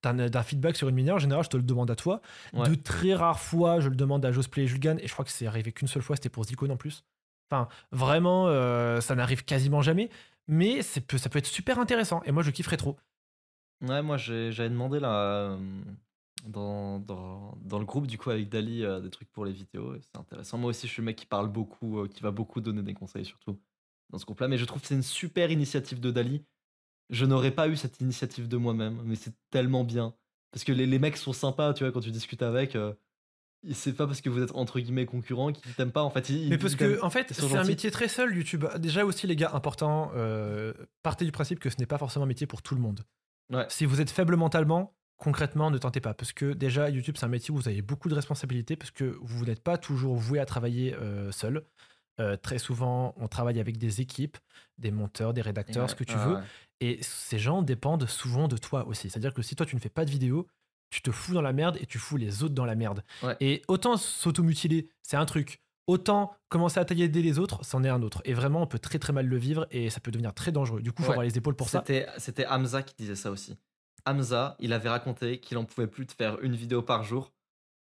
d'un 0.04 0.44
feedback 0.44 0.78
sur 0.78 0.88
une 0.88 0.96
minière. 0.96 1.16
En 1.16 1.20
général, 1.20 1.44
je 1.44 1.50
te 1.50 1.58
le 1.58 1.64
demande 1.64 1.92
à 1.92 1.96
toi. 1.96 2.22
De 2.54 2.76
très 2.76 3.14
rares 3.14 3.40
fois, 3.40 3.80
je 3.80 3.90
le 3.90 3.96
demande 3.96 4.26
à 4.26 4.32
Josplay 4.32 4.64
et 4.64 4.68
Julgan. 4.68 4.98
Et 5.00 5.08
je 5.08 5.14
crois 5.14 5.26
que 5.26 5.32
c'est 5.32 5.48
arrivé 5.48 5.72
qu'une 5.72 5.88
seule 5.88 6.02
fois, 6.02 6.16
c'était 6.16 6.30
pour 6.30 6.46
Zico 6.46 6.70
en 6.70 6.78
plus. 6.78 7.04
Enfin, 7.50 7.68
vraiment, 7.92 8.48
euh, 8.48 9.02
ça 9.02 9.16
n'arrive 9.16 9.44
quasiment 9.44 9.82
jamais. 9.82 10.10
Mais 10.48 10.82
ça 10.82 11.02
peut 11.02 11.18
être 11.38 11.46
super 11.46 11.80
intéressant. 11.80 12.22
Et 12.26 12.32
moi, 12.32 12.44
je 12.44 12.52
kifferais 12.52 12.78
trop. 12.78 12.98
Ouais, 13.82 14.02
moi, 14.02 14.16
j'avais 14.18 14.70
demandé 14.70 15.00
là. 15.00 15.14
Euh, 15.14 15.58
dans, 16.46 17.00
dans, 17.00 17.56
dans, 17.62 17.78
le 17.78 17.86
groupe 17.86 18.08
du 18.08 18.18
coup 18.18 18.32
avec 18.32 18.50
Dali 18.50 18.84
euh, 18.84 19.00
des 19.00 19.12
trucs 19.12 19.32
pour 19.32 19.46
les 19.46 19.52
vidéos 19.52 19.94
c'est 20.02 20.18
intéressant 20.18 20.58
moi 20.58 20.72
aussi 20.72 20.88
je 20.88 20.94
suis 20.94 21.02
le 21.02 21.06
mec 21.06 21.16
qui 21.16 21.28
parle 21.28 21.48
beaucoup 21.48 22.08
qui 22.08 22.24
va 22.24 22.32
beaucoup 22.32 22.62
donner 22.62 22.82
des 22.82 22.96
conseils 22.96 23.26
surtout 23.26 23.60
dans 24.12 24.18
ce 24.18 24.26
groupe-là. 24.26 24.48
Mais 24.48 24.58
je 24.58 24.66
trouve 24.66 24.82
que 24.82 24.88
c'est 24.88 24.96
une 24.96 25.04
super 25.04 25.52
initiative 25.52 26.00
de 26.00 26.12
Dali. 26.12 26.44
Je 27.10 27.26
n'aurais 27.26 27.52
pas 27.52 27.68
eu 27.68 27.76
cette 27.76 28.00
initiative 28.00 28.48
de 28.48 28.58
moi-même, 28.58 29.02
mais 29.04 29.16
c'est 29.16 29.34
tellement 29.50 29.84
bien. 29.84 30.14
Parce 30.52 30.64
que 30.64 30.72
les, 30.72 30.86
les, 30.86 31.00
mecs 31.00 31.18
sont 31.18 31.34
sympas, 31.34 31.74
tu 31.74 31.84
vois, 31.84 31.92
quand 31.92 32.02
tu 32.02 32.12
discutes 32.12 32.44
avec. 32.44 32.76
Euh, 32.76 32.94
c'est 33.74 33.94
pas 33.94 34.08
parce 34.08 34.22
que 34.22 34.30
vous 34.30 34.42
êtes 34.42 34.52
entre 34.56 34.80
guillemets 34.80 35.06
concurrents 35.06 35.52
qu'ils 35.52 35.74
t'aiment 35.74 35.92
pas. 35.92 36.04
En 36.04 36.10
fait, 36.10 36.30
ils, 36.30 36.50
Mais 36.50 36.58
parce 36.58 36.76
que, 36.76 37.02
en 37.04 37.10
fait, 37.10 37.32
c'est 37.32 37.56
un 37.56 37.64
métier 37.64 37.92
très 37.92 38.08
seul, 38.08 38.36
YouTube. 38.36 38.66
Déjà 38.80 39.06
aussi, 39.06 39.28
les 39.28 39.36
gars, 39.36 39.52
important, 39.54 40.12
euh, 40.16 40.74
partez 41.04 41.26
du 41.26 41.32
principe 41.32 41.60
que 41.60 41.70
ce 41.70 41.78
n'est 41.78 41.86
pas 41.86 41.98
forcément 41.98 42.26
un 42.26 42.28
métier 42.28 42.48
pour 42.48 42.62
tout 42.62 42.76
le 42.76 42.82
monde. 42.82 43.02
Ouais. 43.52 43.66
Si 43.70 43.86
vous 43.86 44.02
êtes 44.02 44.10
faible 44.10 44.36
mentalement, 44.36 44.96
concrètement, 45.18 45.70
ne 45.70 45.78
tentez 45.78 46.02
pas. 46.02 46.14
Parce 46.14 46.34
que 46.34 46.54
déjà, 46.54 46.90
YouTube, 46.90 47.16
c'est 47.18 47.26
un 47.26 47.30
métier 47.30 47.54
où 47.54 47.58
vous 47.58 47.68
avez 47.68 47.82
beaucoup 47.82 48.10
de 48.10 48.16
responsabilités, 48.16 48.76
parce 48.76 48.92
que 48.92 49.18
vous 49.22 49.46
n'êtes 49.46 49.62
pas 49.62 49.78
toujours 49.78 50.16
voué 50.16 50.40
à 50.40 50.46
travailler 50.46 50.96
euh, 50.96 51.32
seul. 51.32 51.64
Euh, 52.20 52.36
très 52.38 52.60
souvent, 52.60 53.14
on 53.18 53.28
travaille 53.28 53.60
avec 53.60 53.78
des 53.78 54.02
équipes, 54.02 54.38
des 54.78 54.92
monteurs, 54.92 55.34
des 55.34 55.42
rédacteurs, 55.42 55.90
ce 55.90 55.96
que 55.96 56.04
tu 56.04 56.16
Ouais, 56.18 56.26
veux. 56.26 56.36
ouais. 56.36 56.42
Et 56.82 57.00
ces 57.02 57.40
gens 57.40 57.62
dépendent 57.62 58.08
souvent 58.08 58.48
de 58.48 58.58
toi 58.58 58.86
aussi. 58.88 59.10
C'est-à-dire 59.10 59.34
que 59.34 59.42
si 59.42 59.56
toi, 59.56 59.66
tu 59.66 59.76
ne 59.76 59.82
fais 59.82 59.90
pas 59.90 60.04
de 60.06 60.10
vidéo, 60.12 60.48
tu 60.90 61.02
te 61.02 61.12
fous 61.12 61.34
dans 61.34 61.42
la 61.42 61.54
merde 61.54 61.78
et 61.80 61.86
tu 61.86 62.00
fous 62.00 62.18
les 62.18 62.44
autres 62.44 62.54
dans 62.54 62.66
la 62.66 62.76
merde. 62.76 63.04
Et 63.40 63.62
autant 63.68 63.98
s'automutiler, 63.98 64.90
c'est 65.02 65.16
un 65.18 65.26
truc. 65.26 65.62
Autant 65.88 66.36
commencer 66.50 66.80
à 66.80 66.86
tailler 66.86 67.08
les 67.08 67.40
autres, 67.40 67.64
c'en 67.64 67.84
est 67.84 67.90
un 67.90 68.02
autre. 68.02 68.22
Et 68.26 68.34
vraiment, 68.34 68.62
on 68.62 68.68
peut 68.68 68.80
très 68.80 69.00
très 69.00 69.14
mal 69.14 69.26
le 69.26 69.38
vivre 69.38 69.68
et 69.72 69.90
ça 69.90 70.00
peut 70.00 70.12
devenir 70.12 70.34
très 70.34 70.52
dangereux. 70.52 70.82
Du 70.82 70.92
coup, 70.92 71.02
il 71.02 71.06
faut 71.06 71.12
avoir 71.12 71.26
les 71.26 71.38
épaules 71.38 71.56
pour 71.56 71.70
ça. 71.70 71.80
C'était 71.86 72.08
c'était 72.18 72.46
Hamza 72.46 72.84
qui 72.84 72.94
disait 72.98 73.16
ça 73.16 73.32
aussi. 73.32 73.58
Hamza, 74.06 74.56
il 74.60 74.74
avait 74.74 74.90
raconté 74.90 75.40
qu'il 75.40 75.58
en 75.58 75.66
pouvait 75.66 75.88
plus 75.88 76.06
de 76.06 76.12
faire 76.12 76.40
une 76.42 76.56
vidéo 76.56 76.82
par 76.82 77.04
jour. 77.04 77.34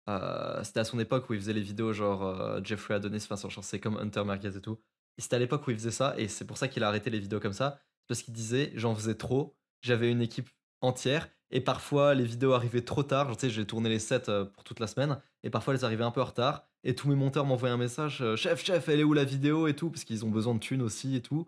Euh, 0.09 0.63
c'était 0.63 0.79
à 0.79 0.83
son 0.83 0.99
époque 0.99 1.29
où 1.29 1.33
il 1.33 1.39
faisait 1.39 1.53
les 1.53 1.61
vidéos 1.61 1.93
genre 1.93 2.23
euh, 2.23 2.59
Jeffrey 2.63 2.95
Adonis, 2.95 3.27
enfin 3.29 3.61
c'est 3.61 3.79
comme 3.79 3.97
Hunter 3.97 4.23
Marquez 4.23 4.57
et 4.57 4.61
tout. 4.61 4.79
Et 5.17 5.21
c'était 5.21 5.35
à 5.35 5.39
l'époque 5.39 5.67
où 5.67 5.71
il 5.71 5.77
faisait 5.77 5.91
ça 5.91 6.15
et 6.17 6.27
c'est 6.27 6.45
pour 6.45 6.57
ça 6.57 6.67
qu'il 6.67 6.83
a 6.83 6.87
arrêté 6.87 7.09
les 7.09 7.19
vidéos 7.19 7.39
comme 7.39 7.53
ça. 7.53 7.79
Parce 8.07 8.23
qu'il 8.23 8.33
disait 8.33 8.71
j'en 8.75 8.95
faisais 8.95 9.15
trop, 9.15 9.55
j'avais 9.81 10.11
une 10.11 10.21
équipe 10.21 10.49
entière 10.81 11.29
et 11.51 11.61
parfois 11.61 12.15
les 12.15 12.23
vidéos 12.23 12.53
arrivaient 12.53 12.83
trop 12.83 13.03
tard. 13.03 13.35
Tu 13.37 13.47
sais, 13.47 13.49
j'ai 13.51 13.65
tourné 13.65 13.89
les 13.89 13.99
sets 13.99 14.29
euh, 14.29 14.45
pour 14.45 14.63
toute 14.63 14.79
la 14.79 14.87
semaine 14.87 15.21
et 15.43 15.49
parfois 15.51 15.75
elles 15.75 15.85
arrivaient 15.85 16.03
un 16.03 16.11
peu 16.11 16.21
en 16.21 16.25
retard. 16.25 16.65
Et 16.83 16.95
tous 16.95 17.09
mes 17.09 17.15
monteurs 17.15 17.45
m'envoyaient 17.45 17.73
un 17.73 17.77
message 17.77 18.21
euh, 18.21 18.35
chef, 18.35 18.63
chef, 18.63 18.89
elle 18.89 19.01
est 19.01 19.03
où 19.03 19.13
la 19.13 19.25
vidéo 19.25 19.67
et 19.67 19.75
tout? 19.75 19.91
Parce 19.91 20.05
qu'ils 20.05 20.25
ont 20.25 20.29
besoin 20.29 20.55
de 20.55 20.59
thunes 20.59 20.81
aussi 20.81 21.15
et 21.15 21.21
tout. 21.21 21.47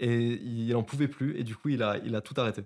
Et 0.00 0.32
il 0.42 0.74
en 0.76 0.82
pouvait 0.82 1.08
plus 1.08 1.38
et 1.38 1.44
du 1.44 1.56
coup 1.56 1.68
il 1.70 1.82
a 1.82 2.20
tout 2.20 2.34
arrêté. 2.36 2.64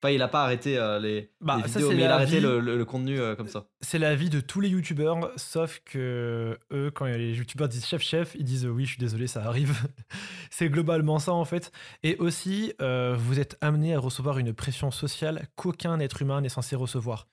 Enfin, 0.00 0.12
il 0.14 0.22
a 0.22 0.28
pas 0.28 0.44
arrêté 0.44 0.78
euh, 0.78 1.00
les, 1.00 1.32
Bah, 1.40 1.56
les 1.56 1.64
vidéos, 1.64 1.88
c'est 1.90 1.96
mais 1.96 2.02
il 2.02 2.06
a 2.06 2.14
arrêté 2.14 2.36
vie. 2.36 2.40
le, 2.40 2.60
le- 2.60 2.76
le 2.78 2.84
contenu 2.84 3.18
euh, 3.18 3.34
comme 3.34 3.48
ça. 3.48 3.66
C'est 3.80 3.98
la 3.98 4.14
vie 4.14 4.30
de 4.30 4.38
tous 4.40 4.60
les 4.60 4.68
youtubeurs, 4.68 5.30
sauf 5.36 5.80
que 5.84 6.56
eux, 6.72 6.90
quand 6.94 7.06
les 7.06 7.34
youtubeurs 7.34 7.68
disent 7.68 7.84
chef 7.84 8.00
chef, 8.02 8.36
ils 8.38 8.44
disent 8.44 8.64
oui, 8.66 8.84
je 8.84 8.90
suis 8.90 9.00
désolé, 9.00 9.26
ça 9.26 9.42
arrive. 9.44 9.76
c'est 10.50 10.68
globalement 10.68 11.18
ça 11.18 11.32
en 11.32 11.44
fait. 11.44 11.72
Et 12.04 12.16
aussi, 12.18 12.72
euh, 12.80 13.16
vous 13.18 13.40
êtes 13.40 13.56
amené 13.60 13.94
à 13.94 13.98
recevoir 13.98 14.38
une 14.38 14.52
pression 14.54 14.92
sociale 14.92 15.48
qu'aucun 15.56 15.98
être 15.98 16.22
humain 16.22 16.40
n'est 16.42 16.48
censé 16.48 16.76
recevoir. 16.76 17.26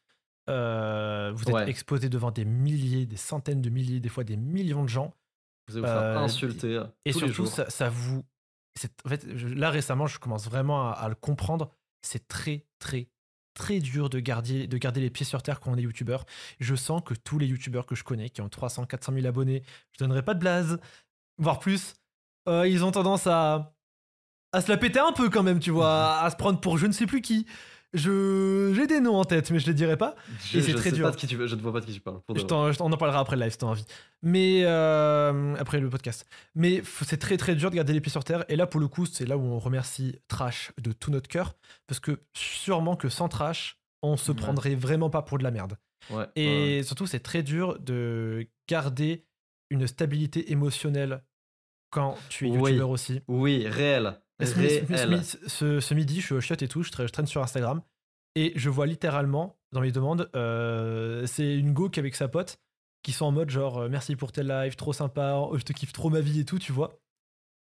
Euh, 0.49 1.31
vous 1.35 1.43
êtes 1.43 1.53
Ouais. 1.55 1.69
exposé 1.69 2.09
devant 2.09 2.31
des 2.31 2.45
milliers, 2.45 3.05
des 3.05 3.17
centaines 3.17 3.61
de 3.61 3.69
milliers, 3.69 3.99
des 3.99 4.09
fois 4.09 4.23
des 4.23 4.37
millions 4.37 4.83
de 4.83 4.89
gens. 4.89 5.13
Vous 5.67 5.77
allez 5.77 5.85
vous 5.85 5.91
faire 5.91 6.01
Euh, 6.01 6.17
insulter 6.17 6.75
euh, 6.77 6.83
Et 7.05 7.11
tous 7.11 7.19
surtout, 7.19 7.33
jours. 7.33 7.47
ça, 7.47 7.69
ça 7.69 7.89
vous. 7.89 8.23
En 9.05 9.09
fait, 9.09 9.25
je- 9.35 9.47
là 9.47 9.69
récemment, 9.69 10.05
je 10.05 10.19
commence 10.19 10.47
vraiment 10.49 10.89
à, 10.89 10.93
à 10.93 11.09
le 11.09 11.15
comprendre. 11.15 11.71
C'est 12.05 12.27
très, 12.27 12.65
très, 12.79 13.09
très 13.53 13.79
dur 13.79 14.09
de 14.09 14.19
garder, 14.19 14.67
de 14.67 14.77
garder 14.77 15.01
les 15.01 15.09
pieds 15.09 15.25
sur 15.25 15.41
terre 15.41 15.59
quand 15.59 15.71
on 15.71 15.77
est 15.77 15.81
youtubeur. 15.81 16.25
Je 16.59 16.75
sens 16.75 17.01
que 17.03 17.13
tous 17.13 17.39
les 17.39 17.47
youtubeurs 17.47 17.85
que 17.85 17.95
je 17.95 18.03
connais, 18.03 18.29
qui 18.29 18.41
ont 18.41 18.49
300, 18.49 18.85
400 18.85 19.13
000 19.13 19.25
abonnés, 19.25 19.63
je 19.93 20.03
donnerai 20.03 20.23
pas 20.23 20.33
de 20.33 20.39
blase, 20.39 20.79
voire 21.37 21.59
plus, 21.59 21.95
euh, 22.47 22.67
ils 22.67 22.83
ont 22.83 22.91
tendance 22.91 23.27
à, 23.27 23.75
à 24.51 24.61
se 24.61 24.69
la 24.69 24.77
péter 24.77 24.99
un 24.99 25.13
peu 25.13 25.29
quand 25.29 25.43
même, 25.43 25.59
tu 25.59 25.71
vois, 25.71 26.19
à 26.21 26.29
se 26.29 26.35
prendre 26.35 26.59
pour 26.59 26.77
je 26.77 26.87
ne 26.87 26.91
sais 26.91 27.07
plus 27.07 27.21
qui. 27.21 27.47
Je 27.95 28.73
J'ai 28.75 28.87
des 28.87 28.99
noms 28.99 29.15
en 29.15 29.25
tête, 29.25 29.49
mais 29.51 29.59
je 29.59 29.67
les 29.67 29.73
dirai 29.73 29.97
pas. 29.97 30.15
Je, 30.45 30.59
et 30.59 30.61
c'est 30.61 30.73
très 30.73 30.89
sais 30.89 30.95
dur. 30.95 31.05
Pas 31.07 31.11
de 31.11 31.15
qui 31.17 31.27
tu, 31.27 31.35
je 31.47 31.55
ne 31.55 31.61
vois 31.61 31.73
pas 31.73 31.79
de 31.79 31.85
qui 31.85 31.93
tu 31.93 31.99
parles. 32.01 32.19
Je 32.35 32.43
on 32.81 32.91
en 32.91 32.97
parlera 32.97 33.19
après 33.19 33.35
le 33.35 33.41
live 33.43 33.51
si 33.51 33.57
t'as 33.57 33.67
envie. 33.67 33.85
Mais 34.21 34.61
euh, 34.65 35.55
après 35.57 35.79
le 35.79 35.89
podcast. 35.89 36.25
Mais 36.55 36.81
c'est 37.03 37.17
très 37.17 37.37
très 37.37 37.55
dur 37.55 37.71
de 37.71 37.75
garder 37.75 37.93
les 37.93 38.01
pieds 38.01 38.11
sur 38.11 38.23
terre. 38.23 38.43
Et 38.49 38.55
là, 38.55 38.67
pour 38.67 38.79
le 38.79 38.87
coup, 38.87 39.05
c'est 39.05 39.25
là 39.25 39.37
où 39.37 39.41
on 39.43 39.59
remercie 39.59 40.17
Trash 40.27 40.71
de 40.81 40.91
tout 40.91 41.09
notre 41.11 41.27
cœur. 41.27 41.55
Parce 41.87 41.99
que 41.99 42.19
sûrement 42.33 42.95
que 42.95 43.09
sans 43.09 43.29
Trash, 43.29 43.77
on 44.01 44.17
se 44.17 44.31
Ouais. 44.31 44.37
prendrait 44.37 44.75
vraiment 44.75 45.09
pas 45.09 45.21
pour 45.21 45.37
de 45.37 45.43
la 45.43 45.51
merde. 45.51 45.77
Ouais, 46.11 46.17
ouais, 46.17 46.27
Et 46.35 46.83
surtout, 46.83 47.07
c'est 47.07 47.19
très 47.21 47.41
dur 47.43 47.79
de 47.79 48.45
garder 48.69 49.25
une 49.71 49.87
stabilité 49.87 50.51
émotionnelle 50.51 51.23
quand 51.89 52.15
tu 52.29 52.47
es 52.47 52.51
Oui. 52.51 52.57
youtubeur 52.71 52.89
aussi. 52.89 53.21
Oui, 53.27 53.67
réel. 53.67 54.19
Ce, 54.43 55.93
midi, 55.93 56.21
je 56.21 56.25
suis 56.25 56.35
au 56.35 56.41
shot 56.41 56.55
et 56.59 56.67
tout, 56.67 56.83
je, 56.83 56.91
tra- 56.91 57.07
je 57.07 57.11
traîne 57.11 57.27
sur 57.27 57.41
Instagram 57.41 57.81
et 58.35 58.51
je 58.55 58.69
vois 58.69 58.85
littéralement 58.85 59.57
dans 59.71 59.81
mes 59.81 59.91
demandes, 59.91 60.29
euh, 60.35 61.25
c'est 61.25 61.57
une 61.57 61.73
go 61.73 61.89
qui 61.89 61.99
avec 61.99 62.15
sa 62.15 62.27
pote 62.27 62.59
qui 63.03 63.11
sont 63.11 63.25
en 63.25 63.31
mode 63.31 63.49
genre 63.49 63.77
euh, 63.77 63.89
merci 63.89 64.15
pour 64.15 64.31
tes 64.31 64.43
lives, 64.43 64.75
trop 64.75 64.91
sympa, 64.93 65.35
oh, 65.35 65.57
je 65.57 65.63
te 65.63 65.73
kiffe 65.73 65.93
trop 65.93 66.09
ma 66.09 66.21
vie 66.21 66.39
et 66.39 66.45
tout, 66.45 66.59
tu 66.59 66.71
vois. 66.71 66.99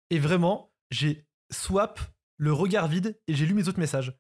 Et 0.09 0.19
vraiment, 0.19 0.71
j'ai 0.89 1.25
swap 1.51 1.99
le 2.37 2.51
regard 2.53 2.87
vide 2.87 3.19
et 3.27 3.35
j'ai 3.35 3.45
lu 3.45 3.53
mes 3.53 3.67
autres 3.67 3.79
messages. 3.79 4.13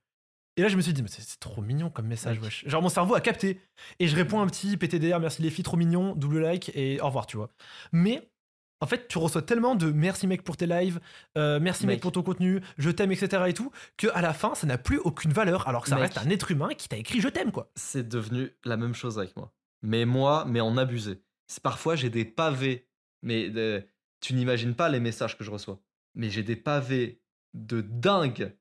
Et 0.57 0.61
là, 0.61 0.69
je 0.69 0.75
me 0.75 0.81
suis 0.81 0.93
dit, 0.93 1.03
mais 1.03 1.09
c'est 1.09 1.39
trop 1.39 1.61
mignon 1.61 1.89
comme 1.89 2.07
message, 2.07 2.39
wesh. 2.39 2.67
Genre, 2.67 2.81
mon 2.81 2.89
cerveau 2.89 3.13
a 3.13 3.21
capté. 3.21 3.61
Et 3.99 4.07
je 4.07 4.15
réponds 4.15 4.41
un 4.41 4.47
petit 4.47 4.75
PTDR, 4.75 5.19
merci 5.19 5.41
les 5.41 5.49
filles, 5.51 5.63
trop 5.63 5.77
mignon, 5.77 6.15
double 6.15 6.39
like 6.39 6.71
et 6.75 6.99
au 6.99 7.05
revoir, 7.05 7.27
tu 7.27 7.37
vois. 7.37 7.49
Mais, 7.91 8.31
en 8.79 8.85
fait, 8.87 9.07
tu 9.07 9.17
reçois 9.17 9.41
tellement 9.41 9.75
de 9.75 9.91
merci 9.91 10.27
mec 10.27 10.43
pour 10.43 10.55
tes 10.57 10.67
lives, 10.67 10.99
euh, 11.37 11.59
merci 11.59 11.85
mec. 11.85 11.95
Mec. 11.95 12.01
pour 12.01 12.11
ton 12.11 12.21
contenu, 12.23 12.61
je 12.77 12.89
t'aime, 12.91 13.11
etc. 13.11 13.43
et 13.47 13.53
tout, 13.53 13.71
que 13.97 14.07
à 14.13 14.21
la 14.21 14.33
fin, 14.33 14.53
ça 14.55 14.67
n'a 14.67 14.77
plus 14.77 14.99
aucune 14.99 15.31
valeur, 15.33 15.67
alors 15.67 15.83
que 15.83 15.89
ça 15.89 15.95
Mec. 15.95 16.13
reste 16.13 16.17
un 16.19 16.29
être 16.29 16.51
humain 16.51 16.69
qui 16.77 16.87
t'a 16.87 16.97
écrit 16.97 17.19
je 17.21 17.27
t'aime, 17.29 17.51
quoi. 17.51 17.71
C'est 17.75 18.07
devenu 18.07 18.51
la 18.65 18.77
même 18.77 18.93
chose 18.93 19.17
avec 19.19 19.35
moi. 19.35 19.51
Mais 19.81 20.05
moi, 20.05 20.45
mais 20.47 20.59
en 20.61 20.77
abusé. 20.77 21.21
Parfois, 21.63 21.95
j'ai 21.95 22.09
des 22.09 22.25
pavés. 22.25 22.87
Mais 23.23 23.49
de- 23.49 23.83
tu 24.21 24.33
n'imagines 24.33 24.75
pas 24.75 24.89
les 24.89 24.99
messages 24.99 25.37
que 25.37 25.43
je 25.43 25.51
reçois. 25.51 25.79
Mais 26.15 26.29
j'ai 26.29 26.43
des 26.43 26.55
pavés 26.55 27.21
de 27.53 27.81
dingue 27.81 28.55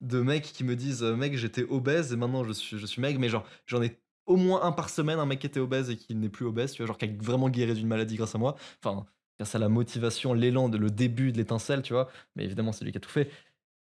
de 0.00 0.20
mecs 0.20 0.42
qui 0.52 0.64
me 0.64 0.74
disent 0.76 1.02
euh, 1.02 1.14
Mec, 1.14 1.36
j'étais 1.36 1.62
obèse 1.64 2.12
et 2.12 2.16
maintenant 2.16 2.42
je 2.44 2.52
suis, 2.52 2.78
je 2.78 2.86
suis 2.86 3.00
maigre. 3.00 3.20
Mais 3.20 3.28
genre, 3.28 3.44
j'en 3.66 3.80
ai 3.82 3.98
au 4.26 4.36
moins 4.36 4.62
un 4.64 4.72
par 4.72 4.88
semaine, 4.90 5.18
un 5.18 5.26
mec 5.26 5.38
qui 5.40 5.46
était 5.46 5.60
obèse 5.60 5.90
et 5.90 5.96
qui 5.96 6.14
n'est 6.14 6.28
plus 6.28 6.46
obèse, 6.46 6.72
tu 6.72 6.78
vois, 6.82 6.86
genre 6.86 6.98
qui 6.98 7.04
a 7.06 7.08
vraiment 7.20 7.48
guéri 7.48 7.74
d'une 7.74 7.86
maladie 7.88 8.16
grâce 8.16 8.34
à 8.34 8.38
moi. 8.38 8.56
Enfin, 8.84 9.04
grâce 9.42 9.54
à 9.54 9.58
la 9.58 9.68
motivation, 9.68 10.32
l'élan, 10.34 10.68
de- 10.68 10.78
le 10.78 10.90
début 10.90 11.32
de 11.32 11.38
l'étincelle, 11.38 11.82
tu 11.82 11.92
vois. 11.92 12.08
Mais 12.36 12.44
évidemment, 12.44 12.72
c'est 12.72 12.84
lui 12.84 12.92
qui 12.92 12.98
a 12.98 13.00
tout 13.00 13.10
fait. 13.10 13.30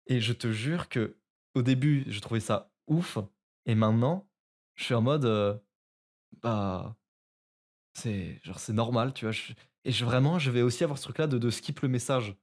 Et 0.07 0.21
je 0.21 0.33
te 0.33 0.51
jure 0.51 0.87
que 0.89 1.17
au 1.55 1.61
début, 1.61 2.05
je 2.07 2.19
trouvais 2.19 2.39
ça 2.39 2.71
ouf. 2.87 3.17
Et 3.65 3.75
maintenant, 3.75 4.27
je 4.75 4.83
suis 4.85 4.93
en 4.95 5.01
mode. 5.01 5.25
euh, 5.25 5.55
bah. 6.41 6.95
C'est 7.93 8.39
genre, 8.43 8.59
c'est 8.59 8.73
normal, 8.73 9.13
tu 9.13 9.25
vois. 9.25 9.31
je- 9.31 9.53
et 9.85 9.91
je, 9.91 10.05
vraiment, 10.05 10.39
je 10.39 10.51
vais 10.51 10.61
aussi 10.61 10.83
avoir 10.83 10.97
ce 10.97 11.03
truc-là 11.03 11.27
de, 11.27 11.37
de 11.37 11.49
skip 11.49 11.79
le 11.81 11.87
message. 11.89 12.35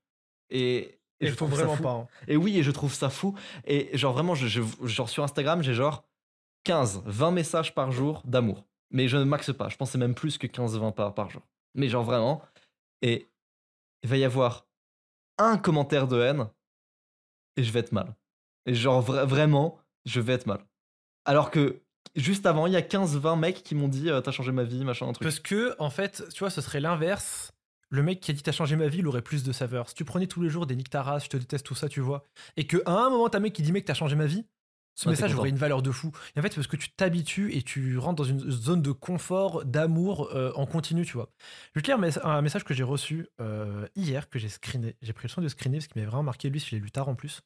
Et. 0.50 0.98
Et 1.20 1.29
je 1.29 1.31
faut 1.31 1.46
trouve 1.46 1.52
vraiment 1.59 1.76
pas. 1.79 1.90
hein. 1.92 2.09
Et 2.29 2.37
oui, 2.37 2.59
et 2.59 2.62
je 2.62 2.70
trouve 2.70 2.92
ça 2.92 3.09
fou. 3.09 3.35
Et 3.64 3.96
genre 3.96 4.12
vraiment, 4.12 4.35
je, 4.35 4.46
je- 4.48 4.62
genre 4.87 5.09
sur 5.09 5.22
Instagram, 5.24 5.62
j'ai 5.62 5.72
genre 5.72 6.05
15, 6.64 7.02
20 7.07 7.31
messages 7.31 7.74
par 7.74 7.90
jour 7.90 8.22
d'amour. 8.26 8.66
Mais 8.90 9.09
je 9.09 9.16
ne 9.16 9.24
maxe 9.24 9.50
pas. 9.55 9.70
Je 9.70 9.76
pensais 9.79 9.96
même 9.96 10.14
plus 10.14 10.37
que 10.37 10.46
15, 10.46 10.76
20 10.79 10.92
par, 10.92 11.14
par 11.14 11.31
jour. 11.31 11.40
Mais 11.74 11.88
genre 11.88 12.05
vraiment. 12.05 12.42
Et 13.02 13.28
il 14.02 14.09
va 14.09 14.16
y 14.16 14.24
avoir 14.24 14.66
un 15.38 15.59
commentaire 15.59 16.09
de 16.09 16.20
haine 16.20 16.48
et 17.56 17.64
je 17.64 17.72
vais 17.72 17.80
être 17.80 17.92
mal. 17.92 18.14
Et 18.66 18.74
genre 18.74 19.02
vra- 19.02 19.24
vraiment, 19.26 19.78
je 20.04 20.20
vais 20.20 20.32
être 20.35 20.46
mal. 20.46 20.64
Alors 21.24 21.50
que 21.50 21.82
juste 22.14 22.46
avant, 22.46 22.66
il 22.66 22.72
y 22.72 22.76
a 22.76 22.82
15, 22.82 23.16
20 23.18 23.37
mecs 23.37 23.62
qui 23.62 23.74
m'ont 23.74 23.88
dit 23.88 24.11
euh, 24.11 24.20
T'as 24.20 24.30
changé 24.32 24.52
ma 24.52 24.64
vie, 24.64 24.85
machin, 24.85 25.09
un 25.09 25.12
truc. 25.12 25.22
Parce 25.24 25.40
que, 25.40 25.74
en 25.78 25.90
fait, 25.90 26.24
tu 26.32 26.40
vois, 26.40 26.50
ce 26.50 26.61
serait 26.61 26.80
l'inverse. 26.80 27.52
Le 27.88 28.02
mec 28.02 28.18
qui 28.20 28.32
a 28.32 28.35
dit 28.35 28.42
t'as 28.42 28.50
changé 28.52 28.74
ma 28.74 28.88
vie, 28.88 28.98
il 28.98 29.06
aurait 29.06 29.22
plus 29.22 29.44
de 29.44 29.52
saveur. 29.52 29.88
Si 29.88 29.94
tu 29.94 30.04
prenais 30.04 30.26
tous 30.26 30.42
les 30.42 30.48
jours 30.48 30.66
des 30.66 30.74
nick 30.74 30.90
ta 30.90 31.02
race, 31.04 31.24
je 31.24 31.28
te 31.28 31.37
déteste, 31.37 31.64
tout 31.64 31.76
ça, 31.76 31.88
tu 31.88 32.00
vois, 32.00 32.24
et 32.56 32.66
qu'à 32.66 32.78
un 32.87 33.11
moment, 33.11 33.28
t'as 33.28 33.38
un 33.38 33.40
mec 33.40 33.52
qui 33.52 33.62
dit 33.62 33.70
mec, 33.70 33.85
t'as 33.85 33.94
changé 33.94 34.16
ma 34.16 34.26
vie, 34.26 34.44
ce 34.96 35.04
Ouais, 35.09 35.12
message 35.12 35.35
aurait 35.37 35.50
une 35.50 35.56
valeur 35.56 35.82
de 35.82 35.90
fou. 35.92 36.11
Et 36.35 36.40
en 36.40 36.42
fait, 36.42 36.48
c'est 36.48 36.56
parce 36.56 36.66
que 36.66 36.76
tu 36.76 36.90
t'habitues 36.90 37.54
et 37.54 37.62
tu 37.62 37.96
rentres 37.98 38.16
dans 38.16 38.24
une 38.28 38.50
zone 38.50 38.82
de 38.82 38.90
confort, 38.92 39.64
d'amour 39.64 40.30
euh, 40.35 40.50
en 40.56 40.66
continu, 40.66 41.04
tu 41.06 41.12
vois. 41.12 41.30
Je 41.74 41.78
vais 41.78 41.82
te 41.82 41.87
lire 41.88 41.96
un 41.98 42.00
mess- 42.00 42.18
un 42.24 42.42
message 42.42 42.64
que 42.64 42.74
j'ai 42.74 42.82
reçu 42.82 43.28
euh, 43.40 43.87
hier, 43.94 44.28
que 44.28 44.38
j'ai 44.38 44.48
screené. 44.48 44.96
J'ai 45.02 45.12
pris 45.12 45.28
le 45.28 45.32
soin 45.32 45.42
de 45.44 45.48
screener 45.48 45.76
parce 45.78 45.87
qu'il 45.87 46.00
m'avait 46.00 46.11
vraiment 46.11 46.22
marqué, 46.24 46.48
lui, 46.50 46.59
je 46.59 46.70
l'ai 46.74 46.80
lu 46.80 46.90
tard 46.90 47.09
en 47.09 47.14
plus. 47.14 47.42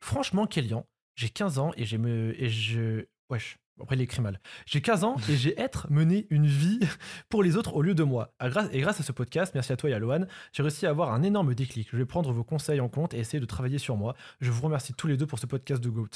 Franchement, 0.00 0.46
Kélian, 0.46 0.86
j'ai 1.16 1.28
15 1.28 1.58
ans 1.58 1.72
et 1.76 1.84
j'ai 1.84 1.98
me. 1.98 2.40
Et 2.40 2.48
je. 2.48 3.04
Wesh. 3.30 3.58
Après, 3.82 3.94
il 3.96 4.00
écrit 4.00 4.22
mal. 4.22 4.40
J'ai 4.64 4.80
15 4.80 5.04
ans 5.04 5.16
et 5.28 5.36
j'ai 5.36 5.60
être 5.60 5.86
mené 5.90 6.26
une 6.30 6.46
vie 6.46 6.80
pour 7.28 7.42
les 7.42 7.56
autres 7.58 7.74
au 7.74 7.82
lieu 7.82 7.94
de 7.94 8.04
moi. 8.04 8.32
Grâce- 8.40 8.70
et 8.72 8.80
grâce 8.80 9.00
à 9.00 9.02
ce 9.02 9.12
podcast, 9.12 9.52
merci 9.54 9.72
à 9.72 9.76
toi 9.76 9.90
et 9.90 9.92
à 9.92 9.98
Lohan, 9.98 10.24
j'ai 10.52 10.62
réussi 10.62 10.86
à 10.86 10.90
avoir 10.90 11.12
un 11.12 11.22
énorme 11.22 11.54
déclic. 11.54 11.88
Je 11.90 11.96
vais 11.98 12.06
prendre 12.06 12.32
vos 12.32 12.44
conseils 12.44 12.80
en 12.80 12.88
compte 12.88 13.12
et 13.12 13.18
essayer 13.18 13.40
de 13.40 13.44
travailler 13.44 13.78
sur 13.78 13.96
moi. 13.96 14.14
Je 14.40 14.50
vous 14.50 14.62
remercie 14.62 14.94
tous 14.94 15.08
les 15.08 15.16
deux 15.18 15.26
pour 15.26 15.38
ce 15.38 15.44
podcast 15.46 15.82
de 15.82 15.90
Goat. 15.90 16.08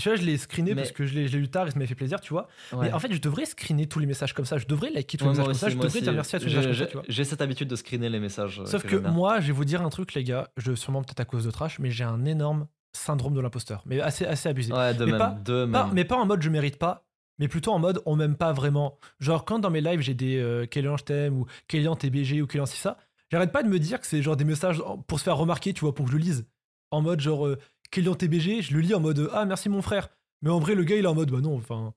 Et 0.00 0.02
celui-là, 0.02 0.22
je 0.22 0.26
l'ai 0.26 0.38
screené 0.38 0.70
Mais- 0.74 0.82
parce 0.82 0.92
que 0.92 1.04
je 1.04 1.14
l'ai 1.14 1.28
lu 1.28 1.48
tard 1.48 1.66
et 1.66 1.70
ça 1.70 1.78
m'a 1.78 1.86
fait 1.86 1.94
plaisir, 1.94 2.20
tu 2.20 2.32
vois. 2.32 2.48
Ouais. 2.72 2.86
Mais 2.86 2.92
en 2.92 2.98
fait, 2.98 3.12
je 3.12 3.20
devrais 3.20 3.44
screener 3.44 3.86
tous 3.86 3.98
les 3.98 4.06
messages 4.06 4.32
comme 4.32 4.44
ça. 4.46 4.56
Je 4.58 4.66
devrais 4.66 4.90
liker 4.90 5.18
tous 5.18 5.24
les 5.24 5.30
messages 5.30 5.44
comme 5.46 5.54
ça. 5.54 5.68
Je 5.68 5.74
devrais 5.76 6.00
dire 6.00 6.12
merci 6.12 6.36
à 6.36 6.40
tous 6.40 6.46
les 6.46 6.54
messages 6.54 6.64
comme 6.66 6.74
ça, 6.74 6.78
j'ai- 6.84 6.86
tu 6.90 6.92
vois. 6.96 7.04
J'ai 7.08 7.24
cette 7.24 7.40
habitude 7.42 7.68
de 7.68 7.76
screener 7.76 8.08
les 8.08 8.20
messages. 8.20 8.60
euh, 8.60 8.66
Sauf 8.66 8.82
que 8.84 8.96
moi, 8.96 9.40
je 9.40 9.48
vais 9.48 9.52
vous 9.52 9.64
dire 9.64 9.82
un 9.82 9.90
truc, 9.90 10.14
les 10.14 10.24
gars. 10.24 10.48
Je 10.56 10.74
sûrement 10.74 11.02
peut-être 11.02 11.20
à 11.20 11.24
cause 11.24 11.44
de 11.44 11.50
trash, 11.50 11.78
mais 11.78 11.90
j'ai 11.90 12.04
un 12.04 12.24
énorme 12.24 12.66
syndrome 12.96 13.34
de 13.34 13.40
l'imposteur. 13.40 13.82
Mais 13.86 14.00
assez, 14.00 14.24
assez 14.26 14.48
abusé. 14.48 14.72
Ouais, 14.72 14.94
de 14.94 15.04
mais 15.04 15.10
même. 15.12 15.18
pas- 15.18 15.38
de 15.44 15.66
Pas- 15.66 15.84
même. 15.84 15.94
mais 15.94 16.04
pas 16.04 16.16
en 16.16 16.26
mode 16.26 16.42
je 16.42 16.48
mérite 16.50 16.76
pas, 16.76 17.04
mais 17.38 17.46
plutôt 17.46 17.72
en 17.72 17.78
mode 17.78 18.00
on 18.06 18.16
m'aime 18.16 18.36
pas 18.36 18.52
vraiment. 18.52 18.98
Genre, 19.20 19.44
quand 19.44 19.58
dans 19.60 19.70
mes 19.70 19.80
lives 19.80 20.00
j'ai 20.00 20.14
des 20.14 20.38
euh, 20.38 20.66
Kélian 20.66 20.96
je 20.96 21.04
t'aime 21.04 21.36
ou 21.38 21.46
Kélian 21.68 21.94
TBG 21.94 22.42
ou 22.42 22.46
Kélian 22.48 22.66
si 22.66 22.76
ça, 22.78 22.96
j'arrête 23.30 23.52
pas 23.52 23.62
de 23.62 23.68
me 23.68 23.78
dire 23.78 24.00
que 24.00 24.06
c'est 24.06 24.22
genre 24.22 24.36
des 24.36 24.44
messages 24.44 24.82
pour 25.06 25.18
se 25.20 25.24
faire 25.24 25.36
remarquer, 25.36 25.72
tu 25.72 25.82
vois, 25.82 25.94
pour 25.94 26.06
que 26.06 26.10
je 26.12 26.16
le 26.16 26.22
lise. 26.22 26.46
En 26.90 27.00
mode 27.02 27.20
genre 27.20 27.46
euh, 27.46 27.58
Kélian 27.90 28.14
TBG, 28.14 28.62
je 28.62 28.72
le 28.74 28.80
lis 28.80 28.94
en 28.94 29.00
mode 29.00 29.30
ah 29.32 29.44
merci 29.44 29.68
mon 29.68 29.82
frère. 29.82 30.08
Mais 30.42 30.50
en 30.50 30.58
vrai, 30.58 30.74
le 30.74 30.84
gars 30.84 30.96
il 30.96 31.04
est 31.04 31.08
en 31.08 31.14
mode 31.14 31.30
bah 31.30 31.40
non, 31.40 31.56
enfin. 31.56 31.92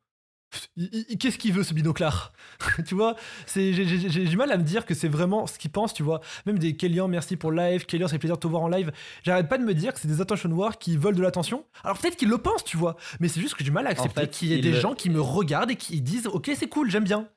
Qu'est-ce 1.20 1.38
qu'il 1.40 1.52
veut 1.54 1.64
ce 1.64 1.74
binoclard? 1.74 2.32
Tu 2.86 2.94
vois, 2.94 3.16
c'est- 3.48 3.74
j'ai- 3.74 4.26
du 4.26 4.38
mal 4.38 4.52
à 4.52 4.58
me 4.58 4.64
dire 4.64 4.86
que 4.86 4.94
c'est 4.94 5.08
vraiment 5.08 5.48
ce 5.48 5.58
qu'il 5.58 5.72
pense, 5.72 5.94
tu 5.96 6.04
vois. 6.04 6.22
Même 6.46 6.60
des 6.60 6.76
Kélian, 6.76 7.08
merci 7.08 7.38
pour 7.38 7.50
le 7.52 7.58
live, 7.58 7.86
Kélian, 7.88 8.08
fait 8.08 8.20
plaisir 8.20 8.36
de 8.36 8.40
te 8.42 8.48
voir 8.48 8.62
en 8.62 8.68
live. 8.68 8.92
J'arrête 9.24 9.50
pas 9.50 9.58
de 9.58 9.64
me 9.64 9.74
dire 9.74 9.94
que 9.94 10.00
c'est 10.00 10.08
des 10.08 10.22
attention 10.22 10.50
noirs 10.50 10.78
qui 10.78 10.96
veulent 10.96 11.16
de 11.16 11.22
l'attention. 11.24 11.66
Alors 11.84 11.98
peut-être 11.98 12.18
qu'ils 12.18 12.30
le 12.30 12.38
pensent, 12.38 12.64
tu 12.64 12.78
vois, 12.78 12.96
mais 13.20 13.28
c'est 13.30 13.42
juste 13.42 13.54
que 13.56 13.60
j'ai 13.60 13.66
du 13.66 13.72
mal 13.72 13.88
à 13.88 13.92
accepter 13.92 14.22
fait, 14.22 14.30
qu'il 14.30 14.48
y 14.50 14.54
ait 14.54 14.60
des 14.60 14.72
le- 14.74 14.80
gens 14.80 14.94
qui 14.94 15.10
me 15.10 15.20
regardent 15.22 15.72
et 15.72 15.76
qui 15.76 16.02
disent 16.02 16.28
ok 16.28 16.52
c'est 16.56 16.70
cool, 16.70 16.90
j'aime 16.92 17.04
bien. 17.06 17.28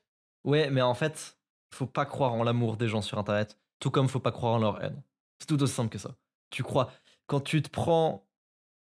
Ouais, 0.43 0.69
mais 0.69 0.81
en 0.81 0.93
fait, 0.93 1.37
faut 1.73 1.87
pas 1.87 2.05
croire 2.05 2.33
en 2.33 2.43
l'amour 2.43 2.77
des 2.77 2.87
gens 2.87 3.01
sur 3.01 3.17
Internet, 3.17 3.57
tout 3.79 3.89
comme 3.89 4.07
faut 4.09 4.19
pas 4.19 4.31
croire 4.31 4.53
en 4.53 4.59
leur 4.59 4.83
haine. 4.83 5.01
C'est 5.39 5.47
tout 5.47 5.61
aussi 5.63 5.73
simple 5.73 5.89
que 5.89 5.97
ça. 5.99 6.11
Tu 6.51 6.61
crois, 6.63 6.91
quand 7.25 7.39
tu 7.41 7.61
te 7.63 7.69
prends 7.69 8.26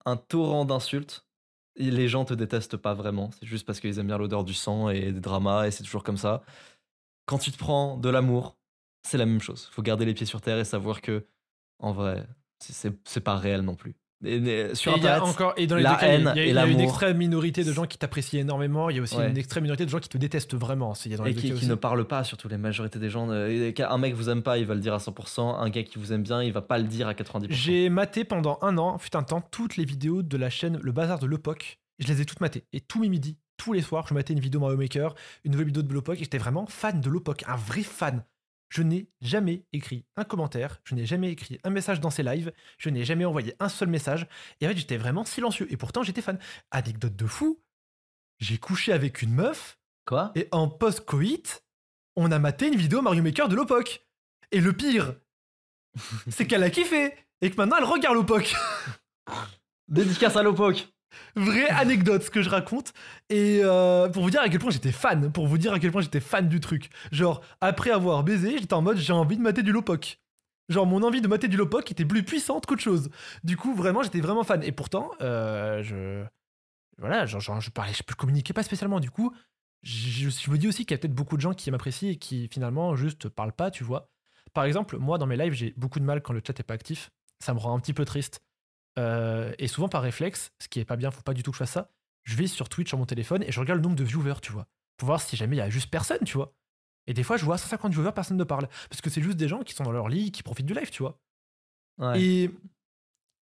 un 0.06 0.16
torrent 0.16 0.64
d'insultes, 0.64 1.26
les 1.76 2.08
gens 2.08 2.24
te 2.24 2.34
détestent 2.34 2.78
pas 2.78 2.94
vraiment. 2.94 3.30
C'est 3.32 3.46
juste 3.46 3.66
parce 3.66 3.80
qu'ils 3.80 3.98
aiment 3.98 4.08
bien 4.08 4.18
l'odeur 4.18 4.44
du 4.44 4.54
sang 4.54 4.88
et 4.90 5.12
des 5.12 5.20
dramas, 5.20 5.66
et 5.66 5.70
c'est 5.70 5.84
toujours 5.84 6.04
comme 6.04 6.16
ça. 6.16 6.42
Quand 7.26 7.38
tu 7.38 7.52
te 7.52 7.58
prends 7.58 7.98
de 7.98 8.08
l'amour, 8.08 8.58
c'est 9.04 9.18
la 9.18 9.26
même 9.26 9.40
chose. 9.40 9.68
Faut 9.72 9.82
garder 9.82 10.04
les 10.06 10.14
pieds 10.14 10.26
sur 10.26 10.40
terre 10.40 10.58
et 10.58 10.64
savoir 10.64 11.02
que, 11.02 11.26
en 11.80 11.92
vrai, 11.92 12.26
c'est 12.60 13.20
pas 13.22 13.36
réel 13.36 13.62
non 13.62 13.76
plus. 13.76 13.96
Sur 14.22 14.28
et 14.28 14.36
il 14.38 14.46
y 14.46 15.06
a 15.06 15.14
Internet, 15.16 15.22
encore 15.22 15.52
et 15.58 15.66
dans 15.66 15.76
les 15.76 15.82
la 15.82 15.90
deux 15.92 15.96
cas, 15.98 16.06
il 16.06 16.08
y 16.08 16.12
a- 16.12 16.14
haine 16.14 16.32
il 16.36 16.54
y 16.54 16.58
a, 16.58 16.66
y 16.66 16.72
une 16.72 16.80
extrême 16.80 17.16
minorité 17.18 17.64
de 17.64 17.72
gens 17.72 17.84
qui 17.86 17.98
t'apprécient 17.98 18.40
énormément. 18.40 18.88
Il 18.88 18.96
y 18.96 18.98
a 18.98 19.02
aussi 19.02 19.16
Ouais. 19.16 19.28
une 19.30 19.36
extrême 19.36 19.64
minorité 19.64 19.84
de 19.84 19.90
gens 19.90 19.98
qui 19.98 20.08
te 20.08 20.16
détestent 20.16 20.54
vraiment. 20.54 20.94
Il 21.04 21.10
y 21.10 21.14
a 21.14 21.18
dans 21.18 21.24
les 21.24 21.32
et 21.32 21.34
qui, 21.34 21.66
ne 21.66 21.74
parlent 21.74 22.06
pas, 22.06 22.24
surtout 22.24 22.48
la 22.48 22.56
majorité 22.56 22.98
des 22.98 23.10
gens. 23.10 23.28
euh, 23.30 23.72
Un 23.78 23.98
mec 23.98 24.14
vous 24.14 24.30
aime 24.30 24.42
pas, 24.42 24.56
il 24.58 24.64
va 24.64 24.74
le 24.74 24.80
dire 24.80 24.94
à 24.94 24.98
100%. 24.98 25.56
Un 25.58 25.68
gars 25.68 25.82
qui 25.82 25.98
vous 25.98 26.12
aime 26.14 26.22
bien, 26.22 26.42
il 26.42 26.52
va 26.52 26.62
pas 26.62 26.78
le 26.78 26.84
dire 26.84 27.08
à 27.08 27.14
90%. 27.14 27.46
J'ai 27.50 27.88
maté 27.90 28.24
pendant 28.24 28.58
un 28.62 28.78
an, 28.78 28.96
fut 28.98 29.14
un 29.16 29.22
temps, 29.22 29.42
toutes 29.50 29.76
les 29.76 29.84
vidéos 29.84 30.22
de 30.22 30.36
la 30.38 30.48
chaîne 30.50 30.78
Le 30.82 30.92
Bazar 30.92 31.18
de 31.18 31.26
Lepoc. 31.26 31.78
Je 31.98 32.08
les 32.08 32.20
ai 32.22 32.24
toutes 32.24 32.40
matées. 32.40 32.64
Et 32.72 32.80
tous 32.80 33.00
mes 33.00 33.08
midis, 33.10 33.36
tous 33.58 33.72
les 33.74 33.82
soirs, 33.82 34.06
je 34.08 34.14
matais 34.14 34.32
une 34.32 34.40
vidéo 34.40 34.60
Mario 34.60 34.76
Maker, 34.78 35.14
une 35.44 35.52
nouvelle 35.52 35.66
vidéo 35.68 35.82
de 35.82 35.92
Lepoc. 35.92 36.16
Et 36.16 36.24
j'étais 36.24 36.38
vraiment 36.38 36.66
fan 36.66 37.00
de 37.00 37.10
Lepoc, 37.10 37.44
un 37.46 37.56
vrai 37.56 37.82
fan. 37.82 38.22
Je 38.76 38.82
n'ai 38.82 39.08
jamais 39.22 39.64
écrit 39.72 40.04
un 40.16 40.24
commentaire, 40.24 40.82
je 40.84 40.94
n'ai 40.94 41.06
jamais 41.06 41.30
écrit 41.32 41.58
un 41.64 41.70
message 41.70 41.98
dans 41.98 42.10
ses 42.10 42.22
lives, 42.22 42.52
je 42.76 42.90
n'ai 42.90 43.06
jamais 43.06 43.24
envoyé 43.24 43.54
un 43.58 43.70
seul 43.70 43.88
message. 43.88 44.26
Et 44.60 44.66
en 44.66 44.68
fait, 44.68 44.76
j'étais 44.76 44.98
vraiment 44.98 45.24
silencieux. 45.24 45.66
Et 45.72 45.78
pourtant, 45.78 46.02
j'étais 46.02 46.20
fan. 46.20 46.38
Anecdote 46.70 47.16
de 47.16 47.26
fou, 47.26 47.58
j'ai 48.38 48.58
couché 48.58 48.92
avec 48.92 49.22
une 49.22 49.32
meuf 49.32 49.78
Quoi? 50.04 50.30
et 50.34 50.46
en 50.52 50.68
post-coït, 50.68 51.64
on 52.16 52.30
a 52.30 52.38
maté 52.38 52.68
une 52.68 52.76
vidéo 52.76 53.00
Mario 53.00 53.22
Maker 53.22 53.48
de 53.48 53.56
Lopoc. 53.56 54.06
Et 54.52 54.60
le 54.60 54.74
pire, 54.74 55.14
c'est 56.28 56.46
qu'elle 56.46 56.62
a 56.62 56.68
kiffé 56.68 57.14
et 57.40 57.50
que 57.50 57.56
maintenant 57.56 57.78
elle 57.78 57.84
regarde 57.84 58.16
Lopoc. 58.16 58.54
Dédicace 59.88 60.36
à 60.36 60.42
Lopoc 60.42 60.86
Vraie 61.34 61.68
anecdote 61.68 62.22
ce 62.22 62.30
que 62.30 62.42
je 62.42 62.50
raconte. 62.50 62.92
Et 63.28 63.60
euh, 63.62 64.08
pour 64.08 64.22
vous 64.22 64.30
dire 64.30 64.40
à 64.40 64.48
quel 64.48 64.60
point 64.60 64.70
j'étais 64.70 64.92
fan, 64.92 65.30
pour 65.32 65.46
vous 65.46 65.58
dire 65.58 65.72
à 65.72 65.78
quel 65.78 65.92
point 65.92 66.02
j'étais 66.02 66.20
fan 66.20 66.48
du 66.48 66.60
truc. 66.60 66.90
Genre, 67.12 67.42
après 67.60 67.90
avoir 67.90 68.22
baisé, 68.24 68.58
j'étais 68.58 68.74
en 68.74 68.82
mode 68.82 68.98
j'ai 68.98 69.12
envie 69.12 69.36
de 69.36 69.42
mater 69.42 69.62
du 69.62 69.72
Lopoc. 69.72 70.18
Genre, 70.68 70.86
mon 70.86 71.02
envie 71.02 71.20
de 71.20 71.28
mater 71.28 71.48
du 71.48 71.56
Lopoc 71.56 71.90
était 71.90 72.04
plus 72.04 72.24
puissante 72.24 72.66
qu'autre 72.66 72.82
chose. 72.82 73.10
Du 73.44 73.56
coup, 73.56 73.74
vraiment, 73.74 74.02
j'étais 74.02 74.20
vraiment 74.20 74.44
fan. 74.44 74.62
Et 74.62 74.72
pourtant, 74.72 75.10
euh, 75.20 75.82
je. 75.82 76.24
Voilà, 76.98 77.26
genre, 77.26 77.60
je 77.60 77.70
parlais, 77.70 77.92
je 77.92 78.14
communiquais 78.14 78.54
pas 78.54 78.62
spécialement. 78.62 79.00
Du 79.00 79.10
coup, 79.10 79.32
je, 79.82 80.30
je 80.30 80.50
me 80.50 80.56
dis 80.58 80.66
aussi 80.66 80.84
qu'il 80.86 80.92
y 80.92 80.94
a 80.94 80.98
peut-être 80.98 81.14
beaucoup 81.14 81.36
de 81.36 81.42
gens 81.42 81.52
qui 81.52 81.70
m'apprécient 81.70 82.10
et 82.10 82.16
qui 82.16 82.48
finalement 82.48 82.96
juste 82.96 83.28
parlent 83.28 83.52
pas, 83.52 83.70
tu 83.70 83.84
vois. 83.84 84.10
Par 84.54 84.64
exemple, 84.64 84.96
moi, 84.98 85.18
dans 85.18 85.26
mes 85.26 85.36
lives, 85.36 85.52
j'ai 85.52 85.74
beaucoup 85.76 86.00
de 86.00 86.04
mal 86.04 86.22
quand 86.22 86.32
le 86.32 86.40
chat 86.44 86.58
est 86.58 86.62
pas 86.62 86.74
actif. 86.74 87.10
Ça 87.40 87.52
me 87.52 87.58
rend 87.58 87.76
un 87.76 87.80
petit 87.80 87.92
peu 87.92 88.04
triste. 88.04 88.40
Euh, 88.98 89.52
et 89.58 89.68
souvent, 89.68 89.88
par 89.88 90.02
réflexe, 90.02 90.52
ce 90.60 90.68
qui 90.68 90.80
est 90.80 90.84
pas 90.84 90.96
bien, 90.96 91.10
faut 91.10 91.22
pas 91.22 91.34
du 91.34 91.42
tout 91.42 91.50
que 91.50 91.56
je 91.56 91.60
fasse 91.60 91.72
ça. 91.72 91.90
Je 92.24 92.36
vais 92.36 92.46
sur 92.46 92.68
Twitch 92.68 92.88
sur 92.88 92.98
mon 92.98 93.06
téléphone 93.06 93.42
et 93.42 93.52
je 93.52 93.60
regarde 93.60 93.78
le 93.78 93.82
nombre 93.82 93.96
de 93.96 94.04
viewers, 94.04 94.40
tu 94.42 94.52
vois. 94.52 94.66
Pour 94.96 95.06
voir 95.06 95.20
si 95.20 95.36
jamais 95.36 95.56
il 95.56 95.58
y 95.58 95.62
a 95.62 95.70
juste 95.70 95.90
personne, 95.90 96.24
tu 96.24 96.36
vois. 96.36 96.54
Et 97.06 97.14
des 97.14 97.22
fois, 97.22 97.36
je 97.36 97.44
vois 97.44 97.58
150 97.58 97.92
viewers, 97.92 98.12
personne 98.12 98.36
ne 98.36 98.44
parle. 98.44 98.68
Parce 98.90 99.00
que 99.00 99.10
c'est 99.10 99.22
juste 99.22 99.36
des 99.36 99.48
gens 99.48 99.62
qui 99.62 99.74
sont 99.74 99.84
dans 99.84 99.92
leur 99.92 100.08
lit, 100.08 100.32
qui 100.32 100.42
profitent 100.42 100.66
du 100.66 100.74
live, 100.74 100.90
tu 100.90 101.02
vois. 101.02 101.20
Ouais. 101.98 102.20
Et 102.20 102.50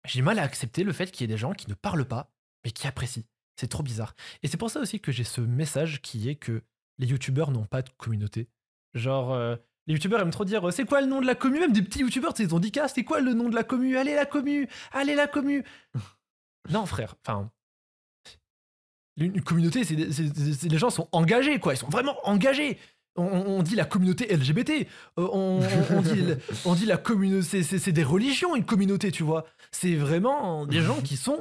j'ai 0.05 0.21
mal 0.21 0.37
à 0.39 0.43
accepter 0.43 0.83
le 0.83 0.91
fait 0.91 1.11
qu'il 1.11 1.21
y 1.21 1.23
ait 1.25 1.33
des 1.33 1.39
gens 1.39 1.53
qui 1.53 1.69
ne 1.69 1.75
parlent 1.75 2.05
pas, 2.05 2.33
mais 2.65 2.71
qui 2.71 2.87
apprécient. 2.87 3.23
C'est 3.55 3.67
trop 3.67 3.83
bizarre. 3.83 4.15
Et 4.41 4.47
c'est 4.47 4.57
pour 4.57 4.69
ça 4.69 4.79
aussi 4.79 4.99
que 4.99 5.11
j'ai 5.11 5.23
ce 5.23 5.39
message 5.39 6.01
qui 6.01 6.27
est 6.27 6.35
que 6.35 6.61
les 6.97 7.07
youtubeurs 7.07 7.51
n'ont 7.51 7.65
pas 7.65 7.81
de 7.81 7.89
communauté. 7.97 8.49
Genre, 8.93 9.31
euh, 9.33 9.55
les 9.87 9.93
youtubeurs 9.95 10.21
aiment 10.21 10.31
trop 10.31 10.45
dire 10.45 10.71
c'est 10.71 10.85
quoi 10.85 11.01
le 11.01 11.07
nom 11.07 11.19
de 11.21 11.25
la 11.25 11.35
commu? 11.35 11.59
Même 11.59 11.73
des 11.73 11.81
petits 11.81 11.99
youtubeurs, 11.99 12.33
ils 12.39 12.53
ont 12.55 12.59
dit 12.59 12.71
qu'à 12.71 12.87
c'est 12.87 13.03
quoi 13.03 13.19
le 13.19 13.33
nom 13.33 13.49
de 13.49 13.55
la 13.55 13.63
commu? 13.63 13.97
Allez 13.97 14.15
la 14.15 14.25
commu 14.25 14.67
Allez 14.91 15.15
la 15.15 15.27
commu 15.27 15.63
Non, 16.69 16.85
frère, 16.85 17.15
enfin. 17.25 17.49
Une 19.17 19.41
communauté, 19.43 19.83
c'est, 19.83 19.95
les 19.95 20.77
gens 20.77 20.89
sont 20.89 21.07
engagés, 21.11 21.59
quoi. 21.59 21.73
Ils 21.73 21.77
sont 21.77 21.89
vraiment 21.89 22.15
engagés. 22.23 22.79
On, 23.15 23.23
on- 23.25 23.61
dit 23.61 23.75
la 23.75 23.85
communauté 23.85 24.25
LGBT. 24.35 24.87
on, 25.17 25.59
on- 25.91 26.01
dit, 26.01 26.23
on 26.65 26.73
dit 26.73 26.87
la 26.87 26.97
communauté. 26.97 27.43
c'est- 27.47 27.63
C'est, 27.63 27.77
c'est 27.77 27.91
des 27.91 28.03
religions, 28.03 28.55
une 28.55 28.65
communauté, 28.65 29.11
tu 29.11 29.21
vois. 29.21 29.45
C'est 29.71 29.93
vraiment 29.95 30.65
des 30.65 30.81
gens 30.81 30.99
qui 31.01 31.15
sont 31.15 31.39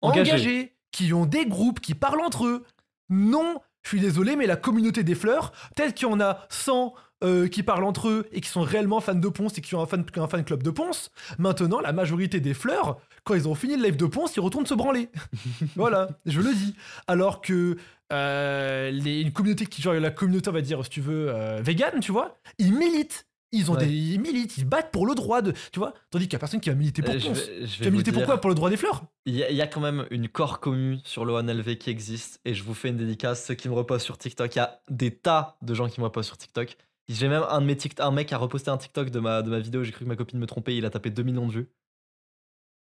Engagés. 0.00 0.30
engagés, 0.32 0.76
qui 0.90 1.12
ont 1.12 1.24
des 1.26 1.46
groupes, 1.46 1.78
qui 1.80 1.94
parlent 1.94 2.20
entre 2.20 2.46
eux. 2.46 2.64
Non, 3.10 3.60
je 3.84 3.90
suis 3.90 4.00
désolé, 4.00 4.34
mais 4.34 4.46
la 4.46 4.56
communauté 4.56 5.04
des 5.04 5.14
fleurs, 5.14 5.52
peut-être 5.76 5.94
qu'il 5.94 6.08
y 6.08 6.10
en 6.10 6.20
a 6.20 6.44
100 6.50 6.94
euh, 7.24 7.48
qui 7.48 7.62
parlent 7.62 7.84
entre 7.84 8.08
eux 8.08 8.26
et 8.32 8.40
qui 8.40 8.48
sont 8.48 8.60
réellement 8.62 9.00
fans 9.00 9.14
de 9.14 9.28
Ponce 9.28 9.56
et 9.58 9.60
qui 9.60 9.74
ont 9.74 9.80
un 9.82 9.86
fan, 9.86 10.04
un 10.16 10.28
fan 10.28 10.44
club 10.44 10.62
de 10.62 10.70
Ponce. 10.70 11.10
Maintenant, 11.38 11.80
la 11.80 11.92
majorité 11.92 12.40
des 12.40 12.52
fleurs, 12.54 12.98
quand 13.24 13.34
ils 13.34 13.48
ont 13.48 13.54
fini 13.54 13.76
le 13.76 13.82
live 13.84 13.96
de 13.96 14.06
Ponce, 14.06 14.36
ils 14.36 14.40
retournent 14.40 14.66
se 14.66 14.74
branler. 14.74 15.08
voilà, 15.76 16.08
je 16.26 16.40
le 16.40 16.52
dis. 16.54 16.74
Alors 17.06 17.40
que 17.40 17.76
euh, 18.12 18.90
les, 18.90 19.20
une 19.20 19.32
communauté 19.32 19.66
qui, 19.66 19.82
genre 19.82 19.94
la 19.94 20.10
communauté, 20.10 20.50
on 20.50 20.52
va 20.52 20.60
dire, 20.60 20.82
si 20.84 20.90
tu 20.90 21.00
veux, 21.00 21.28
euh, 21.30 21.60
vegan, 21.62 22.00
tu 22.00 22.12
vois, 22.12 22.36
ils 22.58 22.72
militent. 22.72 23.26
Ils 23.52 23.70
ont 23.70 23.74
Ouais. 23.74 23.86
des 23.86 23.92
ils 23.92 24.20
militent, 24.20 24.58
ils 24.58 24.64
battent 24.64 24.90
pour 24.90 25.06
le 25.06 25.14
droit 25.14 25.40
de, 25.40 25.52
tu 25.72 25.78
vois, 25.78 25.94
tandis 26.10 26.24
qu'il 26.26 26.32
y 26.32 26.36
a 26.36 26.40
personne 26.40 26.60
qui 26.60 26.68
va 26.68 26.74
militer 26.74 27.00
pour 27.00 27.14
Euh, 27.14 27.18
je 27.18 27.28
Ponce. 27.28 27.38
vais, 27.46 27.66
je 27.66 27.72
Tu 27.72 27.78
vais 27.78 27.84
vas 27.84 27.84
vous 27.84 27.90
militer 27.92 28.10
dire, 28.10 28.20
pourquoi 28.20 28.40
Pour 28.40 28.50
le 28.50 28.56
droit 28.56 28.68
des 28.70 28.76
fleurs? 28.76 29.04
Il 29.24 29.36
y, 29.36 29.44
a- 29.44 29.50
il 29.50 29.56
y 29.56 29.62
a 29.62 29.68
quand 29.68 29.80
même 29.80 30.04
une 30.10 30.28
corps 30.28 30.58
commu 30.60 30.98
sur 31.04 31.24
le 31.24 31.32
OneLV 31.32 31.76
qui 31.78 31.88
existe 31.90 32.40
et 32.44 32.54
je 32.54 32.64
vous 32.64 32.74
fais 32.74 32.88
une 32.88 32.96
dédicace. 32.96 33.44
Ceux 33.46 33.54
qui 33.54 33.68
me 33.68 33.74
reposent 33.74 34.02
sur 34.02 34.18
TikTok, 34.18 34.54
il 34.54 34.58
y 34.58 34.60
a 34.60 34.80
des 34.90 35.12
tas 35.12 35.56
de 35.62 35.74
gens 35.74 35.88
qui 35.88 36.00
me 36.00 36.04
reposent 36.06 36.26
sur 36.26 36.36
TikTok. 36.36 36.76
J'ai 37.08 37.28
même 37.28 37.44
un 37.48 37.60
de 37.60 37.66
mes 37.66 37.76
un 37.98 38.10
mec 38.10 38.32
a 38.32 38.38
reposté 38.38 38.68
un 38.70 38.76
TikTok 38.78 39.10
de 39.10 39.20
ma, 39.20 39.42
de 39.42 39.50
ma 39.50 39.60
vidéo. 39.60 39.84
J'ai 39.84 39.92
cru 39.92 40.04
que 40.04 40.08
ma 40.08 40.16
copine 40.16 40.38
me 40.40 40.46
trompait. 40.46 40.76
Il 40.76 40.84
a 40.84 40.90
tapé 40.90 41.10
2 41.10 41.22
millions 41.22 41.46
de 41.46 41.52
vues. 41.52 41.68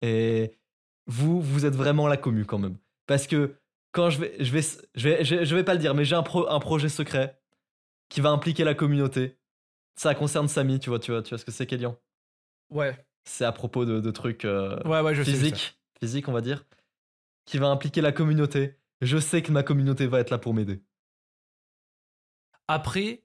Et 0.02 0.52
vous, 1.06 1.40
vous 1.40 1.66
êtes 1.66 1.74
vraiment 1.74 2.08
la 2.08 2.16
commu 2.16 2.44
quand 2.44 2.58
même. 2.58 2.76
Parce 3.06 3.26
que 3.26 3.56
quand 3.92 4.10
je 4.10 4.20
vais, 4.20 4.36
je 4.42 4.52
vais, 4.52 4.62
je 4.94 5.08
vais, 5.08 5.24
je 5.24 5.34
vais, 5.36 5.46
je 5.46 5.54
vais 5.56 5.64
pas 5.64 5.74
le 5.74 5.80
dire, 5.80 5.94
mais 5.94 6.04
j'ai 6.04 6.14
un, 6.16 6.22
pro- 6.22 6.48
un 6.48 6.60
projet 6.60 6.88
secret 6.88 7.40
qui 8.08 8.20
va 8.20 8.30
impliquer 8.30 8.64
la 8.64 8.74
communauté. 8.74 9.38
Ça 9.96 10.14
concerne 10.14 10.48
Samy, 10.48 10.78
tu 10.78 10.90
vois, 10.90 10.98
tu 10.98 11.12
vois, 11.12 11.22
tu 11.22 11.30
vois 11.30 11.38
ce 11.38 11.44
que 11.44 11.50
c'est, 11.52 11.66
Kélian 11.66 11.96
Ouais. 12.70 12.96
C'est 13.24 13.44
à 13.44 13.52
propos 13.52 13.84
de, 13.84 14.00
de 14.00 14.10
trucs. 14.10 14.44
euh, 14.44 14.80
Ouais, 14.84 15.00
ouais, 15.00 15.14
je 15.14 15.22
sais. 15.22 15.30
physique, 15.30 15.78
physique, 16.00 16.28
on 16.28 16.32
va 16.32 16.40
dire, 16.40 16.64
qui 17.44 17.58
va 17.58 17.68
impliquer 17.68 18.00
la 18.00 18.12
communauté. 18.12 18.76
Je 19.02 19.18
sais 19.18 19.42
que 19.42 19.52
ma 19.52 19.62
communauté 19.62 20.06
va 20.06 20.20
être 20.20 20.30
là 20.30 20.38
pour 20.38 20.54
m'aider. 20.54 20.82
Après, 22.68 23.22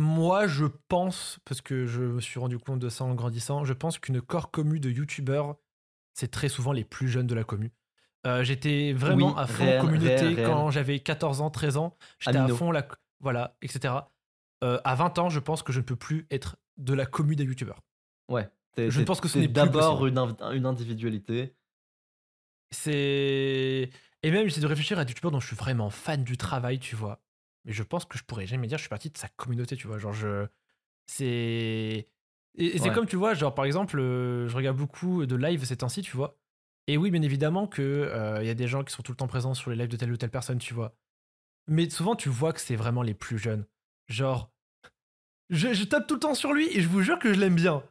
moi, 0.00 0.46
je 0.46 0.64
pense, 0.88 1.38
parce 1.44 1.60
que 1.60 1.86
je 1.86 2.00
me 2.02 2.20
suis 2.20 2.40
rendu 2.40 2.58
compte 2.58 2.78
de 2.80 2.88
ça 2.88 3.04
en 3.04 3.14
grandissant, 3.14 3.64
je 3.64 3.72
pense 3.72 3.98
qu'une 3.98 4.20
corps 4.20 4.50
commu 4.50 4.80
de 4.80 4.90
youtubeurs, 4.90 5.56
c'est 6.14 6.30
très 6.30 6.48
souvent 6.48 6.72
les 6.72 6.84
plus 6.84 7.08
jeunes 7.08 7.26
de 7.26 7.34
la 7.34 7.44
commu. 7.44 7.70
Euh, 8.26 8.42
J'étais 8.42 8.92
vraiment 8.92 9.28
Oui, 9.28 9.34
à 9.36 9.46
fond 9.46 9.64
réel, 9.64 9.80
communauté 9.80 10.16
réel, 10.16 10.34
réel. 10.34 10.46
quand 10.48 10.70
j'avais 10.70 11.00
14 11.00 11.40
ans, 11.40 11.50
13 11.50 11.76
ans. 11.76 11.96
J'étais 12.18 12.36
à 12.38 12.48
fond 12.48 12.70
la. 12.72 12.86
Voilà, 13.20 13.56
etc. 13.62 13.94
Euh, 14.64 14.78
à 14.84 14.94
20 14.94 15.18
ans, 15.18 15.28
je 15.28 15.38
pense 15.40 15.62
que 15.62 15.72
je 15.72 15.78
ne 15.80 15.84
peux 15.84 15.96
plus 15.96 16.26
être 16.30 16.56
de 16.78 16.92
la 16.94 17.06
commu 17.06 17.36
des 17.36 17.44
youtubeurs. 17.44 17.80
Ouais. 18.28 18.48
t'es- 18.74 18.90
Je 18.90 18.98
t'es- 19.00 19.04
pense 19.04 19.20
que 19.20 19.28
ce 19.28 19.38
n'est 19.38 19.46
plus 19.48 19.52
d'abord 19.54 20.06
une, 20.06 20.16
inv- 20.16 20.52
une 20.54 20.64
individualité. 20.66 21.54
C'est. 22.70 23.90
Et 24.22 24.30
même, 24.30 24.46
j'essaie 24.48 24.60
de 24.60 24.66
réfléchir 24.66 24.98
à 24.98 25.04
des 25.04 25.10
youtubeurs 25.10 25.30
dont 25.30 25.40
je 25.40 25.46
suis 25.46 25.56
vraiment 25.56 25.90
fan 25.90 26.22
du 26.24 26.36
travail, 26.36 26.78
tu 26.78 26.94
vois. 26.96 27.20
Mais 27.64 27.72
je 27.72 27.82
pense 27.82 28.04
que 28.04 28.16
je 28.18 28.24
pourrais 28.24 28.46
jamais 28.46 28.66
dire 28.66 28.78
je 28.78 28.82
suis 28.82 28.88
parti 28.88 29.10
de 29.10 29.18
sa 29.18 29.28
communauté, 29.28 29.76
tu 29.76 29.86
vois. 29.86 29.98
Genre, 29.98 30.12
je. 30.12 30.46
C'est. 31.06 32.08
Et, 32.56 32.78
c'est 32.78 32.88
Ouais. 32.88 32.94
comme, 32.94 33.06
tu 33.06 33.16
vois, 33.16 33.34
genre, 33.34 33.54
par 33.54 33.64
exemple, 33.64 33.98
euh, 34.00 34.48
je 34.48 34.56
regarde 34.56 34.76
beaucoup 34.76 35.24
de 35.26 35.36
lives 35.36 35.64
ces 35.64 35.76
temps-ci, 35.76 36.02
tu 36.02 36.16
vois. 36.16 36.36
Et 36.86 36.96
oui, 36.96 37.10
bien 37.10 37.22
évidemment 37.22 37.66
que 37.68 37.82
euh, 37.82 38.42
il 38.42 38.46
y 38.46 38.50
a 38.50 38.54
des 38.54 38.66
gens 38.66 38.82
qui 38.82 38.92
sont 38.92 39.02
tout 39.02 39.12
le 39.12 39.16
temps 39.16 39.28
présents 39.28 39.54
sur 39.54 39.70
les 39.70 39.76
lives 39.76 39.88
de 39.88 39.96
telle 39.96 40.10
ou 40.12 40.16
telle 40.16 40.30
personne, 40.30 40.58
tu 40.58 40.74
vois. 40.74 40.96
Mais 41.68 41.88
souvent, 41.90 42.16
tu 42.16 42.28
vois 42.28 42.52
que 42.52 42.60
c'est 42.60 42.74
vraiment 42.76 43.02
les 43.02 43.14
plus 43.14 43.38
jeunes. 43.38 43.66
Genre. 44.08 44.50
Je, 45.50 45.72
je 45.74 45.84
tape 45.84 46.06
tout 46.06 46.14
le 46.14 46.20
temps 46.20 46.34
sur 46.34 46.52
lui 46.52 46.68
et 46.76 46.80
je 46.80 46.88
vous 46.88 47.02
jure 47.02 47.18
que 47.18 47.32
je 47.34 47.40
l'aime 47.40 47.56
bien. 47.56 47.82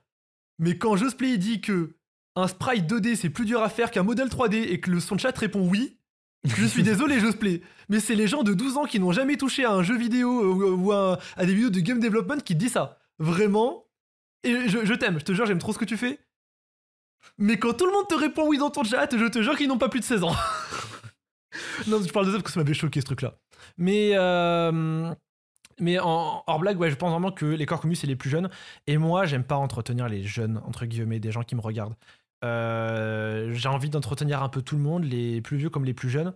Mais 0.59 0.77
quand 0.77 0.95
Josplay 0.95 1.37
dit 1.37 1.59
que 1.61 1.95
un 2.35 2.47
sprite 2.47 2.85
2D 2.89 3.15
c'est 3.15 3.29
plus 3.29 3.45
dur 3.45 3.61
à 3.61 3.67
faire 3.69 3.91
qu'un 3.91 4.03
modèle 4.03 4.29
3D 4.29 4.55
et 4.55 4.79
que 4.79 4.89
le 4.91 4.99
son 5.01 5.15
de 5.15 5.19
chat 5.19 5.37
répond 5.37 5.67
oui, 5.67 5.98
Je 6.45 6.65
suis 6.65 6.83
désolé, 6.83 7.19
Josplay, 7.19 7.61
mais 7.89 7.99
c'est 7.99 8.15
les 8.15 8.27
gens 8.27 8.43
de 8.43 8.53
12 8.53 8.77
ans 8.77 8.85
qui 8.85 8.99
n'ont 8.99 9.11
jamais 9.11 9.35
touché 9.35 9.65
à 9.65 9.71
un 9.71 9.83
jeu 9.83 9.97
vidéo 9.97 10.41
euh, 10.41 10.75
ou 10.75 10.91
à, 10.91 11.19
des 11.39 11.53
vidéos 11.53 11.69
de 11.69 11.79
game 11.81 11.99
development 11.99 12.37
qui 12.37 12.55
disent 12.55 12.73
ça. 12.73 12.97
Vraiment. 13.17 13.85
Et 14.43 14.69
je, 14.69 14.85
je 14.85 14.93
t'aime, 14.93 15.19
je 15.19 15.25
te 15.25 15.33
jure, 15.33 15.45
j'aime 15.45 15.59
trop 15.59 15.73
ce 15.73 15.77
que 15.77 15.85
tu 15.85 15.97
fais. 15.97 16.19
Mais 17.37 17.57
quand 17.57 17.73
tout 17.73 17.85
le 17.85 17.91
monde 17.91 18.07
te 18.07 18.15
répond 18.15 18.47
oui 18.47 18.57
dans 18.57 18.69
ton 18.69 18.83
chat, 18.83 19.09
je 19.11 19.25
te 19.25 19.41
jure 19.41 19.57
qu'ils 19.57 19.67
n'ont 19.67 19.77
pas 19.77 19.89
plus 19.89 19.99
de 19.99 20.05
16 20.05 20.23
ans. 20.23 20.35
non, 21.87 22.01
je 22.01 22.11
parle 22.11 22.27
de 22.27 22.31
ça 22.31 22.37
parce 22.37 22.43
que 22.43 22.51
ça 22.51 22.59
m'avait 22.59 22.73
choqué 22.73 23.01
ce 23.01 23.05
truc-là. 23.05 23.35
Mais, 23.77 24.11
euh, 24.13 25.13
mais 25.79 25.99
en, 25.99 26.43
hors 26.47 26.59
blague, 26.59 26.79
ouais, 26.79 26.89
je 26.89 26.95
pense 26.95 27.11
vraiment 27.11 27.31
que 27.31 27.45
les 27.45 27.65
corps 27.65 27.81
communs, 27.81 27.95
c'est 27.95 28.07
les 28.07 28.15
plus 28.15 28.29
jeunes. 28.29 28.49
Et 28.87 28.97
moi, 28.97 29.25
j'aime 29.25 29.43
pas 29.43 29.55
entretenir 29.55 30.07
les 30.07 30.23
jeunes, 30.23 30.61
entre 30.65 30.85
guillemets, 30.85 31.19
des 31.19 31.31
gens 31.31 31.43
qui 31.43 31.55
me 31.55 31.61
regardent. 31.61 31.95
Euh, 32.43 33.53
j'ai 33.53 33.69
envie 33.69 33.89
d'entretenir 33.89 34.43
un 34.43 34.49
peu 34.49 34.61
tout 34.61 34.75
le 34.75 34.81
monde, 34.81 35.03
les 35.03 35.41
plus 35.41 35.57
vieux 35.57 35.69
comme 35.69 35.85
les 35.85 35.93
plus 35.93 36.09
jeunes. 36.09 36.33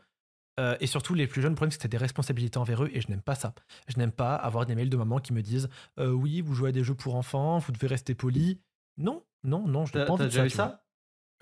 Euh, 0.60 0.78
et 0.80 0.88
surtout, 0.88 1.14
les 1.16 1.26
plus 1.26 1.41
jeunes, 1.41 1.54
le 1.54 1.56
problème, 1.56 1.72
c'est 1.72 1.82
que 1.82 1.88
des 1.88 1.97
responsabilités 1.97 2.60
envers 2.60 2.84
eux 2.84 2.89
et 2.93 3.01
je 3.01 3.10
n'aime 3.10 3.22
pas 3.22 3.36
ça. 3.36 3.54
Je 3.88 3.97
n'aime 3.97 4.12
pas 4.12 4.36
avoir 4.36 4.66
des 4.66 4.76
mails 4.76 4.89
de 4.89 4.97
maman 4.97 5.20
qui 5.20 5.34
me 5.34 5.41
disent 5.41 5.70
euh, 5.99 6.12
Oui, 6.12 6.41
vous 6.41 6.54
jouez 6.54 6.70
à 6.70 6.72
des 6.72 6.84
jeux 6.84 6.93
pour 6.93 7.16
enfants, 7.16 7.58
vous 7.58 7.72
devez 7.72 7.88
rester 7.88 8.14
poli. 8.14 8.60
Non, 8.97 9.24
non, 9.43 9.68
non, 9.68 9.86
je 9.86 9.97
n'ai 9.97 10.06
pas 10.06 10.12
envie 10.12 10.26
de 10.26 10.30
ça. 10.30 10.49
ça 10.49 10.84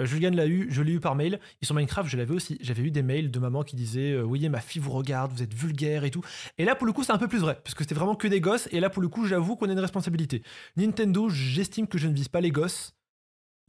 Juliane 0.05 0.35
l'a 0.35 0.47
eu, 0.47 0.67
je 0.71 0.81
l'ai 0.81 0.93
eu 0.93 0.99
par 0.99 1.15
mail. 1.15 1.39
Et 1.61 1.65
sur 1.65 1.75
Minecraft, 1.75 2.09
je 2.09 2.17
l'avais 2.17 2.33
aussi. 2.33 2.57
J'avais 2.61 2.83
eu 2.83 2.91
des 2.91 3.03
mails 3.03 3.31
de 3.31 3.39
maman 3.39 3.63
qui 3.63 3.75
disaient 3.75 4.13
euh, 4.13 4.23
Oui, 4.23 4.47
ma 4.49 4.61
fille 4.61 4.81
vous 4.81 4.91
regarde, 4.91 5.31
vous 5.31 5.43
êtes 5.43 5.53
vulgaire 5.53 6.03
et 6.03 6.11
tout. 6.11 6.23
Et 6.57 6.65
là, 6.65 6.75
pour 6.75 6.87
le 6.87 6.93
coup, 6.93 7.03
c'est 7.03 7.11
un 7.11 7.17
peu 7.17 7.27
plus 7.27 7.39
vrai, 7.39 7.59
parce 7.63 7.75
que 7.75 7.83
c'était 7.83 7.95
vraiment 7.95 8.15
que 8.15 8.27
des 8.27 8.41
gosses. 8.41 8.67
Et 8.71 8.79
là, 8.79 8.89
pour 8.89 9.01
le 9.01 9.09
coup, 9.09 9.25
j'avoue 9.25 9.55
qu'on 9.55 9.69
a 9.69 9.73
une 9.73 9.79
responsabilité. 9.79 10.43
Nintendo, 10.77 11.29
j'estime 11.29 11.87
que 11.87 11.97
je 11.97 12.07
ne 12.07 12.13
vise 12.13 12.29
pas 12.29 12.41
les 12.41 12.51
gosses. 12.51 12.93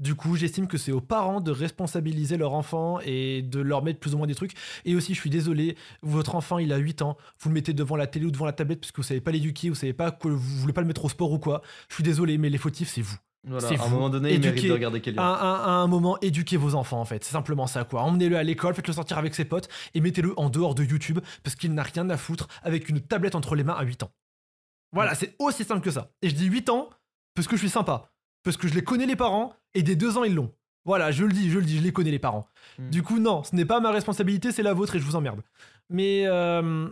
Du 0.02 0.14
coup, 0.16 0.34
j'estime 0.36 0.66
que 0.66 0.78
c'est 0.78 0.90
aux 0.92 1.00
parents 1.00 1.40
de 1.40 1.52
responsabiliser 1.52 2.36
leur 2.36 2.54
enfant 2.54 2.98
et 3.04 3.42
de 3.42 3.60
leur 3.60 3.82
mettre 3.84 4.00
plus 4.00 4.14
ou 4.14 4.18
moins 4.18 4.26
des 4.26 4.34
trucs. 4.34 4.52
Et 4.84 4.96
aussi, 4.96 5.14
je 5.14 5.20
suis 5.20 5.30
désolé, 5.30 5.76
votre 6.02 6.34
enfant, 6.34 6.58
il 6.58 6.72
a 6.72 6.76
8 6.76 7.02
ans, 7.02 7.16
vous 7.40 7.48
le 7.50 7.54
mettez 7.54 7.72
devant 7.72 7.94
la 7.96 8.06
télé 8.08 8.26
ou 8.26 8.30
devant 8.32 8.46
la 8.46 8.52
tablette 8.52 8.80
parce 8.80 8.90
que 8.90 8.96
vous 8.96 9.06
savez 9.06 9.20
pas 9.20 9.30
l'éduquer, 9.30 9.68
vous 9.68 9.74
savez 9.76 9.92
pas 9.92 10.10
que 10.10 10.26
vous 10.28 10.38
voulez 10.58 10.72
pas 10.72 10.80
le 10.80 10.86
mettre 10.88 11.04
au 11.04 11.08
sport 11.08 11.30
ou 11.32 11.38
quoi. 11.38 11.62
Je 11.88 11.94
suis 11.94 12.02
désolé, 12.04 12.36
mais 12.36 12.50
les 12.50 12.58
fautifs, 12.58 12.88
c'est 12.88 13.00
vous. 13.02 13.16
Voilà, 13.44 13.66
C'est 13.68 13.78
à 13.78 13.82
un 13.82 13.86
vous. 13.86 13.94
moment 13.94 14.08
donné, 14.10 14.34
il 14.34 14.40
mérite 14.40 14.52
Éduquer 14.58 14.68
de 14.68 14.72
regarder 14.72 15.02
À, 15.18 15.22
un- 15.22 15.64
à 15.64 15.70
un 15.82 15.86
moment, 15.88 16.16
éduquez 16.20 16.56
vos 16.56 16.74
enfants, 16.76 17.00
en 17.00 17.04
fait. 17.04 17.24
C'est 17.24 17.32
simplement 17.32 17.66
ça, 17.66 17.82
quoi. 17.84 18.02
Emmenez-le 18.02 18.36
à 18.36 18.42
l'école, 18.44 18.74
faites-le 18.74 18.92
sortir 18.92 19.18
avec 19.18 19.34
ses 19.34 19.44
potes 19.44 19.68
et 19.94 20.00
mettez-le 20.00 20.32
en 20.38 20.48
dehors 20.48 20.74
de 20.76 20.84
YouTube 20.84 21.18
parce 21.42 21.56
qu'il 21.56 21.74
n'a 21.74 21.82
rien 21.82 22.08
à 22.10 22.16
foutre 22.16 22.46
avec 22.62 22.88
une 22.88 23.00
tablette 23.00 23.34
entre 23.34 23.56
les 23.56 23.64
mains 23.64 23.74
à 23.74 23.82
8 23.82 24.02
ans. 24.04 24.10
Voilà, 24.92 25.14
c'est 25.16 25.34
aussi 25.40 25.64
simple 25.64 25.80
que 25.80 25.90
ça. 25.90 26.10
Et 26.22 26.28
je 26.28 26.34
dis 26.34 26.46
8 26.46 26.68
ans 26.70 26.90
parce 27.34 27.48
que 27.48 27.56
je 27.56 27.60
suis 27.62 27.70
sympa. 27.70 28.11
Parce 28.42 28.56
que 28.56 28.68
je 28.68 28.74
les 28.74 28.82
connais 28.82 29.06
les 29.06 29.16
parents 29.16 29.54
et 29.74 29.82
des 29.82 29.96
2 29.96 30.18
ans, 30.18 30.24
ils 30.24 30.34
l'ont. 30.34 30.52
Voilà, 30.84 31.12
je 31.12 31.24
le 31.24 31.32
dis, 31.32 31.50
je 31.50 31.58
le 31.58 31.64
dis, 31.64 31.78
je 31.78 31.82
les 31.82 31.92
connais 31.92 32.10
les 32.10 32.18
parents. 32.18 32.48
Mm. 32.78 32.90
Du 32.90 33.02
coup, 33.02 33.18
non, 33.18 33.44
ce 33.44 33.54
n'est 33.54 33.64
pas 33.64 33.80
ma 33.80 33.90
responsabilité, 33.90 34.50
c'est 34.50 34.62
la 34.62 34.74
vôtre 34.74 34.96
et 34.96 34.98
je 34.98 35.04
vous 35.04 35.16
emmerde. 35.16 35.42
Mais 35.88 36.24
euh, 36.26 36.88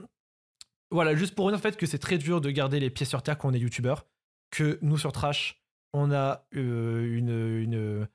voilà, 0.91 1.15
juste 1.17 1.35
pour 1.35 1.47
revenir 1.47 1.59
au 1.59 1.63
fait 1.63 1.77
que 1.77 1.87
c'est 1.87 1.99
très 1.99 2.19
dur 2.19 2.41
de 2.41 2.51
garder 2.51 2.79
les 2.79 2.91
pieds 2.91 3.07
sur 3.07 3.23
terre 3.23 3.39
quand 3.39 3.49
on 3.49 3.53
est 3.53 3.59
youtubeur. 3.59 4.07
Que 4.51 4.79
nous 4.83 4.99
sur 4.99 5.13
Trash, 5.13 5.63
on 5.93 6.13
a 6.13 6.47
euh, 6.57 7.17
une, 7.17 7.63
une, 7.63 8.09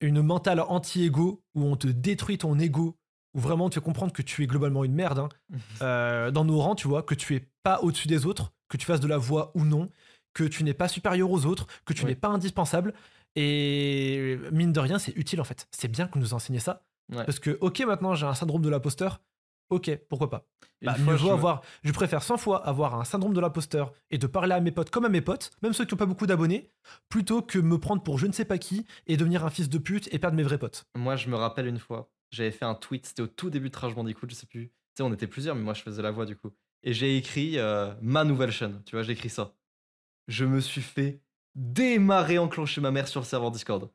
une 0.00 0.22
mentale 0.22 0.60
anti-ego 0.60 1.42
où 1.54 1.64
on 1.64 1.76
te 1.76 1.88
détruit 1.88 2.38
ton 2.38 2.58
ego, 2.58 2.96
où 3.34 3.40
vraiment 3.40 3.66
on 3.66 3.68
te 3.68 3.74
fait 3.74 3.80
comprendre 3.80 4.12
que 4.12 4.22
tu 4.22 4.42
es 4.42 4.46
globalement 4.46 4.84
une 4.84 4.94
merde 4.94 5.18
hein, 5.18 5.28
euh, 5.82 6.30
dans 6.30 6.44
nos 6.44 6.58
rangs, 6.58 6.74
tu 6.74 6.88
vois, 6.88 7.02
que 7.02 7.14
tu 7.14 7.36
es 7.36 7.48
pas 7.62 7.80
au-dessus 7.80 8.08
des 8.08 8.26
autres, 8.26 8.52
que 8.68 8.76
tu 8.76 8.86
fasses 8.86 9.00
de 9.00 9.08
la 9.08 9.18
voix 9.18 9.52
ou 9.54 9.64
non, 9.64 9.90
que 10.34 10.44
tu 10.44 10.64
n'es 10.64 10.74
pas 10.74 10.88
supérieur 10.88 11.30
aux 11.30 11.46
autres, 11.46 11.66
que 11.84 11.92
tu 11.92 12.04
n'es 12.06 12.14
pas 12.14 12.28
indispensable. 12.28 12.94
Et 13.36 14.38
mine 14.52 14.72
de 14.72 14.80
rien, 14.80 14.98
c'est 14.98 15.16
utile 15.16 15.40
en 15.40 15.44
fait. 15.44 15.66
C'est 15.70 15.88
bien 15.88 16.06
que 16.06 16.18
nous 16.18 16.34
enseignez 16.34 16.58
ça. 16.60 16.84
Ouais. 17.12 17.24
Parce 17.24 17.38
que, 17.38 17.56
ok, 17.60 17.80
maintenant 17.80 18.14
j'ai 18.14 18.26
un 18.26 18.34
syndrome 18.34 18.62
de 18.62 18.68
l'imposteur. 18.68 19.20
Ok, 19.70 19.88
pourquoi 20.08 20.28
pas 20.30 20.46
bah, 20.82 20.94
fois, 20.94 21.62
me- 21.82 21.88
je 21.88 21.92
préfère 21.92 22.22
100 22.24 22.38
fois 22.38 22.66
avoir 22.66 22.98
un 22.98 23.04
syndrome 23.04 23.34
de 23.34 23.40
l'imposteur 23.40 23.92
et 24.10 24.18
de 24.18 24.26
parler 24.26 24.52
à 24.52 24.60
mes 24.60 24.72
potes 24.72 24.90
comme 24.90 25.04
à 25.04 25.08
mes 25.08 25.20
potes, 25.20 25.50
même 25.62 25.72
ceux 25.72 25.84
qui 25.84 25.94
n'ont 25.94 25.98
pas 25.98 26.06
beaucoup 26.06 26.26
d'abonnés, 26.26 26.70
plutôt 27.08 27.40
que 27.40 27.58
me 27.60 27.78
prendre 27.78 28.02
pour 28.02 28.18
je 28.18 28.26
ne 28.26 28.32
sais 28.32 28.44
pas 28.44 28.58
qui 28.58 28.84
et 29.06 29.16
devenir 29.16 29.44
un 29.44 29.50
fils 29.50 29.68
de 29.68 29.78
pute 29.78 30.12
et 30.12 30.18
perdre 30.18 30.36
mes 30.36 30.42
vrais 30.42 30.58
potes. 30.58 30.86
Moi, 30.96 31.14
je 31.16 31.28
me 31.28 31.36
rappelle 31.36 31.66
une 31.68 31.78
fois, 31.78 32.10
j'avais 32.32 32.50
fait 32.50 32.64
un 32.64 32.74
tweet, 32.74 33.06
c'était 33.06 33.22
au 33.22 33.26
tout 33.28 33.48
début 33.50 33.68
de 33.68 33.72
Trash 33.74 33.94
Bandicoot, 33.94 34.26
je 34.28 34.34
sais 34.34 34.46
plus. 34.46 34.68
Tu 34.68 34.72
sais, 34.96 35.02
on 35.04 35.12
était 35.12 35.28
plusieurs, 35.28 35.54
mais 35.54 35.62
moi, 35.62 35.74
je 35.74 35.82
faisais 35.82 36.02
la 36.02 36.10
voix 36.10 36.26
du 36.26 36.34
coup. 36.34 36.50
Et 36.82 36.92
j'ai 36.92 37.16
écrit 37.16 37.58
euh, 37.58 37.92
ma 38.02 38.24
nouvelle 38.24 38.50
chaîne, 38.50 38.82
tu 38.86 38.96
vois, 38.96 39.02
j'ai 39.04 39.12
écrit 39.12 39.28
ça. 39.30 39.52
Je 40.30 40.44
me 40.44 40.60
suis 40.60 40.80
fait 40.80 41.20
démarrer 41.56 42.38
enclencher 42.38 42.80
ma 42.80 42.90
mère 42.90 43.08
sur 43.08 43.20
le 43.20 43.26
serveur 43.26 43.50
Discord. 43.50 43.90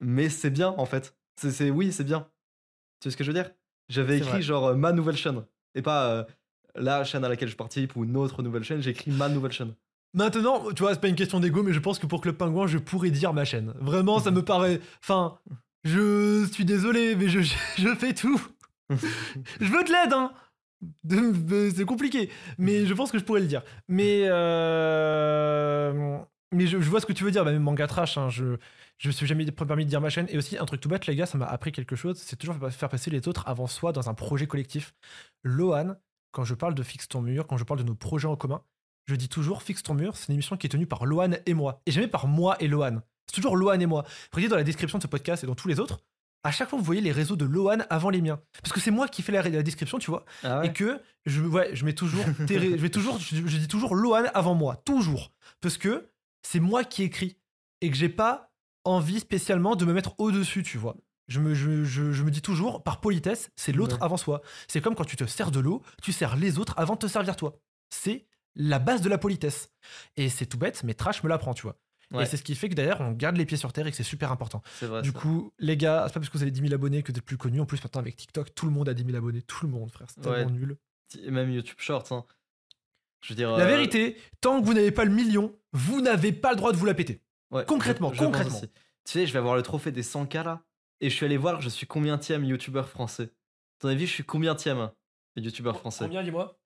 Mais 0.00 0.28
c'est 0.30 0.50
bien, 0.50 0.74
en 0.78 0.86
fait. 0.86 1.16
C'est, 1.40 1.50
c'est- 1.52 1.70
oui, 1.70 1.92
c'est 1.92 2.04
bien. 2.04 2.20
Tu 3.00 3.04
sais 3.04 3.10
ce 3.10 3.16
que 3.16 3.22
je 3.24 3.30
veux 3.30 3.34
dire? 3.34 3.50
J'avais 3.90 4.16
écrit 4.16 4.30
vrai. 4.30 4.42
genre 4.42 4.66
euh, 4.68 4.74
ma 4.74 4.92
nouvelle 4.92 5.16
chaîne. 5.16 5.44
Et 5.74 5.82
pas 5.82 6.10
euh, 6.10 6.24
la 6.74 7.04
chaîne 7.04 7.24
à 7.24 7.28
laquelle 7.28 7.48
je 7.50 7.56
participe 7.56 7.94
ou 7.96 8.04
une 8.04 8.16
autre 8.16 8.42
nouvelle 8.42 8.64
chaîne, 8.64 8.80
j'ai 8.80 8.90
écrit 8.90 9.10
ma 9.10 9.28
nouvelle 9.28 9.52
chaîne. 9.52 9.74
Maintenant, 10.14 10.72
tu 10.72 10.82
vois, 10.82 10.94
c'est 10.94 11.00
pas 11.00 11.08
une 11.08 11.16
question 11.16 11.38
d'ego, 11.40 11.62
mais 11.62 11.72
je 11.72 11.80
pense 11.80 11.98
que 11.98 12.06
pour 12.06 12.20
Club 12.20 12.36
Pingouin, 12.36 12.66
je 12.66 12.78
pourrais 12.78 13.10
dire 13.10 13.32
ma 13.34 13.44
chaîne. 13.44 13.74
Vraiment, 13.80 14.20
ça 14.20 14.30
me 14.30 14.42
paraît. 14.44 14.80
Enfin, 15.02 15.38
je 15.84 16.46
suis 16.50 16.64
désolé, 16.64 17.14
mais 17.16 17.28
je, 17.28 17.40
je, 17.40 17.54
je 17.78 17.94
fais 17.94 18.14
tout. 18.14 18.40
je 18.90 19.66
veux 19.70 19.84
de 19.84 19.90
l'aide, 19.92 20.12
hein. 20.12 20.32
C'est 21.08 21.84
compliqué, 21.84 22.30
mais 22.58 22.86
je 22.86 22.94
pense 22.94 23.10
que 23.12 23.18
je 23.18 23.24
pourrais 23.24 23.40
le 23.40 23.46
dire. 23.46 23.62
Mais 23.88 24.22
euh, 24.24 26.18
mais 26.52 26.66
je, 26.66 26.80
je 26.80 26.88
vois 26.90 27.00
ce 27.00 27.06
que 27.06 27.12
tu 27.12 27.24
veux 27.24 27.30
dire, 27.30 27.44
bah, 27.44 27.52
même 27.52 27.62
manga 27.62 27.86
trash. 27.86 28.18
hein, 28.18 28.28
je 28.30 28.56
je 28.98 29.08
me 29.08 29.12
suis 29.12 29.26
jamais 29.26 29.44
permis 29.50 29.84
de 29.84 29.90
dire 29.90 30.00
ma 30.00 30.08
chaîne. 30.10 30.26
Et 30.30 30.38
aussi 30.38 30.56
un 30.56 30.64
truc 30.66 30.80
tout 30.80 30.88
bête, 30.88 31.06
les 31.06 31.16
gars, 31.16 31.26
ça 31.26 31.36
m'a 31.38 31.46
appris 31.46 31.72
quelque 31.72 31.96
chose. 31.96 32.18
C'est 32.18 32.36
toujours 32.36 32.56
faire 32.70 32.88
passer 32.88 33.10
les 33.10 33.26
autres 33.28 33.42
avant 33.48 33.66
soi 33.66 33.92
dans 33.92 34.08
un 34.08 34.14
projet 34.14 34.46
collectif. 34.46 34.94
Lohan, 35.42 35.94
quand 36.32 36.44
je 36.44 36.54
parle 36.54 36.74
de 36.74 36.82
fixe 36.82 37.08
ton 37.08 37.20
mur, 37.20 37.46
quand 37.46 37.56
je 37.56 37.64
parle 37.64 37.80
de 37.80 37.84
nos 37.84 37.94
projets 37.96 38.28
en 38.28 38.36
commun, 38.36 38.62
je 39.06 39.14
dis 39.16 39.28
toujours 39.28 39.62
fixe 39.62 39.82
ton 39.82 39.94
mur. 39.94 40.16
C'est 40.16 40.28
une 40.28 40.34
émission 40.34 40.56
qui 40.56 40.66
est 40.66 40.70
tenue 40.70 40.86
par 40.86 41.06
Lohan 41.06 41.32
et 41.46 41.54
moi, 41.54 41.82
et 41.86 41.90
jamais 41.90 42.08
par 42.08 42.26
moi 42.28 42.56
et 42.60 42.68
Lohan. 42.68 43.00
C'est 43.26 43.34
toujours 43.36 43.56
Lohan 43.56 43.80
et 43.80 43.86
moi. 43.86 44.04
Regardez 44.32 44.50
dans 44.50 44.56
la 44.56 44.64
description 44.64 44.98
de 44.98 45.02
ce 45.02 45.08
podcast 45.08 45.42
et 45.44 45.46
dans 45.46 45.54
tous 45.56 45.68
les 45.68 45.80
autres. 45.80 46.00
À 46.44 46.50
chaque 46.50 46.68
fois, 46.68 46.78
vous 46.78 46.84
voyez 46.84 47.00
les 47.00 47.10
réseaux 47.12 47.36
de 47.36 47.44
Lohan 47.44 47.78
avant 47.90 48.10
les 48.10 48.20
miens. 48.20 48.40
Parce 48.62 48.72
que 48.72 48.80
c'est 48.80 48.90
moi 48.90 49.08
qui 49.08 49.22
fais 49.22 49.32
la, 49.32 49.42
la 49.42 49.62
description, 49.62 49.98
tu 49.98 50.10
vois 50.10 50.24
Ah 50.42 50.60
et 50.64 50.72
que 50.72 51.00
je, 51.26 51.42
ouais, 51.42 51.70
je 51.74 51.84
mets 51.84 51.94
toujours, 51.94 52.24
je 52.48 52.54
vais 52.76 52.90
toujours, 52.90 53.18
je, 53.18 53.36
je 53.46 53.56
dis 53.58 53.66
toujours 53.68 53.94
Lohan 53.94 54.24
avant 54.34 54.54
moi, 54.54 54.76
toujours, 54.84 55.32
parce 55.60 55.78
que 55.78 56.10
c'est 56.42 56.60
moi 56.60 56.84
qui 56.84 57.02
écris 57.02 57.38
et 57.80 57.90
que 57.90 57.96
j'ai 57.96 58.08
pas 58.10 58.52
envie 58.84 59.20
spécialement 59.20 59.74
de 59.76 59.84
me 59.86 59.92
mettre 59.94 60.14
au 60.18 60.30
dessus, 60.30 60.62
tu 60.62 60.76
vois. 60.78 60.96
Je 61.26 61.40
me, 61.40 61.54
je, 61.54 61.84
je- 61.84 62.12
je 62.12 62.22
me 62.22 62.30
dis 62.30 62.42
toujours, 62.42 62.82
par 62.82 63.00
politesse, 63.00 63.50
c'est 63.56 63.72
l'autre 63.72 63.96
Ouais. 63.96 64.02
avant 64.04 64.18
soi. 64.18 64.42
C'est 64.68 64.82
comme 64.82 64.94
quand 64.94 65.06
tu 65.06 65.16
te 65.16 65.24
sers 65.24 65.50
de 65.50 65.58
l'eau, 65.60 65.82
tu 66.02 66.12
sers 66.12 66.36
les 66.36 66.58
autres 66.58 66.74
avant 66.76 66.92
de 66.94 66.98
te 66.98 67.06
servir 67.06 67.34
toi. 67.36 67.54
C'est 67.88 68.26
la 68.56 68.78
base 68.78 69.00
de 69.00 69.08
la 69.08 69.16
politesse. 69.16 69.70
Et 70.18 70.28
c'est 70.28 70.44
tout 70.44 70.58
bête, 70.58 70.82
mais 70.84 70.92
Trash 70.92 71.22
me 71.22 71.30
l'apprend, 71.30 71.54
tu 71.54 71.62
vois. 71.62 71.78
Ouais. 72.14 72.22
Et 72.22 72.26
c'est 72.26 72.36
ce 72.36 72.42
qui 72.42 72.54
fait 72.54 72.68
que 72.68 72.74
d'ailleurs, 72.74 73.00
on 73.00 73.10
garde 73.12 73.36
les 73.36 73.44
pieds 73.44 73.56
sur 73.56 73.72
terre 73.72 73.86
et 73.86 73.90
que 73.90 73.96
c'est 73.96 74.02
super 74.02 74.30
important. 74.32 74.62
C'est 74.78 74.86
vrai. 74.86 75.02
Du 75.02 75.10
ça. 75.10 75.18
coup, 75.18 75.52
les 75.58 75.76
gars, 75.76 76.04
c'est 76.06 76.14
pas 76.14 76.20
parce 76.20 76.28
que 76.30 76.36
vous 76.38 76.42
avez 76.42 76.50
10 76.52 76.60
000 76.62 76.72
abonnés 76.74 77.02
que 77.02 77.12
vous 77.12 77.18
êtes 77.18 77.24
plus 77.24 77.36
connus. 77.36 77.60
En 77.60 77.66
plus, 77.66 77.82
maintenant, 77.82 78.00
avec 78.00 78.16
TikTok, 78.16 78.54
tout 78.54 78.66
le 78.66 78.72
monde 78.72 78.88
a 78.88 78.94
10 78.94 79.04
000 79.04 79.16
abonnés. 79.16 79.42
Tout 79.42 79.66
le 79.66 79.72
monde, 79.72 79.90
frère. 79.90 80.06
C'est 80.10 80.26
Ouais. 80.26 80.36
tellement 80.36 80.50
nul. 80.52 80.76
Et 81.22 81.30
même 81.30 81.50
YouTube 81.50 81.76
Shorts. 81.78 82.10
hein. 82.12 82.24
Je 83.22 83.30
veux 83.30 83.36
dire. 83.36 83.50
La 83.56 83.64
euh, 83.64 83.66
vérité, 83.68 84.16
tant 84.40 84.60
que 84.60 84.66
vous 84.66 84.74
n'avez 84.74 84.90
pas 84.90 85.04
le 85.04 85.10
million, 85.12 85.54
vous 85.72 86.00
n'avez 86.00 86.32
pas 86.32 86.50
le 86.50 86.56
droit 86.56 86.72
de 86.72 86.76
vous 86.76 86.86
la 86.86 86.94
péter. 86.94 87.20
Ouais, 87.50 87.64
Concrètement, 87.64 88.10
je- 88.10 88.14
je 88.18 88.24
pense 88.24 88.26
concrètement. 88.32 88.60
Tu 88.60 89.12
sais, 89.12 89.26
je 89.26 89.32
vais 89.32 89.38
avoir 89.38 89.54
le 89.56 89.62
trophée 89.62 89.92
des 89.92 90.02
100K 90.02 90.44
là. 90.44 90.62
Et 91.00 91.10
je 91.10 91.14
suis 91.14 91.26
allé 91.26 91.36
voir, 91.36 91.60
je 91.60 91.68
suis 91.68 91.86
combien 91.86 92.18
youtubeur 92.20 92.88
français 92.88 93.30
ton 93.80 93.88
avis, 93.88 94.06
je 94.06 94.12
suis 94.12 94.24
combien 94.24 94.56
youtubeur 95.36 95.76
français? 95.78 96.04
Combien, 96.04 96.22
dis-moi? 96.22 96.56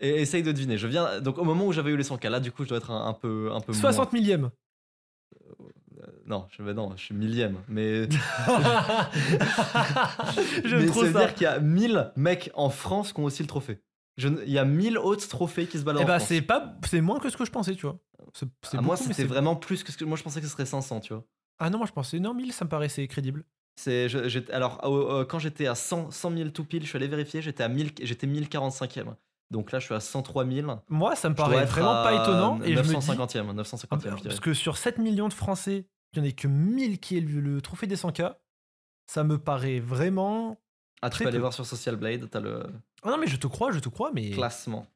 Et 0.00 0.20
essaye 0.20 0.42
de 0.44 0.52
deviner. 0.52 0.76
Je 0.78 0.86
viens. 0.86 1.20
Donc, 1.20 1.38
au 1.38 1.44
moment 1.44 1.66
où 1.66 1.72
j'avais 1.72 1.90
eu 1.90 1.96
les 1.96 2.04
100K, 2.04 2.28
là, 2.28 2.38
du 2.40 2.52
coup, 2.52 2.62
je 2.62 2.68
dois 2.68 2.78
être 2.78 2.90
un, 2.92 3.06
un 3.08 3.14
peu. 3.14 3.50
Un 3.52 3.60
peu 3.60 3.72
60 3.72 4.12
millième. 4.12 4.50
Moins. 5.98 6.08
Non, 6.26 6.46
je, 6.50 6.62
bah 6.62 6.74
non, 6.74 6.92
je 6.96 7.02
suis 7.02 7.14
millième. 7.14 7.56
Mais. 7.68 8.08
J'aime 10.64 10.86
trop 10.86 11.04
ça. 11.04 11.12
dire 11.12 11.34
qu'il 11.34 11.44
y 11.44 11.46
a 11.46 11.58
1000 11.60 12.12
mecs 12.16 12.50
en 12.54 12.70
France 12.70 13.12
qui 13.12 13.20
ont 13.20 13.24
aussi 13.24 13.42
le 13.42 13.48
trophée. 13.48 13.78
Je 14.16 14.28
Il 14.46 14.52
y 14.52 14.58
a 14.58 14.64
1000 14.64 14.98
autres 14.98 15.28
trophées 15.28 15.66
qui 15.66 15.78
se 15.78 15.84
baladent 15.84 16.02
Eh 16.02 16.04
en 16.04 16.08
bah, 16.08 16.20
c'est 16.20 16.42
pas, 16.42 16.74
c'est 16.86 17.00
moins 17.00 17.18
que 17.20 17.30
ce 17.30 17.36
que 17.36 17.44
je 17.44 17.50
pensais, 17.50 17.74
tu 17.74 17.86
vois. 17.86 17.98
C'est, 18.34 18.46
c'est 18.62 18.78
Ah, 18.78 18.82
moi, 18.82 18.96
beaucoup, 18.96 19.08
c'était 19.08 19.22
c'est- 19.22 19.28
vraiment 19.28 19.56
plus 19.56 19.84
que 19.84 19.92
ce 19.92 19.96
que. 19.98 20.04
Moi, 20.04 20.16
je 20.16 20.22
pensais 20.22 20.40
que 20.40 20.46
ce 20.46 20.52
serait 20.52 20.66
500, 20.66 21.00
tu 21.00 21.12
vois. 21.14 21.24
Ah 21.60 21.70
non, 21.70 21.78
moi 21.78 21.86
je 21.88 21.92
pensais, 21.92 22.20
non, 22.20 22.34
1000, 22.34 22.52
ça 22.52 22.64
me 22.64 22.70
paraissait 22.70 23.06
crédible. 23.08 23.44
C'est, 23.80 24.08
je- 24.08 24.52
alors, 24.52 24.80
euh, 24.84 25.20
euh, 25.20 25.24
quand 25.24 25.38
j'étais 25.40 25.66
à 25.66 25.74
100, 25.74 26.10
100 26.10 26.36
000 26.36 26.50
tout 26.50 26.64
pile, 26.64 26.82
je 26.82 26.88
suis 26.88 26.96
allé 26.96 27.08
vérifier, 27.08 27.42
j'étais 27.42 27.62
à 27.64 27.68
1000, 27.68 27.92
j'étais 28.02 28.26
1045e. 28.26 29.14
Donc 29.50 29.72
là, 29.72 29.78
je 29.78 29.86
suis 29.86 29.94
à 29.94 30.00
103 30.00 30.46
000. 30.46 30.70
Moi, 30.88 31.16
ça 31.16 31.28
me 31.28 31.34
paraît 31.34 31.64
vraiment 31.64 31.92
à 31.92 32.02
pas 32.02 32.22
étonnant. 32.22 32.60
Et 32.62 32.74
je 32.74 32.78
me 32.80 32.84
dis, 32.84 32.94
950e, 32.94 33.54
950e, 33.54 33.86
Ah, 33.90 33.96
je 34.00 34.06
dirais. 34.08 34.20
parce 34.24 34.40
que 34.40 34.52
sur 34.54 34.76
7 34.76 34.98
millions 34.98 35.28
de 35.28 35.32
Français, 35.32 35.86
il 36.12 36.22
n'y 36.22 36.28
en 36.28 36.30
a 36.30 36.34
que 36.34 36.48
1000 36.48 37.00
qui 37.00 37.16
aient 37.16 37.20
le, 37.22 37.40
le 37.40 37.60
trophée 37.62 37.86
des 37.86 37.96
100K. 37.96 38.36
Ça 39.06 39.24
me 39.24 39.38
paraît 39.38 39.80
vraiment. 39.80 40.60
Ah, 41.00 41.10
tu 41.10 41.22
peux 41.22 41.28
aller 41.28 41.38
voir 41.38 41.54
sur 41.54 41.64
Social 41.64 41.96
Blade, 41.96 42.28
t'as 42.30 42.40
le 42.40 42.66
Ah 43.02 43.10
non, 43.10 43.18
mais 43.18 43.26
je 43.26 43.36
te 43.36 43.46
crois, 43.46 43.72
je 43.72 43.78
te 43.78 43.88
crois, 43.88 44.10
mais. 44.12 44.30
classement. 44.30 44.86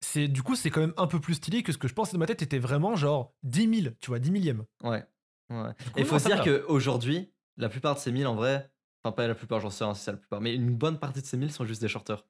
c'est 0.00 0.28
Du 0.28 0.42
coup, 0.42 0.54
c'est 0.54 0.70
quand 0.70 0.80
même 0.82 0.94
un 0.96 1.06
peu 1.06 1.18
plus 1.18 1.34
stylé 1.34 1.62
que 1.62 1.72
ce 1.72 1.78
que 1.78 1.88
je 1.88 1.94
pensais 1.94 2.12
de 2.12 2.18
ma 2.18 2.26
tête 2.26 2.42
était 2.42 2.58
vraiment 2.58 2.94
genre 2.94 3.34
10 3.42 3.80
000, 3.82 3.94
tu 4.00 4.10
vois, 4.10 4.18
10 4.20 4.30
millième. 4.30 4.64
Ouais. 4.82 5.04
ouais. 5.50 5.72
coup, 5.72 5.90
Et 5.96 6.00
il 6.02 6.06
faut 6.06 6.18
se 6.18 6.26
dire 6.26 6.44
qu'aujourd'hui, 6.44 7.32
la 7.56 7.68
plupart 7.68 7.94
de 7.94 8.00
ces 8.00 8.12
1000, 8.12 8.26
en 8.26 8.34
vrai, 8.36 8.70
Enfin, 9.04 9.12
pas 9.12 9.26
la 9.26 9.34
plupart, 9.34 9.60
j'en 9.60 9.68
sais 9.68 9.84
rien 9.84 9.94
si 9.94 10.02
c'est 10.02 10.12
la 10.12 10.16
plupart. 10.16 10.40
Mais 10.40 10.54
une 10.54 10.74
bonne 10.74 10.98
partie 10.98 11.20
de 11.20 11.26
ces 11.26 11.36
1000 11.36 11.52
sont 11.52 11.66
juste 11.66 11.82
des 11.82 11.88
shorters. 11.88 12.24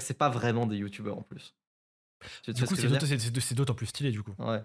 C'est 0.00 0.14
pas 0.18 0.28
vraiment 0.28 0.66
des 0.66 0.76
youtubeurs 0.76 1.18
en 1.18 1.22
plus. 1.22 1.54
Tu, 2.42 2.52
Du 2.52 2.64
coup, 2.64 2.74
c'est 2.76 3.54
d'autant- 3.54 3.74
plus 3.74 3.86
stylé 3.86 4.10
du 4.10 4.22
coup. 4.22 4.34
Ouais. 4.38 4.62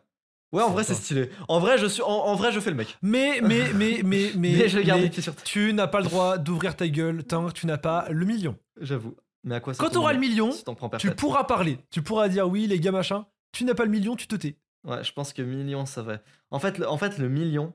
Ouais, 0.52 0.64
en 0.64 0.70
vrai, 0.72 0.84
c'est 0.84 0.96
stylé. 0.96 1.30
En 1.48 1.60
vrai, 1.60 1.78
je 1.78 1.86
suis, 1.86 2.02
en, 2.02 2.08
en 2.10 2.36
vrai, 2.36 2.52
je 2.52 2.60
fais 2.60 2.72
le 2.72 2.76
mec. 2.76 2.98
Mais, 3.02 3.40
mais, 3.42 3.72
mais, 3.74 4.02
mais, 4.04 4.32
mais, 4.36 4.52
Mais, 4.54 4.70
je 4.70 4.80
garde 4.80 5.00
mais 5.00 5.06
les 5.06 5.12
pieds 5.12 5.22
sur 5.24 5.34
terre. 5.34 5.44
tu 5.46 5.72
n'as 5.74 5.88
pas 5.88 6.00
le 6.00 6.06
droit 6.06 6.38
d'ouvrir 6.38 6.76
ta 6.76 6.88
gueule 6.88 7.24
tant 7.24 7.48
que 7.48 7.54
tu 7.54 7.66
n'as 7.68 7.78
pas 7.78 8.08
le 8.10 8.26
million. 8.26 8.58
J'avoue. 8.80 9.16
Mais 9.44 9.56
à 9.56 9.60
quoi 9.62 9.74
ça 9.74 9.84
Quand 9.84 9.90
tu 9.90 9.98
auras 9.98 10.14
le 10.14 10.20
million, 10.20 10.52
Si 10.52 10.64
t'en 10.64 10.76
prends 10.76 10.90
tu 10.90 11.12
pourras 11.16 11.46
parler. 11.46 11.80
Tu 11.90 12.02
pourras 12.02 12.28
dire 12.30 12.48
oui, 12.50 12.68
les 12.68 12.80
gars, 12.80 12.92
machin. 12.92 13.26
Tu 13.54 13.64
n'as 13.64 13.74
pas 13.76 13.86
le 13.86 13.92
million, 13.92 14.16
tu 14.16 14.28
te 14.28 14.36
tais. 14.36 14.58
Ouais, 14.84 15.04
je 15.04 15.12
pense 15.14 15.34
que 15.34 15.42
million, 15.42 15.86
ça 15.86 16.02
va. 16.02 16.20
En 16.50 16.60
fait, 16.60 16.84
en 16.86 16.98
fait, 16.98 17.18
le 17.18 17.30
million, 17.30 17.74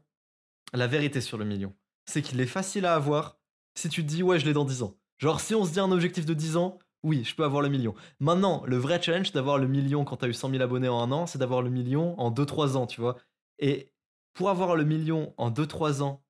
la 0.74 0.86
vérité 0.86 1.20
sur 1.20 1.38
le 1.38 1.44
million, 1.44 1.74
c'est 2.04 2.22
qu'il 2.22 2.40
est 2.40 2.46
facile 2.46 2.84
à 2.86 2.94
avoir 2.94 3.38
si 3.74 3.88
tu 3.88 4.02
te 4.02 4.08
dis, 4.08 4.22
ouais, 4.22 4.38
je 4.38 4.44
l'ai 4.46 4.52
dans 4.52 4.64
10 4.64 4.82
ans. 4.82 4.96
Genre, 5.18 5.40
si 5.40 5.54
on 5.54 5.64
se 5.64 5.72
dit 5.72 5.80
un 5.80 5.90
objectif 5.92 6.24
de 6.26 6.34
10 6.34 6.56
ans, 6.56 6.78
oui, 7.06 7.22
je 7.22 7.36
peux 7.36 7.44
avoir 7.44 7.62
le 7.62 7.68
million. 7.68 7.94
Maintenant, 8.18 8.64
le 8.66 8.76
vrai 8.76 9.00
challenge 9.00 9.30
d'avoir 9.30 9.58
le 9.58 9.68
million 9.68 10.04
quand 10.04 10.16
t'as 10.16 10.26
eu 10.26 10.34
100 10.34 10.50
000 10.50 10.60
abonnés 10.60 10.88
en 10.88 11.00
un 11.00 11.12
an, 11.12 11.26
c'est 11.26 11.38
d'avoir 11.38 11.62
le 11.62 11.70
million 11.70 12.18
en 12.18 12.32
2-3 12.32 12.76
ans, 12.76 12.88
tu 12.88 13.00
vois. 13.00 13.16
Et 13.60 13.92
pour 14.34 14.50
avoir 14.50 14.74
le 14.74 14.82
million 14.82 15.32
en 15.36 15.52
2-3 15.52 16.02
ans, 16.02 16.24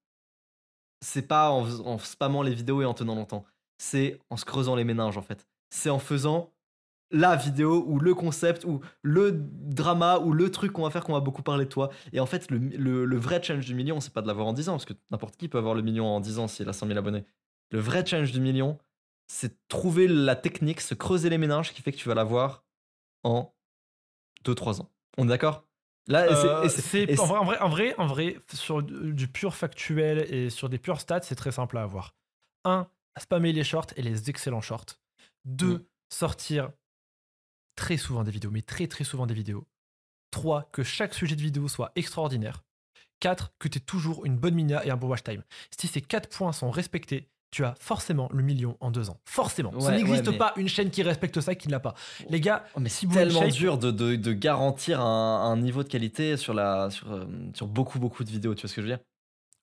c'est 1.00 1.26
pas 1.26 1.50
en, 1.50 1.98
spammant 1.98 2.42
les 2.42 2.54
vidéos 2.54 2.82
et 2.82 2.84
en 2.84 2.92
tenant 2.92 3.14
longtemps. 3.14 3.46
C'est 3.78 4.20
en 4.28 4.36
se 4.36 4.44
creusant 4.44 4.76
les 4.76 4.84
méninges, 4.84 5.16
en 5.16 5.22
fait. 5.22 5.46
C'est 5.70 5.88
en 5.88 5.98
faisant 5.98 6.52
la 7.10 7.36
vidéo 7.36 7.82
ou 7.86 7.98
le 7.98 8.14
concept 8.14 8.64
ou 8.64 8.80
le 9.00 9.32
drama 9.32 10.18
ou 10.18 10.32
le 10.32 10.50
truc 10.50 10.72
qu'on 10.72 10.82
va 10.82 10.90
faire 10.90 11.04
qu'on 11.04 11.14
va 11.14 11.20
beaucoup 11.20 11.42
parler 11.42 11.64
de 11.64 11.70
toi. 11.70 11.88
Et 12.12 12.20
en 12.20 12.26
fait, 12.26 12.50
le 12.50 13.16
vrai 13.16 13.42
challenge 13.42 13.64
du 13.64 13.74
million, 13.74 13.98
c'est 14.00 14.12
pas 14.12 14.20
de 14.22 14.26
l'avoir 14.26 14.46
en 14.46 14.52
10 14.52 14.68
ans, 14.68 14.72
parce 14.72 14.84
que 14.84 14.94
n'importe 15.10 15.38
qui 15.38 15.48
peut 15.48 15.58
avoir 15.58 15.74
le 15.74 15.80
million 15.80 16.06
en 16.06 16.20
10 16.20 16.38
ans 16.38 16.48
s'il 16.48 16.68
a 16.68 16.74
100 16.74 16.86
000 16.88 16.98
abonnés. 16.98 17.24
Le 17.70 17.80
vrai 17.80 18.04
challenge 18.04 18.32
du 18.32 18.40
million, 18.40 18.78
c'est 19.26 19.66
trouver 19.68 20.06
la 20.08 20.36
technique, 20.36 20.80
se 20.80 20.94
creuser 20.94 21.30
les 21.30 21.38
méninges 21.38 21.72
qui 21.72 21.82
fait 21.82 21.92
que 21.92 21.96
tu 21.98 22.08
vas 22.08 22.14
l'avoir 22.14 22.64
en 23.24 23.54
2-3 24.44 24.80
ans. 24.80 24.90
On 25.18 25.24
est 25.24 25.28
d'accord? 25.28 25.64
Là, 26.08 26.28
c'est- 26.68 27.10
Euh, 27.10 27.22
en, 27.22 27.26
vrai, 27.44 27.58
en, 27.58 27.68
vrai, 27.68 27.94
en 27.98 28.14
sur 28.54 28.82
du 28.82 29.12
du 29.12 29.26
pur 29.28 29.56
factuel 29.56 30.32
et 30.32 30.50
sur 30.50 30.68
des 30.68 30.78
purs 30.78 31.00
stats, 31.00 31.22
c'est 31.22 31.34
très 31.34 31.50
simple 31.50 31.76
à 31.78 31.82
avoir. 31.82 32.14
Un, 32.64 32.88
spammer 33.18 33.52
les 33.52 33.64
shorts 33.64 33.86
et 33.96 34.02
les 34.02 34.30
excellents 34.30 34.60
shorts. 34.60 35.00
Deux, 35.44 35.78
Mm. 35.78 35.84
sortir 36.12 36.70
très 37.74 37.96
souvent 37.96 38.22
des 38.24 38.30
vidéos, 38.30 38.50
mais 38.52 38.62
très 38.62 38.86
très 38.86 39.04
souvent 39.04 39.26
des 39.26 39.34
vidéos. 39.34 39.66
Trois, 40.30 40.68
que 40.72 40.82
chaque 40.84 41.14
sujet 41.14 41.34
de 41.36 41.42
vidéo 41.42 41.66
soit 41.68 41.90
extraordinaire. 41.96 42.62
Quatre, 43.20 43.52
que 43.58 43.66
tu 43.68 43.78
aies 43.78 43.80
toujours 43.80 44.24
une 44.26 44.36
bonne 44.36 44.54
mina 44.54 44.84
et 44.84 44.90
un 44.90 44.96
bon 44.96 45.08
watch 45.08 45.22
time. 45.24 45.42
Si 45.76 45.88
ces 45.88 46.02
quatre 46.02 46.28
points 46.28 46.52
sont 46.52 46.70
respectés, 46.70 47.28
tu 47.56 47.64
as 47.64 47.74
forcément 47.80 48.28
le 48.34 48.42
million 48.42 48.76
en 48.80 48.90
deux 48.90 49.08
ans. 49.08 49.18
Forcément. 49.24 49.72
Ça 49.80 49.88
Ouais, 49.88 49.96
n'existe 49.96 50.26
ouais, 50.26 50.32
mais- 50.32 50.38
pas 50.38 50.52
une 50.56 50.68
chaîne 50.68 50.90
qui 50.90 51.02
respecte 51.02 51.40
ça 51.40 51.54
qui 51.54 51.68
ne 51.68 51.72
l'a 51.72 51.80
pas. 51.80 51.94
Les 52.28 52.38
gars, 52.40 52.66
Oh, 52.74 52.80
mais 52.80 52.90
c'est 52.90 53.06
tellement 53.06 53.40
shape- 53.40 53.52
dur 53.52 53.78
de, 53.78 53.90
de- 53.90 54.16
de 54.16 54.32
garantir 54.34 55.00
un, 55.00 55.50
un 55.52 55.56
niveau 55.56 55.82
de 55.82 55.88
qualité 55.88 56.36
sur, 56.36 56.52
la, 56.52 56.90
sur, 56.90 57.10
euh, 57.10 57.24
sur 57.54 57.66
beaucoup, 57.66 57.98
beaucoup 57.98 58.24
de 58.24 58.30
vidéos. 58.30 58.54
Tu 58.54 58.60
vois 58.62 58.68
ce 58.68 58.74
que 58.74 58.82
je 58.82 58.86
veux 58.86 58.92
dire? 58.94 59.02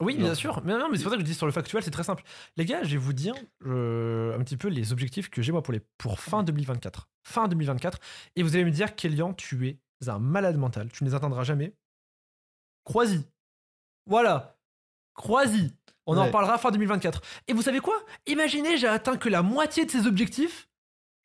Oui, 0.01 0.17
bien 0.17 0.33
sûr. 0.33 0.59
Mais 0.65 0.73
non, 0.73 0.89
mais 0.89 0.97
c'est 0.97 1.03
pour 1.03 1.11
ça 1.11 1.17
que 1.17 1.21
je 1.21 1.25
dis 1.27 1.35
sur 1.35 1.45
le 1.45 1.51
factuel, 1.51 1.83
c'est 1.83 1.91
très 1.91 2.03
simple. 2.03 2.23
Les 2.57 2.65
gars, 2.65 2.81
je 2.83 2.89
vais 2.89 2.97
vous 2.97 3.13
dire 3.13 3.35
euh, 3.67 4.35
un 4.37 4.43
petit 4.43 4.57
peu 4.57 4.67
les 4.69 4.91
objectifs 4.91 5.29
que 5.29 5.43
j'ai 5.43 5.51
moi 5.51 5.61
pour, 5.61 5.71
les, 5.71 5.81
pour 5.99 6.19
fin 6.19 6.41
2024. 6.43 7.07
Fin 7.23 7.47
2024. 7.47 7.99
Et 8.35 8.41
vous 8.43 8.55
allez 8.55 8.65
me 8.65 8.71
dire, 8.71 8.95
Kélian, 8.95 9.33
tu 9.35 9.67
es 9.67 9.77
un 10.09 10.17
malade 10.19 10.57
mental. 10.57 10.89
Tu 10.91 11.03
ne 11.03 11.09
les 11.09 11.15
atteindras 11.15 11.43
jamais. 11.43 11.73
Croisy. 12.85 13.23
Voilà. 14.07 14.57
Croisy. 15.13 15.71
On 16.05 16.17
en 16.17 16.25
Ouais. 16.25 16.31
parlera 16.31 16.57
fin 16.57 16.71
2024. 16.71 17.21
Et 17.47 17.53
vous 17.53 17.61
savez 17.61 17.79
quoi? 17.79 17.95
Imaginez, 18.27 18.77
j'ai 18.77 18.87
atteint 18.87 19.17
que 19.17 19.29
la 19.29 19.41
moitié 19.41 19.85
de 19.85 19.91
ces 19.91 20.05
objectifs. 20.07 20.67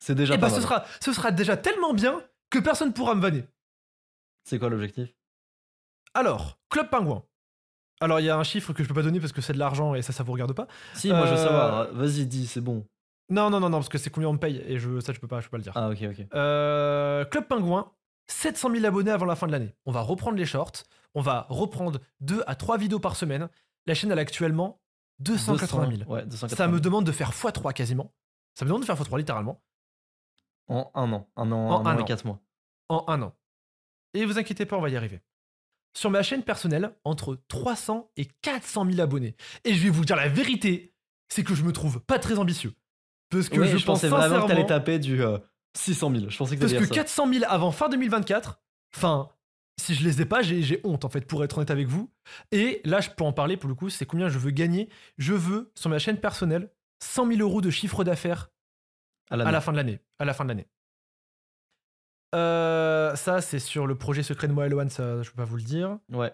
C'est 0.00 0.14
déjà 0.14 0.34
Et 0.34 0.38
pas 0.38 0.48
bah, 0.48 0.54
ce 0.54 0.60
sera, 0.60 0.84
ce 1.00 1.12
sera 1.12 1.32
déjà 1.32 1.56
tellement 1.56 1.92
bien 1.94 2.22
que 2.50 2.58
personne 2.60 2.92
pourra 2.92 3.14
me 3.16 3.20
vanner. 3.20 3.44
C'est 4.44 4.58
quoi 4.58 4.68
l'objectif? 4.68 5.08
Alors, 6.14 6.58
Club 6.70 6.88
Pingouin. 6.90 7.24
Alors, 8.00 8.20
il 8.20 8.26
y 8.26 8.30
a 8.30 8.36
un 8.36 8.44
chiffre 8.44 8.72
que 8.72 8.82
je 8.84 8.88
peux 8.88 8.94
pas 8.94 9.02
donner 9.02 9.18
parce 9.20 9.32
que 9.32 9.40
c'est 9.40 9.52
de 9.52 9.58
l'argent 9.58 9.94
et 9.94 10.02
ça, 10.02 10.12
ça 10.12 10.22
vous 10.22 10.32
regarde 10.32 10.52
pas. 10.52 10.68
Si, 10.94 11.08
moi 11.08 11.26
je 11.26 11.32
veux 11.34 11.38
Euh, 11.40 11.44
savoir. 11.44 11.92
Vas-y, 11.92 12.26
dis, 12.26 12.46
c'est 12.46 12.60
bon. 12.60 12.86
Non, 13.28 13.50
non, 13.50 13.58
non, 13.60 13.68
non, 13.68 13.78
parce 13.78 13.88
que 13.88 13.98
c'est 13.98 14.10
combien 14.10 14.28
on 14.30 14.34
me 14.34 14.38
paye 14.38 14.62
et 14.66 14.78
je, 14.78 15.00
ça, 15.00 15.12
je 15.12 15.18
peux 15.20 15.26
pas, 15.26 15.40
je 15.40 15.46
peux 15.46 15.50
pas 15.50 15.56
le 15.58 15.62
dire. 15.64 15.72
Ah, 15.74 15.90
ok, 15.90 15.98
ok. 16.02 16.26
Euh, 16.34 17.24
Club 17.26 17.46
Pingouin, 17.48 17.90
700 18.28 18.70
000 18.72 18.84
abonnés 18.86 19.10
avant 19.10 19.26
la 19.26 19.34
fin 19.36 19.46
de 19.48 19.52
l'année. 19.52 19.74
On 19.84 19.90
va 19.92 20.00
reprendre 20.00 20.36
les 20.38 20.46
shorts. 20.46 20.84
On 21.14 21.20
va 21.20 21.46
reprendre 21.50 22.00
2 22.20 22.42
à 22.46 22.54
3 22.54 22.78
vidéos 22.78 23.00
par 23.00 23.16
semaine. 23.16 23.48
La 23.88 23.94
chaîne, 23.94 24.12
elle 24.12 24.18
a 24.18 24.22
actuellement 24.22 24.80
280 25.20 25.86
000. 25.86 25.96
200, 25.98 26.10
Ouais, 26.12 26.22
280 26.26 26.56
Ça 26.56 26.68
me 26.68 26.78
demande 26.80 27.04
de 27.06 27.12
faire 27.12 27.32
x3 27.32 27.72
quasiment. 27.72 28.14
Ça 28.54 28.64
me 28.64 28.68
demande 28.68 28.82
de 28.82 28.86
faire 28.86 28.96
x3 28.96 29.18
littéralement 29.18 29.62
En 30.68 30.90
un 30.94 31.12
an. 31.12 31.28
Un 31.36 31.50
an, 31.52 31.56
En 31.70 31.86
un 31.86 31.90
un 31.90 31.96
an 31.96 31.98
et 32.00 32.04
quatre 32.04 32.24
mois. 32.24 32.40
en 32.88 33.04
un 33.08 33.22
an. 33.22 33.34
Et 34.14 34.24
vous 34.24 34.38
inquiétez 34.38 34.66
pas, 34.66 34.76
on 34.76 34.80
va 34.80 34.90
y 34.90 34.96
arriver. 34.96 35.20
Sur 35.94 36.10
ma 36.10 36.22
chaîne 36.22 36.42
personnelle, 36.42 36.94
entre 37.04 37.40
300 37.48 38.10
et 38.16 38.26
400 38.42 38.84
000 38.90 39.00
abonnés. 39.00 39.36
Et 39.64 39.74
je 39.74 39.82
vais 39.82 39.90
vous 39.90 40.04
dire 40.04 40.16
la 40.16 40.28
vérité, 40.28 40.94
c'est 41.28 41.42
que 41.42 41.54
je 41.54 41.62
me 41.64 41.72
trouve 41.72 42.00
pas 42.00 42.18
très 42.18 42.38
ambitieux. 42.38 42.74
Parce 43.30 43.48
que 43.48 43.62
je, 43.64 43.76
je, 43.78 43.84
pense 43.84 44.00
pensais 44.00 44.08
vraiment 44.08 44.26
que 44.26 44.30
sincèrement... 44.30 44.48
t'allais 44.48 44.66
taper 44.66 44.98
du 44.98 45.22
euh, 45.22 45.38
600 45.76 46.10
000. 46.14 46.30
Je 46.30 46.36
pensais 46.36 46.56
que 46.56 46.60
Parce 46.60 46.72
que 46.72 46.78
dire 46.78 46.88
ça. 46.88 46.94
400 46.94 47.32
000 47.32 47.44
avant 47.48 47.72
fin 47.72 47.88
2024, 47.88 48.60
enfin, 48.94 49.28
si 49.80 49.94
je 49.94 50.04
les 50.04 50.20
ai 50.20 50.24
pas, 50.24 50.42
j'ai 50.42 50.80
honte 50.84 51.04
en 51.04 51.08
fait, 51.08 51.22
pour 51.22 51.42
être 51.44 51.56
honnête 51.58 51.70
avec 51.70 51.86
vous. 51.86 52.10
Et 52.52 52.80
là, 52.84 53.00
je 53.00 53.10
peux 53.10 53.24
en 53.24 53.32
parler 53.32 53.56
pour 53.56 53.68
le 53.68 53.74
coup, 53.74 53.90
c'est 53.90 54.06
combien 54.06 54.28
je 54.28 54.38
veux 54.38 54.50
gagner. 54.50 54.88
Je 55.18 55.34
veux, 55.34 55.70
sur 55.74 55.88
ma 55.90 55.98
chaîne 55.98 56.18
personnelle, 56.18 56.70
100 57.02 57.28
000 57.28 57.40
euros 57.40 57.60
de 57.60 57.70
chiffre 57.70 58.02
d'affaires 58.04 58.50
À 59.30 59.36
la 59.36 59.46
à 59.48 59.52
la 59.52 59.60
fin 59.60 59.72
de 59.72 59.76
l'année. 59.76 60.00
À 60.18 60.24
la 60.24 60.34
fin 60.34 60.44
de 60.44 60.48
l'année. 60.48 60.66
Euh, 62.34 63.14
ça, 63.16 63.40
c'est 63.40 63.58
sur 63.58 63.86
le 63.86 63.96
projet 63.96 64.22
secret 64.22 64.48
de 64.48 64.52
moi 64.52 64.68
Loan, 64.68 64.88
ça, 64.90 65.22
je 65.22 65.30
peux 65.30 65.36
pas 65.36 65.44
vous 65.44 65.56
le 65.56 65.62
dire. 65.62 65.98
Ouais. 66.12 66.32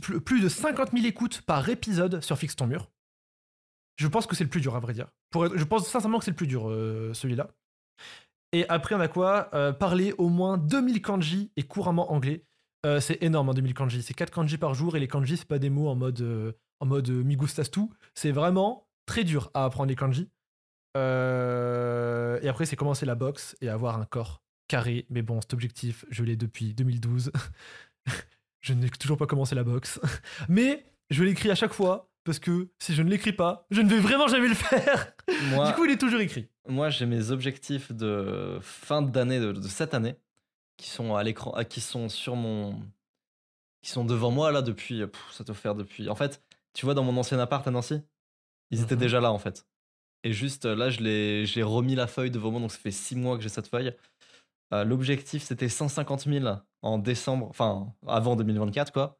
Plus 0.00 0.20
plus 0.20 0.40
de 0.40 0.48
50 0.48 0.92
000 0.92 1.06
écoutes 1.06 1.42
par 1.42 1.68
épisode 1.68 2.20
sur 2.22 2.36
Fixe 2.38 2.56
ton 2.56 2.66
mur. 2.66 2.90
Je 3.96 4.08
pense 4.08 4.26
que 4.26 4.34
c'est 4.34 4.44
le 4.44 4.50
plus 4.50 4.60
dur, 4.60 4.74
à 4.74 4.80
vrai 4.80 4.94
dire. 4.94 5.08
Pour 5.30 5.46
être- 5.46 5.56
je 5.56 5.64
pense 5.64 5.88
sincèrement 5.88 6.18
que 6.18 6.24
c'est 6.24 6.30
le 6.30 6.36
plus 6.36 6.46
dur, 6.46 6.68
euh, 6.70 7.12
celui-là. 7.14 7.48
Et 8.52 8.68
après, 8.68 8.94
on 8.94 9.00
a 9.00 9.08
quoi? 9.08 9.48
Euh, 9.54 9.72
Parler 9.72 10.12
au 10.18 10.28
moins 10.28 10.58
2000 10.58 11.02
kanji 11.02 11.52
et 11.56 11.62
couramment 11.62 12.12
anglais. 12.12 12.44
Euh, 12.84 13.00
c'est 13.00 13.22
énorme, 13.22 13.48
hein, 13.48 13.54
2000 13.54 13.74
kanji. 13.74 14.02
C'est 14.02 14.14
4 14.14 14.30
kanji 14.32 14.58
par 14.58 14.74
jour 14.74 14.96
et 14.96 15.00
les 15.00 15.08
kanji, 15.08 15.36
c'est 15.36 15.46
pas 15.46 15.58
des 15.58 15.70
mots 15.70 15.88
en 15.88 15.94
mode, 15.94 16.20
euh, 16.20 16.52
en 16.80 16.86
mode 16.86 17.08
euh, 17.10 17.22
mi 17.22 17.36
gustas 17.36 17.68
tout. 17.70 17.92
C'est 18.14 18.32
vraiment 18.32 18.88
très 19.06 19.24
dur 19.24 19.50
à 19.54 19.64
apprendre 19.64 19.88
les 19.88 19.96
kanji. 19.96 20.28
Euh, 20.96 22.38
et 22.42 22.48
après, 22.48 22.66
c'est 22.66 22.76
commencer 22.76 23.06
la 23.06 23.14
boxe 23.14 23.56
et 23.60 23.68
avoir 23.68 23.98
un 23.98 24.04
corps 24.04 24.42
carré. 24.68 25.06
Mais 25.10 25.22
bon, 25.22 25.40
cet 25.40 25.52
objectif, 25.54 26.04
je 26.10 26.24
l'ai 26.24 26.36
depuis 26.36 26.74
2012. 26.74 27.30
je 28.60 28.72
n'ai 28.74 28.88
toujours 28.90 29.16
pas 29.16 29.26
commencé 29.26 29.54
la 29.54 29.64
boxe. 29.64 30.00
Mais 30.48 30.84
je 31.10 31.22
l'écris 31.24 31.50
à 31.50 31.54
chaque 31.54 31.72
fois 31.72 32.10
parce 32.24 32.38
que 32.38 32.68
si 32.78 32.94
je 32.94 33.02
ne 33.02 33.10
l'écris 33.10 33.32
pas, 33.32 33.66
je 33.70 33.80
ne 33.80 33.88
vais 33.88 33.98
vraiment 33.98 34.28
jamais 34.28 34.48
le 34.48 34.54
faire. 34.54 35.12
Moi, 35.50 35.68
Du 35.68 35.74
coup, 35.74 35.84
il 35.84 35.90
est 35.90 35.98
toujours 35.98 36.20
écrit. 36.20 36.48
moi 36.68 36.88
j'ai 36.88 37.04
mes 37.06 37.30
objectifs 37.32 37.90
de 37.90 38.58
fin 38.60 39.02
d'année, 39.02 39.40
de, 39.40 39.50
de 39.52 39.66
cette 39.66 39.92
année, 39.94 40.14
qui 40.76 40.88
sont 40.88 41.14
à 41.16 41.22
l'écran, 41.22 41.52
ah, 41.54 41.64
qui 41.64 41.80
sont 41.80 42.08
sur 42.08 42.36
mon. 42.36 42.80
qui 43.82 43.90
sont 43.90 44.04
devant 44.04 44.30
moi 44.30 44.52
là 44.52 44.62
depuis. 44.62 45.06
pff, 45.06 45.32
ça 45.32 45.44
doit 45.44 45.54
faire 45.54 45.74
depuis. 45.74 46.08
En 46.08 46.14
fait, 46.14 46.42
tu 46.74 46.84
vois, 46.86 46.94
dans 46.94 47.02
mon 47.04 47.16
ancien 47.18 47.38
appart 47.38 47.66
à 47.66 47.70
Nancy, 47.70 48.00
ils 48.70 48.80
étaient 48.82 48.94
Mhm. 48.94 49.00
déjà 49.00 49.20
là 49.20 49.32
en 49.32 49.38
fait. 49.38 49.66
Et 50.24 50.32
juste 50.32 50.66
euh, 50.66 50.76
là, 50.76 50.88
je 50.90 51.44
j'ai 51.44 51.62
remis 51.62 51.94
la 51.96 52.06
feuille 52.06 52.30
devant 52.30 52.50
moi, 52.52 52.60
donc 52.60 52.72
ça 52.72 52.78
fait 52.78 52.92
six 52.92 53.16
mois 53.16 53.36
que 53.36 53.42
j'ai 53.42 53.48
cette 53.48 53.66
feuille. 53.68 53.92
Euh, 54.72 54.84
L'objectif, 54.84 55.42
c'était 55.42 55.68
150 55.68 56.22
000 56.26 56.46
en 56.82 56.98
décembre, 56.98 57.46
enfin 57.50 57.92
avant 58.06 58.36
2024, 58.36 58.92
quoi. 58.92 59.18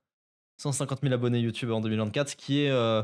150 0.59 1.01
000 1.03 1.13
abonnés 1.15 1.41
YouTube 1.41 1.71
en 1.73 1.81
2024, 1.81 2.29
ce 2.31 2.37
qui 2.37 2.63
est 2.63 2.71
euh, 2.71 3.03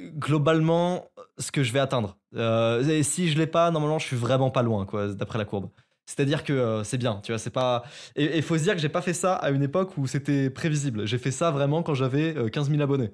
globalement 0.00 1.06
ce 1.38 1.50
que 1.52 1.62
je 1.62 1.72
vais 1.72 1.78
atteindre. 1.80 2.18
Euh, 2.34 2.82
et 2.86 3.02
si 3.02 3.28
je 3.30 3.38
l'ai 3.38 3.46
pas, 3.46 3.70
normalement, 3.70 3.98
je 3.98 4.06
suis 4.06 4.16
vraiment 4.16 4.50
pas 4.50 4.62
loin, 4.62 4.84
quoi, 4.86 5.08
d'après 5.14 5.38
la 5.38 5.44
courbe. 5.44 5.70
C'est-à-dire 6.06 6.44
que 6.44 6.52
euh, 6.52 6.84
c'est 6.84 6.98
bien, 6.98 7.20
tu 7.22 7.32
vois, 7.32 7.38
c'est 7.38 7.50
pas. 7.50 7.84
Et 8.14 8.36
il 8.36 8.42
faut 8.42 8.56
se 8.56 8.62
dire 8.62 8.74
que 8.74 8.80
j'ai 8.80 8.88
pas 8.88 9.02
fait 9.02 9.12
ça 9.12 9.34
à 9.34 9.50
une 9.50 9.62
époque 9.62 9.98
où 9.98 10.06
c'était 10.06 10.50
prévisible. 10.50 11.06
J'ai 11.06 11.18
fait 11.18 11.32
ça 11.32 11.50
vraiment 11.50 11.82
quand 11.82 11.94
j'avais 11.94 12.36
euh, 12.36 12.48
15 12.48 12.70
000 12.70 12.80
abonnés. 12.80 13.12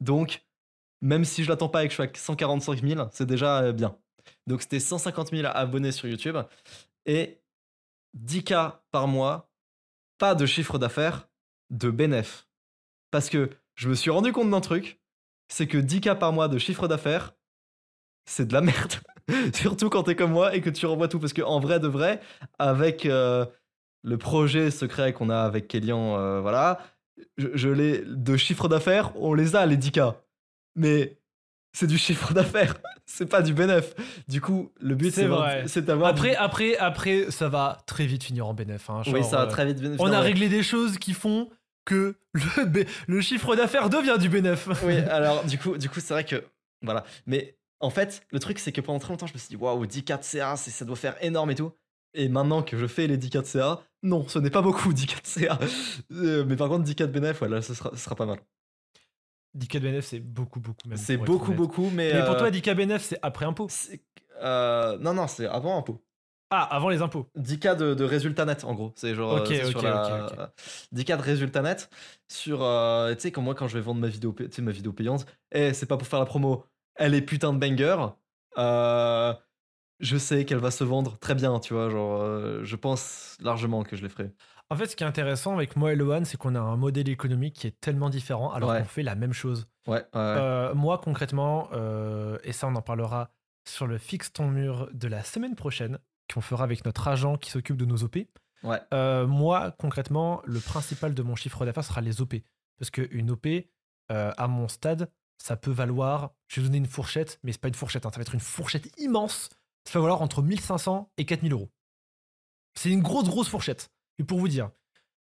Donc, 0.00 0.46
même 1.00 1.24
si 1.24 1.42
je 1.42 1.48
l'attends 1.48 1.70
pas 1.70 1.84
et 1.84 1.88
que 1.88 1.94
je 1.94 2.02
suis 2.02 2.08
à 2.08 2.12
145 2.14 2.82
000, 2.86 3.08
c'est 3.12 3.26
déjà 3.26 3.62
euh, 3.62 3.72
bien. 3.72 3.96
Donc, 4.46 4.62
c'était 4.62 4.80
150 4.80 5.30
000 5.30 5.48
abonnés 5.52 5.92
sur 5.92 6.06
YouTube 6.06 6.36
et 7.06 7.40
10K 8.16 8.80
par 8.90 9.08
mois, 9.08 9.50
pas 10.18 10.34
de 10.34 10.44
chiffre 10.44 10.78
d'affaires, 10.78 11.28
de 11.70 11.90
bénéf. 11.90 12.46
Parce 13.10 13.30
que 13.30 13.50
je 13.74 13.88
me 13.88 13.94
suis 13.94 14.10
rendu 14.10 14.32
compte 14.32 14.50
d'un 14.50 14.60
truc, 14.60 15.00
c'est 15.48 15.66
que 15.66 15.78
10K 15.78 16.18
par 16.18 16.32
mois 16.32 16.48
de 16.48 16.58
chiffre 16.58 16.88
d'affaires, 16.88 17.34
c'est 18.28 18.46
de 18.46 18.52
la 18.52 18.60
merde. 18.60 18.92
Surtout 19.54 19.90
quand 19.90 20.04
t'es 20.04 20.14
comme 20.14 20.32
moi 20.32 20.54
et 20.54 20.60
que 20.60 20.70
tu 20.70 20.86
renvoies 20.86 21.08
tout. 21.08 21.18
Parce 21.18 21.32
que 21.32 21.42
en 21.42 21.60
vrai 21.60 21.80
de 21.80 21.88
vrai, 21.88 22.20
avec 22.58 23.06
euh, 23.06 23.44
le 24.02 24.18
projet 24.18 24.70
secret 24.70 25.12
qu'on 25.12 25.30
a 25.30 25.40
avec 25.40 25.68
Kélian, 25.68 26.18
euh, 26.18 26.40
voilà, 26.40 26.80
je, 27.36 27.48
je 27.54 27.68
l'ai 27.68 28.02
de 28.06 28.36
chiffre 28.36 28.68
d'affaires, 28.68 29.12
on 29.16 29.34
les 29.34 29.56
a 29.56 29.66
les 29.66 29.76
10K. 29.76 30.14
Mais 30.76 31.18
c'est 31.72 31.86
du 31.86 31.98
chiffre 31.98 32.32
d'affaires, 32.32 32.74
c'est 33.06 33.28
pas 33.28 33.42
du 33.42 33.52
bénéf. 33.52 33.94
Du 34.28 34.40
coup, 34.40 34.72
le 34.80 34.94
but 34.94 35.12
C'est 35.12 35.26
vrai. 35.26 35.64
d'avoir. 35.76 36.10
Après, 36.10 36.34
après, 36.36 36.76
après, 36.76 37.30
ça 37.30 37.48
va 37.48 37.78
très 37.86 38.06
vite 38.06 38.24
finir 38.24 38.46
en 38.46 38.54
bénéf. 38.54 38.88
hein, 38.90 39.02
oui, 39.08 39.24
ça 39.24 39.38
va 39.38 39.42
euh, 39.42 39.46
très 39.46 39.66
vite. 39.66 39.78
On 39.98 40.06
a 40.06 40.10
ouais. 40.12 40.18
réglé 40.18 40.48
des 40.48 40.62
choses 40.62 40.98
qui 40.98 41.12
font 41.12 41.50
que 41.84 42.14
le, 42.32 42.84
le 43.06 43.20
chiffre 43.20 43.56
d'affaires 43.56 43.90
devient 43.90 44.16
du 44.18 44.28
bénéf. 44.28 44.68
Oui, 44.84 44.96
alors 45.10 45.44
du 45.44 45.58
coup, 45.58 45.76
du 45.76 45.88
coup, 45.88 46.00
c'est 46.00 46.14
vrai 46.14 46.24
que 46.24 46.44
voilà. 46.82 47.04
Mais 47.26 47.57
en 47.80 47.90
fait, 47.90 48.22
le 48.30 48.38
truc 48.38 48.58
c'est 48.58 48.72
que 48.72 48.80
pendant 48.80 48.98
très 48.98 49.10
longtemps, 49.12 49.26
je 49.26 49.34
me 49.34 49.38
suis 49.38 49.48
dit 49.48 49.56
waouh, 49.56 49.86
10K 49.86 50.18
de 50.18 50.22
CA, 50.24 50.56
ça 50.56 50.84
doit 50.84 50.96
faire 50.96 51.16
énorme 51.22 51.50
et 51.50 51.54
tout. 51.54 51.72
Et 52.14 52.28
maintenant 52.28 52.62
que 52.62 52.76
je 52.76 52.86
fais 52.86 53.06
les 53.06 53.16
10K 53.16 53.42
de 53.42 53.46
CA, 53.46 53.82
non, 54.02 54.26
ce 54.28 54.38
n'est 54.38 54.50
pas 54.50 54.62
beaucoup 54.62 54.92
10K 54.92 55.22
de 55.22 55.26
CA. 55.26 55.58
Euh, 56.12 56.44
mais 56.44 56.56
par 56.56 56.68
contre, 56.68 56.84
10K 56.84 57.06
de 57.10 57.32
voilà, 57.38 57.62
ce 57.62 57.74
sera, 57.74 57.90
ce 57.90 57.96
sera 57.96 58.14
pas 58.14 58.26
mal. 58.26 58.38
10K 59.54 59.74
de 59.74 59.78
bénéf, 59.80 60.04
c'est 60.06 60.20
beaucoup, 60.20 60.60
beaucoup. 60.60 60.88
C'est 60.94 61.16
beaucoup, 61.16 61.52
beaucoup, 61.52 61.90
mais. 61.94 62.12
Mais 62.12 62.24
pour 62.24 62.34
euh, 62.34 62.38
toi, 62.38 62.50
10K 62.50 62.74
bénéf, 62.74 63.02
c'est 63.02 63.18
après 63.22 63.44
impôt? 63.44 63.68
euh, 64.40 64.98
non, 64.98 65.14
non, 65.14 65.26
c'est 65.26 65.46
avant 65.46 65.78
impôt. 65.78 66.02
Ah, 66.50 66.62
avant 66.74 66.88
les 66.88 67.02
impôts. 67.02 67.26
10K 67.36 67.76
de, 67.76 67.94
de 67.94 68.04
résultats 68.04 68.44
nets, 68.46 68.64
en 68.64 68.74
gros. 68.74 68.92
C'est 68.96 69.14
genre. 69.14 69.32
Ok, 69.32 69.42
euh, 69.46 69.46
c'est 69.46 69.64
ok, 69.64 69.70
sur 69.70 69.82
la- 69.82 70.24
ok, 70.24 70.32
ok. 70.32 70.38
10K 70.92 71.16
de 71.16 71.22
résultats 71.22 71.62
nets 71.62 71.90
sur. 72.28 72.62
euh, 72.62 73.14
tu 73.14 73.20
sais, 73.20 73.32
comme 73.32 73.44
moi, 73.44 73.54
quand 73.54 73.68
je 73.68 73.74
vais 73.74 73.82
vendre 73.82 74.00
ma 74.00 74.08
vidéo, 74.08 74.34
ma 74.60 74.70
vidéo 74.70 74.92
payante, 74.92 75.26
eh, 75.52 75.74
c'est 75.74 75.86
pas 75.86 75.96
pour 75.98 76.06
faire 76.06 76.20
la 76.20 76.26
promo. 76.26 76.64
Elle 76.98 77.14
est 77.14 77.22
putain 77.22 77.52
de 77.52 77.58
banger. 77.58 77.96
Euh, 78.58 79.32
je 80.00 80.16
sais 80.16 80.44
qu'elle 80.44 80.58
va 80.58 80.70
se 80.70 80.84
vendre 80.84 81.18
très 81.18 81.34
bien, 81.34 81.58
tu 81.60 81.74
vois. 81.74 81.88
Genre, 81.90 82.20
euh, 82.20 82.60
je 82.64 82.76
pense 82.76 83.36
largement 83.40 83.82
que 83.84 83.96
je 83.96 84.02
les 84.02 84.08
ferai. 84.08 84.30
En 84.70 84.76
fait, 84.76 84.86
ce 84.86 84.96
qui 84.96 85.02
est 85.04 85.06
intéressant 85.06 85.54
avec 85.54 85.76
moi 85.76 85.92
et 85.92 85.96
Lohan, 85.96 86.24
c'est 86.24 86.36
qu'on 86.36 86.54
a 86.54 86.60
un 86.60 86.76
modèle 86.76 87.08
économique 87.08 87.54
qui 87.54 87.66
est 87.66 87.80
tellement 87.80 88.10
différent 88.10 88.52
alors 88.52 88.70
Ouais. 88.70 88.80
qu'on 88.80 88.84
fait 88.84 89.02
la 89.02 89.14
même 89.14 89.32
chose. 89.32 89.66
Ouais, 89.86 89.94
ouais. 89.96 90.04
Euh, 90.14 90.74
moi, 90.74 90.98
concrètement, 90.98 91.70
et 92.44 92.52
ça, 92.52 92.66
on 92.66 92.74
en 92.74 92.82
parlera 92.82 93.30
sur 93.66 93.86
le 93.86 93.96
fixe 93.98 94.32
ton 94.32 94.48
mur 94.48 94.88
de 94.92 95.08
la 95.08 95.22
semaine 95.22 95.54
prochaine, 95.54 95.98
qu'on 96.32 96.40
fera 96.42 96.64
avec 96.64 96.84
notre 96.84 97.08
agent 97.08 97.36
qui 97.38 97.50
s'occupe 97.50 97.76
de 97.78 97.86
nos 97.86 98.02
OP. 98.04 98.18
moi, 99.26 99.74
concrètement, 99.78 100.42
le 100.44 100.60
principal 100.60 101.14
de 101.14 101.22
mon 101.22 101.34
chiffre 101.36 101.64
d'affaires 101.64 101.84
sera 101.84 102.00
les 102.00 102.20
OP. 102.20 102.34
Parce 102.78 102.90
qu'une 102.90 103.30
OP, 103.30 103.46
à 104.10 104.48
mon 104.48 104.68
stade, 104.68 105.10
ça 105.38 105.56
peut 105.56 105.70
valoir, 105.70 106.34
je 106.48 106.56
vais 106.56 106.62
vous 106.62 106.68
donner 106.68 106.78
une 106.78 106.86
fourchette, 106.86 107.38
mais 107.42 107.52
c'est 107.52 107.60
pas 107.60 107.68
une 107.68 107.74
fourchette, 107.74 108.06
hein, 108.06 108.10
ça 108.12 108.16
va 108.16 108.22
être 108.22 108.34
une 108.34 108.40
fourchette 108.40 108.92
immense. 108.98 109.48
Ça 109.84 109.98
va 109.98 110.00
valoir 110.02 110.20
entre 110.20 110.42
1500 110.42 111.10
et 111.16 111.24
4000 111.24 111.52
euros. 111.52 111.70
C'est 112.74 112.90
une 112.90 113.02
grosse, 113.02 113.28
grosse 113.28 113.48
fourchette. 113.48 113.90
Et 114.18 114.24
pour 114.24 114.38
vous 114.38 114.48
dire, 114.48 114.70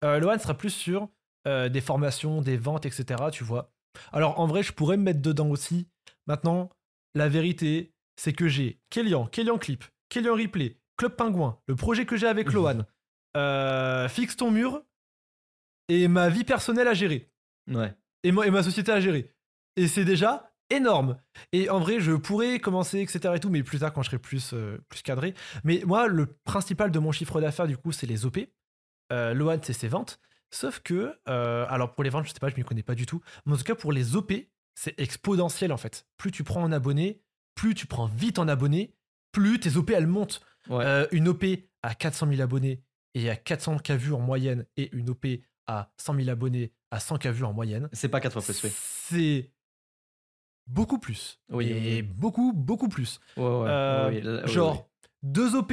euh, 0.04 0.18
Lohan 0.18 0.38
sera 0.38 0.54
plus 0.54 0.70
sur 0.70 1.08
euh, 1.46 1.68
des 1.68 1.80
formations, 1.80 2.42
des 2.42 2.56
ventes, 2.56 2.86
etc. 2.86 3.24
Tu 3.30 3.44
vois. 3.44 3.72
Alors 4.12 4.40
en 4.40 4.46
vrai, 4.46 4.62
je 4.62 4.72
pourrais 4.72 4.96
me 4.96 5.04
mettre 5.04 5.22
dedans 5.22 5.48
aussi. 5.48 5.88
Maintenant, 6.26 6.70
la 7.14 7.28
vérité, 7.28 7.94
c'est 8.16 8.32
que 8.32 8.48
j'ai 8.48 8.80
Kélian, 8.90 9.26
Kélian 9.26 9.58
Clip, 9.58 9.84
Kélian 10.08 10.34
Replay, 10.34 10.78
Club 10.96 11.14
Pingouin, 11.14 11.60
le 11.66 11.76
projet 11.76 12.04
que 12.04 12.16
j'ai 12.16 12.26
avec 12.26 12.52
Lohan, 12.52 12.84
euh, 13.36 14.08
Fixe 14.08 14.36
ton 14.36 14.50
mur 14.50 14.82
et 15.88 16.08
ma 16.08 16.28
vie 16.28 16.44
personnelle 16.44 16.88
à 16.88 16.94
gérer. 16.94 17.30
Ouais. 17.68 17.94
Et, 18.24 18.32
moi, 18.32 18.46
et 18.46 18.50
ma 18.50 18.62
société 18.62 18.92
à 18.92 19.00
gérer. 19.00 19.32
Et 19.78 19.88
c'est 19.88 20.04
déjà 20.04 20.50
énorme. 20.70 21.18
Et 21.52 21.70
en 21.70 21.78
vrai, 21.78 22.00
je 22.00 22.12
pourrais 22.12 22.58
commencer, 22.58 23.00
etc. 23.00 23.34
et 23.36 23.40
tout, 23.40 23.48
mais 23.48 23.62
plus 23.62 23.78
tard 23.78 23.92
quand 23.92 24.02
je 24.02 24.08
serai 24.08 24.18
plus, 24.18 24.52
euh, 24.52 24.78
plus 24.88 25.02
cadré. 25.02 25.34
Mais 25.64 25.82
moi, 25.86 26.08
le 26.08 26.26
principal 26.44 26.90
de 26.90 26.98
mon 26.98 27.12
chiffre 27.12 27.40
d'affaires, 27.40 27.66
du 27.66 27.76
coup, 27.76 27.92
c'est 27.92 28.06
les 28.06 28.26
OP. 28.26 28.38
Euh, 29.12 29.32
Lohan, 29.34 29.58
c'est 29.62 29.72
ses 29.72 29.88
ventes. 29.88 30.20
Sauf 30.50 30.80
que, 30.80 31.14
euh, 31.28 31.66
alors 31.68 31.94
pour 31.94 32.04
les 32.04 32.10
ventes, 32.10 32.26
je 32.26 32.32
sais 32.32 32.40
pas, 32.40 32.48
je 32.48 32.56
m'y 32.56 32.64
connais 32.64 32.82
pas 32.82 32.94
du 32.94 33.06
tout. 33.06 33.20
Mais 33.46 33.54
en 33.54 33.56
tout 33.56 33.64
cas, 33.64 33.74
pour 33.74 33.92
les 33.92 34.16
OP, 34.16 34.32
c'est 34.74 34.98
exponentiel 34.98 35.72
en 35.72 35.76
fait. 35.76 36.06
Plus 36.16 36.30
tu 36.30 36.44
prends 36.44 36.62
en 36.62 36.72
abonnés, 36.72 37.22
plus 37.54 37.74
tu 37.74 37.86
prends 37.86 38.06
vite 38.06 38.38
en 38.38 38.48
abonnés, 38.48 38.94
plus 39.32 39.60
tes 39.60 39.76
OP 39.76 39.90
elles 39.90 40.06
montent. 40.06 40.40
Ouais. 40.68 40.84
Euh, 40.84 41.06
une 41.12 41.28
OP 41.28 41.44
à 41.82 41.94
400 41.94 42.28
000 42.28 42.40
abonnés 42.40 42.82
et 43.14 43.30
à 43.30 43.36
400 43.36 43.78
k 43.78 43.92
vues 43.92 44.12
en 44.12 44.20
moyenne, 44.20 44.66
et 44.76 44.94
une 44.94 45.10
OP 45.10 45.26
à 45.66 45.90
100 45.98 46.14
000 46.14 46.28
abonnés 46.28 46.72
à 46.90 47.00
100 47.00 47.18
k 47.18 47.26
vues 47.28 47.44
en 47.44 47.52
moyenne, 47.52 47.88
C'est 47.92 48.08
pas 48.08 48.20
4 48.20 48.32
fois 48.32 48.42
plus, 48.42 48.62
oui. 48.64 48.70
c'est 48.74 49.50
beaucoup 50.68 50.98
plus. 50.98 51.40
Oui, 51.50 51.68
et 51.70 52.02
beaucoup, 52.02 52.52
beaucoup 52.52 52.88
plus. 52.88 53.18
Ouais, 53.36 53.42
ouais, 53.44 53.66
Euh, 53.68 54.42
oui, 54.44 54.52
genre, 54.52 54.88
deux 55.22 55.54
OP 55.56 55.72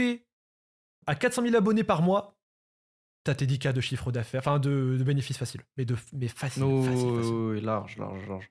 à 1.08 1.16
400 1.16 1.44
000 1.44 1.56
abonnés 1.56 1.84
par 1.84 2.02
mois, 2.02 2.36
t'as 3.24 3.36
tes 3.36 3.46
10K 3.46 3.74
de 3.74 3.82
chiffre 3.82 4.12
d'affaires, 4.12 4.40
enfin 4.42 4.60
de, 4.60 4.96
de 4.98 5.04
bénéfices 5.04 5.38
faciles. 5.38 5.62
Mais, 5.78 5.86
de, 5.86 5.96
mais 6.14 6.28
facile, 6.28 6.64
Oui, 6.64 6.86
facile, 6.86 7.08
oui, 7.10 7.18
facile. 7.18 7.34
oui, 7.34 7.54
oui, 7.56 7.62
large, 7.62 7.98
large, 7.98 8.28
large. 8.28 8.50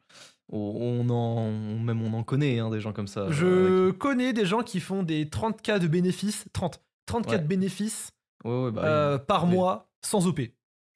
On 0.50 1.08
en, 1.08 1.50
même 1.50 2.02
on 2.02 2.12
en 2.12 2.22
connaît 2.22 2.58
hein, 2.58 2.68
des 2.70 2.80
gens 2.80 2.92
comme 2.92 3.06
ça. 3.06 3.20
euh, 3.20 3.32
Je 3.32 3.90
connais 3.92 4.32
des 4.34 4.44
gens 4.44 4.62
qui 4.62 4.78
font 4.80 5.02
des 5.02 5.24
30K 5.24 5.78
de 5.78 5.86
bénéfices, 5.88 6.44
30, 6.52 6.80
30K 7.08 7.28
Ouais. 7.30 7.38
de 7.38 7.46
bénéfices 7.46 8.10
Ouais, 8.44 8.64
ouais, 8.64 8.70
bah, 8.72 8.84
euh, 8.84 9.18
par 9.18 9.46
mois 9.46 9.88
sans 10.04 10.26
OP. 10.26 10.40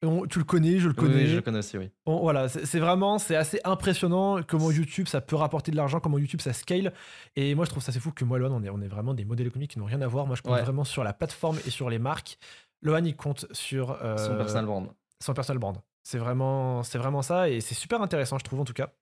On- 0.01 0.25
tu 0.25 0.39
le 0.39 0.45
connais, 0.45 0.79
je 0.79 0.87
le 0.87 0.93
Oui, 0.97 1.05
oui, 1.07 1.11
connais. 1.13 1.25
je 1.27 1.35
le 1.35 1.41
connais 1.41 1.59
aussi, 1.59 1.77
oui. 1.77 1.89
Voilà, 2.05 2.47
c'est 2.47 2.79
vraiment, 2.79 3.19
c'est 3.19 3.35
assez 3.35 3.59
impressionnant 3.65 4.39
comment 4.47 4.71
YouTube 4.71 5.07
ça 5.07 5.19
peut 5.19 5.35
rapporter 5.35 5.71
de 5.71 5.75
l'argent, 5.75 5.99
comment 5.99 6.17
YouTube 6.17 6.39
ça 6.41 6.53
scale. 6.53 6.93
Et 7.35 7.53
moi 7.53 7.65
je 7.65 7.69
trouve 7.71 7.83
ça 7.83 7.91
c'est 7.91 7.99
fou 7.99 8.11
que 8.11 8.23
moi 8.23 8.37
et 8.37 8.41
Lohan 8.41 8.53
on 8.53 8.63
est, 8.63 8.69
on 8.69 8.81
est 8.81 8.87
vraiment 8.87 9.13
des 9.13 9.25
modèles 9.25 9.47
économiques 9.47 9.71
qui 9.71 9.79
n'ont 9.79 9.85
rien 9.85 10.01
à 10.01 10.07
voir. 10.07 10.25
Moi 10.25 10.35
je 10.37 10.41
compte 10.41 10.53
Ouais. 10.53 10.61
vraiment 10.63 10.85
sur 10.85 11.03
la 11.03 11.11
plateforme 11.13 11.57
et 11.67 11.69
sur 11.69 11.89
les 11.89 11.99
marques. 11.99 12.37
Lohan 12.81 13.03
il 13.03 13.15
compte 13.15 13.45
sur 13.51 13.91
euh, 14.01 14.15
Son 14.17 14.37
personal 14.37 14.65
brand. 14.65 14.87
son 15.19 15.33
personal 15.33 15.59
brand. 15.59 15.77
C'est 16.03 16.17
vraiment, 16.17 16.81
c'est 16.83 16.97
vraiment 16.97 17.21
ça 17.21 17.49
et 17.49 17.59
c'est 17.59 17.75
super 17.75 18.01
intéressant 18.01 18.37
je 18.39 18.45
trouve 18.45 18.61
en 18.61 18.65
tout 18.65 18.73
cas. 18.73 18.93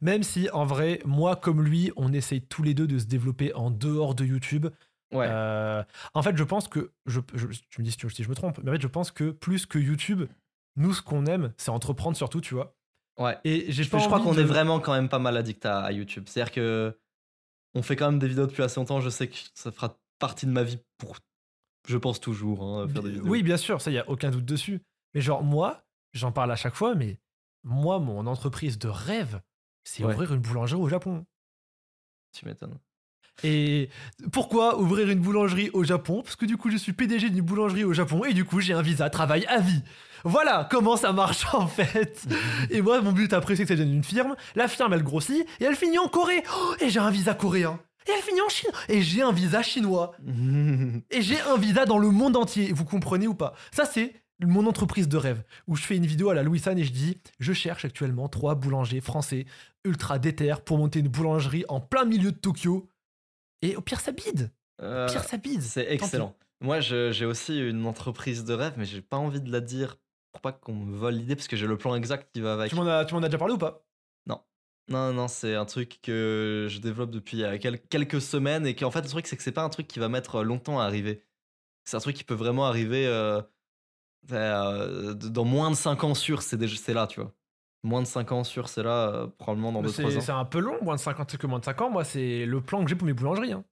Même 0.00 0.22
si 0.22 0.48
en 0.50 0.64
vrai 0.64 1.00
moi 1.04 1.34
comme 1.34 1.60
lui 1.62 1.90
on 1.96 2.12
essaye 2.12 2.40
tous 2.40 2.62
les 2.62 2.72
deux 2.72 2.86
de 2.86 2.98
se 3.00 3.06
développer 3.06 3.52
en 3.54 3.70
dehors 3.72 4.14
de 4.14 4.24
YouTube. 4.24 4.68
Ouais. 5.12 5.26
Euh, 5.28 5.82
en 6.14 6.22
fait, 6.22 6.36
je 6.36 6.44
pense 6.44 6.68
que. 6.68 6.92
Je, 7.06 7.20
je- 7.34 7.46
tu 7.70 7.80
me 7.80 7.84
dis 7.84 7.92
si, 7.92 7.96
tu- 7.96 8.10
si 8.10 8.22
je 8.24 8.28
me 8.28 8.34
trompe, 8.34 8.58
mais 8.62 8.70
en 8.70 8.74
fait, 8.74 8.80
je 8.82 8.88
pense 8.88 9.10
que 9.10 9.30
plus 9.30 9.64
que 9.66 9.78
YouTube, 9.78 10.28
nous, 10.76 10.92
ce 10.92 11.02
qu'on 11.02 11.26
aime, 11.26 11.52
c'est 11.56 11.70
entreprendre 11.70 12.16
surtout, 12.16 12.40
tu 12.40 12.54
vois. 12.54 12.74
ouais. 13.18 13.38
Et 13.44 13.70
j'ai 13.72 13.82
Je, 13.84 13.90
je 13.90 14.06
crois 14.06 14.20
qu'on 14.20 14.34
de- 14.34 14.40
est 14.40 14.44
vraiment 14.44 14.80
quand 14.80 14.92
même 14.92 15.08
pas 15.08 15.18
mal 15.20 15.36
addict 15.36 15.64
à, 15.64 15.80
à 15.80 15.92
YouTube. 15.92 16.24
C'est-à-dire 16.26 16.52
que 16.52 16.98
on 17.74 17.82
fait 17.82 17.94
quand 17.96 18.10
même 18.10 18.18
des 18.18 18.28
vidéos 18.28 18.46
depuis 18.46 18.62
assez 18.62 18.80
longtemps. 18.80 19.00
Je 19.00 19.08
sais 19.10 19.28
que 19.28 19.36
ça 19.54 19.70
fera 19.70 19.96
partie 20.18 20.46
de 20.46 20.50
ma 20.50 20.62
vie 20.64 20.78
pour, 20.98 21.16
je 21.86 21.96
pense 21.98 22.20
toujours, 22.20 22.62
hein, 22.64 22.88
faire 22.88 23.02
des 23.02 23.10
vidéos. 23.10 23.26
Oui, 23.28 23.42
bien 23.42 23.56
sûr, 23.58 23.80
ça, 23.80 23.90
il 23.90 23.94
y 23.94 23.98
a 23.98 24.08
aucun 24.10 24.30
doute 24.30 24.44
dessus. 24.46 24.80
Mais 25.14 25.20
genre, 25.20 25.42
moi, 25.44 25.84
j'en 26.14 26.32
parle 26.32 26.50
à 26.50 26.56
chaque 26.56 26.74
fois, 26.74 26.94
mais 26.94 27.18
moi, 27.64 27.98
mon 28.00 28.26
entreprise 28.26 28.78
de 28.78 28.88
rêve, 28.88 29.40
c'est 29.84 30.04
Ouais. 30.04 30.12
ouvrir 30.14 30.32
une 30.34 30.40
boulangerie 30.40 30.80
au 30.80 30.88
Japon. 30.88 31.24
Tu 32.32 32.44
m'étonnes. 32.46 32.78
Et 33.42 33.90
pourquoi 34.32 34.78
ouvrir 34.78 35.10
une 35.10 35.20
boulangerie 35.20 35.70
au 35.72 35.84
Japon? 35.84 36.22
Parce 36.22 36.36
que 36.36 36.46
du 36.46 36.56
coup, 36.56 36.70
je 36.70 36.76
suis 36.76 36.92
PDG 36.92 37.30
d'une 37.30 37.44
boulangerie 37.44 37.84
au 37.84 37.92
Japon 37.92 38.24
et 38.24 38.32
du 38.32 38.44
coup, 38.44 38.60
j'ai 38.60 38.72
un 38.72 38.82
visa 38.82 39.10
travail 39.10 39.44
à 39.46 39.60
vie. 39.60 39.82
Voilà 40.24 40.66
comment 40.70 40.96
ça 40.96 41.12
marche 41.12 41.46
en 41.54 41.66
fait. 41.66 42.26
et 42.70 42.80
moi, 42.80 43.00
mon 43.00 43.12
but 43.12 43.32
après, 43.32 43.56
c'est 43.56 43.62
que 43.62 43.68
ça 43.68 43.74
devienne 43.74 43.94
une 43.94 44.04
firme. 44.04 44.34
La 44.54 44.68
firme, 44.68 44.92
elle 44.92 45.02
grossit 45.02 45.46
et 45.60 45.64
elle 45.64 45.76
finit 45.76 45.98
en 45.98 46.08
Corée. 46.08 46.42
Oh, 46.56 46.74
et 46.80 46.90
j'ai 46.90 47.00
un 47.00 47.10
visa 47.10 47.34
coréen. 47.34 47.78
Et 48.08 48.12
elle 48.16 48.22
finit 48.22 48.40
en 48.40 48.48
Chine. 48.48 48.70
Et 48.88 49.02
j'ai 49.02 49.22
un 49.22 49.32
visa 49.32 49.62
chinois. 49.62 50.12
Et 51.10 51.22
j'ai 51.22 51.40
un 51.40 51.56
visa 51.56 51.86
dans 51.86 51.98
le 51.98 52.10
monde 52.10 52.36
entier. 52.36 52.72
Vous 52.72 52.84
comprenez 52.84 53.26
ou 53.26 53.34
pas? 53.34 53.54
Ça, 53.72 53.84
c'est 53.84 54.14
mon 54.40 54.66
entreprise 54.66 55.08
de 55.08 55.16
rêve. 55.16 55.42
Où 55.66 55.76
je 55.76 55.82
fais 55.82 55.96
une 55.96 56.06
vidéo 56.06 56.30
à 56.30 56.34
la 56.34 56.42
Louis 56.42 56.60
San 56.60 56.78
et 56.78 56.84
je 56.84 56.92
dis 56.92 57.18
Je 57.40 57.52
cherche 57.52 57.84
actuellement 57.84 58.28
trois 58.28 58.54
boulangers 58.54 59.00
français 59.00 59.46
ultra 59.84 60.18
déter 60.18 60.54
pour 60.64 60.78
monter 60.78 61.00
une 61.00 61.08
boulangerie 61.08 61.64
en 61.68 61.80
plein 61.80 62.04
milieu 62.04 62.32
de 62.32 62.36
Tokyo. 62.36 62.88
Et 63.62 63.76
au 63.76 63.80
pire, 63.80 64.00
ça 64.00 64.12
bide. 64.12 64.52
Euh, 64.82 65.06
Au 65.06 65.10
pire, 65.10 65.24
ça 65.24 65.36
bide. 65.36 65.62
c'est 65.62 65.90
excellent. 65.92 66.36
Moi, 66.60 66.80
j'ai 66.80 67.24
aussi 67.26 67.58
une 67.58 67.86
entreprise 67.86 68.44
de 68.44 68.54
rêve, 68.54 68.74
mais 68.76 68.84
j'ai 68.84 69.02
pas 69.02 69.16
envie 69.18 69.40
de 69.40 69.50
la 69.50 69.60
dire 69.60 69.96
pour 70.32 70.40
pas 70.42 70.52
qu'on 70.52 70.74
me 70.74 70.96
vole 70.96 71.14
l'idée, 71.14 71.34
parce 71.36 71.48
que 71.48 71.56
j'ai 71.56 71.66
le 71.66 71.78
plan 71.78 71.94
exact 71.94 72.30
qui 72.32 72.40
va 72.40 72.54
avec. 72.54 72.70
Tu 72.70 72.76
m'en 72.76 72.86
as, 72.86 73.04
déjà 73.04 73.38
parlé 73.38 73.54
ou 73.54 73.58
pas? 73.58 73.86
Non, 74.88 75.12
non, 75.12 75.26
c'est 75.26 75.56
un 75.56 75.64
truc 75.64 75.98
que 76.00 76.68
je 76.70 76.78
développe 76.78 77.10
depuis 77.10 77.42
euh, 77.42 77.58
quel- 77.60 77.80
quelques 77.88 78.20
semaines 78.20 78.68
et 78.68 78.76
qu'en 78.76 78.92
fait, 78.92 79.02
le 79.02 79.08
truc, 79.08 79.26
c'est 79.26 79.36
que 79.36 79.42
c'est 79.42 79.50
pas 79.50 79.64
un 79.64 79.68
truc 79.68 79.88
qui 79.88 79.98
va 79.98 80.08
mettre 80.08 80.44
longtemps 80.44 80.78
à 80.78 80.84
arriver. 80.84 81.24
C'est 81.84 81.96
un 81.96 82.00
truc 82.00 82.14
qui 82.14 82.22
peut 82.22 82.34
vraiment 82.34 82.66
arriver 82.66 83.04
euh, 83.08 83.42
euh, 84.30 85.14
dans 85.14 85.44
moins 85.44 85.72
de 85.72 85.76
5 85.76 86.04
ans 86.04 86.14
sûr, 86.14 86.42
c'est 86.42 86.56
déjà- 86.56 86.76
c'est 86.76 86.94
là, 86.94 87.08
tu 87.08 87.20
vois. 87.20 87.34
Moins 87.86 88.02
de 88.02 88.06
5 88.06 88.32
ans 88.32 88.42
sûr, 88.42 88.68
c'est 88.68 88.82
là, 88.82 89.08
euh, 89.10 89.26
probablement 89.38 89.70
dans 89.70 89.80
2-3 89.82 89.92
C'est 90.10 90.16
ans. 90.16 90.20
c'est 90.20 90.32
un 90.32 90.44
peu 90.44 90.58
long, 90.58 90.76
moins 90.82 90.96
de 90.96 91.00
50 91.00 91.30
c'est 91.30 91.36
que 91.38 91.46
moins 91.46 91.60
de 91.60 91.64
5 91.64 91.80
ans. 91.82 91.88
Moi, 91.90 92.04
c'est 92.04 92.44
le 92.44 92.60
plan 92.60 92.82
que 92.82 92.88
j'ai 92.90 92.96
pour 92.96 93.06
mes 93.06 93.12
boulangeries. 93.12 93.52
hein. 93.52 93.64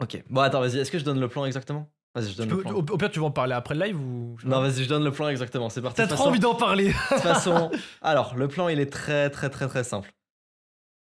Ok, 0.00 0.22
bon, 0.28 0.40
attends, 0.42 0.60
vas-y, 0.60 0.78
est-ce 0.78 0.90
que 0.90 0.98
je 0.98 1.04
donne 1.04 1.18
le 1.18 1.28
plan 1.28 1.44
exactement? 1.46 1.90
Vas-y, 2.14 2.30
je 2.32 2.36
donne 2.36 2.48
peux- 2.48 2.56
le 2.56 2.62
plan. 2.62 2.72
au, 2.74 2.78
au 2.78 2.96
pire, 2.96 3.10
tu 3.10 3.18
vas 3.18 3.26
en 3.26 3.30
parler 3.30 3.54
après 3.54 3.74
le 3.74 3.84
live 3.86 4.00
ou. 4.00 4.36
Non, 4.44 4.60
vas-y, 4.60 4.84
je 4.84 4.88
donne 4.88 5.04
le 5.04 5.10
plan 5.10 5.28
exactement, 5.28 5.68
c'est 5.68 5.82
parti. 5.82 5.96
T'as 5.96 6.06
trop 6.06 6.16
façon- 6.16 6.28
envie 6.28 6.38
d'en 6.38 6.54
parler. 6.54 6.88
De 6.88 6.92
toute 7.08 7.18
façon, 7.22 7.70
alors, 8.02 8.36
le 8.36 8.46
plan, 8.48 8.68
il 8.68 8.78
est 8.78 8.90
très, 8.92 9.30
très, 9.30 9.50
très, 9.50 9.66
très 9.68 9.84
simple. 9.84 10.12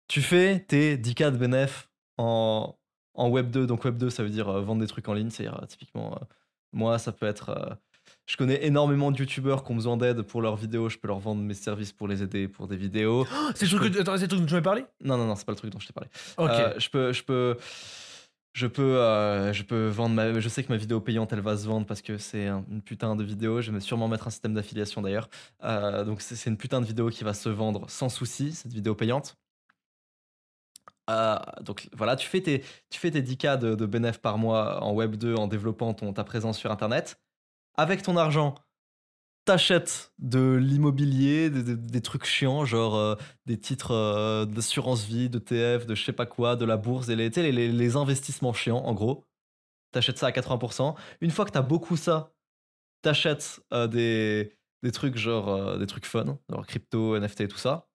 Tu 0.08 0.22
fais 0.22 0.58
tes 0.60 0.96
10K 0.96 1.30
de 1.30 1.36
bénéf 1.36 1.88
en, 2.18 2.74
en 3.14 3.28
Web 3.28 3.50
2. 3.50 3.66
Donc, 3.66 3.84
Web 3.84 3.96
2, 3.96 4.10
ça 4.10 4.22
veut 4.24 4.28
dire 4.30 4.48
euh, 4.48 4.60
vendre 4.62 4.80
des 4.80 4.86
trucs 4.88 5.08
en 5.08 5.12
ligne. 5.14 5.30
C'est-à-dire, 5.30 5.60
euh, 5.62 5.66
typiquement, 5.66 6.14
euh, 6.14 6.24
moi, 6.72 6.98
ça 6.98 7.12
peut 7.12 7.26
être. 7.26 7.78
Je 8.30 8.36
connais 8.36 8.64
énormément 8.64 9.10
de 9.10 9.18
youtubeurs 9.18 9.64
qui 9.64 9.72
ont 9.72 9.74
besoin 9.74 9.96
d'aide 9.96 10.22
pour 10.22 10.40
leurs 10.40 10.54
vidéos. 10.54 10.88
Je 10.88 10.98
peux 10.98 11.08
leur 11.08 11.18
vendre 11.18 11.42
mes 11.42 11.52
services 11.52 11.90
pour 11.90 12.06
les 12.06 12.22
aider 12.22 12.46
pour 12.46 12.68
des 12.68 12.76
vidéos. 12.76 13.26
c'est 13.56 13.66
le 13.68 13.76
truc, 13.76 13.92
que- 13.92 14.00
attends, 14.00 14.14
c'est 14.16 14.22
le 14.22 14.28
truc 14.28 14.40
dont 14.42 14.46
tu 14.46 14.54
m'as 14.54 14.60
parlé? 14.60 14.84
Non, 15.02 15.16
non, 15.18 15.26
non, 15.26 15.34
c'est 15.34 15.44
pas 15.44 15.50
le 15.50 15.56
truc 15.56 15.72
dont 15.72 15.80
je 15.80 15.88
t'ai 15.88 15.92
parlé. 15.92 16.08
Ok. 16.38 16.48
Euh, 16.50 16.74
je 16.78 16.88
peux, 16.90 17.12
je 17.12 17.24
peux, 17.24 17.56
je 18.52 18.68
peux, 18.68 18.98
euh, 19.00 19.52
je 19.52 19.64
peux 19.64 19.88
vendre 19.88 20.14
ma. 20.14 20.38
Je 20.38 20.48
sais 20.48 20.62
que 20.62 20.68
ma 20.72 20.76
vidéo 20.76 21.00
payante, 21.00 21.32
elle 21.32 21.40
va 21.40 21.56
se 21.56 21.66
vendre 21.66 21.86
parce 21.86 22.02
que 22.02 22.18
c'est 22.18 22.46
un- 22.46 22.64
une 22.70 22.82
putain 22.82 23.16
de 23.16 23.24
vidéo. 23.24 23.62
Je 23.62 23.72
vais 23.72 23.80
sûrement 23.80 24.06
mettre 24.06 24.28
un 24.28 24.30
système 24.30 24.54
d'affiliation 24.54 25.02
d'ailleurs. 25.02 25.28
Euh, 25.64 26.04
donc 26.04 26.20
c'est 26.20 26.36
c'est 26.36 26.50
une 26.50 26.56
putain 26.56 26.80
de 26.80 26.86
vidéo 26.86 27.10
qui 27.10 27.24
va 27.24 27.34
se 27.34 27.48
vendre 27.48 27.90
sans 27.90 28.08
souci, 28.10 28.52
cette 28.52 28.72
vidéo 28.72 28.94
payante. 28.94 29.36
Euh, 31.10 31.36
donc 31.62 31.88
voilà, 31.96 32.14
tu 32.14 32.28
fais 32.28 32.40
tes, 32.40 32.60
tu 32.90 33.00
fais 33.00 33.10
tes 33.10 33.22
10K 33.22 33.58
de, 33.58 33.74
de 33.74 33.86
bénéf 33.86 34.18
par 34.18 34.38
mois 34.38 34.84
en 34.84 34.92
Web 34.92 35.16
2 35.16 35.34
en 35.34 35.48
développant 35.48 35.92
ton, 35.94 36.12
ta 36.12 36.22
présence 36.22 36.56
sur 36.56 36.70
Internet. 36.70 37.20
Avec 37.80 38.02
ton 38.02 38.18
argent, 38.18 38.56
t'achètes 39.46 40.12
de 40.18 40.52
l'immobilier, 40.56 41.48
des, 41.48 42.02
trucs 42.02 42.26
chiants, 42.26 42.66
genre 42.66 42.94
euh, 42.94 43.14
des 43.46 43.58
titres 43.58 43.92
euh, 43.92 44.44
d'assurance 44.44 45.04
vie, 45.06 45.30
de 45.30 45.38
TF, 45.38 45.86
de 45.86 45.94
je 45.94 46.04
sais 46.04 46.12
pas 46.12 46.26
quoi, 46.26 46.56
de 46.56 46.66
la 46.66 46.76
bourse, 46.76 47.08
et 47.08 47.16
les, 47.16 47.96
investissements 47.96 48.52
chiants, 48.52 48.84
en 48.84 48.92
gros. 48.92 49.24
T'achètes 49.92 50.18
ça 50.18 50.26
à 50.26 50.30
80%. 50.30 50.94
Une 51.22 51.30
fois 51.30 51.46
que 51.46 51.52
t'as 51.52 51.62
beaucoup 51.62 51.96
ça, 51.96 52.34
t'achètes 53.00 53.62
euh, 53.72 53.86
des, 53.86 54.58
des 54.82 54.92
trucs 54.92 55.16
genre 55.16 55.78
des 55.78 55.86
trucs 55.86 56.04
fun, 56.04 56.38
genre 56.50 56.66
crypto, 56.66 57.18
NFT, 57.18 57.48
tout 57.48 57.56
ça. 57.56 57.88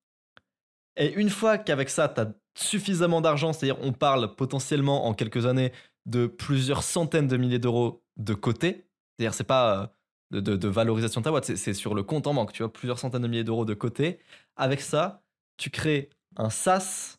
Et 0.98 1.14
une 1.14 1.30
fois 1.30 1.60
qu'avec 1.60 1.92
ça, 1.92 2.10
t'as 2.10 2.32
suffisamment 2.58 3.22
d'argent, 3.22 3.54
c'est-à-dire 3.54 3.78
on 3.84 3.94
parle 3.94 4.36
potentiellement 4.36 5.06
en 5.06 5.14
quelques 5.14 5.46
années 5.46 5.72
de 6.08 6.26
plusieurs 6.26 6.82
centaines 6.82 7.28
de 7.28 7.38
milliers 7.38 7.60
d'euros 7.60 8.04
de 8.18 8.34
côté, 8.34 8.85
c'est-à-dire 9.18 9.34
c'est 9.34 9.44
pas 9.44 9.92
euh, 10.34 10.42
de, 10.42 10.68
valorisation 10.68 11.22
de 11.22 11.26
ta 11.26 11.32
boîte, 11.32 11.46
c'est- 11.56 11.74
sur 11.74 11.96
le 11.96 12.04
compte 12.04 12.28
en 12.28 12.34
banque, 12.34 12.52
tu 12.54 12.64
vois, 12.64 12.72
plusieurs 12.72 13.00
centaines 13.00 13.22
de 13.22 13.28
milliers 13.28 13.44
d'euros 13.44 13.66
de 13.66 13.74
côté. 13.74 14.20
Avec 14.56 14.82
ça, 14.82 15.24
tu 15.58 15.70
crées 15.70 16.10
un 16.36 16.50
SaaS 16.50 17.18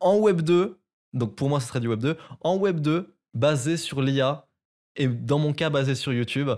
en 0.00 0.16
Web 0.18 0.42
2, 0.42 0.80
donc 1.12 1.34
pour 1.36 1.48
moi 1.48 1.60
ce 1.60 1.68
serait 1.68 1.80
du 1.80 1.88
Web 1.88 2.00
2, 2.00 2.16
en 2.40 2.56
Web 2.56 2.80
2 2.80 3.14
basé 3.34 3.76
sur 3.76 4.00
l'IA 4.02 4.46
et 4.96 5.08
dans 5.08 5.38
mon 5.38 5.52
cas 5.52 5.70
basé 5.70 5.94
sur 5.94 6.12
YouTube. 6.12 6.50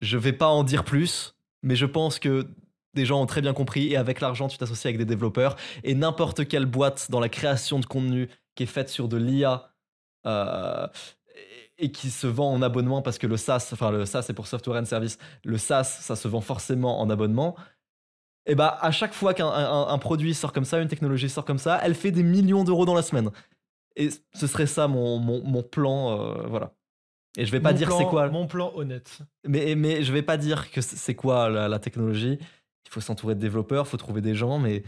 Je 0.00 0.16
vais 0.16 0.32
pas 0.32 0.48
en 0.48 0.64
dire 0.64 0.84
plus, 0.84 1.36
mais 1.62 1.76
je 1.76 1.86
pense 1.86 2.18
que 2.18 2.48
des 2.94 3.04
gens 3.06 3.20
ont 3.20 3.26
très 3.26 3.42
bien 3.42 3.52
compris 3.52 3.88
et 3.92 3.96
avec 3.96 4.20
l'argent 4.20 4.48
tu 4.48 4.58
t'associes 4.58 4.88
avec 4.88 4.98
des 4.98 5.04
développeurs 5.04 5.56
et 5.84 5.94
n'importe 5.94 6.48
quelle 6.48 6.66
boîte 6.66 7.10
dans 7.10 7.20
la 7.20 7.28
création 7.28 7.78
de 7.78 7.86
contenu 7.86 8.28
qui 8.54 8.64
est 8.64 8.66
faite 8.66 8.88
sur 8.88 9.08
de 9.08 9.16
l'IA 9.16 9.70
euh, 10.26 10.86
et- 11.80 11.90
qui 11.92 12.10
se 12.10 12.26
vend 12.26 12.52
en 12.52 12.62
abonnement 12.62 13.02
parce 13.02 13.18
que 13.18 13.26
le 13.26 13.36
SaaS, 13.36 13.70
enfin 13.72 13.90
le 13.90 14.04
SaaS 14.06 14.22
c'est 14.22 14.34
pour 14.34 14.46
Software 14.46 14.80
and 14.80 14.84
Service, 14.84 15.18
le 15.44 15.58
SaaS 15.58 15.84
ça 15.84 16.16
se 16.16 16.28
vend 16.28 16.40
forcément 16.40 17.00
en 17.00 17.10
abonnement. 17.10 17.56
Et 18.46 18.54
bah 18.54 18.78
à 18.80 18.90
chaque 18.90 19.12
fois 19.14 19.34
qu'un 19.34 19.48
un- 19.48 19.88
un 19.88 19.98
produit 19.98 20.34
sort 20.34 20.52
comme 20.52 20.64
ça, 20.64 20.80
une 20.80 20.88
technologie 20.88 21.28
sort 21.28 21.44
comme 21.44 21.58
ça, 21.58 21.78
elle 21.82 21.94
fait 21.94 22.10
des 22.10 22.22
millions 22.22 22.64
d'euros 22.64 22.86
dans 22.86 22.94
la 22.94 23.02
semaine. 23.02 23.30
Et 23.96 24.08
ce 24.34 24.46
serait 24.46 24.66
ça 24.66 24.88
mon, 24.88 25.18
mon, 25.18 25.42
mon 25.44 25.62
plan, 25.62 26.18
euh, 26.18 26.46
voilà. 26.46 26.72
Et 27.36 27.44
je 27.46 27.52
vais 27.52 27.60
pas 27.60 27.72
Mon 27.72 27.78
dire 27.78 27.92
c'est 27.92 28.04
quoi, 28.06 28.28
Mon 28.28 28.46
plan 28.46 28.72
honnête. 28.74 29.18
mais, 29.46 29.74
mais 29.76 30.02
je 30.02 30.12
vais 30.12 30.22
pas 30.22 30.36
dire 30.36 30.70
que 30.70 30.80
c'est- 30.80 30.96
c'est 30.96 31.14
quoi 31.14 31.48
la, 31.48 31.68
la 31.68 31.78
technologie. 31.78 32.38
Il 32.86 32.90
faut 32.90 33.00
s'entourer 33.00 33.34
de 33.36 33.40
développeurs, 33.40 33.84
il 33.86 33.88
faut 33.88 33.96
trouver 33.98 34.20
des 34.20 34.34
gens, 34.34 34.58
mais 34.58 34.82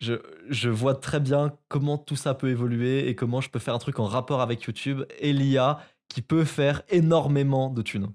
je, 0.00 0.14
je 0.48 0.68
vois 0.68 0.94
très 0.94 1.18
bien 1.18 1.56
comment 1.68 1.96
tout 1.98 2.14
ça 2.16 2.34
peut 2.34 2.50
évoluer 2.50 3.08
et 3.08 3.14
comment 3.16 3.40
je 3.40 3.48
peux 3.50 3.58
faire 3.58 3.74
un 3.74 3.78
truc 3.78 3.98
en 4.00 4.04
rapport 4.04 4.40
avec 4.40 4.62
YouTube 4.62 5.02
et 5.18 5.32
l'IA 5.32 5.80
qui 6.12 6.22
peut 6.22 6.44
faire 6.44 6.82
énormément 6.88 7.70
de 7.70 7.82
thunes. 7.82 8.12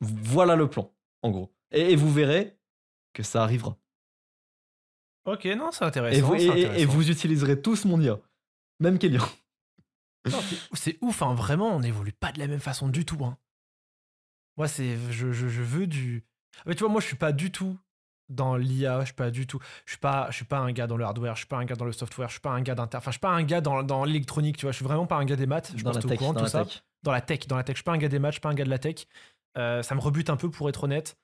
Voilà 0.00 0.56
le 0.56 0.68
plan, 0.70 0.94
en 1.22 1.30
gros. 1.30 1.54
Et, 1.72 1.92
et 1.92 1.96
vous 1.96 2.10
verrez 2.12 2.58
que 3.12 3.22
ça 3.22 3.42
arrivera. 3.42 3.76
Ok, 5.24 5.44
non, 5.46 5.70
c'est 5.72 5.84
intéressant. 5.84 6.16
Et 6.18 6.20
vous, 6.22 6.34
et- 6.34 6.82
et 6.82 6.84
utiliserez 7.10 7.60
tous 7.60 7.84
mon 7.84 8.00
IA. 8.00 8.18
Même 8.80 8.98
Kélian. 8.98 9.24
C'est- 10.26 10.68
c'est 10.74 10.98
ouf, 11.00 11.22
hein, 11.22 11.34
vraiment, 11.34 11.74
on 11.74 11.80
n'évolue 11.80 12.12
pas 12.12 12.32
de 12.32 12.38
la 12.38 12.46
même 12.46 12.60
façon 12.60 12.88
du 12.88 13.04
tout. 13.04 13.24
Hein. 13.24 13.36
Moi, 14.56 14.68
c'est, 14.68 14.96
je, 15.10 15.32
je, 15.32 15.48
je 15.48 15.62
veux 15.62 15.86
du. 15.86 16.24
Mais 16.66 16.74
tu 16.74 16.80
vois, 16.80 16.88
moi, 16.90 17.00
je 17.00 17.06
suis 17.06 17.16
pas 17.16 17.32
du 17.32 17.50
tout 17.52 17.78
dans 18.30 18.56
l'IA, 18.56 19.00
je 19.00 19.06
suis 19.06 19.14
pas 19.14 19.30
du 19.30 19.46
tout. 19.46 19.58
Je 19.84 19.92
suis 19.92 19.98
pas, 20.00 20.28
je 20.30 20.36
suis 20.36 20.44
pas 20.46 20.58
un 20.58 20.72
gars 20.72 20.86
dans 20.86 20.96
le 20.96 21.04
hardware, 21.04 21.34
je 21.34 21.40
suis 21.40 21.46
pas 21.48 21.58
un 21.58 21.64
gars 21.64 21.74
dans 21.76 21.84
le 21.84 21.92
software, 21.92 22.28
je 22.28 22.32
suis 22.34 22.40
pas 22.40 22.50
un 22.52 22.62
gars 22.62 22.74
d'inter. 22.74 22.96
Enfin, 22.96 23.10
je 23.10 23.14
suis 23.16 23.20
pas 23.20 23.30
un 23.30 23.42
gars 23.42 23.60
dans, 23.60 23.82
dans 23.82 24.04
l'électronique, 24.04 24.56
tu 24.56 24.66
vois. 24.66 24.72
Je 24.72 24.76
suis 24.76 24.84
vraiment 24.84 25.06
pas 25.06 25.16
un 25.16 25.24
gars 25.24 25.36
des 25.36 25.46
maths. 25.46 25.72
Je 25.76 25.82
Dans 25.82 25.90
pense 25.90 25.96
la 25.96 26.00
t'es 26.02 26.06
au 26.06 26.08
tech. 26.10 26.18
courant 26.18 26.32
de 26.32 26.38
Dans 26.38 26.40
tout 26.46 26.56
la 26.56 26.64
ça. 26.64 26.64
tech. 26.64 26.82
Dans 27.02 27.12
la 27.12 27.20
tech, 27.20 27.46
dans 27.46 27.56
la 27.56 27.64
tech. 27.64 27.74
Je 27.74 27.78
suis 27.78 27.84
pas 27.84 27.92
un 27.92 27.98
gars 27.98 28.08
des 28.08 28.18
maths, 28.18 28.32
je 28.32 28.36
suis 28.36 28.40
pas 28.40 28.48
un 28.50 28.54
gars 28.54 28.64
de 28.64 28.70
la 28.70 28.78
tech. 28.78 29.06
Euh, 29.58 29.82
ça 29.82 29.94
me 29.94 30.00
rebute 30.00 30.30
un 30.30 30.36
peu 30.36 30.50
pour 30.50 30.68
être 30.68 30.84
honnête. 30.84 31.16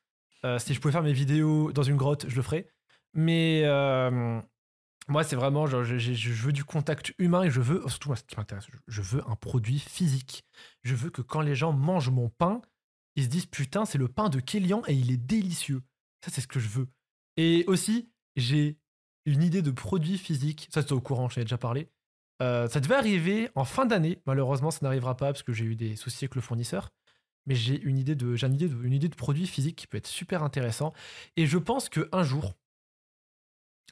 Euh, 0.45 0.59
si 0.59 0.75
je 0.75 0.81
pouvais 0.81 0.93
faire 0.93 1.03
mes 1.03 1.13
vidéos 1.13 1.73
dans 1.73 1.83
une 1.83 1.97
grotte, 1.97 2.27
je 2.29 2.37
le 2.37 2.43
ferais. 2.43 2.69
Mais 3.15 3.63
euh, 3.65 4.41
moi, 5.09 5.23
c'est 5.25 5.37
vraiment, 5.37 5.67
genre, 5.67 5.85
je, 5.85 5.97
je- 5.99 6.13
je 6.13 6.33
veux 6.33 6.53
du 6.53 6.65
contact 6.65 7.15
humain 7.19 7.45
et 7.45 7.51
je 7.51 7.61
veux, 7.61 7.81
surtout 7.89 8.09
moi, 8.09 8.17
ce 8.17 8.25
qui 8.25 8.37
m'intéresse, 8.37 8.67
je 8.89 9.03
veux 9.03 9.23
un 9.29 9.37
produit 9.37 9.79
physique. 9.79 10.45
Je 10.83 10.95
veux 10.95 11.11
que 11.11 11.23
quand 11.23 11.41
les 11.41 11.55
gens 11.55 11.73
mangent 11.73 12.11
mon 12.11 12.29
pain, 12.29 12.61
ils 13.15 13.25
se 13.25 13.29
disent 13.29 13.47
putain, 13.47 13.85
c'est 13.87 13.99
le 13.99 14.09
pain 14.09 14.29
de 14.29 14.41
Kélian 14.41 14.83
et 14.89 14.93
il 14.95 15.11
est 15.11 15.17
délicieux. 15.17 15.81
Ça, 16.25 16.31
c'est 16.33 16.41
ce 16.41 16.49
que 16.49 16.59
je 16.61 16.69
veux. 16.69 16.89
Et 17.37 17.64
aussi, 17.66 18.11
j'ai 18.37 18.78
une 19.24 19.43
idée 19.43 19.62
de 19.62 19.70
produit 19.70 20.18
physique. 20.18 20.68
Ça, 20.72 20.82
c'était 20.82 20.93
au 20.95 21.01
courant, 21.01 21.28
je 21.28 21.37
t'en 21.37 21.41
ai 21.41 21.45
déjà 21.45 21.59
parlé. 21.59 21.91
Euh, 22.43 22.68
ça 22.68 22.80
devait 22.80 22.95
arriver 22.95 23.51
en 23.55 23.64
fin 23.64 23.87
d'année. 23.87 24.20
Malheureusement, 24.26 24.70
ça 24.70 24.80
n'arrivera 24.82 25.16
pas 25.16 25.26
parce 25.26 25.43
que 25.43 25.53
j'ai 25.53 25.64
eu 25.64 25.74
des 25.76 25.97
soucis 25.97 26.24
avec 26.24 26.34
le 26.34 26.41
fournisseur. 26.41 26.91
Mais 27.47 27.55
j'ai 27.55 27.80
une 27.80 27.99
idée 27.99 28.14
de, 28.14 28.34
j'ai 28.34 28.47
une 28.47 28.55
idée 28.55 28.68
de, 28.68 28.82
une 28.84 28.93
idée 28.93 29.09
de 29.09 29.14
produit 29.14 29.47
physique 29.47 29.76
qui 29.76 29.87
peut 29.87 29.97
être 29.99 30.07
super 30.07 30.43
intéressant. 30.43 30.93
Et 31.37 31.47
je 31.47 31.59
pense 31.59 31.89
que 31.89 32.09
un 32.12 32.24
jour, 32.24 32.55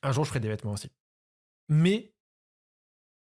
un 0.02 0.12
jour, 0.12 0.24
je 0.24 0.30
ferai 0.30 0.40
des 0.40 0.48
vêtements 0.48 0.72
aussi. 0.72 0.90
Mais 1.68 2.12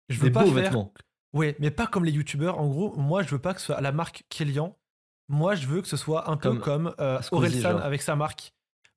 je 0.08 0.18
veux 0.18 0.28
Des 0.28 0.32
pas 0.32 0.44
beaux 0.44 0.52
faire. 0.52 0.64
vêtements. 0.64 0.92
Ouais, 1.32 1.56
mais 1.58 1.70
pas 1.70 1.86
comme 1.86 2.04
les 2.04 2.12
youtubeurs. 2.12 2.58
En 2.58 2.68
gros, 2.68 2.96
moi, 2.96 3.22
je 3.22 3.28
veux 3.28 3.40
pas 3.40 3.54
que 3.54 3.60
ce 3.60 3.66
soit 3.66 3.80
la 3.80 3.92
marque 3.92 4.24
Kélian. 4.28 4.76
Moi, 5.28 5.54
je 5.54 5.66
veux 5.66 5.82
que 5.82 5.88
ce 5.88 5.96
soit 5.96 6.28
un 6.30 6.36
peu 6.36 6.48
Comme 6.50 6.60
comme 6.60 6.94
euh, 6.98 7.20
Orelsan 7.30 7.78
avec 7.78 8.02
sa 8.02 8.16
marque. 8.16 8.52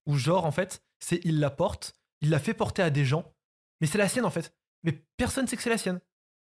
Où, 0.05 0.17
genre, 0.17 0.45
en 0.45 0.51
fait, 0.51 0.84
c'est 1.04 1.20
il 1.26 1.39
la 1.39 1.49
porte, 1.49 1.95
il 2.22 2.30
la 2.30 2.39
fait 2.39 2.54
porter 2.54 2.82
à 2.82 2.89
des 2.89 3.04
gens, 3.04 3.36
mais 3.82 3.88
c'est 3.88 3.97
la 3.97 4.08
sienne, 4.08 4.26
en 4.26 4.30
fait. 4.30 4.56
Mais 4.84 5.04
personne 5.18 5.47
sait 5.47 5.58
que 5.58 5.62
c'est 5.62 5.70
la 5.70 5.78
sienne. 5.78 5.99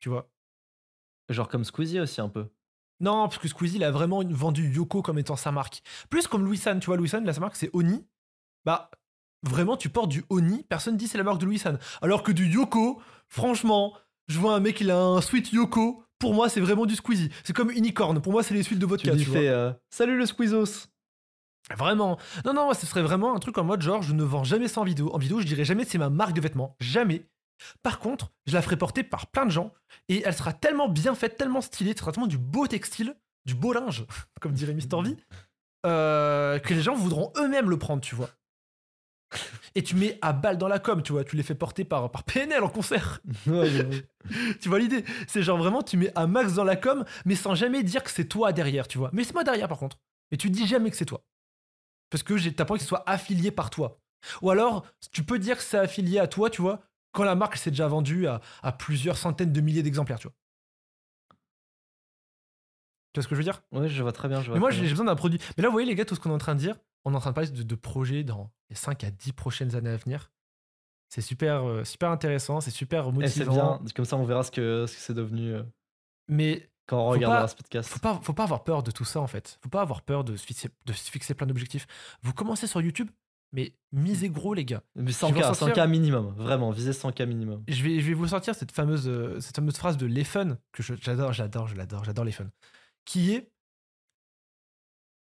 Tu 0.01 0.09
vois 0.09 0.28
Genre 1.28 1.48
comme 1.48 1.64
Squeezie 1.64 2.01
aussi 2.01 2.20
un 2.20 2.28
peu. 2.28 2.48
Non, 2.98 3.28
parce 3.28 3.38
que 3.38 3.46
Squeezie, 3.46 3.76
il 3.76 3.84
a 3.84 3.92
vraiment 3.92 4.24
vendu 4.24 4.68
Yoko 4.68 5.03
comme 5.03 5.20
étant 5.20 5.36
sa 5.36 5.53
marque. 5.53 5.82
Plus 6.11 6.26
comme 6.26 6.44
Louis 6.44 6.59
San, 6.59 6.80
tu 6.80 6.86
vois, 6.86 6.96
Louis 6.96 7.09
San, 7.09 7.24
là, 7.24 7.32
sa 7.32 7.40
marque, 7.40 7.55
c'est 7.55 7.70
Oni. 7.72 8.05
Bah, 8.64 8.90
vraiment, 9.44 9.76
tu 9.76 9.88
portes 9.88 10.11
du 10.11 10.24
Oni, 10.28 10.64
personne 10.64 10.96
dit 10.96 11.07
c'est 11.07 11.18
la 11.18 11.24
marque 11.24 11.40
de 11.40 11.46
Louis 11.46 11.61
San. 11.61 11.78
Alors 12.03 12.24
que 12.24 12.32
du 12.32 12.46
Yoko, 12.46 13.01
franchement, 13.28 13.94
je 14.26 14.38
vois 14.40 14.57
un 14.57 14.61
mec, 14.61 14.80
il 14.80 14.90
a 14.90 14.98
un 14.98 15.20
sweat 15.20 15.53
Yoko. 15.53 16.03
Pour 16.18 16.34
moi, 16.34 16.48
c'est 16.48 16.61
vraiment 16.61 16.86
du 16.86 16.96
Squeezie. 16.96 17.30
C'est 17.44 17.55
comme 17.55 17.70
Unicorn. 17.70 18.20
Pour 18.20 18.32
moi, 18.32 18.42
c'est 18.42 18.55
les 18.55 18.64
suites 18.64 18.80
de 18.80 18.86
vodka, 18.86 19.12
tu 19.12 19.24
vois. 19.24 19.40
fais 19.40 19.48
euh, 19.48 19.72
Salut 19.90 20.18
le 20.18 20.26
Squeezos 20.26 20.88
Vraiment. 21.76 22.18
Non, 22.44 22.52
non, 22.52 22.74
ce 22.74 22.86
serait 22.86 23.02
vraiment 23.02 23.34
un 23.34 23.38
truc 23.38 23.58
en 23.58 23.64
mode 23.64 23.82
genre, 23.82 24.02
je 24.02 24.12
ne 24.12 24.24
vends 24.24 24.44
jamais 24.44 24.68
ça 24.68 24.80
en 24.80 24.84
vidéo. 24.84 25.11
En 25.14 25.18
vidéo, 25.18 25.40
je 25.40 25.46
dirais 25.46 25.64
jamais 25.64 25.84
c'est 25.84 25.98
ma 25.98 26.11
marque 26.11 26.32
de 26.32 26.40
vêtements. 26.40 26.76
Jamais. 26.80 27.26
Par 27.82 27.98
contre, 27.98 28.32
je 28.46 28.54
la 28.54 28.62
ferai 28.62 28.76
porter 28.76 29.02
par 29.02 29.26
plein 29.26 29.44
de 29.44 29.50
gens 29.50 29.72
et 30.08 30.22
elle 30.24 30.34
sera 30.34 30.52
tellement 30.52 30.88
bien 30.88 31.14
faite, 31.14 31.36
tellement 31.36 31.61
stylée, 31.61 31.92
ce 31.92 31.98
sera 31.98 32.12
tellement 32.12 32.26
du 32.26 32.38
beau 32.38 32.66
textile, 32.66 33.16
du 33.44 33.54
beau 33.54 33.72
linge, 33.72 34.06
comme 34.40 34.52
dirait 34.52 34.74
Mister 34.74 34.96
V, 35.02 35.16
euh, 35.86 36.58
que 36.58 36.74
les 36.74 36.82
gens 36.82 36.94
voudront 36.94 37.32
eux-mêmes 37.36 37.70
le 37.70 37.78
prendre, 37.78 38.02
tu 38.02 38.14
vois. 38.14 38.30
Et 39.76 39.82
tu 39.84 39.94
mets 39.94 40.18
à 40.22 40.32
balle 40.32 40.58
dans 40.58 40.66
la 40.66 40.80
com, 40.80 41.02
tu 41.02 41.12
vois, 41.12 41.22
tu 41.22 41.36
les 41.36 41.44
fais 41.44 41.54
porter 41.54 41.84
par, 41.84 42.11
par 42.11 42.24
PNL 42.24 42.64
en 42.64 42.68
concert. 42.68 43.20
Ouais, 43.46 43.70
tu 44.61 44.68
vois 44.68 44.78
l'idée 44.78 45.04
C'est 45.28 45.42
genre 45.42 45.56
vraiment, 45.56 45.82
tu 45.82 45.96
mets 45.96 46.12
un 46.16 46.26
max 46.26 46.54
dans 46.54 46.64
la 46.64 46.76
com, 46.76 47.04
mais 47.24 47.36
sans 47.36 47.54
jamais 47.54 47.82
dire 47.82 48.02
que 48.02 48.11
c'est 48.11 48.24
toi 48.24 48.52
derrière, 48.52 48.88
tu 48.88 48.98
vois. 48.98 49.11
Mais 49.12 49.22
c'est 49.24 49.34
moi 49.34 49.44
derrière 49.44 49.68
par 49.68 49.78
contre. 49.78 49.98
Mais 50.30 50.36
tu 50.36 50.50
dis 50.50 50.66
jamais 50.66 50.90
que 50.90 50.96
c'est 50.96 51.04
toi. 51.04 51.22
Parce 52.11 52.22
que 52.22 52.48
t'as 52.50 52.64
pas 52.64 52.72
envie 52.74 52.78
que 52.78 52.84
ce 52.84 52.88
soit 52.88 53.08
affilié 53.08 53.50
par 53.50 53.70
toi. 53.70 54.00
Ou 54.42 54.50
alors, 54.50 54.84
tu 55.12 55.24
peux 55.24 55.38
dire 55.38 55.56
que 55.56 55.62
c'est 55.62 55.78
affilié 55.78 56.18
à 56.18 56.26
toi, 56.28 56.50
tu 56.50 56.61
vois, 56.61 56.82
quand 57.12 57.24
la 57.24 57.34
marque 57.34 57.56
s'est 57.56 57.70
déjà 57.70 57.88
vendue 57.88 58.26
à, 58.26 58.40
à 58.62 58.72
plusieurs 58.72 59.16
centaines 59.16 59.52
de 59.52 59.61
milliers 59.61 59.82
d'exemplaires, 59.82 60.18
tu 60.18 60.28
vois. 60.28 60.34
Tu 63.12 63.18
vois 63.18 63.22
ce 63.24 63.28
que 63.28 63.34
je 63.34 63.40
veux 63.40 63.44
dire? 63.44 63.62
Ouais, 63.72 63.88
je 63.88 64.02
vois 64.02 64.12
très 64.12 64.28
bien. 64.28 64.40
Je 64.40 64.46
vois 64.46 64.54
Mais 64.54 64.61
moi, 64.61 64.70
j'ai 64.70 64.88
besoin 64.88 65.06
d'un 65.06 65.16
produit. 65.16 65.40
Mais 65.56 65.62
là, 65.62 65.68
vous 65.68 65.72
voyez, 65.72 65.88
les 65.88 65.94
gars, 65.94 66.04
tout 66.04 66.14
ce 66.14 66.20
qu'on 66.20 66.30
est 66.30 66.34
en 66.34 66.38
train 66.38 66.54
de 66.54 66.61
dire, 66.61 66.76
on 67.04 67.12
est 67.12 67.16
en 67.16 67.20
train 67.20 67.30
de 67.30 67.34
parler 67.34 67.50
de, 67.50 67.62
de 67.62 67.74
projets 67.74 68.22
dans 68.22 68.52
les 68.68 68.76
5 68.76 69.02
à 69.04 69.11
10 69.11 69.32
prochaines 69.32 69.74
années 69.74 69.90
à 69.90 69.96
venir. 69.96 70.30
C'est 71.08 71.22
super, 71.22 71.64
euh, 71.68 71.82
super 71.84 72.11
intéressant, 72.11 72.61
c'est 72.61 72.70
super 72.70 73.08
Eh, 73.20 73.26
c'est 73.26 73.44
motivant. 73.44 73.78
bien, 73.78 73.92
comme 73.96 74.04
ça 74.04 74.16
on 74.16 74.24
verra 74.24 74.44
ce 74.44 74.52
que 74.52 74.86
ce 74.86 74.94
que 74.94 75.00
c'est 75.00 75.14
devenu 75.14 75.54
euh, 75.54 75.64
Mais 76.28 76.70
quand 76.91 76.99
on 77.01 77.07
Faut 77.07 77.11
regardera 77.12 77.41
pas- 77.43 77.49
ce 77.49 77.57
podcast. 77.57 77.88
faut 77.88 77.99
pas, 78.01 78.20
faut 78.22 78.32
pas 78.32 78.43
avoir 78.45 78.64
peur 78.64 78.82
de 78.82 78.91
tout 78.91 79.05
ça 79.05 79.20
en 79.20 79.26
fait. 79.26 79.59
Faut 79.62 79.68
pas 79.68 79.80
avoir 79.82 80.03
peur 80.03 80.24
de 80.24 80.36
se 80.36 80.45
fixer, 80.45 80.68
de 80.86 80.93
se 80.93 81.11
fixer 81.11 81.34
plein 81.34 81.47
d'objectifs. 81.47 81.86
Vous 82.22 82.32
commencez 82.34 82.66
sur 82.66 82.80
YouTube, 82.80 83.11
mais 83.53 83.74
misez 83.93 84.28
gros 84.28 84.55
les 84.55 84.64
gars. 84.64 84.82
Mais 84.97 85.12
Tu 85.12 85.18
vas 85.20 85.28
100K, 85.28 85.43
sortir- 85.55 85.68
100K 85.74 85.86
minimum, 85.88 86.34
vraiment, 86.36 86.70
visez 86.70 86.93
100K 86.93 87.26
minimum. 87.26 87.62
Je 87.68 87.82
vais, 87.82 88.01
je 88.01 88.07
vais 88.09 88.14
vous 88.14 88.28
sortir 88.28 88.55
cette 88.55 88.72
fameuse, 88.72 89.09
euh, 89.09 89.38
cette 89.41 89.57
fameuse 89.57 89.76
phrase 89.76 89.97
de 89.97 90.07
Les 90.07 90.24
Fun, 90.24 90.59
que 90.72 90.82
j'adore, 90.82 91.32
j'adore, 91.32 91.68
je 91.68 91.76
l'adore, 91.76 92.05
j'adore 92.05 92.24
Les 92.24 92.32
Fun, 92.32 92.51
qui 93.05 93.32
est 93.32 93.51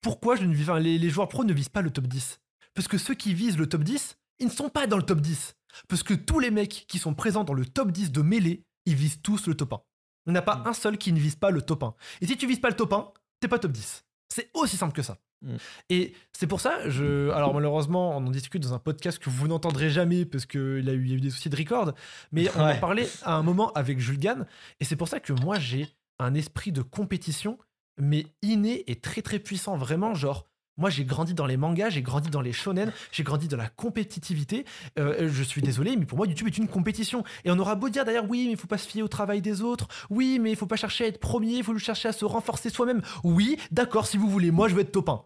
pourquoi 0.02 0.36
je 0.36 0.44
ne 0.44 0.54
vis, 0.54 0.64
enfin, 0.64 0.78
les, 0.78 0.98
les 0.98 1.10
joueurs 1.10 1.28
pro 1.28 1.44
ne 1.44 1.52
visent 1.52 1.68
pas 1.70 1.80
le 1.82 1.90
top 1.90 2.06
10 2.06 2.40
Parce 2.74 2.88
que 2.88 2.98
ceux 2.98 3.14
qui 3.14 3.32
visent 3.32 3.56
le 3.56 3.68
top 3.68 3.82
10, 3.84 4.18
ils 4.38 4.46
ne 4.46 4.50
sont 4.52 4.68
pas 4.68 4.86
dans 4.86 4.96
le 4.98 5.02
top 5.02 5.20
10. 5.20 5.54
Parce 5.88 6.02
que 6.02 6.12
tous 6.14 6.40
les 6.40 6.50
mecs 6.50 6.84
qui 6.88 6.98
sont 6.98 7.14
présents 7.14 7.44
dans 7.44 7.54
le 7.54 7.64
top 7.64 7.90
10 7.90 8.12
de 8.12 8.20
mêlée, 8.22 8.64
ils 8.86 8.94
visent 8.94 9.22
tous 9.22 9.46
le 9.46 9.54
top 9.54 9.72
1. 9.72 9.80
Il 10.26 10.32
n'y 10.32 10.36
en 10.36 10.40
a 10.40 10.42
pas 10.42 10.56
Mm. 10.56 10.66
un 10.68 10.72
seul 10.72 10.98
qui 10.98 11.12
ne 11.12 11.18
vise 11.18 11.36
pas 11.36 11.50
le 11.50 11.62
top 11.62 11.82
1. 11.82 11.94
Et 12.20 12.26
si 12.26 12.36
tu 12.36 12.46
vises 12.46 12.60
pas 12.60 12.68
le 12.70 12.76
top 12.76 12.92
1, 12.92 13.12
t'es 13.40 13.48
pas 13.48 13.58
top 13.58 13.72
10. 13.72 14.04
C'est 14.28 14.50
aussi 14.54 14.76
simple 14.76 14.92
que 14.94 15.02
ça. 15.02 15.18
Mm. 15.42 15.56
Et 15.90 16.14
c'est 16.32 16.46
pour 16.46 16.60
ça, 16.60 16.88
je, 16.88 17.28
alors 17.30 17.52
malheureusement, 17.54 18.16
on 18.16 18.26
en 18.26 18.30
discute 18.30 18.62
dans 18.62 18.72
un 18.74 18.78
podcast 18.78 19.18
que 19.18 19.28
vous 19.30 19.46
n'entendrez 19.48 19.90
jamais 19.90 20.24
parce 20.24 20.46
qu'il 20.46 20.88
a 20.88 20.92
eu, 20.92 21.02
il 21.04 21.10
y 21.10 21.12
a 21.12 21.16
eu 21.16 21.20
des 21.20 21.30
soucis 21.30 21.50
de 21.50 21.56
record, 21.56 21.92
mais 22.32 22.48
on 22.56 22.60
en 22.60 22.66
Ouais. 22.66 22.80
parlait 22.80 23.08
à 23.22 23.34
un 23.34 23.42
moment 23.42 23.70
avec 23.74 23.98
Jules 24.00 24.18
Gann, 24.18 24.46
et 24.80 24.84
c'est 24.84 24.96
pour 24.96 25.08
ça 25.08 25.20
que 25.20 25.32
moi 25.34 25.58
j'ai 25.58 25.88
un 26.18 26.34
esprit 26.34 26.72
de 26.72 26.80
compétition, 26.82 27.58
mais 28.00 28.26
inné 28.42 28.90
et 28.90 28.96
très 28.96 29.20
très 29.22 29.38
puissant, 29.38 29.76
vraiment, 29.76 30.14
genre, 30.14 30.46
moi 30.76 30.90
j'ai 30.90 31.04
grandi 31.04 31.34
dans 31.34 31.46
les 31.46 31.56
mangas, 31.56 31.90
j'ai 31.90 32.02
grandi 32.02 32.30
dans 32.30 32.40
les 32.40 32.52
shonen, 32.52 32.92
j'ai 33.12 33.22
grandi 33.22 33.48
dans 33.48 33.56
la 33.56 33.68
compétitivité, 33.68 34.64
Euh, 34.98 35.28
je 35.30 35.42
suis 35.42 35.62
désolé, 35.62 35.96
mais 35.96 36.06
pour 36.06 36.18
moi 36.18 36.26
YouTube 36.26 36.48
est 36.48 36.58
une 36.58 36.68
compétition, 36.68 37.24
et 37.44 37.50
on 37.50 37.58
aura 37.58 37.74
beau 37.74 37.88
dire 37.88 38.04
d'ailleurs, 38.04 38.26
oui, 38.28 38.44
mais 38.46 38.52
il 38.52 38.56
faut 38.56 38.66
pas 38.66 38.78
se 38.78 38.88
fier 38.88 39.02
au 39.02 39.08
travail 39.08 39.40
des 39.40 39.62
autres, 39.62 39.88
oui, 40.10 40.38
mais 40.40 40.50
il 40.50 40.56
faut 40.56 40.66
pas 40.66 40.76
chercher 40.76 41.04
à 41.04 41.08
être 41.08 41.20
premier, 41.20 41.56
il 41.56 41.64
faut 41.64 41.76
chercher 41.78 42.08
à 42.08 42.12
se 42.12 42.24
renforcer 42.24 42.70
soi-même, 42.70 43.02
oui, 43.22 43.58
d'accord, 43.70 44.06
si 44.06 44.16
vous 44.16 44.28
voulez, 44.28 44.50
moi 44.50 44.68
je 44.68 44.74
veux 44.74 44.82
être 44.82 44.92
top 44.92 45.08
1. 45.08 45.24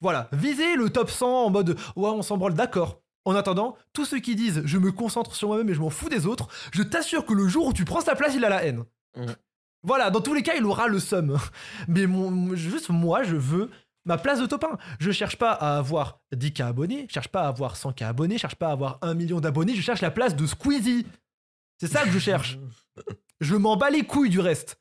Voilà, 0.00 0.28
visez 0.32 0.76
le 0.76 0.90
top 0.90 1.10
100 1.10 1.26
en 1.46 1.50
mode 1.50 1.70
ouais, 1.96 2.10
on 2.10 2.22
s'en 2.22 2.36
branle, 2.36 2.54
d'accord. 2.54 3.00
En 3.24 3.34
attendant, 3.34 3.76
tous 3.92 4.04
ceux 4.04 4.20
qui 4.20 4.36
disent 4.36 4.62
je 4.64 4.78
me 4.78 4.92
concentre 4.92 5.34
sur 5.34 5.48
moi-même 5.48 5.68
et 5.68 5.74
je 5.74 5.80
m'en 5.80 5.90
fous 5.90 6.08
des 6.08 6.26
autres, 6.26 6.48
je 6.72 6.82
t'assure 6.82 7.24
que 7.24 7.34
le 7.34 7.48
jour 7.48 7.66
où 7.66 7.72
tu 7.72 7.84
prends 7.84 8.00
sa 8.00 8.14
place, 8.14 8.34
il 8.36 8.44
a 8.44 8.48
la 8.48 8.64
haine. 8.64 8.84
Mm. 9.16 9.32
Voilà, 9.82 10.10
dans 10.10 10.20
tous 10.20 10.34
les 10.34 10.42
cas, 10.42 10.54
il 10.56 10.64
aura 10.64 10.88
le 10.88 10.98
seum. 10.98 11.36
Mais 11.88 12.06
mon, 12.06 12.54
juste 12.54 12.88
moi, 12.88 13.22
je 13.22 13.36
veux 13.36 13.70
ma 14.06 14.16
place 14.16 14.40
de 14.40 14.46
top 14.46 14.64
1. 14.64 14.78
Je 14.98 15.10
cherche 15.10 15.36
pas 15.36 15.52
à 15.52 15.76
avoir 15.76 16.20
10k 16.34 16.64
abonnés, 16.64 17.06
je 17.08 17.12
cherche 17.12 17.28
pas 17.28 17.42
à 17.42 17.48
avoir 17.48 17.76
100k 17.76 18.06
abonnés, 18.06 18.36
je 18.36 18.40
cherche 18.40 18.54
pas 18.54 18.68
à 18.68 18.72
avoir 18.72 18.98
1 19.02 19.14
million 19.14 19.40
d'abonnés, 19.40 19.74
je 19.74 19.82
cherche 19.82 20.00
la 20.00 20.10
place 20.10 20.34
de 20.34 20.46
Squeezie. 20.46 21.06
C'est 21.78 21.92
ça 21.92 22.04
que 22.04 22.10
je 22.10 22.18
cherche. 22.18 22.58
Je 23.40 23.54
m'en 23.54 23.76
bats 23.76 23.90
les 23.90 24.04
couilles 24.04 24.30
du 24.30 24.40
reste. 24.40 24.80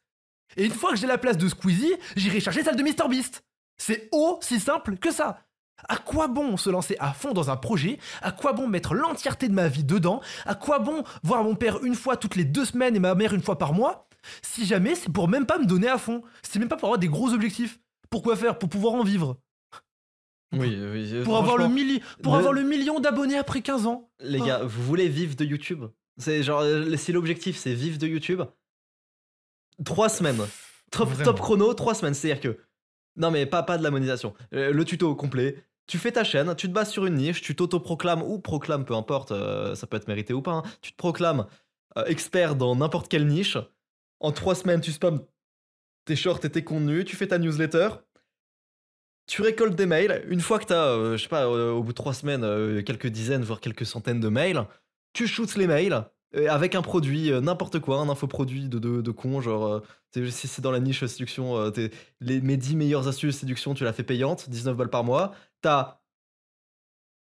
Et 0.55 0.65
une 0.65 0.71
fois 0.71 0.91
que 0.91 0.97
j'ai 0.97 1.07
la 1.07 1.17
place 1.17 1.37
de 1.37 1.49
Squeezie, 1.49 1.95
j'irai 2.15 2.39
chercher 2.39 2.63
celle 2.63 2.77
de 2.77 2.83
MrBeast. 2.83 3.43
C'est 3.77 4.07
aussi 4.13 4.59
simple 4.59 4.95
que 4.97 5.11
ça. 5.11 5.41
À 5.89 5.97
quoi 5.97 6.29
bon 6.29 6.55
se 6.55 6.69
lancer 6.69 6.95
à 6.99 7.11
fond 7.11 7.33
dans 7.33 7.49
un 7.49 7.57
projet? 7.57 7.99
À 8.21 8.31
quoi 8.31 8.53
bon 8.53 8.67
mettre 8.67 8.93
l'entièreté 8.93 9.49
de 9.49 9.53
ma 9.53 9.67
vie 9.67 9.83
dedans? 9.83 10.21
À 10.45 10.55
quoi 10.55 10.79
bon 10.79 11.03
voir 11.23 11.43
mon 11.43 11.55
père 11.55 11.83
une 11.83 11.95
fois 11.95 12.15
toutes 12.15 12.37
les 12.37 12.45
deux 12.45 12.63
semaines 12.63 12.95
et 12.95 12.99
ma 12.99 13.13
mère 13.13 13.33
une 13.33 13.41
fois 13.41 13.57
par 13.57 13.73
mois? 13.73 14.07
Si 14.41 14.65
jamais 14.65 14.95
c'est 14.95 15.11
pour 15.11 15.27
même 15.27 15.45
pas 15.45 15.59
me 15.59 15.65
donner 15.65 15.89
à 15.89 15.97
fond. 15.97 16.21
C'est 16.41 16.59
même 16.59 16.69
pas 16.69 16.77
pour 16.77 16.87
avoir 16.87 16.99
des 16.99 17.09
gros 17.09 17.33
objectifs. 17.33 17.79
Pourquoi 18.09 18.35
faire? 18.35 18.57
Pour 18.57 18.69
pouvoir 18.69 18.93
en 18.93 19.03
vivre. 19.03 19.37
Oui, 20.53 20.77
oui. 20.91 21.23
Pour, 21.23 21.37
avoir 21.37 21.57
le, 21.57 21.65
milli- 21.73 22.01
pour 22.23 22.35
avoir 22.35 22.53
le 22.53 22.63
million 22.63 22.99
d'abonnés 22.99 23.37
après 23.37 23.61
15 23.61 23.87
ans. 23.87 24.09
Les 24.21 24.39
gars, 24.47 24.63
vous 24.63 24.83
voulez 24.83 25.09
vivre 25.09 25.35
de 25.35 25.43
YouTube? 25.43 25.83
C'est 26.17 26.43
genre, 26.43 26.61
euh, 26.61 26.95
si 26.95 27.11
l'objectif 27.11 27.57
c'est 27.57 27.73
vivre 27.73 27.97
de 27.97 28.07
YouTube, 28.07 28.41
trois 29.83 30.09
semaines. 30.09 30.41
Top, 31.25 31.39
chrono, 31.41 31.73
trois 31.73 31.93
semaines. 31.95 32.13
C'est-à-dire 32.13 32.41
que. 32.41 32.59
Non, 33.17 33.31
mais 33.31 33.45
pas, 33.45 33.63
pas 33.63 33.77
de 33.77 33.83
la 33.83 33.91
monétisation. 33.91 34.33
Euh, 34.53 34.71
le 34.71 34.85
tuto 34.85 35.13
complet. 35.15 35.63
Tu 35.87 35.97
fais 35.99 36.11
ta 36.11 36.23
chaîne, 36.23 36.55
tu 36.55 36.67
te 36.67 36.73
bases 36.73 36.89
sur 36.89 37.05
une 37.05 37.13
niche, 37.15 37.41
tu 37.43 37.55
t'auto-proclames 37.55 38.23
ou 38.23 38.39
proclames, 38.39 38.85
peu 38.85 38.95
importe, 38.95 39.31
euh, 39.31 39.75
ça 39.75 39.85
peut 39.85 39.97
être 39.97 40.07
mérité 40.07 40.33
ou 40.33 40.41
pas. 40.41 40.53
hein. 40.53 40.63
Tu 40.81 40.91
te 40.91 40.97
proclames 40.97 41.45
euh, 41.97 42.05
expert 42.05 42.55
dans 42.55 42.75
n'importe 42.75 43.07
quelle 43.07 43.27
niche. 43.27 43.57
En 44.19 44.31
trois 44.31 44.55
semaines, 44.55 44.81
tu 44.81 44.91
spams 44.91 45.21
tes 46.05 46.15
shorts 46.15 46.39
et 46.43 46.49
tes 46.49 46.63
contenus, 46.63 47.05
tu 47.05 47.15
fais 47.15 47.27
ta 47.27 47.37
newsletter. 47.37 47.89
Tu 49.27 49.41
récoltes 49.41 49.75
des 49.75 49.87
mails. 49.87 50.23
Une 50.29 50.39
fois 50.39 50.59
que 50.59 50.65
tu 50.65 50.73
as, 50.73 51.17
je 51.17 51.23
sais 51.23 51.29
pas, 51.29 51.45
euh, 51.45 51.71
au 51.71 51.81
bout 51.83 51.91
de 51.91 51.95
trois 51.97 52.13
semaines, 52.13 52.43
euh, 52.43 52.83
quelques 52.83 53.07
dizaines, 53.07 53.43
voire 53.43 53.59
quelques 53.59 53.85
centaines 53.85 54.19
de 54.19 54.29
mails, 54.29 54.65
tu 55.13 55.27
shoots 55.27 55.55
les 55.55 55.65
mails 55.67 56.05
euh, 56.35 56.47
avec 56.49 56.75
un 56.75 56.81
produit, 56.81 57.31
euh, 57.31 57.41
n'importe 57.41 57.79
quoi, 57.79 57.99
un 57.99 58.09
infoproduit 58.09 58.69
de, 58.69 58.77
de, 58.77 59.01
de 59.01 59.11
con, 59.11 59.41
genre, 59.41 59.81
euh, 60.15 60.29
si 60.29 60.47
c'est 60.47 60.61
dans 60.61 60.71
la 60.71 60.79
niche 60.79 61.03
séduction, 61.05 61.57
euh, 61.57 61.71
les, 62.19 62.41
mes 62.41 62.57
10 62.57 62.75
meilleures 62.75 63.07
astuces 63.07 63.39
séduction, 63.39 63.73
tu 63.73 63.83
la 63.83 63.93
fais 63.93 64.03
payante, 64.03 64.49
19 64.49 64.75
balles 64.77 64.89
par 64.89 65.03
mois. 65.03 65.33
T'as 65.61 65.99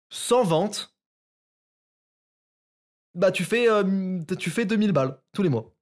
100 0.10 0.44
ventes, 0.44 0.96
bah 3.14 3.32
tu 3.32 3.44
fais, 3.44 3.70
euh, 3.70 4.20
tu 4.38 4.50
fais 4.50 4.66
2000 4.66 4.92
balles 4.92 5.18
tous 5.34 5.44
les 5.44 5.50
mois. 5.50 5.74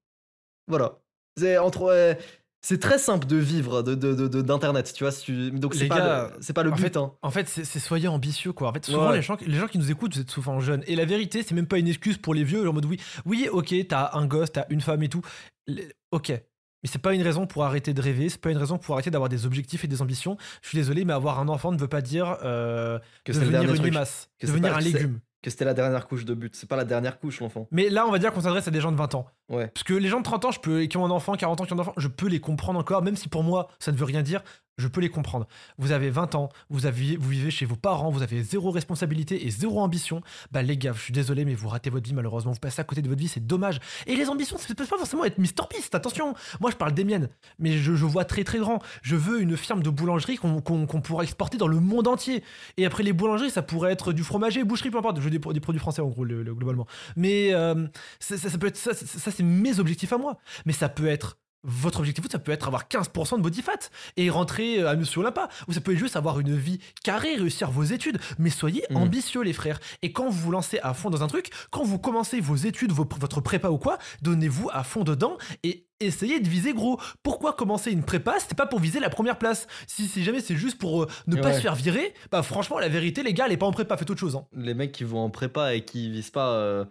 Voilà. 0.67 0.99
C'est 1.37 1.57
entre. 1.57 2.17
C'est 2.65 2.79
très 2.79 2.97
simple 2.97 3.27
de 3.27 3.35
vivre 3.35 3.83
de, 3.83 3.93
de- 3.93 4.15
de- 4.15 4.27
de- 4.27 4.41
d'internet, 4.41 4.91
tu 4.95 5.03
vois. 5.03 5.11
tu- 5.13 5.51
donc 5.51 5.75
c'est 5.75 5.87
pas, 5.87 6.29
le- 6.39 6.53
pas 6.53 6.63
le 6.63 6.71
en 6.71 6.75
but. 6.75 6.81
fait, 6.81 6.97
hein. 6.97 7.11
En 7.21 7.29
fait, 7.29 7.47
c'est 7.47 7.79
soyez 7.79 8.07
ambitieux, 8.07 8.53
quoi. 8.53 8.69
En 8.69 8.73
fait, 8.73 8.85
souvent, 8.85 9.09
Ouais. 9.09 9.17
les, 9.17 9.21
gens, 9.21 9.37
les 9.45 9.57
gens 9.57 9.67
qui 9.67 9.77
nous 9.77 9.91
écoutent, 9.91 10.15
vous 10.15 10.21
êtes 10.21 10.31
souvent 10.31 10.59
jeunes. 10.59 10.83
Et 10.87 10.95
la 10.95 11.05
vérité, 11.05 11.43
c'est 11.43 11.53
même 11.53 11.67
pas 11.67 11.77
une 11.77 11.87
excuse 11.87 12.17
pour 12.17 12.33
les 12.33 12.43
vieux, 12.43 12.67
en 12.67 12.73
mode 12.73 12.85
oui, 12.85 12.99
oui, 13.25 13.47
ok, 13.51 13.75
t'as 13.87 14.11
un 14.13 14.25
gosse, 14.25 14.51
t'as 14.53 14.65
une 14.69 14.81
femme 14.81 15.03
et 15.03 15.09
tout. 15.09 15.21
Les- 15.67 15.89
Ok. 16.11 16.29
Mais 16.29 16.89
c'est 16.89 16.99
pas 17.01 17.13
une 17.13 17.21
raison 17.21 17.47
pour 17.47 17.63
arrêter 17.63 17.93
de 17.93 18.01
rêver, 18.01 18.27
c'est 18.27 18.41
pas 18.41 18.51
une 18.51 18.57
raison 18.57 18.77
pour 18.77 18.93
arrêter 18.95 19.09
d'avoir 19.09 19.29
des 19.29 19.45
objectifs 19.45 19.85
et 19.85 19.87
des 19.87 20.01
ambitions. 20.01 20.35
Je 20.61 20.67
suis 20.69 20.77
désolé, 20.77 21.05
mais 21.05 21.13
avoir 21.13 21.39
un 21.39 21.47
enfant 21.47 21.71
ne 21.71 21.77
veut 21.77 21.87
pas 21.87 22.01
dire 22.01 22.37
euh, 22.43 22.99
Que 23.23 23.31
devenir 23.31 23.61
une 23.73 23.81
limace, 23.83 24.29
Que 24.37 24.47
devenir 24.47 24.71
pas- 24.71 24.77
un 24.79 24.81
légume. 24.81 25.19
Que 25.43 25.49
c'était 25.49 25.65
la 25.65 25.73
dernière 25.73 26.07
couche 26.07 26.25
de 26.25 26.33
but. 26.33 26.55
C'est 26.55 26.69
pas 26.69 26.77
la 26.77 26.85
dernière 26.85 27.19
couche, 27.19 27.41
l'enfant. 27.41 27.67
Mais 27.69 27.89
là, 27.89 28.07
on 28.07 28.11
va 28.11 28.17
dire 28.17 28.31
qu'on 28.31 28.41
s'adresse 28.41 28.67
à 28.67 28.71
des 28.71 28.79
gens 28.81 28.91
de 28.91 28.97
20 28.97 29.13
ans. 29.13 29.27
Ouais. 29.49 29.67
Parce 29.67 29.83
que 29.83 29.93
les 29.93 30.07
gens 30.07 30.19
de 30.19 30.23
30 30.23 30.45
ans, 30.45 30.51
je 30.51 30.59
peux, 30.61 30.83
qui 30.83 30.97
ont 30.97 31.05
un 31.05 31.11
enfant, 31.11 31.35
40 31.35 31.59
ans, 31.59 31.65
qui 31.65 31.73
ont 31.73 31.75
un 31.75 31.81
enfant, 31.81 31.93
je 31.97 32.07
peux 32.07 32.27
les 32.27 32.39
comprendre 32.39 32.79
encore, 32.79 33.03
même 33.03 33.17
si 33.17 33.27
pour 33.27 33.43
moi, 33.43 33.67
ça 33.77 33.91
ne 33.91 33.97
veut 33.97 34.05
rien 34.05 34.21
dire, 34.21 34.41
je 34.77 34.87
peux 34.87 35.01
les 35.01 35.09
comprendre. 35.09 35.47
Vous 35.77 35.91
avez 35.91 36.09
20 36.09 36.35
ans, 36.35 36.49
vous, 36.69 36.79
vous 36.79 37.29
vivez 37.29 37.51
chez 37.51 37.65
vos 37.65 37.75
parents, 37.75 38.09
vous 38.09 38.21
avez 38.23 38.41
zéro 38.43 38.71
responsabilité 38.71 39.45
et 39.45 39.49
zéro 39.51 39.79
ambition. 39.81 40.21
Bah 40.51 40.61
les 40.61 40.77
gars, 40.77 40.93
je 40.93 41.01
suis 41.01 41.13
désolé, 41.13 41.45
mais 41.45 41.53
vous 41.55 41.67
ratez 41.69 41.89
votre 41.89 42.05
vie 42.07 42.13
malheureusement, 42.13 42.51
vous 42.51 42.59
passez 42.59 42.81
à 42.81 42.83
côté 42.83 43.01
de 43.01 43.07
votre 43.07 43.19
vie, 43.21 43.27
c'est 43.27 43.45
dommage. 43.45 43.79
Et 44.07 44.15
les 44.15 44.29
ambitions, 44.29 44.57
ça 44.57 44.67
peut 44.73 44.85
pas 44.85 44.97
forcément 44.97 45.25
être 45.25 45.37
Mr 45.37 45.67
Beast, 45.69 45.93
attention. 45.95 46.33
Moi, 46.59 46.71
je 46.71 46.75
parle 46.75 46.93
des 46.93 47.03
miennes, 47.03 47.29
mais 47.59 47.77
je, 47.77 47.91
vois 47.91 48.25
très 48.25 48.43
très 48.43 48.59
grand. 48.59 48.79
Je 49.01 49.15
veux 49.15 49.41
une 49.41 49.57
firme 49.57 49.83
de 49.83 49.89
boulangerie 49.89 50.37
qu'on 50.37 50.61
pourra 50.61 51.23
exporter 51.23 51.57
dans 51.57 51.67
le 51.67 51.79
monde 51.79 52.07
entier. 52.07 52.43
Et 52.77 52.85
après 52.85 53.03
les 53.03 53.13
boulangeries, 53.13 53.51
ça 53.51 53.61
pourrait 53.61 53.91
être 53.91 54.13
du 54.13 54.23
fromager, 54.23 54.63
boucherie, 54.63 54.89
peu 54.91 54.97
importe. 54.97 55.17
Je 55.17 55.21
veux 55.21 55.29
des, 55.29 55.39
pro- 55.39 55.53
des 55.53 55.59
produits 55.59 55.79
français 55.79 56.01
en 56.01 56.07
gros, 56.09 56.23
le- 56.25 56.43
le- 56.43 56.55
globalement. 56.55 56.87
Mais 57.15 57.53
euh, 57.53 57.87
ça, 58.19 58.35
peut 58.57 58.67
être 58.67 58.77
ça, 58.77 58.93
c'est 58.93 59.43
mes 59.43 59.79
objectifs 59.79 60.13
à 60.13 60.17
moi. 60.17 60.37
Mais 60.65 60.73
ça 60.73 60.89
peut 60.89 61.07
être 61.07 61.37
votre 61.63 61.99
objectif, 61.99 62.25
ça 62.31 62.39
peut 62.39 62.51
être 62.51 62.67
avoir 62.67 62.87
15% 62.87 63.37
de 63.37 63.41
body 63.41 63.61
fat 63.61 63.89
et 64.17 64.29
rentrer 64.29 64.79
euh, 64.81 64.89
à 64.89 64.95
Monsieur 64.95 65.21
Olympia. 65.21 65.47
Ou 65.67 65.73
ça 65.73 65.81
peut 65.81 65.93
être 65.93 65.97
juste 65.97 66.15
avoir 66.15 66.39
une 66.39 66.55
vie 66.55 66.79
carrée, 67.03 67.35
réussir 67.35 67.71
vos 67.71 67.83
études. 67.83 68.19
Mais 68.39 68.49
soyez 68.49 68.83
Mhm. 68.89 68.97
ambitieux, 68.97 69.41
les 69.41 69.53
frères. 69.53 69.79
Et 70.01 70.11
quand 70.11 70.25
vous 70.29 70.31
vous 70.39 70.51
lancez 70.51 70.79
à 70.83 70.93
fond 70.93 71.09
dans 71.09 71.23
un 71.23 71.27
truc, 71.27 71.49
quand 71.71 71.83
vous 71.83 71.99
commencez 71.99 72.39
vos 72.41 72.55
études, 72.55 72.91
vos- 72.91 73.07
votre 73.19 73.41
prépa 73.41 73.69
ou 73.69 73.77
quoi, 73.77 73.97
donnez-vous 74.21 74.69
à 74.73 74.83
fond 74.83 75.03
dedans 75.03 75.37
et 75.63 75.87
essayez 75.99 76.39
de 76.41 76.49
viser 76.49 76.73
gros. 76.73 76.99
Pourquoi 77.23 77.53
commencer 77.53 77.91
une 77.91 78.03
prépa 78.03 78.37
C'était 78.39 78.55
pas 78.55 78.65
pour 78.65 78.79
viser 78.79 78.99
la 78.99 79.09
première 79.09 79.37
place? 79.37 79.67
Si, 79.87 80.07
si 80.07 80.23
jamais 80.23 80.41
c'est 80.41 80.55
juste 80.57 80.77
pour 80.77 81.03
euh, 81.03 81.07
ne 81.27 81.35
pas 81.37 81.53
se 81.53 81.61
faire 81.61 81.75
virer, 81.75 82.13
bah 82.29 82.43
franchement, 82.43 82.77
la 82.79 82.89
vérité, 82.89 83.23
les 83.23 83.33
gars, 83.33 83.45
elle 83.45 83.53
est 83.53 83.57
pas 83.57 83.65
en 83.67 83.71
prépa, 83.71 83.95
faites 83.95 84.09
autre 84.09 84.19
chose. 84.19 84.35
hein. 84.35 84.45
Les 84.53 84.73
mecs 84.73 84.91
qui 84.91 85.05
vont 85.05 85.19
en 85.19 85.29
prépa 85.29 85.73
et 85.75 85.85
qui 85.85 86.09
visent 86.11 86.29
pas, 86.31 86.49
euh, 86.55 86.83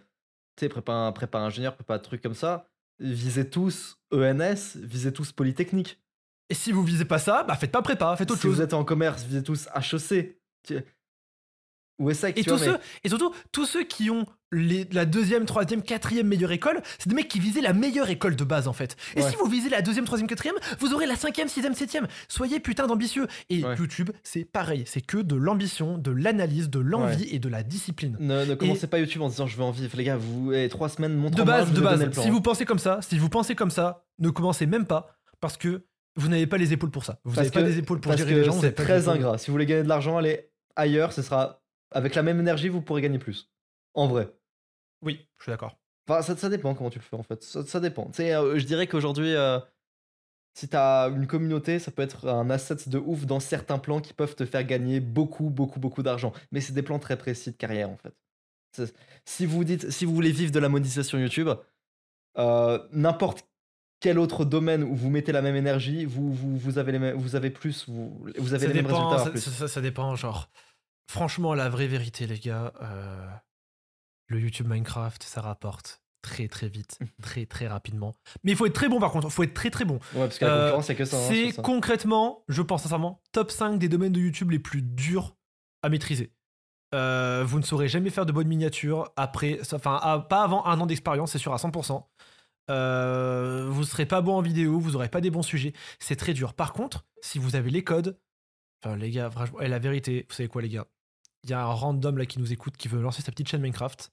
tu 0.55 0.61
sais, 0.61 0.69
prépa, 0.69 1.11
prépa 1.13 1.39
ingénieur, 1.39 1.75
prépa 1.75 1.99
truc 1.99 2.21
comme 2.23 2.33
ça, 2.33 2.69
visez 3.03 3.49
tous 3.49 3.97
ENS, 4.11 4.75
visez 4.77 5.11
tous 5.13 5.31
Polytechnique. 5.31 5.99
Et 6.49 6.53
si 6.55 6.71
vous 6.71 6.83
visez 6.83 7.05
pas 7.05 7.19
ça, 7.19 7.43
bah 7.43 7.55
faites 7.55 7.71
pas 7.71 7.81
prépa, 7.81 8.15
faites 8.15 8.29
autre 8.31 8.39
si 8.41 8.47
chose. 8.47 8.55
vous 8.57 8.61
êtes 8.61 8.73
en 8.73 8.83
commerce, 8.83 9.23
visez 9.23 9.43
tous 9.43 9.67
HEC. 9.75 10.37
Ou 11.99 12.09
ESSEC, 12.09 12.37
Et 12.37 12.43
tu 12.43 12.49
tous 12.49 12.57
vois, 12.57 12.65
mais- 12.65 12.73
ceux, 12.73 12.79
et 13.03 13.09
surtout, 13.09 13.33
tous 13.51 13.65
ceux 13.65 13.83
qui 13.83 14.09
ont 14.09 14.25
les- 14.53 14.87
la 14.91 15.05
deuxième, 15.05 15.45
troisième, 15.45 15.81
quatrième 15.81 16.27
meilleure 16.27 16.51
école, 16.51 16.81
c'est 16.99 17.09
des 17.09 17.15
mecs 17.15 17.27
qui 17.27 17.39
visaient 17.39 17.61
la 17.61 17.73
meilleure 17.73 18.09
école 18.09 18.35
de 18.35 18.43
base 18.43 18.67
en 18.67 18.73
fait. 18.73 18.95
Et 19.15 19.21
Ouais. 19.21 19.29
si 19.29 19.35
vous 19.35 19.45
visez 19.49 19.69
la 19.69 19.81
deuxième, 19.81 20.05
troisième, 20.05 20.27
quatrième, 20.27 20.55
vous 20.79 20.93
aurez 20.93 21.05
la 21.05 21.15
cinquième, 21.15 21.47
sixième, 21.47 21.73
septième. 21.73 22.07
Soyez 22.27 22.59
putain 22.59 22.87
d'ambitieux. 22.87 23.27
Et 23.49 23.63
Ouais. 23.63 23.75
YouTube, 23.75 24.11
c'est 24.23 24.45
pareil. 24.45 24.83
C'est 24.85 25.01
que 25.05 25.17
de 25.17 25.35
l'ambition, 25.35 25.97
de 25.97 26.11
l'analyse, 26.11 26.69
de 26.69 26.79
l'envie 26.79 27.27
et 27.31 27.39
de 27.39 27.49
la 27.49 27.63
discipline. 27.63 28.15
Ne, 28.19 28.45
ne 28.45 28.55
commencez 28.55 28.87
pas 28.87 28.99
YouTube 28.99 29.21
en 29.21 29.29
disant 29.29 29.47
je 29.47 29.57
veux 29.57 29.63
en 29.63 29.71
vivre, 29.71 29.97
les 29.97 30.03
gars. 30.03 30.17
Vous, 30.17 30.53
eh, 30.53 30.69
trois 30.69 30.89
semaines, 30.89 31.15
montre 31.15 31.35
De 31.37 31.43
base, 31.43 31.69
je 31.69 31.73
de 31.73 31.81
base. 31.81 32.09
Si 32.21 32.29
vous 32.29 32.41
pensez 32.41 32.65
comme 32.65 32.79
ça, 32.79 32.99
si 33.01 33.17
vous 33.17 33.29
pensez 33.29 33.55
comme 33.55 33.71
ça, 33.71 34.05
ne 34.19 34.29
commencez 34.29 34.65
même 34.65 34.85
pas 34.85 35.17
parce 35.39 35.57
que 35.57 35.85
vous 36.15 36.27
n'avez 36.27 36.45
pas 36.47 36.57
les 36.57 36.73
épaules 36.73 36.91
pour 36.91 37.03
ça. 37.05 37.19
Vous 37.23 37.35
n'avez 37.35 37.49
pas 37.49 37.63
des 37.63 37.79
épaules 37.79 37.99
pour 37.99 38.15
gérer 38.15 38.35
les 38.35 38.43
gens. 38.43 38.53
c'est 38.59 38.67
les 38.67 38.73
très 38.73 39.09
ingrat. 39.09 39.37
Si 39.39 39.47
vous 39.47 39.53
voulez 39.53 39.65
gagner 39.65 39.83
de 39.83 39.89
l'argent, 39.89 40.17
allez 40.17 40.49
ailleurs. 40.75 41.11
Ce 41.11 41.21
sera 41.23 41.61
avec 41.91 42.13
la 42.15 42.21
même 42.23 42.39
énergie, 42.39 42.69
vous 42.69 42.81
pourrez 42.81 43.01
gagner 43.01 43.17
plus. 43.19 43.49
En 43.95 44.07
vrai. 44.07 44.29
Oui, 45.03 45.27
je 45.37 45.43
suis 45.43 45.51
d'accord. 45.51 45.77
Enfin, 46.09 46.21
ça, 46.21 46.35
ça 46.35 46.49
dépend 46.49 46.73
comment 46.75 46.89
tu 46.89 46.99
le 46.99 47.03
fais 47.03 47.15
en 47.15 47.23
fait. 47.23 47.43
Ça, 47.43 47.65
ça 47.65 47.79
dépend. 47.79 48.05
Tu 48.07 48.13
sais, 48.17 48.33
euh, 48.35 48.57
je 48.57 48.65
dirais 48.65 48.87
qu'aujourd'hui, 48.87 49.35
euh, 49.35 49.59
si 50.53 50.67
t'as 50.67 51.09
une 51.09 51.27
communauté, 51.27 51.79
ça 51.79 51.91
peut 51.91 52.01
être 52.01 52.27
un 52.27 52.49
asset 52.49 52.77
de 52.87 52.97
ouf 52.97 53.25
dans 53.25 53.39
certains 53.39 53.79
plans 53.79 54.01
qui 54.01 54.13
peuvent 54.13 54.35
te 54.35 54.45
faire 54.45 54.63
gagner 54.63 54.99
beaucoup, 54.99 55.49
beaucoup, 55.49 55.79
beaucoup 55.79 56.03
d'argent. 56.03 56.33
Mais 56.51 56.61
c'est 56.61 56.73
des 56.73 56.83
plans 56.83 56.99
très 56.99 57.17
précis 57.17 57.51
de 57.51 57.55
carrière 57.57 57.89
en 57.89 57.97
fait. 57.97 58.13
Si 59.25 59.45
vous 59.45 59.63
dites, 59.63 59.91
si 59.91 60.05
vous 60.05 60.13
voulez 60.15 60.31
vivre 60.31 60.51
de 60.51 60.59
la 60.59 60.67
monétisation 60.69 61.17
YouTube, 61.19 61.49
euh, 62.37 62.79
n'importe 62.91 63.47
quel 63.99 64.19
autre 64.19 64.43
domaine 64.45 64.83
où 64.83 64.95
vous 64.95 65.09
mettez 65.09 65.31
la 65.31 65.41
même 65.41 65.55
énergie, 65.55 66.05
vous, 66.05 66.33
vous, 66.33 66.57
vous, 66.57 66.77
avez, 66.77 66.91
les 66.91 66.99
mêmes- 66.99 67.15
vous 67.15 67.35
avez 67.35 67.49
plus, 67.51 67.87
vous, 67.87 68.25
vous 68.37 68.53
avez 68.53 68.65
ça 68.67 68.73
les 68.73 68.73
mêmes 68.81 68.85
dépend, 68.87 69.09
résultats. 69.09 69.23
ça, 69.25 69.29
plus. 69.31 69.39
ça- 69.39 69.51
ça- 69.51 69.67
ça 69.67 69.81
dépend, 69.81 70.15
genre. 70.15 70.49
Franchement, 71.09 71.53
la 71.53 71.69
vraie 71.69 71.87
vérité, 71.87 72.27
les 72.27 72.39
gars, 72.39 72.73
euh, 72.81 73.27
le 74.33 74.39
YouTube 74.39 74.67
Minecraft, 74.67 75.23
ça 75.23 75.41
rapporte 75.41 76.01
très 76.21 76.47
très 76.47 76.67
vite, 76.69 76.99
très 77.21 77.45
très 77.45 77.67
rapidement. 77.67 78.13
Mais 78.43 78.51
il 78.51 78.57
faut 78.57 78.65
être 78.65 78.73
très 78.73 78.87
bon 78.89 78.99
par 78.99 79.11
contre, 79.11 79.27
il 79.27 79.31
faut 79.31 79.43
être 79.43 79.53
très 79.53 79.69
très 79.69 79.85
bon. 79.85 79.95
Ouais, 80.13 80.21
parce 80.27 80.37
que 80.39 80.45
la 80.45 80.51
Euh, 80.51 80.61
concurrence, 80.65 80.85
c'est 80.87 80.95
que 80.95 81.05
ça. 81.05 81.17
hein, 81.17 81.27
c'est 81.27 81.61
concrètement, 81.61 82.43
je 82.47 82.61
pense 82.61 82.83
sincèrement, 82.83 83.21
top 83.31 83.51
5 83.51 83.77
des 83.77 83.89
domaines 83.89 84.13
de 84.13 84.19
YouTube 84.21 84.51
les 84.51 84.59
plus 84.59 84.81
durs 84.81 85.35
à 85.81 85.89
maîtriser. 85.89 86.31
Euh, 86.95 87.43
vous 87.45 87.57
ne 87.59 87.63
saurez 87.63 87.87
jamais 87.87 88.09
faire 88.11 88.25
de 88.25 88.31
bonnes 88.31 88.47
miniatures 88.47 89.11
après, 89.15 89.59
enfin, 89.73 89.99
pas 90.29 90.43
avant 90.43 90.63
un 90.65 90.79
an 90.79 90.85
d'expérience, 90.85 91.31
c'est 91.31 91.39
sûr 91.39 91.53
à 91.53 91.57
100%. 91.57 92.03
Euh, 92.69 93.67
vous 93.69 93.83
serez 93.83 94.05
pas 94.05 94.21
bon 94.21 94.35
en 94.37 94.41
vidéo, 94.41 94.79
vous 94.79 94.95
aurez 94.95 95.09
pas 95.09 95.19
des 95.19 95.29
bons 95.31 95.41
sujets, 95.41 95.73
c'est 95.99 96.15
très 96.15 96.33
dur. 96.33 96.53
Par 96.53 96.71
contre, 96.71 97.05
si 97.21 97.39
vous 97.39 97.55
avez 97.55 97.69
les 97.69 97.83
codes, 97.83 98.17
enfin 98.83 98.95
les 98.95 99.09
gars, 99.11 99.29
franchement, 99.29 99.59
et 99.59 99.67
la 99.67 99.79
vérité, 99.79 100.25
vous 100.29 100.35
savez 100.35 100.47
quoi 100.47 100.61
les 100.61 100.69
gars? 100.69 100.85
Il 101.43 101.49
y 101.49 101.53
a 101.53 101.61
un 101.61 101.65
random 101.73 102.17
là 102.17 102.25
qui 102.25 102.39
nous 102.39 102.53
écoute 102.53 102.77
qui 102.77 102.87
veut 102.87 103.01
lancer 103.01 103.21
sa 103.21 103.31
petite 103.31 103.49
chaîne 103.49 103.61
Minecraft. 103.61 104.11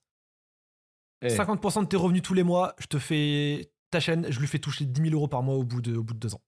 Eh, 1.21 1.29
50% 1.29 1.81
de 1.83 1.87
tes 1.87 1.97
revenus 1.97 2.21
tous 2.23 2.33
les 2.33 2.43
mois, 2.43 2.75
je 2.79 2.87
te 2.87 2.97
fais 2.99 3.71
ta 3.91 3.99
chaîne, 3.99 4.25
je 4.29 4.39
lui 4.39 4.47
fais 4.47 4.59
toucher 4.59 4.85
10 4.85 5.01
000 5.09 5.13
euros 5.15 5.27
par 5.27 5.43
mois 5.43 5.55
au 5.55 5.63
bout 5.63 5.81
de, 5.81 5.95
au 5.95 6.03
bout 6.03 6.13
de 6.13 6.19
deux 6.19 6.33
ans. 6.33 6.41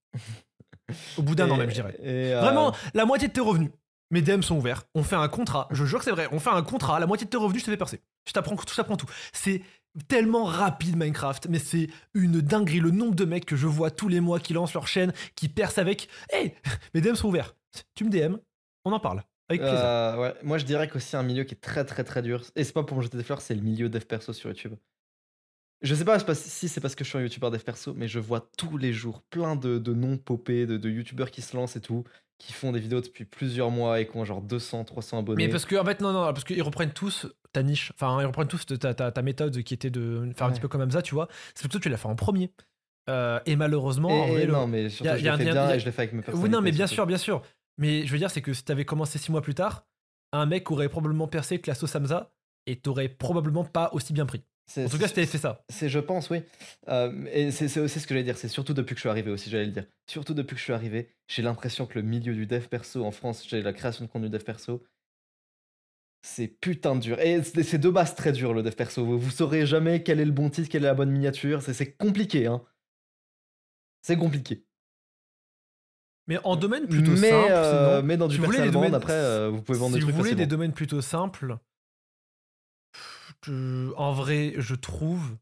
Au 1.18 1.22
bout 1.22 1.36
d'un 1.36 1.50
an 1.50 1.58
même, 1.58 1.70
je 1.70 1.76
dirais. 1.76 1.98
euh, 2.04 2.40
Vraiment, 2.42 2.74
la 2.94 3.06
moitié 3.06 3.28
de 3.28 3.34
tes 3.34 3.42
revenus. 3.42 3.72
Mes 4.12 4.22
DM 4.22 4.42
sont 4.42 4.58
ouverts. 4.58 4.84
On 4.94 5.04
fait 5.04 5.16
un 5.16 5.28
contrat. 5.28 5.68
Je 5.72 5.86
jure 5.86 6.00
que 6.00 6.06
c'est 6.06 6.12
vrai. 6.12 6.28
On 6.32 6.40
fait 6.40 6.52
un 6.52 6.62
contrat. 6.62 7.00
La 7.00 7.08
moitié 7.08 7.26
de 7.26 7.30
tes 7.32 7.38
revenus, 7.38 7.62
je 7.62 7.66
te 7.66 7.72
fais 7.72 7.78
percer. 7.78 8.02
Je 8.28 8.34
t'apprends, 8.34 8.56
je 8.70 8.76
t'apprends 8.76 8.98
tout. 8.98 9.08
C'est 9.32 9.62
tellement 10.08 10.44
rapide 10.44 10.96
Minecraft, 10.98 11.48
mais 11.50 11.58
c'est 11.60 11.88
une 12.14 12.42
dinguerie. 12.42 12.80
Le 12.80 12.92
nombre 12.92 13.16
de 13.16 13.26
mecs 13.26 13.46
que 13.46 13.56
je 13.56 13.66
vois 13.66 13.90
tous 13.92 14.08
les 14.10 14.20
mois 14.20 14.40
qui 14.40 14.54
lancent 14.54 14.74
leur 14.74 14.88
chaîne, 14.88 15.14
qui 15.36 15.50
percent 15.50 15.80
avec. 15.80 16.10
Hey, 16.32 16.54
mes 16.94 17.02
DM 17.02 17.16
sont 17.16 17.28
ouverts. 17.30 17.56
Tu 17.96 18.04
me 18.04 18.10
DM, 18.10 18.36
on 18.86 18.92
en 18.92 19.00
parle. 19.00 19.24
Avec 19.60 19.70
plaisir. 19.70 19.86
Euh, 19.86 20.18
ouais. 20.18 20.34
Moi, 20.44 20.58
je 20.58 20.66
dirais 20.66 20.88
qu'aussi 20.88 21.16
un 21.16 21.24
milieu 21.24 21.44
qui 21.44 21.54
est 21.56 21.62
très 21.62 21.86
très 21.86 22.04
très 22.04 22.22
dur. 22.22 22.44
Et 22.56 22.64
c'est 22.64 22.74
pas 22.74 22.84
pour 22.84 22.98
me 22.98 23.02
jeter 23.04 23.18
des 23.18 23.24
fleurs, 23.24 23.42
c'est 23.42 23.56
le 23.56 23.62
milieu 23.62 23.90
dev 23.90 24.04
perso 24.06 24.34
sur 24.34 24.50
YouTube. 24.50 24.74
Je 25.82 25.96
sais 25.96 26.06
pas 26.06 26.18
si 26.34 26.70
c'est 26.70 26.80
parce 26.80 26.96
que 26.96 27.04
je 27.04 27.10
suis 27.10 27.18
un 27.18 27.22
youtubeur 27.22 27.52
dev 27.52 27.60
perso, 27.62 27.94
mais 27.94 28.08
je 28.08 28.20
vois 28.20 28.50
tous 28.58 28.78
les 28.78 28.94
jours 28.94 29.22
plein 29.30 29.58
de, 29.58 29.78
de 29.80 29.94
noms 29.94 30.18
popés, 30.18 30.66
de, 30.66 30.78
de 30.78 30.90
youtubeurs 30.90 31.30
qui 31.30 31.42
se 31.42 31.58
lancent 31.58 31.76
et 31.76 31.82
tout, 31.82 32.06
qui 32.38 32.54
font 32.54 32.72
des 32.72 32.80
vidéos 32.80 33.02
depuis 33.02 33.26
plusieurs 33.26 33.70
mois 33.70 34.00
et 34.00 34.08
qui 34.08 34.16
ont 34.16 34.24
genre 34.24 34.42
200, 34.42 34.86
300 34.86 35.20
abonnés. 35.20 35.44
Mais 35.46 35.52
parce 35.52 35.66
que 35.66 35.76
en 35.76 35.84
fait 35.84 36.00
non 36.00 36.14
non 36.14 36.22
parce 36.28 36.46
qu'ils 36.46 36.62
reprennent 36.62 36.94
tous 36.94 37.28
ta 37.52 37.64
niche, 37.64 37.92
enfin 37.96 38.22
ils 38.22 38.26
reprennent 38.26 38.48
tous 38.48 38.66
ta, 38.66 38.94
ta, 38.94 39.12
ta 39.12 39.22
méthode 39.22 39.62
qui 39.64 39.74
était 39.74 39.90
de 39.90 40.32
faire 40.36 40.48
un 40.48 40.52
petit 40.52 40.62
peu 40.62 40.70
comme 40.70 40.82
Hamza, 40.82 41.02
tu 41.02 41.16
vois. 41.16 41.28
C'est 41.54 41.64
plutôt 41.64 41.80
que 41.80 41.84
tu 41.84 41.90
l'as 41.90 41.98
fait 41.98 42.08
en 42.08 42.16
premier. 42.16 42.52
Euh, 43.10 43.42
et 43.46 43.58
malheureusement, 43.58 44.10
Et- 44.10 44.22
en 44.22 44.28
vrai, 44.28 44.48
non, 44.48 44.68
mais 44.68 44.88
surtout, 44.88 45.04
y 45.06 45.10
a- 45.10 45.18
je 45.18 45.24
l'ai 45.26 45.38
fait 45.38 45.44
bien 45.52 45.68
a- 45.68 45.76
et 45.76 45.80
je 45.80 45.86
l'ai 45.86 45.92
fait 45.92 46.04
avec 46.04 46.14
mes 46.14 46.20
Oui, 46.20 46.24
personnalités. 46.26 46.56
non, 46.56 46.62
mais 46.62 46.72
bien 46.72 46.88
sûr, 46.88 47.06
bien 47.06 47.18
sûr. 47.18 47.42
Mais 47.78 48.06
je 48.06 48.12
veux 48.12 48.18
dire, 48.18 48.32
c'est 48.32 48.42
que 48.42 48.54
si 48.54 48.64
t'avais 48.64 48.86
commencé 48.86 49.18
six 49.18 49.32
mois 49.32 49.42
plus 49.42 49.56
tard, 49.56 49.88
un 50.32 50.46
mec 50.46 50.70
aurait 50.72 50.90
probablement 50.90 51.28
percé 51.28 51.62
sauce 51.74 51.96
Hamza 51.96 52.34
et 52.66 52.80
t'aurais 52.80 53.10
probablement 53.10 53.64
pas 53.64 53.90
aussi 53.94 54.14
bien 54.14 54.26
pris. 54.26 54.44
En 54.78 54.88
tout 54.88 54.98
cas, 54.98 55.08
fait 55.08 55.26
ça. 55.26 55.64
C'est, 55.70 55.90
je 55.90 56.00
pense, 56.00 56.30
oui. 56.30 56.42
Euh, 56.88 57.26
et 57.32 57.52
c'est, 57.52 57.80
aussi 57.80 58.00
ce 58.00 58.08
que 58.08 58.14
j'allais 58.14 58.24
dire. 58.24 58.38
C'est 58.38 58.48
surtout 58.48 58.74
depuis 58.74 58.96
que 58.96 59.00
je 59.00 59.02
suis 59.02 59.10
arrivé 59.10 59.30
aussi, 59.30 59.50
j'allais 59.50 59.66
le 59.66 59.72
dire. 59.72 59.86
Surtout 60.08 60.34
depuis 60.34 60.56
que 60.56 60.60
je 60.60 60.64
suis 60.64 60.74
arrivé, 60.74 61.10
j'ai 61.28 61.42
l'impression 61.42 61.86
que 61.86 62.00
le 62.00 62.06
milieu 62.06 62.34
du 62.34 62.48
dev 62.48 62.68
perso 62.68 63.04
en 63.04 63.12
France, 63.12 63.46
j'ai 63.48 63.62
la 63.62 63.74
création 63.74 64.06
de 64.06 64.10
contenu 64.10 64.30
dev 64.30 64.44
perso, 64.44 64.84
c'est 66.22 66.48
putain 66.48 66.96
de 66.96 67.02
dur. 67.02 67.20
Et 67.20 67.44
c'est, 67.44 67.78
de 67.78 67.90
base 67.90 68.16
très 68.16 68.32
dur 68.32 68.54
le 68.54 68.64
dev 68.64 68.74
perso. 68.74 69.06
Vous, 69.06 69.20
vous 69.20 69.32
saurez 69.32 69.66
jamais 69.66 70.02
quel 70.02 70.20
est 70.20 70.26
le 70.26 70.32
bon 70.32 70.50
titre, 70.50 70.70
quelle 70.70 70.84
est 70.84 70.88
la 70.88 70.94
bonne 70.94 71.12
miniature. 71.12 71.62
C'est 71.62 71.98
compliqué, 71.98 72.48
hein. 72.48 72.64
C'est 74.02 74.18
compliqué. 74.18 74.66
Mais 76.28 76.40
en 76.46 76.56
domaine 76.56 76.88
plutôt 76.88 77.12
mais, 77.12 77.30
simple, 77.30 77.48
euh, 77.52 78.02
mais 78.02 78.16
dans 78.18 78.28
du 78.28 78.36
si 78.36 78.40
vous 78.40 78.46
voulez 78.46 78.70
domaines- 78.72 78.96
après, 78.96 79.12
euh, 79.14 79.50
vous 79.50 79.62
pouvez 79.62 79.78
vendre 79.78 79.94
si 79.94 80.00
des 80.00 80.06
vous 80.06 80.12
trucs 80.12 80.18
voulez 80.24 80.36
des 80.36 80.46
domaines 80.48 80.72
plutôt 80.74 81.02
simples, 81.02 81.58
je- 83.46 83.94
en 83.96 84.14
vrai, 84.14 84.54
je 84.58 84.76
trouve 84.76 85.36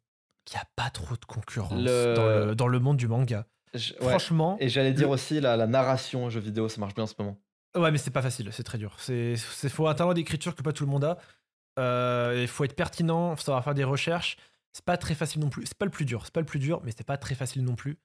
qu'il 0.46 0.58
n'y 0.58 0.62
a 0.62 0.68
pas 0.76 0.90
trop 0.90 1.16
de 1.16 1.26
concurrence 1.26 1.74
Le- 1.80 2.14
dans, 2.16 2.26
le, 2.48 2.56
dans 2.56 2.68
le 2.68 2.80
monde 2.80 2.98
du 2.98 3.08
manga. 3.08 3.46
Je- 3.74 3.94
ouais. 3.94 4.10
Franchement, 4.10 4.58
Et 4.60 4.70
j'allais 4.70 4.92
dire 4.94 5.08
le- 5.08 5.14
aussi 5.14 5.40
la, 5.40 5.56
la 5.56 5.68
narration 5.68 6.30
jeu 6.30 6.40
vidéo, 6.40 6.68
ça 6.68 6.80
marche 6.82 6.96
bien 6.96 7.04
en 7.04 7.08
ce 7.08 7.14
moment. 7.20 7.40
Ouais, 7.78 7.92
mais 7.92 7.98
c'est 7.98 8.12
pas 8.12 8.22
facile, 8.22 8.50
c'est 8.52 8.64
très 8.64 8.78
dur. 8.78 8.96
C'est 9.00 9.38
faut 9.38 9.88
un 9.88 9.94
talent 9.94 10.14
d'écriture 10.14 10.56
que 10.56 10.62
pas 10.62 10.74
tout 10.74 10.84
le 10.84 10.92
monde 10.92 11.06
a. 11.06 11.18
Euh, 11.80 12.40
Il 12.42 12.48
faut 12.48 12.66
être 12.66 12.76
pertinent, 12.76 13.34
faut 13.36 13.44
savoir 13.44 13.64
faire 13.64 13.74
des 13.76 13.86
recherches. 13.86 14.36
C'est 14.74 14.84
pas 14.84 14.98
très 14.98 15.16
facile 15.16 15.42
non 15.42 15.50
plus. 15.50 15.66
C'est 15.66 15.78
pas 15.78 15.86
le 15.86 15.92
plus 15.92 16.06
dur, 16.06 16.22
c'est 16.26 16.34
pas 16.34 16.40
le 16.42 16.46
plus 16.46 16.60
dur, 16.60 16.82
mais 16.84 16.92
c'est 16.96 17.06
pas 17.06 17.18
très 17.18 17.36
facile 17.36 17.64
non 17.64 17.76
plus. 17.76 17.98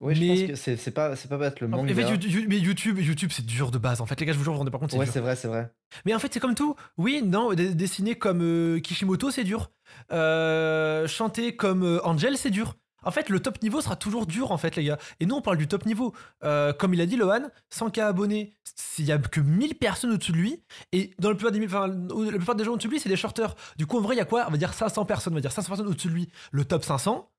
Oui, 0.00 0.14
je 0.14 0.20
Mais- 0.20 0.28
pense 0.28 0.48
que 0.48 0.54
c'est, 0.54 0.76
c'est 0.78 0.90
pas, 0.92 1.14
c'est 1.14 1.28
pas 1.28 1.36
bête 1.36 1.60
le 1.60 1.66
En 1.66 1.70
manga. 1.70 1.92
mais 1.94 2.58
YouTube, 2.58 2.98
YouTube, 2.98 3.30
c'est 3.32 3.44
dur 3.44 3.70
de 3.70 3.76
base. 3.78 4.00
En 4.00 4.06
fait, 4.06 4.18
les 4.18 4.24
gars, 4.26 4.32
je 4.32 4.38
vous 4.38 4.44
jure, 4.44 4.52
vous 4.52 4.56
vous 4.56 4.60
rendez 4.60 4.70
pas 4.70 4.78
compte, 4.78 4.90
c'est 4.92 4.96
ouais, 4.98 5.04
dur. 5.04 5.12
c'est 5.12 5.20
vrai, 5.20 5.36
c'est 5.36 5.48
vrai. 5.48 5.70
Mais 6.06 6.14
en 6.14 6.18
fait, 6.18 6.32
c'est 6.32 6.40
comme 6.40 6.54
tout. 6.54 6.74
Oui, 6.96 7.22
non, 7.22 7.52
dessiner 7.52 8.14
comme 8.14 8.40
euh, 8.42 8.80
Kishimoto, 8.80 9.30
c'est 9.30 9.44
dur. 9.44 9.70
Euh, 10.12 11.06
chanter 11.06 11.54
comme 11.56 11.82
euh, 11.82 12.00
Angel, 12.04 12.36
c'est 12.38 12.50
dur. 12.50 12.76
En 13.02 13.10
fait, 13.10 13.28
le 13.30 13.40
top 13.40 13.62
niveau 13.62 13.80
sera 13.80 13.96
toujours 13.96 14.26
dur, 14.26 14.52
en 14.52 14.58
fait, 14.58 14.76
les 14.76 14.84
gars. 14.84 14.98
Et 15.20 15.26
nous, 15.26 15.34
on 15.34 15.40
parle 15.40 15.56
du 15.56 15.66
top 15.66 15.86
niveau. 15.86 16.14
Comme 16.42 16.92
il 16.94 17.00
a 17.00 17.06
dit, 17.06 17.16
Lohan, 17.16 17.48
100K 17.72 18.00
abonnés, 18.02 18.52
il 18.98 19.06
y 19.06 19.12
a 19.12 19.16
que 19.18 19.40
1000 19.40 19.74
personnes 19.76 20.12
au-dessus 20.12 20.32
de 20.32 20.36
lui. 20.36 20.62
Et 20.92 21.12
dans 21.18 21.30
le 21.30 21.34
plupart 21.36 21.50
des, 21.52 21.60
1000 21.60 21.68
enfin, 21.68 21.86
la 21.88 22.36
plupart 22.36 22.54
des 22.56 22.64
gens 22.64 22.72
au-dessus 22.72 22.88
de 22.88 22.92
lui, 22.92 23.00
c'est 23.00 23.08
des 23.08 23.16
shorters. 23.16 23.54
Du 23.78 23.86
coup, 23.86 23.96
en 23.96 24.02
vrai, 24.02 24.16
il 24.16 24.18
y 24.18 24.20
a 24.20 24.26
quoi? 24.26 24.44
On 24.48 24.50
va 24.50 24.58
dire 24.58 24.74
500 24.74 25.06
personnes. 25.06 25.32
On 25.32 25.36
va 25.36 25.40
dire 25.40 25.50
500 25.52 25.68
personnes 25.68 25.86
au-dessus 25.86 26.08
de 26.08 26.12
lui. 26.12 26.28
Le 26.52 26.64
top 26.66 26.84
500, 26.84 27.30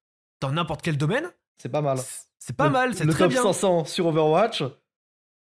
dans 0.41 0.51
n'importe 0.51 0.81
quel 0.81 0.97
domaine, 0.97 1.25
C'est 1.61 1.69
pas 1.69 1.81
mal. 1.83 1.99
c'est- 1.99 2.25
c'est 2.43 2.55
pas 2.55 2.65
Le- 2.65 2.71
mal, 2.71 2.95
c'est 2.95 3.05
le 3.05 3.11
très 3.13 3.25
top 3.25 3.31
bien. 3.31 3.43
500 3.43 3.85
sur 3.85 4.07
Overwatch, 4.07 4.63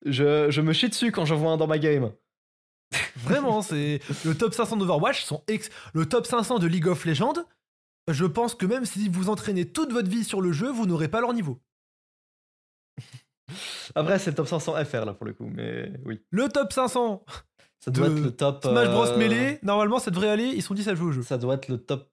je, 0.07 0.49
je 0.51 0.61
me 0.61 0.73
chie 0.73 0.89
dessus 0.89 1.11
quand 1.13 1.25
je 1.25 1.35
vois 1.35 1.51
un 1.51 1.57
dans 1.57 1.67
ma 1.67 1.79
game. 1.79 2.13
Vraiment, 3.17 3.63
c'est 3.69 4.01
le 4.25 4.37
top 4.37 4.55
500 4.55 4.77
d'Overwatch 4.77 5.25
sont 5.25 5.43
ex... 5.49 5.71
le 5.93 6.07
top 6.07 6.25
500 6.27 6.61
de 6.61 6.67
League 6.69 6.87
of 6.87 7.05
Legends. 7.05 7.35
Je 8.09 8.25
pense 8.27 8.55
que 8.55 8.67
même 8.67 8.85
si 8.85 9.09
vous 9.09 9.29
entraînez 9.29 9.67
toute 9.71 9.91
votre 9.93 10.09
vie 10.09 10.25
sur 10.25 10.41
le 10.41 10.53
jeu, 10.53 10.71
vous 10.71 10.87
n'aurez 10.87 11.09
pas 11.09 11.21
leur 11.21 11.33
niveau. 11.33 11.59
Après, 13.95 14.19
c'est 14.19 14.31
le 14.31 14.37
top 14.37 14.47
500 14.49 14.85
FR 14.85 15.05
là 15.05 15.15
pour 15.15 15.27
le 15.27 15.33
coup, 15.33 15.47
mais 15.47 15.93
oui. 16.05 16.21
Le 16.31 16.49
top 16.49 16.73
500 16.73 17.25
Ça 17.81 17.91
doit 17.91 18.09
De 18.09 18.17
être 18.19 18.25
le 18.25 18.31
top. 18.31 18.63
Smash 18.65 18.89
Bros 18.89 19.07
euh, 19.07 19.17
Melee, 19.19 19.59
normalement 19.63 19.99
ça 19.99 20.11
devrait 20.11 20.29
aller, 20.31 20.47
ils 20.55 20.63
sont 20.63 20.75
10 20.75 20.89
à 20.89 20.95
jouer 20.95 21.09
au 21.09 21.13
jeu. 21.13 21.23
Ça 21.23 21.39
doit 21.39 21.55
être 21.55 21.69
le 21.69 21.79
top. 21.79 22.09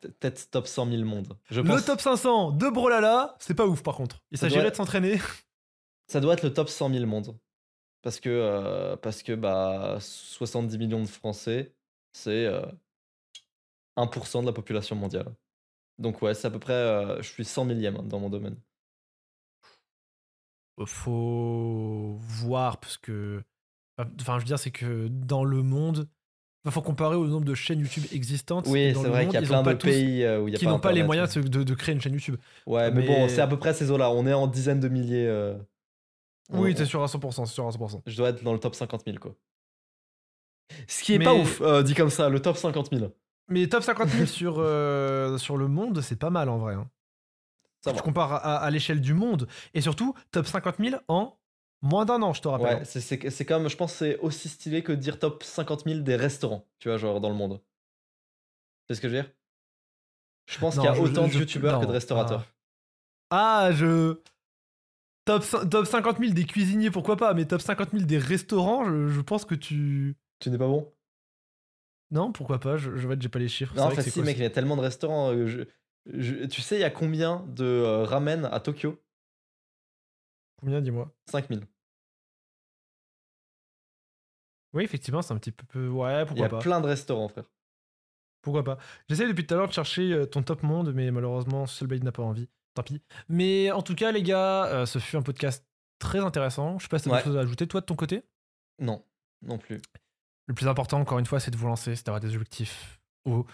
Peut-être 0.00 0.50
top 0.50 0.66
100 0.66 0.90
000 0.90 1.04
monde. 1.04 1.36
Je 1.50 1.60
Le 1.60 1.68
pense. 1.68 1.84
top 1.84 2.00
500 2.00 2.52
de 2.52 2.68
Brolala, 2.70 3.36
c'est 3.38 3.54
pas 3.54 3.66
ouf 3.66 3.82
par 3.82 3.96
contre. 3.96 4.22
Il 4.30 4.38
s'agirait 4.38 4.62
doit- 4.62 4.70
de 4.70 4.76
s'entraîner. 4.76 5.18
Ça 6.10 6.20
doit 6.20 6.32
être 6.34 6.42
le 6.42 6.52
top 6.54 6.68
100 6.70 6.90
000 6.90 7.04
monde. 7.06 7.38
Parce 8.02 8.18
que, 8.20 8.30
euh, 8.30 8.96
parce 8.96 9.22
que 9.22 9.34
bah, 9.34 9.98
70 10.00 10.78
millions 10.78 11.02
de 11.02 11.08
Français, 11.08 11.74
c'est 12.12 12.46
euh, 12.46 12.62
1% 13.96 14.40
de 14.40 14.46
la 14.46 14.52
population 14.52 14.96
mondiale. 14.96 15.34
Donc, 15.98 16.22
ouais, 16.22 16.32
c'est 16.32 16.46
à 16.46 16.50
peu 16.50 16.60
près. 16.60 16.72
euh, 16.72 17.20
je 17.20 17.28
suis 17.28 17.44
100 17.44 17.64
millième 17.66 17.96
hein, 17.96 18.04
dans 18.04 18.20
mon 18.20 18.30
domaine. 18.30 18.56
Faut 20.86 22.16
voir 22.20 22.78
parce 22.78 22.96
que 22.98 23.42
enfin 23.98 24.34
je 24.38 24.44
veux 24.44 24.46
dire 24.46 24.60
c'est 24.60 24.70
que 24.70 25.08
dans 25.08 25.42
le 25.42 25.62
monde 25.64 26.08
il 26.64 26.70
faut 26.70 26.82
comparer 26.82 27.16
au 27.16 27.26
nombre 27.26 27.44
de 27.46 27.54
chaînes 27.54 27.80
YouTube 27.80 28.04
existantes. 28.12 28.66
Oui, 28.68 28.92
c'est 28.94 29.08
vrai 29.08 29.24
qu'il 29.26 29.34
y 29.34 29.36
a 29.38 29.42
plein 29.42 29.62
de 29.62 29.74
pays 29.74 30.24
euh, 30.24 30.40
où 30.40 30.48
il 30.48 30.52
y 30.52 30.56
a 30.56 30.58
qui 30.58 30.66
n'ont 30.66 30.78
pas 30.80 30.92
les 30.92 31.02
moyens 31.02 31.34
ouais. 31.36 31.42
de, 31.42 31.62
de- 31.62 31.74
créer 31.74 31.94
une 31.94 32.00
chaîne 32.00 32.12
YouTube. 32.12 32.36
Ouais, 32.66 32.90
mais, 32.90 33.00
Mais- 33.02 33.06
bon, 33.06 33.28
c'est 33.28 33.40
à 33.40 33.46
peu 33.46 33.58
près 33.58 33.72
ces 33.74 33.90
eaux-là. 33.90 34.10
On 34.10 34.26
est 34.26 34.32
en 34.34 34.46
dizaines 34.46 34.80
de 34.80 34.88
milliers. 34.88 35.26
euh, 35.26 35.56
Oui, 36.50 36.74
t'es 36.74 36.84
sûr 36.84 37.02
à 37.02 37.06
100%, 37.06 37.46
c'est 37.46 37.52
sûr 37.54 37.66
à 37.66 37.70
100%. 37.70 38.02
Je 38.06 38.16
dois 38.16 38.30
être 38.30 38.42
dans 38.42 38.52
le 38.52 38.58
top 38.58 38.74
50 38.74 39.02
000, 39.06 39.18
quoi. 39.18 39.34
Ce 40.86 41.02
qui 41.02 41.14
est 41.14 41.18
Mais- 41.18 41.24
pas 41.24 41.34
ouf, 41.34 41.60
euh, 41.62 41.82
dit 41.82 41.94
comme 41.94 42.10
ça, 42.10 42.28
le 42.28 42.40
top 42.40 42.56
50 42.56 42.90
000. 42.92 43.10
Mais 43.48 43.66
top 43.68 43.82
50 43.82 44.08
000 44.10 44.26
sur, 44.26 44.56
euh, 44.58 45.38
sur 45.38 45.56
le 45.56 45.68
monde, 45.68 46.00
c'est 46.02 46.16
pas 46.18 46.30
mal 46.30 46.48
en 46.50 46.58
vrai. 46.58 46.74
hein. 46.74 46.90
Ça 47.84 47.92
Tu 47.92 48.02
compares 48.02 48.32
à, 48.34 48.56
à 48.56 48.70
l'échelle 48.70 49.00
du 49.00 49.14
monde. 49.14 49.46
Et 49.72 49.80
surtout, 49.80 50.12
top 50.32 50.46
50 50.46 50.76
000 50.80 51.00
en 51.06 51.37
moins 51.82 52.04
d'un 52.04 52.20
an, 52.22 52.32
je 52.32 52.42
te 52.42 52.48
rappelle. 52.48 52.78
Ouais, 52.78 52.84
c'est- 52.84 53.30
c'est 53.30 53.44
comme, 53.44 53.68
je 53.68 53.76
pense, 53.76 53.94
c'est 53.94 54.18
aussi 54.18 54.48
stylé 54.48 54.82
que 54.82 54.92
de 54.92 54.96
dire 54.96 55.18
top 55.18 55.42
50 55.42 55.84
000 55.86 56.02
des 56.02 56.16
restaurants, 56.16 56.66
tu 56.78 56.88
vois, 56.88 56.98
genre 56.98 57.20
dans 57.20 57.28
le 57.28 57.34
monde. 57.34 57.60
C'est 58.88 58.94
ce 58.96 59.00
que 59.00 59.08
je 59.08 59.16
veux 59.16 59.22
dire? 59.22 59.30
Je 60.46 60.58
pense 60.58 60.74
qu'il 60.74 60.84
y 60.84 60.88
a 60.88 60.94
je- 60.94 61.02
autant 61.02 61.26
je- 61.26 61.34
de 61.34 61.40
youtubeurs 61.40 61.78
que 61.80 61.86
de 61.86 61.92
restaurateurs. 61.92 62.44
Ah, 63.30 63.66
Ah, 63.66 63.72
je. 63.72 64.16
Top, 65.26 65.44
top 65.70 65.86
50 65.86 66.18
000 66.18 66.32
des 66.32 66.44
cuisiniers, 66.44 66.90
pourquoi 66.90 67.16
pas, 67.16 67.34
mais 67.34 67.44
top 67.44 67.60
50 67.60 67.92
000 67.92 68.06
des 68.06 68.16
restaurants, 68.18 68.84
je, 68.86 69.08
je 69.08 69.20
pense 69.20 69.44
que 69.44 69.54
tu. 69.54 70.16
Tu 70.40 70.48
n'es 70.50 70.56
pas 70.56 70.66
bon? 70.66 70.90
Non, 72.10 72.32
pourquoi 72.32 72.58
pas, 72.58 72.78
je, 72.78 72.88
vois 72.90 73.16
que 73.16 73.22
j'ai 73.22 73.28
pas 73.28 73.38
les 73.38 73.48
chiffres. 73.48 73.74
Non, 73.76 73.82
en 73.84 73.90
fait, 73.90 74.02
si, 74.02 74.10
quoi, 74.12 74.24
mec, 74.24 74.36
il 74.38 74.42
y 74.42 74.46
a 74.46 74.50
tellement 74.50 74.76
de 74.76 74.80
restaurants. 74.80 75.30
euh, 75.32 75.46
je- 75.46 75.62
je- 76.06 76.46
tu 76.46 76.62
sais, 76.62 76.76
il 76.76 76.80
y 76.80 76.84
a 76.84 76.90
combien 76.90 77.44
de 77.48 77.64
euh, 77.64 78.04
ramen 78.04 78.46
à 78.50 78.60
Tokyo? 78.60 78.98
Combien, 80.60 80.80
dis-moi? 80.80 81.12
5000. 81.30 81.66
Oui, 84.74 84.84
effectivement, 84.84 85.22
c'est 85.22 85.32
un 85.32 85.38
petit 85.38 85.52
peu. 85.52 85.88
Ouais, 85.88 86.18
Il 86.18 86.22
y 86.22 86.26
pourquoi 86.26 86.46
a 86.46 86.48
pas. 86.50 86.58
plein 86.58 86.80
de 86.80 86.86
restaurants, 86.86 87.28
frère. 87.28 87.44
Pourquoi 88.42 88.62
pas. 88.64 88.78
J'essaie 89.08 89.26
depuis 89.26 89.46
tout 89.46 89.54
à 89.54 89.56
l'heure 89.56 89.68
de 89.68 89.72
chercher 89.72 90.12
euh, 90.12 90.26
ton 90.26 90.42
top 90.42 90.62
monde, 90.62 90.92
mais 90.94 91.10
malheureusement, 91.10 91.66
Soulblade 91.66 92.04
n'a 92.04 92.12
pas 92.12 92.22
envie. 92.22 92.48
tant 92.74 92.82
pis. 92.82 93.02
Mais 93.28 93.70
en 93.72 93.82
tout 93.82 93.94
cas, 93.94 94.12
les 94.12 94.22
gars, 94.22 94.66
euh, 94.66 94.86
ce 94.86 94.98
fut 94.98 95.16
un 95.16 95.22
podcast 95.22 95.66
très 95.98 96.20
intéressant. 96.20 96.78
Je 96.78 96.84
sais 96.84 96.88
pas 96.88 96.98
si 96.98 97.06
t'as 97.06 97.12
Ouais. 97.12 97.18
des 97.18 97.24
choses 97.24 97.36
à 97.36 97.40
ajouter, 97.40 97.66
toi, 97.66 97.80
de 97.80 97.86
ton 97.86 97.96
côté? 97.96 98.22
Non, 98.78 99.04
non 99.42 99.58
plus. 99.58 99.80
Le 100.46 100.54
plus 100.54 100.68
important, 100.68 101.00
encore 101.00 101.18
une 101.18 101.26
fois, 101.26 101.40
c'est 101.40 101.50
de 101.50 101.56
vous 101.56 101.66
lancer, 101.66 101.96
c'est 101.96 102.06
d'avoir 102.06 102.20
des 102.20 102.34
objectifs 102.34 103.00
hauts. 103.24 103.46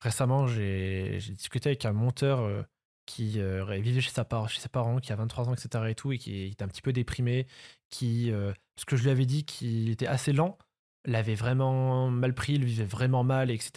Récemment, 0.00 0.46
j'ai 0.46 1.20
j'ai 1.20 1.34
discuté 1.34 1.68
avec 1.68 1.84
un 1.84 1.92
monteur 1.92 2.40
euh, 2.40 2.62
qui 3.10 3.40
euh, 3.40 3.64
vivait 3.80 4.00
chez, 4.00 4.12
sa 4.12 4.24
par- 4.24 4.48
chez 4.48 4.60
ses 4.60 4.68
parents, 4.68 4.98
qui 5.00 5.12
a 5.12 5.16
23 5.16 5.48
ans, 5.48 5.54
etc. 5.54 5.84
et 5.88 5.94
tout, 5.96 6.12
et 6.12 6.18
qui 6.18 6.44
était 6.44 6.62
un 6.62 6.68
petit 6.68 6.82
peu 6.82 6.92
déprimé, 6.92 7.46
qui, 7.90 8.30
euh, 8.30 8.52
ce 8.76 8.84
que 8.84 8.96
je 8.96 9.02
lui 9.02 9.10
avais 9.10 9.26
dit, 9.26 9.44
qu'il 9.44 9.90
était 9.90 10.06
assez 10.06 10.32
lent, 10.32 10.58
l'avait 11.04 11.34
vraiment 11.34 12.08
mal 12.08 12.34
pris, 12.34 12.54
il 12.54 12.64
vivait 12.64 12.84
vraiment 12.84 13.24
mal, 13.24 13.50
etc. 13.50 13.70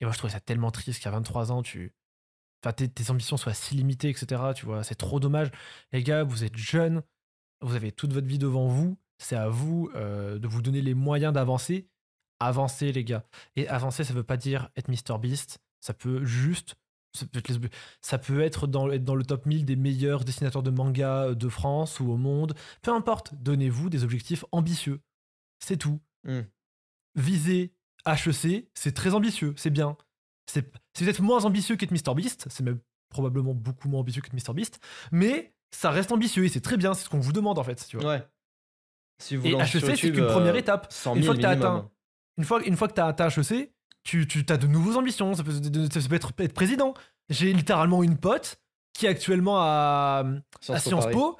Et, 0.00 0.04
moi, 0.04 0.12
je 0.12 0.18
trouvais 0.18 0.32
ça 0.32 0.40
tellement 0.40 0.70
triste 0.70 1.02
qu'à 1.02 1.10
23 1.10 1.52
ans, 1.52 1.62
tu, 1.62 1.92
enfin, 2.64 2.72
tes, 2.72 2.88
tes 2.88 3.10
ambitions 3.10 3.36
soient 3.36 3.54
si 3.54 3.74
limitées, 3.74 4.08
etc. 4.08 4.42
Tu 4.54 4.64
vois, 4.64 4.82
c'est 4.84 4.94
trop 4.94 5.20
dommage. 5.20 5.50
Les 5.92 6.02
gars, 6.02 6.24
vous 6.24 6.44
êtes 6.44 6.56
jeunes, 6.56 7.02
vous 7.60 7.74
avez 7.74 7.92
toute 7.92 8.12
votre 8.12 8.26
vie 8.26 8.38
devant 8.38 8.68
vous. 8.68 8.96
C'est 9.18 9.36
à 9.36 9.48
vous 9.48 9.90
euh, 9.96 10.38
de 10.38 10.48
vous 10.48 10.62
donner 10.62 10.82
les 10.82 10.94
moyens 10.94 11.32
d'avancer. 11.32 11.88
Avancez, 12.40 12.92
les 12.92 13.04
gars. 13.04 13.24
Et 13.56 13.68
avancer, 13.68 14.04
ça 14.04 14.14
veut 14.14 14.24
pas 14.24 14.36
dire 14.36 14.70
être 14.76 14.88
Mr 14.88 15.18
Beast. 15.18 15.58
Ça 15.80 15.94
peut 15.94 16.24
juste. 16.24 16.76
Ça 17.16 17.26
peut 17.26 17.38
être, 17.38 17.48
les- 17.48 17.68
ça 18.02 18.18
peut 18.18 18.40
être 18.40 18.66
dans, 18.66 18.90
être 18.90 19.02
dans 19.04 19.14
le 19.16 19.24
top 19.24 19.46
1000 19.46 19.64
des 19.64 19.74
meilleurs 19.76 20.24
dessinateurs 20.24 20.62
de 20.62 20.70
manga 20.70 21.34
de 21.34 21.48
France 21.48 21.98
ou 22.00 22.10
au 22.10 22.16
monde. 22.16 22.54
Peu 22.82 22.92
importe. 22.92 23.34
Donnez-vous 23.34 23.90
des 23.90 24.04
objectifs 24.04 24.44
ambitieux. 24.52 25.00
C'est 25.58 25.76
tout. 25.78 26.00
Hmm. 26.24 26.42
Viser 27.14 27.72
HEC, 28.06 28.68
c'est 28.74 28.92
très 28.94 29.14
ambitieux. 29.14 29.54
C'est 29.56 29.70
bien. 29.70 29.96
C'est 30.46 30.62
peut-être 30.94 31.22
moins 31.22 31.44
ambitieux 31.44 31.76
qu'être 31.76 31.90
Mr 31.92 32.14
Beast. 32.14 32.46
C'est 32.50 32.62
même 32.62 32.78
probablement 33.08 33.54
beaucoup 33.54 33.88
moins 33.88 34.00
ambitieux 34.00 34.22
qu'être 34.22 34.34
Mr 34.34 34.54
Beast. 34.54 34.78
Mais 35.12 35.54
ça 35.72 35.90
reste 35.90 36.12
ambitieux 36.12 36.44
et 36.44 36.48
c'est 36.48 36.60
très 36.60 36.76
bien. 36.76 36.94
C'est 36.94 37.04
ce 37.04 37.08
qu'on 37.08 37.18
vous 37.20 37.32
demande 37.32 37.58
en 37.58 37.64
fait. 37.64 37.84
Tu 37.88 37.96
vois. 37.96 38.10
Ouais. 38.12 38.26
Si 39.22 39.34
vous 39.36 39.46
Et 39.46 39.52
HEC, 39.54 39.96
c'est 39.96 40.12
première 40.12 40.54
euh, 40.54 40.58
étape. 40.58 40.92
100 40.92 41.16
Une 41.16 41.22
000 41.22 41.26
fois 41.32 41.36
que 41.36 41.42
t'as 41.42 41.54
minimum. 41.54 41.76
atteint- 41.76 41.90
Une 42.38 42.44
fois, 42.44 42.62
une 42.64 42.76
fois 42.76 42.88
que 42.88 42.94
tu 42.94 43.00
as 43.00 43.06
atteint 43.06 43.28
HEC, 43.28 43.72
tu, 44.06 44.26
tu 44.26 44.44
as 44.48 44.56
de 44.56 44.66
nouvelles 44.66 44.96
ambitions. 44.96 45.34
Ça 45.34 45.42
peut, 45.42 45.52
ça 45.52 46.08
peut 46.08 46.14
être, 46.14 46.32
être 46.38 46.52
président. 46.54 46.94
J'ai 47.28 47.52
littéralement 47.52 48.02
une 48.02 48.16
pote 48.16 48.58
qui 48.94 49.06
est 49.06 49.08
actuellement 49.08 49.58
à, 49.60 50.24
à 50.24 50.60
Sciences 50.60 50.82
Po 50.84 50.88
Sciences 50.88 51.04
Paris. 51.04 51.14
Po, 51.14 51.38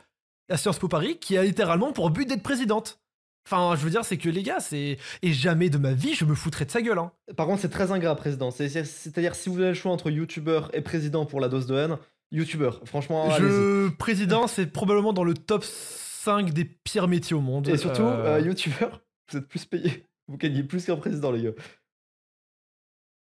à 0.51 0.57
Sciences 0.57 0.79
Po 0.79 0.89
Paris, 0.89 1.19
qui 1.19 1.37
a 1.39 1.43
littéralement 1.45 1.93
pour 1.93 2.11
but 2.11 2.29
d'être 2.29 2.43
présidente. 2.43 3.01
Enfin, 3.49 3.77
je 3.77 3.85
veux 3.85 3.91
dire, 3.91 4.05
c'est 4.05 4.19
que 4.19 4.29
les 4.29 4.43
gars, 4.43 4.59
c'est. 4.59 4.99
Et 5.23 5.33
jamais 5.33 5.71
de 5.71 5.79
ma 5.79 5.93
vie, 5.93 6.15
je 6.15 6.25
me 6.25 6.35
foutrais 6.35 6.65
de 6.65 6.71
sa 6.73 6.83
gueule. 6.83 6.99
Hein. 6.99 7.13
Par 7.37 7.47
contre, 7.47 7.61
c'est 7.63 7.69
très 7.69 7.93
ingrat, 7.93 8.17
président. 8.17 8.51
C'est- 8.51 8.69
c'est- 8.69 8.85
C'est-à-dire, 8.85 9.37
si 9.37 9.49
vous 9.49 9.59
avez 9.61 9.69
le 9.69 9.75
choix 9.75 9.93
entre 9.93 10.11
youtubeur 10.11 10.69
et 10.75 10.81
président 10.83 11.25
pour 11.27 11.39
la 11.41 11.49
dose 11.49 11.67
de 11.67 11.77
haine, 11.77 11.97
youtubeur. 12.33 12.81
Franchement, 12.85 13.31
je... 13.39 13.89
Président, 13.91 14.49
c'est 14.49 14.67
probablement 14.67 15.13
dans 15.13 15.23
le 15.23 15.35
top 15.35 15.63
5 15.65 16.53
des 16.53 16.65
pires 16.65 17.07
métiers 17.07 17.37
au 17.37 17.41
monde. 17.41 17.69
Et 17.69 17.77
surtout, 17.79 18.03
Euh, 18.03 18.39
euh, 18.39 18.41
youtubeur, 18.41 19.01
vous 19.31 19.39
êtes 19.39 19.47
plus 19.47 19.65
payé. 19.65 20.05
Vous 20.27 20.37
gagnez 20.37 20.65
plus 20.65 20.85
qu'un 20.85 20.97
président, 20.97 21.31
les 21.31 21.45
gars. 21.45 21.51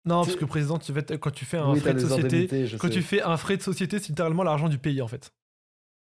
Non, 0.06 0.24
parce 0.24 0.36
que 0.36 0.46
président, 0.46 0.78
tu 0.78 0.92
fais- 0.94 1.18
quand 1.18 1.32
tu 1.32 1.46
fais 1.46 1.58
un 1.58 1.72
oui, 1.72 1.80
frais 1.80 1.94
de 1.94 2.00
société, 2.00 2.48
quand 2.78 2.88
sais. 2.88 2.94
tu 2.94 3.02
fais 3.02 3.22
un 3.22 3.38
frais 3.38 3.56
de 3.58 3.62
société, 3.62 4.00
c'est 4.00 4.10
littéralement 4.10 4.44
l'argent 4.44 4.68
du 4.68 4.78
pays 4.78 5.02
en 5.02 5.08
fait. 5.08 5.34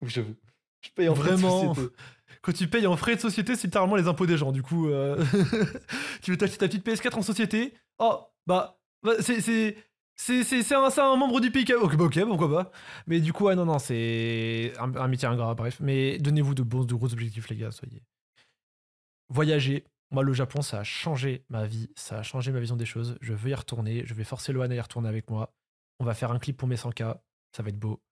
Oui, 0.02 0.08
j'avoue. 0.08 0.36
Je 0.80 0.90
paye 0.90 1.08
en 1.08 1.14
frais 1.14 1.32
de 1.32 1.36
Vraiment. 1.36 1.74
société. 1.74 1.94
Quand 2.42 2.52
tu 2.52 2.68
payes 2.68 2.86
en 2.86 2.96
frais 2.96 3.16
de 3.16 3.20
société, 3.20 3.54
c'est 3.56 3.66
littéralement 3.66 3.96
les 3.96 4.06
impôts 4.08 4.26
des 4.26 4.38
gens. 4.38 4.52
Du 4.52 4.62
coup, 4.62 4.88
euh, 4.88 5.16
tu 6.22 6.30
veux 6.30 6.36
t'acheter 6.38 6.58
ta 6.58 6.68
petite 6.68 6.86
PS4 6.86 7.18
en 7.18 7.22
société? 7.22 7.74
Oh, 7.98 8.18
bah, 8.46 8.78
bah, 9.02 9.12
c'est. 9.20 9.76
un, 11.00 11.16
membre 11.16 11.40
du 11.40 11.48
a- 11.48 11.76
Ok, 11.82 11.96
bah, 11.96 12.04
ok, 12.04 12.24
pourquoi 12.26 12.50
pas. 12.50 12.72
Mais 13.06 13.20
du 13.20 13.32
coup, 13.32 13.50
non, 13.52 13.64
non, 13.66 13.78
c'est 13.78 14.72
un, 14.78 14.94
un 14.94 15.08
métier 15.08 15.28
ingrat, 15.28 15.54
bref. 15.54 15.78
Mais 15.80 16.18
donnez-vous 16.18 16.54
de 16.54 16.62
bons, 16.62 16.84
de 16.84 16.94
gros 16.94 17.12
objectifs, 17.12 17.48
les 17.50 17.56
gars, 17.56 17.72
soyez. 17.72 18.02
Voyager. 19.28 19.84
Moi, 20.10 20.22
le 20.24 20.32
Japon, 20.32 20.60
ça 20.62 20.80
a 20.80 20.84
changé 20.84 21.44
ma 21.48 21.66
vie. 21.66 21.88
Ça 21.94 22.18
a 22.18 22.22
changé 22.22 22.50
ma 22.52 22.60
vision 22.60 22.76
des 22.76 22.86
choses. 22.86 23.16
Je 23.20 23.32
veux 23.32 23.50
y 23.50 23.54
retourner. 23.54 24.04
Je 24.06 24.14
vais 24.14 24.24
forcer 24.24 24.52
Lohan 24.52 24.70
à 24.70 24.74
y 24.74 24.80
retourner 24.80 25.08
avec 25.08 25.30
moi. 25.30 25.54
On 26.00 26.04
va 26.04 26.14
faire 26.14 26.32
un 26.32 26.38
clip 26.38 26.56
pour 26.56 26.66
mes 26.68 26.76
100K. 26.76 27.20
Ça 27.56 27.62
va 27.62 27.68
être 27.68 27.78
beau. 27.78 28.02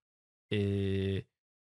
Et, 0.51 1.27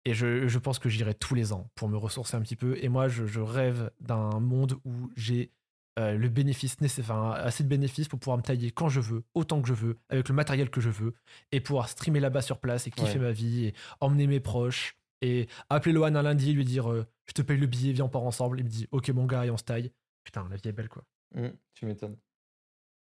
et 0.05 0.15
je, 0.15 0.47
je 0.49 0.59
pense 0.59 0.79
que 0.79 0.89
j'irai 0.89 1.15
tous 1.15 1.35
les 1.35 1.53
ans 1.53 1.71
pour 1.75 1.89
me 1.89 1.97
ressourcer 1.97 2.37
un 2.37 2.43
petit 2.43 2.57
peu. 2.57 2.77
Et 2.83 2.89
moi, 2.89 3.09
je, 3.09 3.27
je 3.27 3.41
rêve 3.41 3.91
d'un 4.01 4.41
monde 4.41 4.79
où 4.85 5.11
j'ai 5.17 5.53
euh, 5.99 6.17
le 6.17 6.29
bénéfice 6.29 6.81
nécessaire, 6.81 7.15
enfin, 7.17 7.33
assez 7.33 7.65
de 7.65 7.69
bénéfices 7.69 8.09
pour 8.09 8.19
pouvoir 8.19 8.37
me 8.39 8.43
tailler 8.43 8.71
quand 8.71 8.89
je 8.89 9.01
veux, 9.01 9.25
autant 9.35 9.61
que 9.61 9.69
je 9.69 9.75
veux, 9.75 9.97
avec 10.09 10.29
le 10.29 10.35
matériel 10.35 10.71
que 10.71 10.81
je 10.81 10.89
veux, 10.91 11.15
et 11.53 11.61
pouvoir 11.61 11.89
streamer 11.89 12.21
là-bas 12.21 12.43
sur 12.43 12.59
place 12.59 12.87
et 12.87 12.91
kiffer 12.91 13.19
Ouais. 13.19 13.25
ma 13.27 13.33
vie, 13.33 13.67
et 13.67 13.75
emmener 14.01 14.27
mes 14.27 14.41
proches, 14.41 14.97
et 15.21 15.49
appeler 15.69 15.93
Lohan 15.93 16.15
un 16.15 16.23
lundi 16.23 16.51
et 16.51 16.53
lui 16.53 16.65
dire 16.65 16.91
euh, 16.91 17.07
Je 17.29 17.33
te 17.35 17.43
paye 17.43 17.59
le 17.59 17.67
billet, 17.67 17.93
viens, 17.93 18.05
on 18.05 18.09
part 18.09 18.23
ensemble. 18.23 18.61
Il 18.61 18.65
me 18.65 18.69
dit 18.71 18.87
Ok, 18.93 19.09
mon 19.11 19.27
gars, 19.27 19.45
et 19.45 19.51
on 19.51 19.57
se 19.57 19.65
taille. 19.65 19.91
Putain, 20.25 20.49
la 20.49 20.57
vie 20.57 20.69
est 20.69 20.73
belle, 20.73 20.89
quoi. 20.89 21.05
Hum, 21.35 21.53
tu 21.75 21.87
m'étonnes. 21.87 22.17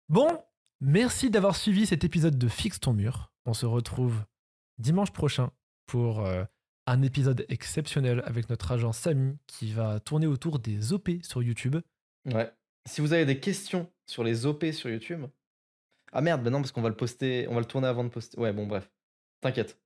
Bon, 0.08 0.42
merci 0.80 1.30
d'avoir 1.30 1.56
suivi 1.56 1.86
cet 1.86 2.04
épisode 2.04 2.38
de 2.38 2.48
Fixe 2.48 2.80
ton 2.80 2.92
mur. 2.92 3.32
On 3.44 3.54
se 3.54 3.66
retrouve 3.66 4.24
dimanche 4.78 5.12
prochain 5.12 5.50
pour 5.86 6.20
euh, 6.20 6.44
un 6.86 7.02
épisode 7.02 7.44
exceptionnel 7.48 8.22
avec 8.24 8.48
notre 8.48 8.72
agent 8.72 8.92
Samy 8.92 9.38
qui 9.46 9.72
va 9.72 10.00
tourner 10.00 10.26
autour 10.26 10.58
des 10.58 10.92
OP 10.92 11.10
sur 11.22 11.42
YouTube. 11.42 11.76
Ouais. 12.26 12.52
Si 12.86 13.00
vous 13.00 13.12
avez 13.12 13.26
des 13.26 13.40
questions 13.40 13.90
sur 14.06 14.22
les 14.22 14.46
OP 14.46 14.64
sur 14.72 14.90
YouTube. 14.90 15.26
Ah 16.12 16.20
merde, 16.20 16.42
ben 16.42 16.50
non, 16.50 16.60
parce 16.60 16.72
qu'on 16.72 16.82
va 16.82 16.88
le 16.88 16.96
poster, 16.96 17.46
on 17.48 17.54
va 17.54 17.60
le 17.60 17.66
tourner 17.66 17.88
avant 17.88 18.04
de 18.04 18.08
poster. 18.08 18.38
Ouais, 18.38 18.52
bon, 18.52 18.66
bref. 18.66 18.90
T'inquiète. 19.40 19.78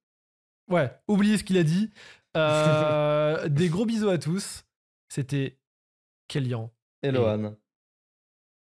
Ouais, 0.69 0.91
oubliez 1.09 1.39
ce 1.39 1.45
qu'il 1.45 1.59
a 1.59 1.65
dit. 1.65 1.91
Euh, 2.37 3.49
des 3.49 3.69
gros 3.69 3.85
bisous 3.85 4.09
à 4.09 4.17
tous. 4.17 4.65
C'était 5.09 5.59
Kélian, 6.29 6.73
Et 7.03 7.11
Lohan. 7.11 7.57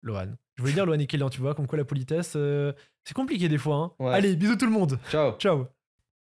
Lohan. 0.03 0.37
Je 0.57 0.63
voulais 0.63 0.75
dire 0.75 0.87
Lohan 0.87 0.99
et 0.99 1.07
Kélian, 1.07 1.31
tu 1.31 1.41
vois, 1.41 1.55
comme 1.55 1.67
quoi 1.67 1.79
la 1.79 1.85
politesse, 1.85 2.35
euh, 2.37 2.73
c'est 3.05 3.15
compliqué 3.15 3.49
des 3.49 3.59
fois. 3.59 3.77
hein. 3.77 3.93
Ouais. 4.05 4.13
Allez, 4.15 4.37
bisous 4.37 4.57
tout 4.57 4.67
le 4.67 4.73
monde. 4.73 4.99
Ciao. 5.11 5.33
Ciao. 5.39 5.67